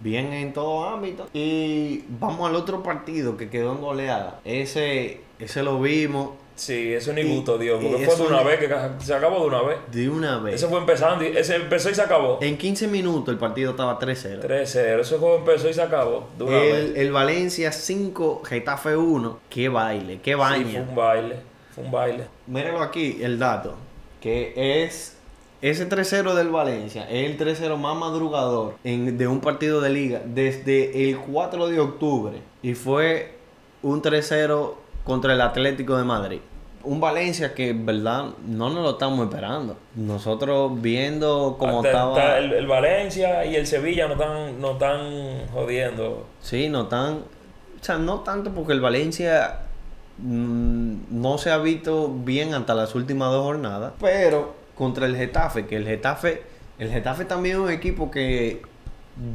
Bien 0.00 0.32
en 0.32 0.52
todo 0.52 0.84
ámbito. 0.88 1.28
Y 1.32 2.04
vamos 2.08 2.50
al 2.50 2.56
otro 2.56 2.82
partido 2.82 3.36
que 3.36 3.48
quedó 3.48 3.72
en 3.72 3.80
goleada. 3.80 4.40
Ese, 4.44 5.20
ese 5.38 5.62
lo 5.62 5.80
vimos 5.80 6.30
Sí, 6.56 6.94
eso 6.94 7.12
ni 7.12 7.22
Y- 7.22 7.34
gusto, 7.34 7.58
Dios, 7.58 7.80
porque 7.82 8.04
fue 8.04 8.14
de 8.14 8.22
eso 8.22 8.26
una 8.28 8.42
vez 8.44 8.60
que 8.60 8.68
se 9.04 9.12
acabó 9.14 9.40
de 9.40 9.46
una 9.46 9.62
vez. 9.62 9.78
de 9.90 10.08
una 10.08 10.38
vez. 10.38 10.54
Ese 10.54 10.68
fue 10.68 10.78
empezando, 10.78 11.24
y 11.24 11.36
ese 11.36 11.56
empezó 11.56 11.90
y 11.90 11.94
se 11.94 12.02
acabó. 12.02 12.38
En 12.40 12.56
15 12.56 12.86
minutos 12.86 13.32
el 13.32 13.38
partido 13.38 13.72
estaba 13.72 13.98
3-0. 13.98 14.40
3-0, 14.40 15.00
ese 15.00 15.18
juego 15.18 15.38
empezó 15.38 15.68
y 15.68 15.74
se 15.74 15.82
acabó 15.82 16.28
de 16.38 16.44
una 16.44 16.58
El, 16.62 16.72
vez. 16.72 16.92
el 16.98 17.12
Valencia 17.12 17.72
5, 17.72 18.42
Getafe 18.44 18.96
1. 18.96 19.40
Qué 19.50 19.68
baile, 19.68 20.20
qué 20.22 20.32
Sí, 20.32 20.38
baña. 20.38 20.64
fue 20.64 20.80
un 20.82 20.94
baile, 20.94 21.36
fue 21.74 21.84
un 21.84 21.90
baile. 21.90 22.24
Míralo 22.46 22.80
aquí, 22.82 23.18
el 23.20 23.38
dato. 23.40 23.74
Que 24.20 24.84
es 24.84 25.16
ese 25.60 25.86
3-0 25.86 26.34
del 26.36 26.50
Valencia. 26.50 27.10
Es 27.10 27.28
el 27.30 27.36
3-0 27.36 27.76
más 27.76 27.96
madrugador 27.96 28.74
en- 28.84 29.18
de 29.18 29.26
un 29.26 29.40
partido 29.40 29.80
de 29.80 29.90
liga 29.90 30.22
desde 30.24 31.08
el 31.10 31.18
4 31.18 31.66
de 31.66 31.80
octubre. 31.80 32.38
Y 32.62 32.74
fue 32.74 33.32
un 33.82 34.00
3-0 34.02 34.76
contra 35.04 35.32
el 35.34 35.40
Atlético 35.40 35.96
de 35.96 36.04
Madrid. 36.04 36.40
Un 36.82 37.00
Valencia 37.00 37.54
que, 37.54 37.72
verdad, 37.72 38.26
no 38.46 38.68
nos 38.68 38.82
lo 38.82 38.90
estamos 38.90 39.26
esperando. 39.26 39.76
Nosotros 39.94 40.72
viendo 40.82 41.56
cómo 41.58 41.78
Hasta- 41.78 41.88
estaba... 41.88 42.38
el, 42.38 42.52
el 42.52 42.66
Valencia 42.66 43.44
y 43.46 43.56
el 43.56 43.66
Sevilla 43.66 44.06
no 44.06 44.14
están, 44.14 44.60
no 44.60 44.72
están 44.72 45.46
jodiendo. 45.52 46.26
Sí, 46.40 46.68
no 46.68 46.86
tan. 46.88 47.14
O 47.14 47.84
sea, 47.84 47.96
no 47.96 48.20
tanto 48.20 48.50
porque 48.50 48.72
el 48.74 48.80
Valencia 48.82 49.60
mm, 50.18 50.94
no 51.10 51.38
se 51.38 51.50
ha 51.50 51.58
visto 51.58 52.08
bien 52.12 52.52
hasta 52.54 52.74
las 52.74 52.94
últimas 52.94 53.30
dos 53.30 53.44
jornadas. 53.44 53.92
Pero 54.00 54.54
contra 54.74 55.06
el 55.06 55.16
Getafe, 55.16 55.66
que 55.66 55.76
el 55.76 55.86
Getafe. 55.86 56.42
El 56.78 56.90
Getafe 56.90 57.24
también 57.24 57.56
es 57.56 57.62
un 57.62 57.70
equipo 57.70 58.10
que. 58.10 58.62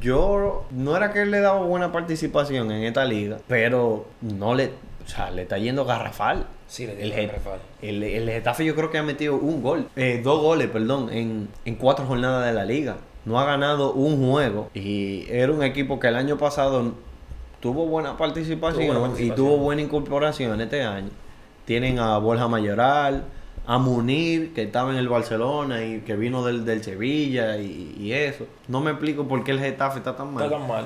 Yo 0.02 0.66
no 0.72 0.98
era 0.98 1.14
que 1.14 1.26
le 1.26 1.40
daba 1.40 1.62
buena 1.62 1.92
participación 1.92 2.70
en 2.72 2.84
esta 2.84 3.06
liga, 3.06 3.38
pero 3.48 4.06
no 4.22 4.54
le. 4.54 4.72
O 5.10 5.12
sea, 5.12 5.32
le 5.32 5.42
está 5.42 5.58
yendo 5.58 5.86
garrafal. 5.86 6.46
Sí, 6.68 6.86
le 6.86 7.02
El, 7.02 7.10
garrafal. 7.12 7.60
el, 7.82 8.04
el 8.04 8.30
Getafe 8.30 8.64
yo 8.64 8.76
creo 8.76 8.92
que 8.92 9.00
ha 9.00 9.04
metido 9.04 9.36
un 9.38 9.64
gol, 9.64 9.88
eh, 9.96 10.22
dos 10.24 10.40
goles, 10.40 10.68
perdón, 10.68 11.10
en, 11.12 11.50
en 11.66 11.76
cuatro 11.78 12.06
jornadas 12.06 12.46
de 12.46 12.54
la 12.54 12.64
liga. 12.64 12.98
No 13.26 13.40
ha 13.40 13.46
ganado 13.46 13.94
un 13.94 14.30
juego 14.30 14.70
y 14.76 15.26
era 15.30 15.52
un 15.52 15.64
equipo 15.64 16.00
que 16.00 16.08
el 16.10 16.16
año 16.16 16.38
pasado 16.38 16.94
tuvo 17.60 17.88
buena 17.88 18.18
participación, 18.18 18.88
Tuvo 18.88 19.00
buena 19.00 19.20
y 19.20 19.32
tuvo 19.32 19.58
buena 19.58 19.82
incorporación 19.82 20.62
este 20.62 20.84
año. 20.84 21.10
Tienen 21.66 21.98
a 21.98 22.18
Borja 22.20 22.48
Mayoral, 22.48 23.24
a 23.66 23.78
Munir, 23.80 24.54
que 24.54 24.62
estaba 24.64 24.92
en 24.92 24.98
el 24.98 25.10
Barcelona 25.10 25.84
y 25.84 26.02
que 26.02 26.16
vino 26.16 26.46
del, 26.46 26.66
del 26.66 26.84
Sevilla 26.84 27.58
y, 27.58 27.96
y 28.00 28.14
eso. 28.14 28.46
No 28.68 28.80
me 28.80 28.92
explico 28.92 29.28
por 29.28 29.44
qué 29.44 29.52
el 29.52 29.60
Getafe 29.60 29.98
está 30.00 30.16
tan 30.16 30.34
mal. 30.36 30.44
No 30.44 30.58
tan 30.58 30.68
mal. 30.68 30.86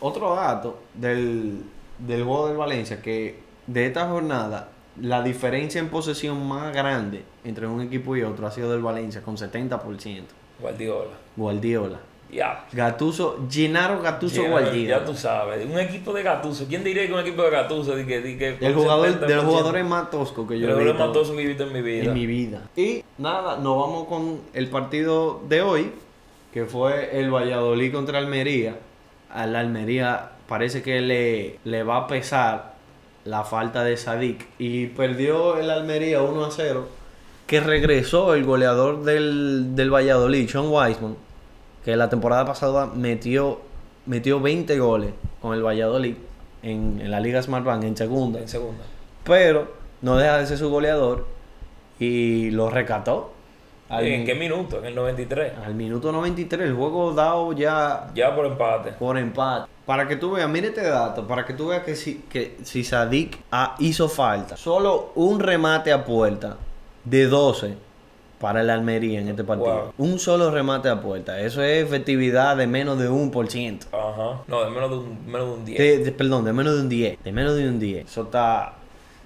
Otro 0.00 0.34
dato 0.34 0.78
del, 0.92 1.62
del 1.98 2.22
juego 2.22 2.48
del 2.48 2.56
Valencia, 2.58 3.00
que 3.00 3.50
de 3.66 3.86
esta 3.86 4.08
jornada, 4.08 4.68
la 5.00 5.22
diferencia 5.22 5.78
en 5.80 5.88
posesión 5.88 6.46
más 6.46 6.72
grande 6.74 7.24
entre 7.44 7.66
un 7.66 7.80
equipo 7.80 8.16
y 8.16 8.22
otro 8.22 8.46
ha 8.46 8.50
sido 8.50 8.70
del 8.72 8.82
Valencia, 8.82 9.22
con 9.22 9.36
70%. 9.36 10.22
Guardiola. 10.60 11.10
Guardiola. 11.36 11.98
Ya. 12.30 12.64
Gatuso, 12.72 13.40
Gennaro 13.50 14.00
Gatuso 14.00 14.42
Guardiola. 14.48 15.00
ya 15.00 15.04
tú 15.04 15.14
sabes. 15.14 15.66
Un 15.66 15.78
equipo 15.78 16.14
de 16.14 16.22
Gatuso. 16.22 16.66
¿Quién 16.66 16.82
diría 16.82 17.06
que 17.06 17.12
un 17.12 17.20
equipo 17.20 17.42
de 17.42 17.50
Gatuso? 17.50 17.94
Di 17.94 18.06
que, 18.06 18.22
di 18.22 18.38
que 18.38 18.56
El 18.58 18.74
jugador, 18.74 19.08
70%? 19.08 19.26
de 19.26 19.34
los 19.36 19.44
jugadores 19.44 19.84
más 19.84 20.10
toscos 20.10 20.48
que 20.48 20.54
De 20.54 20.60
yo 20.60 20.70
he 20.78 20.84
visto 20.84 20.98
más 20.98 21.12
tosos 21.12 21.36
que 21.36 21.42
he 21.42 21.46
visto 21.46 21.64
en 21.64 21.72
mi 21.74 21.82
vida. 21.82 22.04
en 22.04 22.14
mi 22.14 22.26
vida. 22.26 22.62
Y 22.74 23.04
nada, 23.18 23.58
nos 23.58 23.76
vamos 23.78 24.06
con 24.08 24.40
el 24.54 24.68
partido 24.68 25.42
de 25.46 25.60
hoy, 25.60 25.92
que 26.54 26.64
fue 26.64 27.18
el 27.18 27.30
Valladolid 27.30 27.92
contra 27.92 28.18
Almería. 28.18 28.76
A 29.30 29.46
la 29.46 29.60
Almería 29.60 30.30
parece 30.48 30.82
que 30.82 31.00
le, 31.02 31.58
le 31.64 31.82
va 31.82 31.98
a 31.98 32.06
pesar 32.06 32.71
la 33.24 33.44
falta 33.44 33.84
de 33.84 33.96
Sadik. 33.96 34.46
Y 34.58 34.86
perdió 34.88 35.58
el 35.58 35.70
Almería 35.70 36.22
1 36.22 36.44
a 36.44 36.50
0. 36.50 36.88
Que 37.46 37.60
regresó 37.60 38.34
el 38.34 38.44
goleador 38.44 39.04
del, 39.04 39.74
del 39.74 39.92
Valladolid, 39.92 40.48
Sean 40.48 40.68
Weisman. 40.68 41.16
Que 41.84 41.96
la 41.96 42.08
temporada 42.08 42.44
pasada 42.44 42.86
metió, 42.86 43.60
metió 44.06 44.40
20 44.40 44.78
goles 44.78 45.10
con 45.40 45.54
el 45.54 45.64
Valladolid 45.64 46.14
en, 46.62 47.00
en 47.00 47.10
la 47.10 47.20
Liga 47.20 47.42
Smartbank 47.42 47.84
en 47.84 47.96
segunda. 47.96 48.40
En 48.40 48.48
segunda. 48.48 48.84
Pero 49.24 49.72
no 50.00 50.16
deja 50.16 50.38
de 50.38 50.46
ser 50.46 50.58
su 50.58 50.70
goleador 50.70 51.26
y 51.98 52.50
lo 52.50 52.70
rescató. 52.70 53.32
Al, 53.92 54.06
¿En 54.06 54.24
qué 54.24 54.34
minuto? 54.34 54.78
En 54.78 54.86
el 54.86 54.94
93. 54.94 55.52
al 55.64 55.74
minuto 55.74 56.10
93, 56.12 56.68
el 56.68 56.74
juego 56.74 57.12
dado 57.12 57.52
ya 57.52 58.10
Ya 58.14 58.34
por 58.34 58.46
empate. 58.46 58.92
por 58.92 59.18
empate. 59.18 59.70
Para 59.84 60.08
que 60.08 60.16
tú 60.16 60.30
veas, 60.32 60.48
mire 60.48 60.68
este 60.68 60.82
dato, 60.82 61.26
para 61.26 61.44
que 61.44 61.52
tú 61.54 61.68
veas 61.68 61.82
que 61.84 61.94
si, 61.94 62.16
que 62.30 62.56
si 62.62 62.84
Sadik 62.84 63.38
ah, 63.50 63.74
hizo 63.80 64.08
falta, 64.08 64.56
solo 64.56 65.12
un 65.16 65.40
remate 65.40 65.92
a 65.92 66.04
puerta 66.04 66.56
de 67.04 67.26
12 67.26 67.74
para 68.40 68.60
el 68.62 68.70
Almería 68.70 69.20
en 69.20 69.28
este 69.28 69.44
partido. 69.44 69.92
Un 69.98 70.18
solo 70.18 70.50
remate 70.50 70.88
a 70.88 71.00
puerta. 71.00 71.38
Eso 71.40 71.62
es 71.62 71.84
efectividad 71.84 72.56
de 72.56 72.66
menos 72.66 72.98
de 72.98 73.08
un 73.08 73.30
por 73.30 73.48
ciento. 73.50 73.86
Ajá. 73.92 74.40
No, 74.48 74.64
de 74.64 74.70
menos 74.70 74.90
de 74.90 74.96
un, 74.96 75.26
menos 75.26 75.46
de 75.48 75.52
un 75.54 75.64
10. 75.64 75.78
De- 75.78 75.98
de- 75.98 76.12
perdón, 76.12 76.44
de 76.44 76.52
menos 76.52 76.74
de 76.76 76.80
un 76.80 76.88
10. 76.88 77.22
De 77.22 77.30
menos 77.32 77.54
de 77.56 77.68
un 77.68 77.78
10. 77.78 78.06
Eso 78.06 78.22
está, 78.22 78.74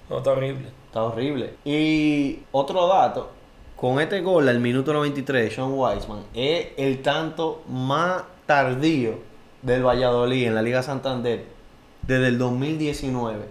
No, 0.09 0.17
está 0.17 0.31
horrible. 0.31 0.67
Está 0.87 1.03
horrible. 1.03 1.53
Y 1.65 2.39
otro 2.51 2.87
dato, 2.87 3.31
con 3.77 4.01
este 4.01 4.19
gol 4.21 4.49
al 4.49 4.59
minuto 4.59 4.91
93 4.91 5.43
de 5.49 5.51
Sean 5.55 5.71
Weisman, 5.73 6.23
es 6.33 6.67
el 6.77 7.01
tanto 7.01 7.63
más 7.69 8.23
tardío 8.45 9.19
del 9.61 9.85
Valladolid 9.85 10.47
en 10.47 10.55
la 10.55 10.61
Liga 10.61 10.83
Santander 10.83 11.45
desde 12.01 12.27
el 12.27 12.37
2019. 12.37 13.45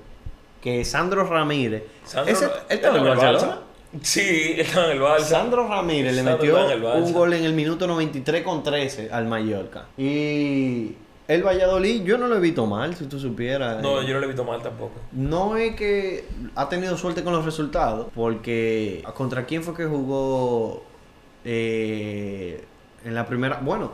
Que 0.60 0.84
Sandro 0.84 1.24
Ramírez. 1.26 1.84
Sandro, 2.04 2.32
ese- 2.32 2.44
¿él 2.46 2.50
estaba 2.68 2.98
en 2.98 3.02
el 3.06 3.08
Barcelona. 3.16 3.60
Sí, 4.02 4.54
estaba 4.58 4.86
en 4.86 4.96
el 4.96 5.02
Barça. 5.02 5.20
Sandro 5.20 5.68
Ramírez 5.68 6.12
le 6.14 6.22
Sandro 6.24 6.38
metió 6.38 6.94
un 6.96 7.12
gol 7.12 7.32
en 7.34 7.44
el 7.44 7.52
minuto 7.52 7.86
93 7.86 8.42
con 8.42 8.62
13 8.62 9.08
al 9.12 9.26
Mallorca. 9.26 9.86
Y 9.96 10.92
el 11.28 11.42
Valladolid, 11.42 12.02
yo 12.04 12.18
no 12.18 12.28
lo 12.28 12.36
he 12.36 12.40
visto 12.40 12.66
mal, 12.66 12.94
si 12.94 13.06
tú 13.06 13.18
supieras. 13.18 13.82
No, 13.82 14.02
yo 14.02 14.14
no 14.14 14.20
le 14.20 14.26
he 14.26 14.28
visto 14.28 14.44
mal 14.44 14.62
tampoco. 14.62 14.94
No 15.12 15.56
es 15.56 15.74
que 15.74 16.24
ha 16.54 16.68
tenido 16.68 16.96
suerte 16.96 17.24
con 17.24 17.32
los 17.32 17.44
resultados, 17.44 18.08
porque 18.14 19.02
¿contra 19.14 19.44
quién 19.44 19.62
fue 19.62 19.74
que 19.74 19.86
jugó 19.86 20.84
eh, 21.44 22.64
en 23.04 23.14
la 23.14 23.26
primera? 23.26 23.60
Bueno, 23.62 23.92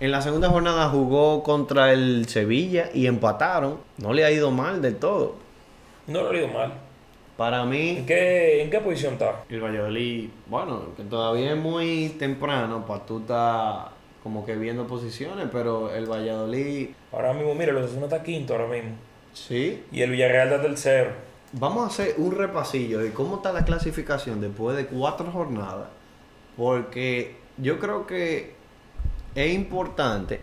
en 0.00 0.10
la 0.10 0.22
segunda 0.22 0.48
jornada 0.48 0.88
jugó 0.88 1.42
contra 1.42 1.92
el 1.92 2.26
Sevilla 2.28 2.88
y 2.94 3.06
empataron. 3.06 3.78
No 3.98 4.14
le 4.14 4.24
ha 4.24 4.30
ido 4.30 4.50
mal 4.50 4.80
del 4.80 4.96
todo. 4.96 5.36
No 6.06 6.22
lo 6.22 6.30
he 6.30 6.34
leído 6.34 6.48
mal. 6.48 6.72
Para 7.36 7.62
¿En 7.62 7.70
mí, 7.70 8.04
qué, 8.06 8.62
¿En 8.62 8.70
qué 8.70 8.80
posición 8.80 9.14
está? 9.14 9.44
el 9.48 9.60
Valladolid, 9.62 10.28
bueno, 10.46 10.94
que 10.96 11.02
todavía 11.04 11.52
es 11.52 11.56
muy 11.58 12.14
temprano 12.18 12.84
para 12.86 13.06
tú 13.06 13.20
estar 13.20 13.88
como 14.22 14.44
que 14.44 14.56
viendo 14.56 14.86
posiciones, 14.86 15.48
pero 15.50 15.94
el 15.94 16.06
Valladolid, 16.06 16.90
Ahora 17.12 17.32
mismo, 17.32 17.54
mira, 17.54 17.72
los 17.72 17.84
Osasuna 17.84 18.06
está 18.06 18.22
quinto 18.22 18.54
ahora 18.54 18.68
mismo. 18.68 18.90
sí, 19.32 19.82
Y 19.90 20.02
el 20.02 20.10
Villarreal 20.10 20.48
está 20.48 20.62
tercero. 20.62 21.10
Vamos 21.52 21.84
a 21.84 21.86
hacer 21.88 22.14
un 22.18 22.32
repasillo 22.32 23.00
de 23.00 23.12
cómo 23.12 23.36
está 23.36 23.52
la 23.52 23.64
clasificación 23.64 24.40
después 24.40 24.76
de 24.76 24.86
cuatro 24.86 25.30
jornadas. 25.32 25.88
Porque 26.56 27.36
yo 27.56 27.78
creo 27.78 28.06
que 28.06 28.54
es 29.34 29.52
importante. 29.52 30.40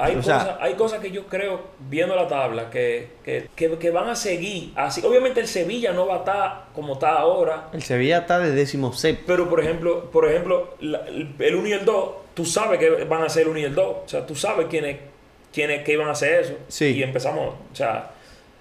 Hay, 0.00 0.14
O 0.14 0.22
sea- 0.22 0.38
cosas, 0.38 0.56
hay 0.60 0.74
cosas 0.74 1.00
que 1.00 1.10
yo 1.10 1.26
creo, 1.26 1.60
viendo 1.88 2.14
la 2.14 2.28
tabla, 2.28 2.70
que, 2.70 3.08
que, 3.24 3.48
que, 3.56 3.76
que 3.78 3.90
van 3.90 4.08
a 4.08 4.14
seguir 4.14 4.72
así. 4.76 5.04
Obviamente 5.04 5.40
el 5.40 5.48
Sevilla 5.48 5.92
no 5.92 6.06
va 6.06 6.14
a 6.14 6.18
estar 6.18 6.64
como 6.74 6.92
está 6.94 7.18
ahora. 7.18 7.68
El 7.72 7.82
Sevilla 7.82 8.18
está 8.18 8.38
de 8.38 8.52
décimo 8.52 8.92
séptimo. 8.92 9.26
Pero 9.26 9.48
por 9.48 9.60
ejemplo, 9.60 10.10
por 10.12 10.28
ejemplo, 10.30 10.74
la- 10.80 11.00
el 11.08 11.54
1 11.56 11.66
y 11.68 11.72
el 11.72 11.84
2, 11.84 12.10
tú 12.34 12.44
sabes 12.44 12.78
que 12.78 12.88
van 13.04 13.22
a 13.24 13.28
ser 13.28 13.42
el 13.42 13.48
1 13.48 13.58
y 13.58 13.64
el 13.64 13.74
2. 13.74 13.86
O 13.86 14.08
sea, 14.08 14.24
tú 14.24 14.36
sabes 14.36 14.66
quiénes, 14.70 14.98
quiénes 15.52 15.82
que 15.82 15.94
iban 15.94 16.06
a 16.06 16.12
hacer 16.12 16.42
eso. 16.44 16.54
Sí. 16.68 16.94
Y 16.96 17.02
empezamos, 17.02 17.54
o 17.72 17.74
sea, 17.74 18.12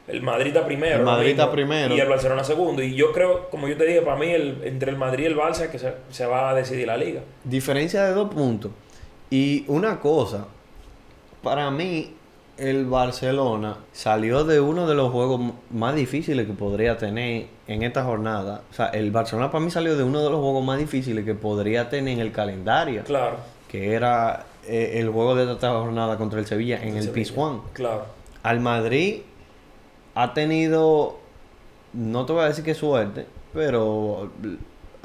el 0.07 0.23
Madrid 0.23 0.47
está 0.47 0.65
primero. 0.65 0.95
El 0.95 1.03
Madrid 1.03 1.31
está 1.31 1.51
primero. 1.51 1.93
Y 1.95 1.99
el 1.99 2.07
Barcelona 2.09 2.43
segundo. 2.43 2.81
Y 2.81 2.95
yo 2.95 3.11
creo, 3.11 3.47
como 3.51 3.67
yo 3.67 3.77
te 3.77 3.85
dije, 3.85 4.01
para 4.01 4.17
mí, 4.17 4.31
el, 4.31 4.61
entre 4.63 4.89
el 4.89 4.97
Madrid 4.97 5.25
y 5.25 5.27
el 5.27 5.37
Barça, 5.37 5.69
que 5.69 5.77
se, 5.77 5.93
se 6.09 6.25
va 6.25 6.49
a 6.49 6.55
decidir 6.55 6.87
la 6.87 6.97
liga. 6.97 7.21
Diferencia 7.43 8.05
de 8.05 8.13
dos 8.13 8.33
puntos. 8.33 8.71
Y 9.29 9.65
una 9.67 9.99
cosa, 9.99 10.47
para 11.41 11.71
mí, 11.71 12.13
el 12.57 12.85
Barcelona 12.85 13.77
salió 13.91 14.43
de 14.43 14.59
uno 14.59 14.87
de 14.87 14.95
los 14.95 15.11
juegos 15.11 15.53
más 15.69 15.95
difíciles 15.95 16.47
que 16.47 16.53
podría 16.53 16.97
tener 16.97 17.47
en 17.67 17.83
esta 17.83 18.03
jornada. 18.03 18.61
O 18.71 18.73
sea, 18.73 18.87
el 18.87 19.11
Barcelona 19.11 19.51
para 19.51 19.63
mí 19.63 19.71
salió 19.71 19.95
de 19.95 20.03
uno 20.03 20.23
de 20.23 20.29
los 20.29 20.39
juegos 20.39 20.65
más 20.65 20.79
difíciles 20.79 21.23
que 21.23 21.35
podría 21.35 21.89
tener 21.89 22.15
en 22.15 22.19
el 22.19 22.31
calendario. 22.31 23.03
Claro. 23.03 23.37
Que 23.67 23.93
era 23.93 24.45
eh, 24.65 24.93
el 24.95 25.09
juego 25.09 25.35
de 25.35 25.51
esta 25.51 25.71
jornada 25.71 26.17
contra 26.17 26.39
el 26.39 26.45
Sevilla 26.45 26.77
en 26.77 26.95
el 26.95 27.03
Sevilla. 27.03 27.13
Pizjuán. 27.13 27.61
Claro. 27.73 28.05
Al 28.43 28.59
Madrid 28.59 29.21
ha 30.15 30.33
tenido, 30.33 31.19
no 31.93 32.25
te 32.25 32.33
voy 32.33 32.43
a 32.43 32.47
decir 32.47 32.63
que 32.63 32.73
suerte, 32.73 33.27
pero 33.53 34.31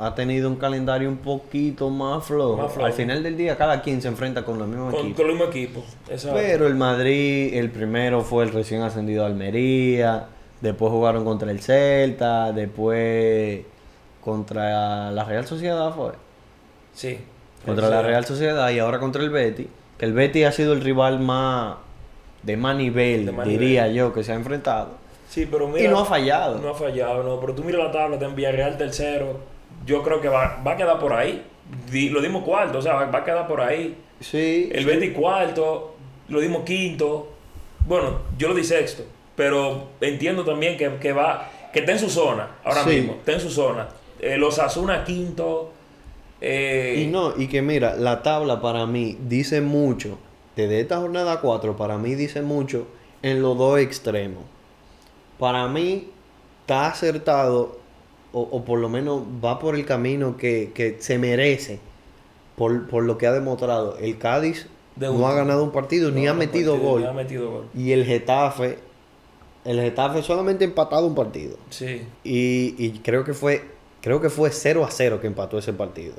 ha 0.04 0.14
tenido 0.14 0.48
un 0.48 0.56
calendario 0.56 1.08
un 1.08 1.18
poquito 1.18 1.88
más 1.90 2.24
flojo. 2.24 2.56
Más 2.56 2.72
flojo. 2.72 2.86
Al 2.86 2.92
final 2.92 3.22
del 3.22 3.36
día 3.36 3.56
cada 3.56 3.80
quien 3.82 4.02
se 4.02 4.08
enfrenta 4.08 4.44
con 4.44 4.58
los 4.58 4.66
mismos 4.68 4.92
Con, 4.94 5.00
equipos. 5.06 5.16
con 5.16 5.26
el 5.26 5.32
mismo 5.36 5.48
equipo. 5.50 5.84
Exacto. 6.10 6.38
Pero 6.40 6.66
el 6.66 6.74
Madrid, 6.74 7.54
el 7.54 7.70
primero 7.70 8.22
fue 8.22 8.44
el 8.44 8.50
recién 8.52 8.82
ascendido 8.82 9.24
Almería, 9.24 10.26
después 10.60 10.90
jugaron 10.90 11.24
contra 11.24 11.50
el 11.50 11.60
Celta, 11.60 12.52
después 12.52 13.62
contra 14.22 15.10
la 15.10 15.24
Real 15.24 15.46
Sociedad 15.46 15.92
fue. 15.94 16.12
sí. 16.94 17.18
Contra 17.64 17.88
la 17.88 18.02
Real 18.02 18.24
Sociedad 18.24 18.68
y 18.70 18.80
ahora 18.80 18.98
contra 18.98 19.22
el 19.22 19.30
Betis. 19.30 19.68
Que 19.96 20.04
el 20.04 20.12
Betis 20.14 20.46
ha 20.46 20.50
sido 20.52 20.72
el 20.72 20.80
rival 20.80 21.20
más 21.20 21.76
de 22.42 22.56
más 22.56 22.74
nivel, 22.76 23.26
De 23.26 23.30
más 23.30 23.46
diría 23.46 23.86
yo, 23.86 24.12
que 24.12 24.24
se 24.24 24.32
ha 24.32 24.34
enfrentado. 24.34 24.88
Sí, 25.28 25.46
pero 25.48 25.68
mira. 25.68 25.84
y 25.84 25.88
no 25.88 26.00
ha 26.00 26.04
fallado. 26.04 26.58
No 26.58 26.70
ha 26.70 26.74
fallado, 26.74 27.22
no. 27.22 27.38
Pero 27.38 27.54
tú 27.54 27.62
mira 27.62 27.78
la 27.78 27.92
tabla, 27.92 28.16
está 28.16 28.26
en 28.26 28.34
Villarreal 28.34 28.76
tercero. 28.76 29.38
Yo 29.86 30.02
creo 30.02 30.20
que 30.20 30.28
va, 30.28 30.60
va 30.66 30.72
a 30.72 30.76
quedar 30.76 30.98
por 30.98 31.12
ahí. 31.12 31.42
Di- 31.90 32.10
lo 32.10 32.20
dimos 32.20 32.44
cuarto, 32.44 32.78
o 32.78 32.82
sea, 32.82 32.94
va, 32.94 33.06
va 33.06 33.18
a 33.20 33.24
quedar 33.24 33.46
por 33.48 33.60
ahí. 33.60 33.96
Sí. 34.20 34.68
El 34.72 34.84
Betis 34.84 35.12
cuarto, 35.12 35.94
lo 36.28 36.40
dimos 36.40 36.62
quinto. 36.64 37.28
Bueno, 37.86 38.20
yo 38.38 38.48
lo 38.48 38.54
di 38.54 38.64
sexto. 38.64 39.02
Pero 39.34 39.88
entiendo 40.00 40.44
también 40.44 40.76
que, 40.76 40.96
que 40.96 41.12
va, 41.12 41.50
que 41.72 41.80
está 41.80 41.92
en 41.92 41.98
su 41.98 42.10
zona, 42.10 42.48
ahora 42.64 42.84
Sí. 42.84 42.90
mismo. 42.90 43.12
Está 43.14 43.32
en 43.32 43.40
su 43.40 43.50
zona. 43.50 43.88
Eh, 44.20 44.36
los 44.36 44.58
Asuna 44.58 45.04
quinto. 45.04 45.72
eh, 46.40 47.04
Y 47.04 47.10
no, 47.10 47.34
y 47.36 47.48
que 47.48 47.62
mira, 47.62 47.94
la 47.96 48.22
tabla 48.22 48.60
para 48.60 48.86
mí 48.86 49.16
dice 49.22 49.60
mucho. 49.60 50.18
Desde 50.54 50.80
esta 50.80 50.98
jornada 50.98 51.40
4, 51.40 51.76
para 51.76 51.96
mí 51.98 52.14
dice 52.14 52.42
mucho 52.42 52.86
en 53.22 53.40
los 53.42 53.56
dos 53.56 53.78
extremos. 53.78 54.44
Para 55.38 55.66
mí 55.68 56.08
está 56.60 56.88
acertado, 56.88 57.78
o, 58.32 58.40
o 58.42 58.64
por 58.64 58.78
lo 58.78 58.88
menos 58.88 59.22
va 59.44 59.58
por 59.58 59.74
el 59.74 59.84
camino 59.84 60.36
que, 60.36 60.72
que 60.74 60.96
se 61.00 61.18
merece, 61.18 61.80
por, 62.56 62.88
por 62.88 63.04
lo 63.04 63.18
que 63.18 63.26
ha 63.26 63.32
demostrado. 63.32 63.96
El 63.98 64.18
Cádiz 64.18 64.66
De 64.96 65.08
no 65.08 65.26
ha 65.26 65.34
ganado 65.34 65.64
un 65.64 65.72
partido, 65.72 66.10
ni 66.10 66.26
ha 66.26 66.32
no, 66.32 66.38
metido 66.38 66.74
partido, 66.74 66.90
gol. 66.90 67.00
ni 67.02 67.06
ha 67.06 67.12
metido 67.12 67.50
gol. 67.50 67.70
Y 67.74 67.92
el 67.92 68.04
Getafe, 68.04 68.78
el 69.64 69.80
Getafe 69.80 70.22
solamente 70.22 70.64
ha 70.64 70.68
empatado 70.68 71.06
un 71.06 71.14
partido. 71.14 71.56
Sí. 71.70 72.02
Y, 72.24 72.74
y 72.78 73.00
creo 73.02 73.24
que 73.24 73.34
fue 73.34 73.62
creo 74.00 74.20
que 74.20 74.30
fue 74.30 74.50
0 74.50 74.84
a 74.84 74.90
0 74.90 75.20
que 75.20 75.26
empató 75.28 75.58
ese 75.58 75.72
partido. 75.72 76.14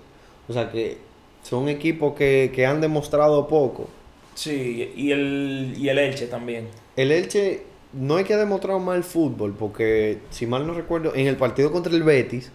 O 0.48 0.54
sea 0.54 0.72
que 0.72 0.98
son 1.44 1.68
equipos 1.70 2.16
que, 2.16 2.52
que 2.56 2.66
han 2.66 2.82
demostrado 2.82 3.48
poco. 3.48 3.90
Sí, 4.36 4.92
y 4.96 5.12
el, 5.12 5.74
y 5.78 5.90
el 5.90 6.00
Elche 6.00 6.28
también. 6.28 6.68
El 6.96 7.12
Elche 7.12 7.64
no 7.94 8.18
es 8.20 8.26
que 8.26 8.34
ha 8.34 8.38
demostrado 8.38 8.80
mal 8.80 9.04
fútbol, 9.04 9.54
porque 9.58 10.20
si 10.30 10.46
mal 10.48 10.66
no 10.68 10.74
recuerdo, 10.74 11.14
en 11.16 11.28
el 11.28 11.36
partido 11.38 11.72
contra 11.72 11.94
el 11.94 12.04
Betis, 12.04 12.52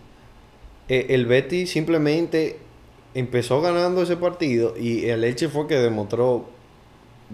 eh, 0.88 1.06
el 1.10 1.26
Betis 1.26 1.70
simplemente 1.70 2.58
empezó 3.14 3.60
ganando 3.60 4.02
ese 4.02 4.16
partido 4.16 4.74
y 4.78 5.06
el 5.06 5.24
Elche 5.24 5.48
fue 5.48 5.66
que 5.66 5.76
demostró 5.76 6.46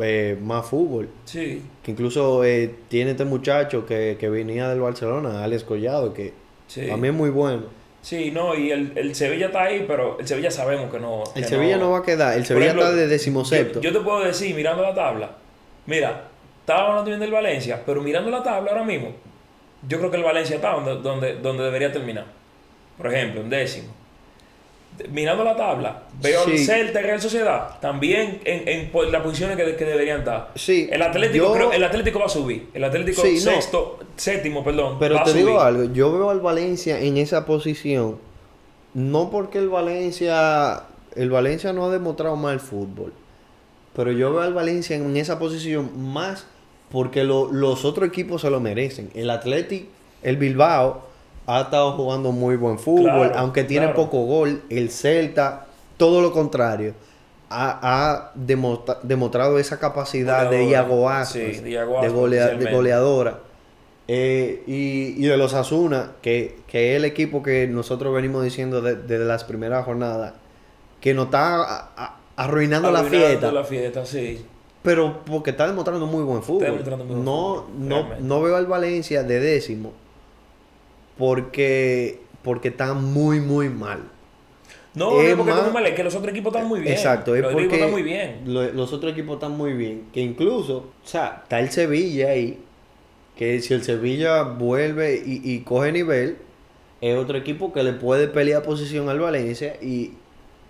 eh, 0.01 0.37
más 0.43 0.67
fútbol. 0.67 1.09
Sí. 1.25 1.63
Que 1.83 1.91
incluso 1.93 2.45
eh, 2.45 2.75
tiene 2.89 3.13
este 3.13 3.25
muchacho 3.25 3.87
que, 3.87 4.17
que 4.19 4.29
venía 4.29 4.69
del 4.69 4.81
Barcelona, 4.81 5.43
Alex 5.45 5.65
Collado, 5.65 6.13
que 6.15 6.33
Sí. 6.67 6.87
también 6.89 7.15
es 7.15 7.19
muy 7.19 7.31
bueno. 7.31 7.65
Sí, 8.01 8.31
no, 8.31 8.55
y 8.55 8.71
el, 8.71 8.93
el 8.97 9.15
Sevilla 9.15 9.47
está 9.47 9.63
ahí, 9.65 9.85
pero 9.87 10.19
el 10.19 10.27
Sevilla 10.27 10.51
sabemos 10.51 10.91
que 10.93 10.99
no. 10.99 11.25
El 11.35 11.43
que 11.43 11.49
Sevilla 11.49 11.77
no 11.77 11.91
va 11.91 11.99
a 11.99 12.03
quedar. 12.03 12.37
El 12.37 12.45
Sevilla 12.45 12.67
ejemplo, 12.67 12.85
está 12.87 12.97
de 12.97 13.07
decimosexto. 13.07 13.81
Yo, 13.81 13.91
yo 13.91 13.99
te 13.99 14.05
puedo 14.05 14.25
decir, 14.25 14.55
mirando 14.55 14.83
la 14.83 14.95
tabla, 14.95 15.37
mira, 15.87 16.29
estaba 16.65 16.89
hablando 16.89 17.05
bien 17.05 17.21
del 17.21 17.31
Valencia, 17.31 17.83
pero 17.85 18.01
mirando 18.03 18.31
la 18.31 18.43
tabla 18.43 18.71
ahora 18.73 18.85
mismo, 18.85 19.13
yo 19.87 19.99
creo 19.99 20.11
que 20.11 20.17
el 20.17 20.23
Valencia 20.25 20.57
está 20.57 20.71
donde, 20.73 20.97
donde, 20.97 21.35
donde 21.37 21.65
debería 21.65 21.93
terminar. 21.93 22.25
Por 22.97 23.13
ejemplo, 23.13 23.41
en 23.43 23.51
décimo. 23.51 23.89
Mirando 25.11 25.43
la 25.43 25.57
tabla, 25.57 26.05
veo 26.23 26.43
al 26.45 26.51
Sí. 26.53 26.65
Celta 26.67 27.01
y 27.01 27.03
Real 27.03 27.21
Sociedad 27.21 27.81
también 27.81 28.41
en, 28.45 28.69
en 28.69 28.91
po- 28.93 29.03
las 29.03 29.23
posiciones 29.23 29.57
que, 29.57 29.75
que 29.75 29.85
deberían 29.85 30.21
estar. 30.21 30.53
Sí, 30.55 30.89
El 30.91 31.03
Atlético, 31.03 31.47
yo- 31.47 31.53
creo- 31.53 31.73
el 31.73 31.83
Atlético 31.83 32.21
va 32.21 32.27
a 32.27 32.29
subir. 32.29 32.69
El 32.73 32.85
Atlético 32.85 33.21
Sí, 33.23 33.35
no. 33.35 33.41
sexto, 33.41 33.99
séptimo, 34.17 34.63
perdón. 34.63 34.99
Pero 35.01 35.17
va 35.17 35.23
a 35.23 35.25
te 35.25 35.35
digo 35.35 35.61
algo, 35.61 35.93
yo 35.93 36.13
veo 36.13 36.31
al 36.31 36.39
Valencia 36.41 37.01
en 37.01 37.17
esa 37.17 37.45
posición, 37.45 38.19
no 38.95 39.31
porque 39.31 39.59
el 39.59 39.69
Valencia, 39.69 40.85
el 41.17 41.29
Valencia 41.29 41.73
no 41.73 41.87
ha 41.87 41.91
demostrado 41.91 42.37
mal 42.37 42.61
fútbol, 42.61 43.13
pero 43.97 44.13
yo 44.13 44.31
veo 44.33 44.43
al 44.43 44.55
Valencia 44.55 44.95
en 44.95 45.17
esa 45.17 45.41
posición 45.41 45.91
más 46.13 46.47
porque 46.95 47.25
lo- 47.25 47.51
los 47.53 47.85
otros 47.85 48.07
equipos 48.09 48.41
se 48.43 48.51
lo 48.51 48.61
merecen. 48.61 49.11
El 49.15 49.29
Athletic, 49.31 49.87
el 50.23 50.37
Bilbao, 50.37 51.03
ha 51.47 51.63
estado 51.63 51.93
jugando 51.93 52.31
muy 52.31 52.55
buen 52.55 52.79
fútbol, 52.79 53.27
Claro, 53.29 53.35
aunque 53.37 53.65
tiene 53.65 53.87
claro. 53.87 54.01
poco 54.05 54.25
gol. 54.27 54.63
El 54.71 54.91
Celta, 54.91 55.67
todo 55.97 56.23
lo 56.23 56.31
contrario. 56.33 56.95
Ha, 57.51 57.79
ha 57.83 58.33
demostra- 58.37 58.99
demostrado 59.03 59.59
esa 59.59 59.79
capacidad 59.81 60.49
de. 60.49 60.65
Iago 60.67 61.11
Sí, 61.25 61.41
de 61.41 62.09
golea- 62.11 62.71
goleadora. 62.73 63.41
Eh, 64.07 64.63
y, 64.69 65.15
y 65.25 65.27
de 65.27 65.37
los 65.37 65.53
Asuna, 65.55 66.13
que, 66.23 66.59
que 66.69 66.93
es 66.93 66.97
el 66.99 67.05
equipo 67.07 67.43
que 67.43 67.67
nosotros 67.67 68.15
venimos 68.15 68.45
diciendo 68.45 68.81
de- 68.83 68.95
desde 68.97 69.25
las 69.25 69.43
primeras 69.45 69.85
jornadas, 69.85 70.35
que 71.01 71.13
nos 71.13 71.25
está 71.27 71.57
a- 71.57 71.91
a- 71.97 72.17
arruinando, 72.37 72.91
la 72.93 73.01
Arruinando 73.01 73.27
fiesta, 73.29 73.53
la 73.53 73.65
fiesta, 73.65 74.07
sí. 74.07 74.45
Pero 74.85 75.25
porque 75.25 75.51
está 75.51 75.67
demostrando 75.67 76.07
muy 76.07 76.23
buen 76.23 76.43
fútbol. 76.45 76.63
demostrando 76.63 77.05
muy 77.05 77.17
no, 77.17 77.65
fútbol, 77.67 77.89
no, 77.89 78.17
no 78.21 78.43
veo 78.43 78.55
al 78.57 78.67
Valencia 78.67 79.25
de 79.25 79.41
décimo 79.41 79.93
porque, 81.19 82.21
porque 82.43 82.69
está 82.69 82.95
muy, 82.95 83.41
muy 83.41 83.69
mal. 83.69 84.01
No, 84.95 85.21
Es 85.21 85.35
porque 85.35 85.51
más- 85.51 85.59
está 85.61 85.71
muy 85.73 85.73
mal, 85.83 85.87
es 85.87 85.95
que 85.95 86.05
los 86.05 86.15
otros 86.15 86.33
equipos 86.33 86.55
están 86.55 86.69
muy 86.69 86.81
bien. 86.81 86.93
Exacto, 86.93 87.35
es 87.35 87.43
los 87.43 87.53
porque 87.53 87.75
están 87.75 87.91
muy 87.91 88.03
bien. 88.03 88.43
lo- 88.47 88.73
los 88.73 88.93
otros 88.93 89.13
equipos 89.13 89.35
están 89.35 89.57
muy 89.57 89.73
bien. 89.73 90.05
Que 90.13 90.21
incluso, 90.21 90.77
o 90.77 91.07
sea, 91.07 91.41
está 91.43 91.59
el 91.61 91.71
Sevilla 91.71 92.29
ahí. 92.31 92.61
Que 93.37 93.61
si 93.61 93.75
el 93.75 93.83
Sevilla 93.83 94.43
vuelve 94.45 95.17
y, 95.27 95.41
y 95.43 95.61
coge 95.61 95.91
nivel, 95.91 96.37
es 97.01 97.17
otro 97.17 97.37
equipo 97.37 97.73
que 97.73 97.83
le 97.83 97.93
puede 97.93 98.29
pelear 98.29 98.63
posición 98.63 99.09
al 99.09 99.19
Valencia 99.19 99.77
y, 99.83 100.13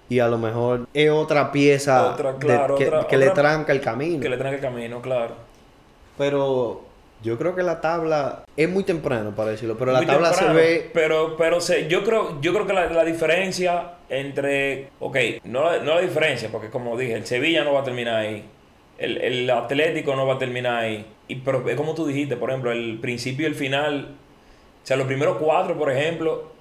y 0.09 0.19
a 0.19 0.29
lo 0.29 0.39
mejor 0.39 0.87
es 0.93 1.11
otra 1.11 1.51
pieza 1.53 2.13
Otra, 2.13 2.33
de- 2.35 2.39
claro, 2.39 2.75
que, 2.77 2.87
otra- 2.89 3.07
que 3.07 3.17
le 3.17 3.31
tranca 3.31 3.73
el 3.73 3.81
camino. 3.81 4.21
Que 4.21 4.29
le 4.29 4.37
traen 4.37 4.55
el 4.55 4.61
camino, 4.61 5.01
claro. 5.01 5.35
Pero 6.19 6.83
yo 7.23 7.39
creo 7.39 7.55
que 7.55 7.63
la 7.63 7.81
tabla 7.81 8.45
es 8.57 8.69
muy 8.69 8.85
temprano 8.85 9.35
para 9.35 9.51
decirlo, 9.51 9.77
pero 9.79 9.93
la 9.93 9.99
Muy 9.99 10.07
tabla 10.07 10.31
temprano, 10.31 10.55
se 10.55 10.61
ve 10.61 10.91
Pero, 10.93 11.37
pero 11.37 11.61
se, 11.61 11.89
yo 11.89 12.05
creo, 12.05 12.41
yo 12.41 12.53
creo 12.53 12.67
que 12.67 12.73
la, 12.73 12.87
la 12.91 13.05
diferencia 13.05 13.95
entre. 14.09 14.91
Ok, 15.01 15.17
no, 15.45 15.65
la- 15.65 15.79
no 15.83 15.95
la 15.95 16.01
diferencia, 16.01 16.49
porque 16.53 16.71
como 16.71 16.97
dije, 16.97 17.15
el 17.15 17.27
Sevilla 17.27 17.65
no 17.65 17.73
va 17.73 17.81
a 17.81 17.85
terminar 17.85 18.17
ahí. 18.17 18.45
El, 18.99 19.19
el 19.19 19.51
Atlético 19.51 20.15
no 20.15 20.27
va 20.27 20.35
a 20.35 20.39
terminar 20.39 20.77
ahí. 20.85 21.05
Y, 21.27 21.37
pero 21.37 21.69
es 21.69 21.75
como 21.77 21.95
tú 21.95 22.07
dijiste, 22.07 22.37
por 22.37 22.51
ejemplo, 22.51 22.71
el 22.71 22.99
principio 23.01 23.45
y 23.47 23.49
el 23.51 23.55
final. 23.57 24.15
O 24.83 24.87
sea, 24.87 24.97
los 24.97 25.07
primeros 25.07 25.39
cuatro, 25.39 25.77
por 25.79 25.91
ejemplo, 25.91 26.53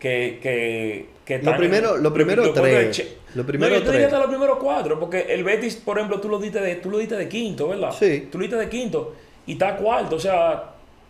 que. 0.00 0.38
que, 0.42 1.06
que 1.24 1.34
Lo 1.34 1.38
están 1.38 1.54
en- 1.54 1.60
primero- 1.60 1.96
lo 1.98 2.12
primero 2.12 2.42
cuatro 2.42 2.64
de 2.64 2.84
tres. 2.86 3.16
Lo 3.36 3.46
primero 3.46 3.72
no, 3.72 3.78
yo 3.78 3.84
te 3.86 3.92
diría 3.92 4.06
hasta 4.06 4.18
los 4.18 4.26
primeros 4.26 4.58
cuatro, 4.58 4.98
porque 4.98 5.26
el 5.32 5.44
Betis, 5.44 5.76
por 5.76 5.96
ejemplo, 5.98 6.20
tú 6.20 6.28
lo 6.28 6.40
diste 6.40 6.60
de, 6.60 6.74
tú 6.76 6.90
lo 6.90 6.98
diste 6.98 7.14
de 7.16 7.28
quinto, 7.28 7.68
¿verdad? 7.68 7.92
Sí. 7.96 8.28
Tú 8.32 8.38
lo 8.38 8.42
diste 8.42 8.56
de 8.56 8.68
quinto 8.68 9.14
y 9.46 9.52
está 9.52 9.76
cuarto, 9.76 10.16
o 10.16 10.18
sea, 10.18 10.64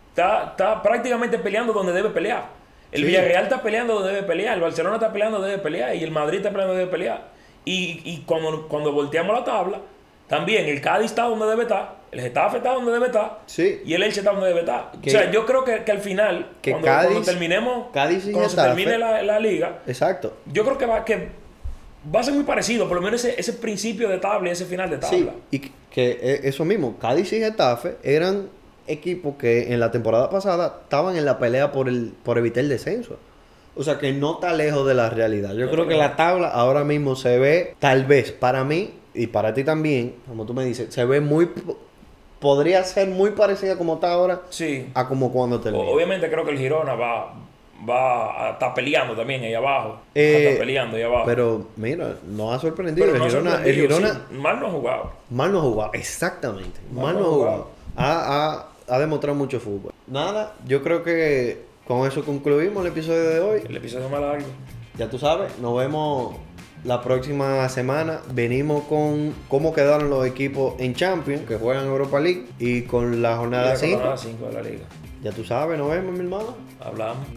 está, 0.09 0.49
está 0.51 0.83
prácticamente 0.83 1.39
peleando 1.39 1.73
donde 1.73 1.91
debe 1.93 2.09
pelear. 2.11 2.45
El 2.91 3.01
Sí. 3.01 3.07
Villarreal 3.07 3.43
está 3.45 3.63
peleando 3.63 3.95
donde 3.95 4.11
debe 4.13 4.27
pelear, 4.27 4.53
el 4.55 4.61
Barcelona 4.61 4.97
está 4.97 5.11
peleando 5.11 5.37
donde 5.39 5.51
debe 5.53 5.63
pelear 5.63 5.95
y 5.95 6.03
el 6.03 6.11
Madrid 6.11 6.37
está 6.37 6.49
peleando 6.51 6.73
donde 6.73 6.81
debe 6.85 6.91
pelear. 6.91 7.29
Y, 7.65 8.01
y 8.05 8.23
cuando, 8.27 8.67
cuando 8.67 8.91
volteamos 8.91 9.33
la 9.39 9.43
tabla, 9.43 9.79
también 10.31 10.65
el 10.65 10.81
Cádiz 10.81 11.07
está 11.11 11.23
donde 11.23 11.45
debe 11.45 11.63
estar, 11.63 11.95
el 12.11 12.21
Getafe 12.21 12.57
está 12.57 12.71
donde 12.73 12.91
debe 12.91 13.07
estar 13.07 13.39
Sí. 13.45 13.81
y 13.85 13.93
el 13.93 14.01
Elche 14.01 14.21
está 14.21 14.31
donde 14.31 14.47
debe 14.47 14.61
estar. 14.61 14.91
Que- 15.03 15.09
o 15.09 15.11
sea, 15.11 15.29
yo 15.29 15.45
creo 15.45 15.63
que, 15.63 15.83
que 15.83 15.91
al 15.91 15.99
final, 15.99 16.49
que 16.61 16.71
cuando, 16.71 16.87
Cádiz- 16.87 17.03
cuando 17.11 17.21
terminemos, 17.21 17.87
Cádiz 17.93 18.25
y 18.27 18.31
cuando 18.31 18.49
se 18.49 18.55
termine 18.55 18.97
la, 18.97 19.21
la 19.21 19.39
liga, 19.39 19.79
Exacto. 19.85 20.33
yo 20.51 20.63
creo 20.63 20.77
que 20.77 20.85
va, 20.85 21.05
que 21.05 21.29
va 22.15 22.21
a 22.21 22.23
ser 22.23 22.33
muy 22.33 22.43
parecido, 22.45 22.87
por 22.87 22.95
lo 22.97 23.03
menos 23.03 23.23
ese, 23.23 23.39
ese 23.39 23.53
principio 23.53 24.09
de 24.09 24.17
tabla 24.17 24.49
y 24.49 24.51
ese 24.53 24.65
final 24.65 24.89
de 24.89 24.95
Sí, 25.05 25.17
tabla. 25.17 25.33
y 25.51 25.59
que- 25.59 25.71
eh, 26.21 26.39
eso 26.45 26.65
mismo, 26.65 26.97
Cádiz 26.97 27.31
y 27.33 27.39
Getafe 27.39 27.97
eran 28.03 28.49
equipos 28.87 29.35
que 29.37 29.71
en 29.73 29.79
la 29.79 29.91
temporada 29.91 30.29
pasada 30.29 30.79
estaban 30.83 31.15
en 31.15 31.25
la 31.25 31.37
pelea 31.37 31.71
por 31.71 31.87
el 31.87 32.13
por 32.23 32.37
evitar 32.37 32.63
el 32.63 32.69
descenso. 32.69 33.17
O 33.75 33.83
sea 33.83 33.99
que 33.99 34.11
no 34.11 34.33
está 34.33 34.51
lejos 34.53 34.85
de 34.87 34.93
la 34.95 35.09
realidad. 35.09 35.53
Yo 35.53 35.65
No 35.67 35.71
creo 35.71 35.87
que 35.87 35.95
la 35.95 36.15
tabla 36.17 36.47
ahora 36.49 36.83
mismo 36.83 37.15
se 37.15 37.37
ve, 37.37 37.75
tal 37.79 38.05
vez 38.05 38.31
para 38.31 38.63
mí 38.65 38.91
y 39.13 39.27
para 39.27 39.53
ti 39.53 39.63
también, 39.63 40.15
como 40.27 40.45
tú 40.45 40.53
me 40.53 40.63
dices, 40.65 40.93
se 40.93 41.05
ve 41.05 41.19
muy 41.21 41.45
po- 41.47 41.77
podría 42.39 42.83
ser 42.83 43.07
muy 43.09 43.31
parecida 43.31 43.77
como 43.77 43.95
está 43.95 44.11
ahora 44.13 44.41
Sí. 44.49 44.89
a 44.93 45.07
como 45.07 45.31
cuando 45.31 45.59
terminó. 45.59 45.83
Obviamente 45.85 46.29
creo 46.29 46.43
que 46.45 46.51
el 46.51 46.57
Girona 46.57 46.95
va, 46.95 47.33
va 47.87 48.47
a 48.47 48.51
estar 48.53 48.73
peleando 48.73 49.15
también 49.15 49.43
ahí 49.43 49.53
abajo. 49.53 49.89
va 49.89 49.95
a 49.95 49.99
Eh, 50.15 50.43
estar 50.47 50.59
peleando 50.59 50.97
ahí 50.97 51.03
abajo. 51.03 51.23
Pero 51.25 51.67
mira, 51.75 52.15
nos 52.27 52.53
ha 52.55 52.59
sorprendido. 52.59 53.05
Pero 53.05 53.15
el 53.17 53.19
no 53.21 53.25
Girona, 53.29 53.49
el 53.51 53.55
sorprendido, 53.57 53.87
Girona 53.97 54.13
sí, 54.29 54.35
mal 54.37 54.59
no 54.59 54.67
ha 54.67 54.71
jugado. 54.71 55.11
Mal 55.29 55.51
no 55.51 55.59
ha 55.59 55.61
jugado, 55.61 55.91
exactamente. 55.93 56.79
Mal, 56.91 57.03
Mal 57.05 57.13
no 57.15 57.19
ha 57.19 57.23
ha 57.23 57.31
jugado. 57.31 57.51
jugado. 57.51 57.67
Ha, 57.97 58.55
ha- 58.89 58.95
ha 58.95 58.99
demostrado 58.99 59.35
mucho 59.37 59.59
fútbol. 59.59 59.93
Nada, 60.07 60.53
yo 60.65 60.81
creo 60.81 61.03
que 61.03 61.61
con 61.87 62.07
eso 62.07 62.23
concluimos 62.25 62.83
el 62.85 62.91
episodio 62.91 63.23
de 63.29 63.39
hoy. 63.39 63.61
El 63.67 63.77
episodio 63.77 64.09
más 64.09 64.19
largo. 64.21 64.45
Ya 64.97 65.09
tú 65.09 65.17
sabes, 65.17 65.57
nos 65.59 65.77
vemos 65.77 66.35
la 66.83 67.01
próxima 67.01 67.67
semana. 67.69 68.21
Venimos 68.33 68.83
con 68.85 69.33
cómo 69.47 69.73
quedaron 69.73 70.09
los 70.09 70.25
equipos 70.25 70.75
en 70.79 70.93
Champions, 70.95 71.43
que 71.47 71.57
juegan 71.57 71.85
Europa 71.85 72.19
League, 72.19 72.45
y 72.59 72.83
con 72.83 73.21
la 73.21 73.37
jornada 73.37 73.67
Y 73.67 73.69
la 73.69 73.75
5. 73.77 73.95
jornada 73.97 74.17
cinco 74.17 74.45
de 74.47 74.53
la 74.53 74.61
liga. 74.61 74.83
Ya 75.21 75.31
tú 75.31 75.43
sabes, 75.43 75.77
nos 75.77 75.89
vemos, 75.89 76.13
mi 76.13 76.19
hermano. 76.21 76.55
Hablamos. 76.79 77.27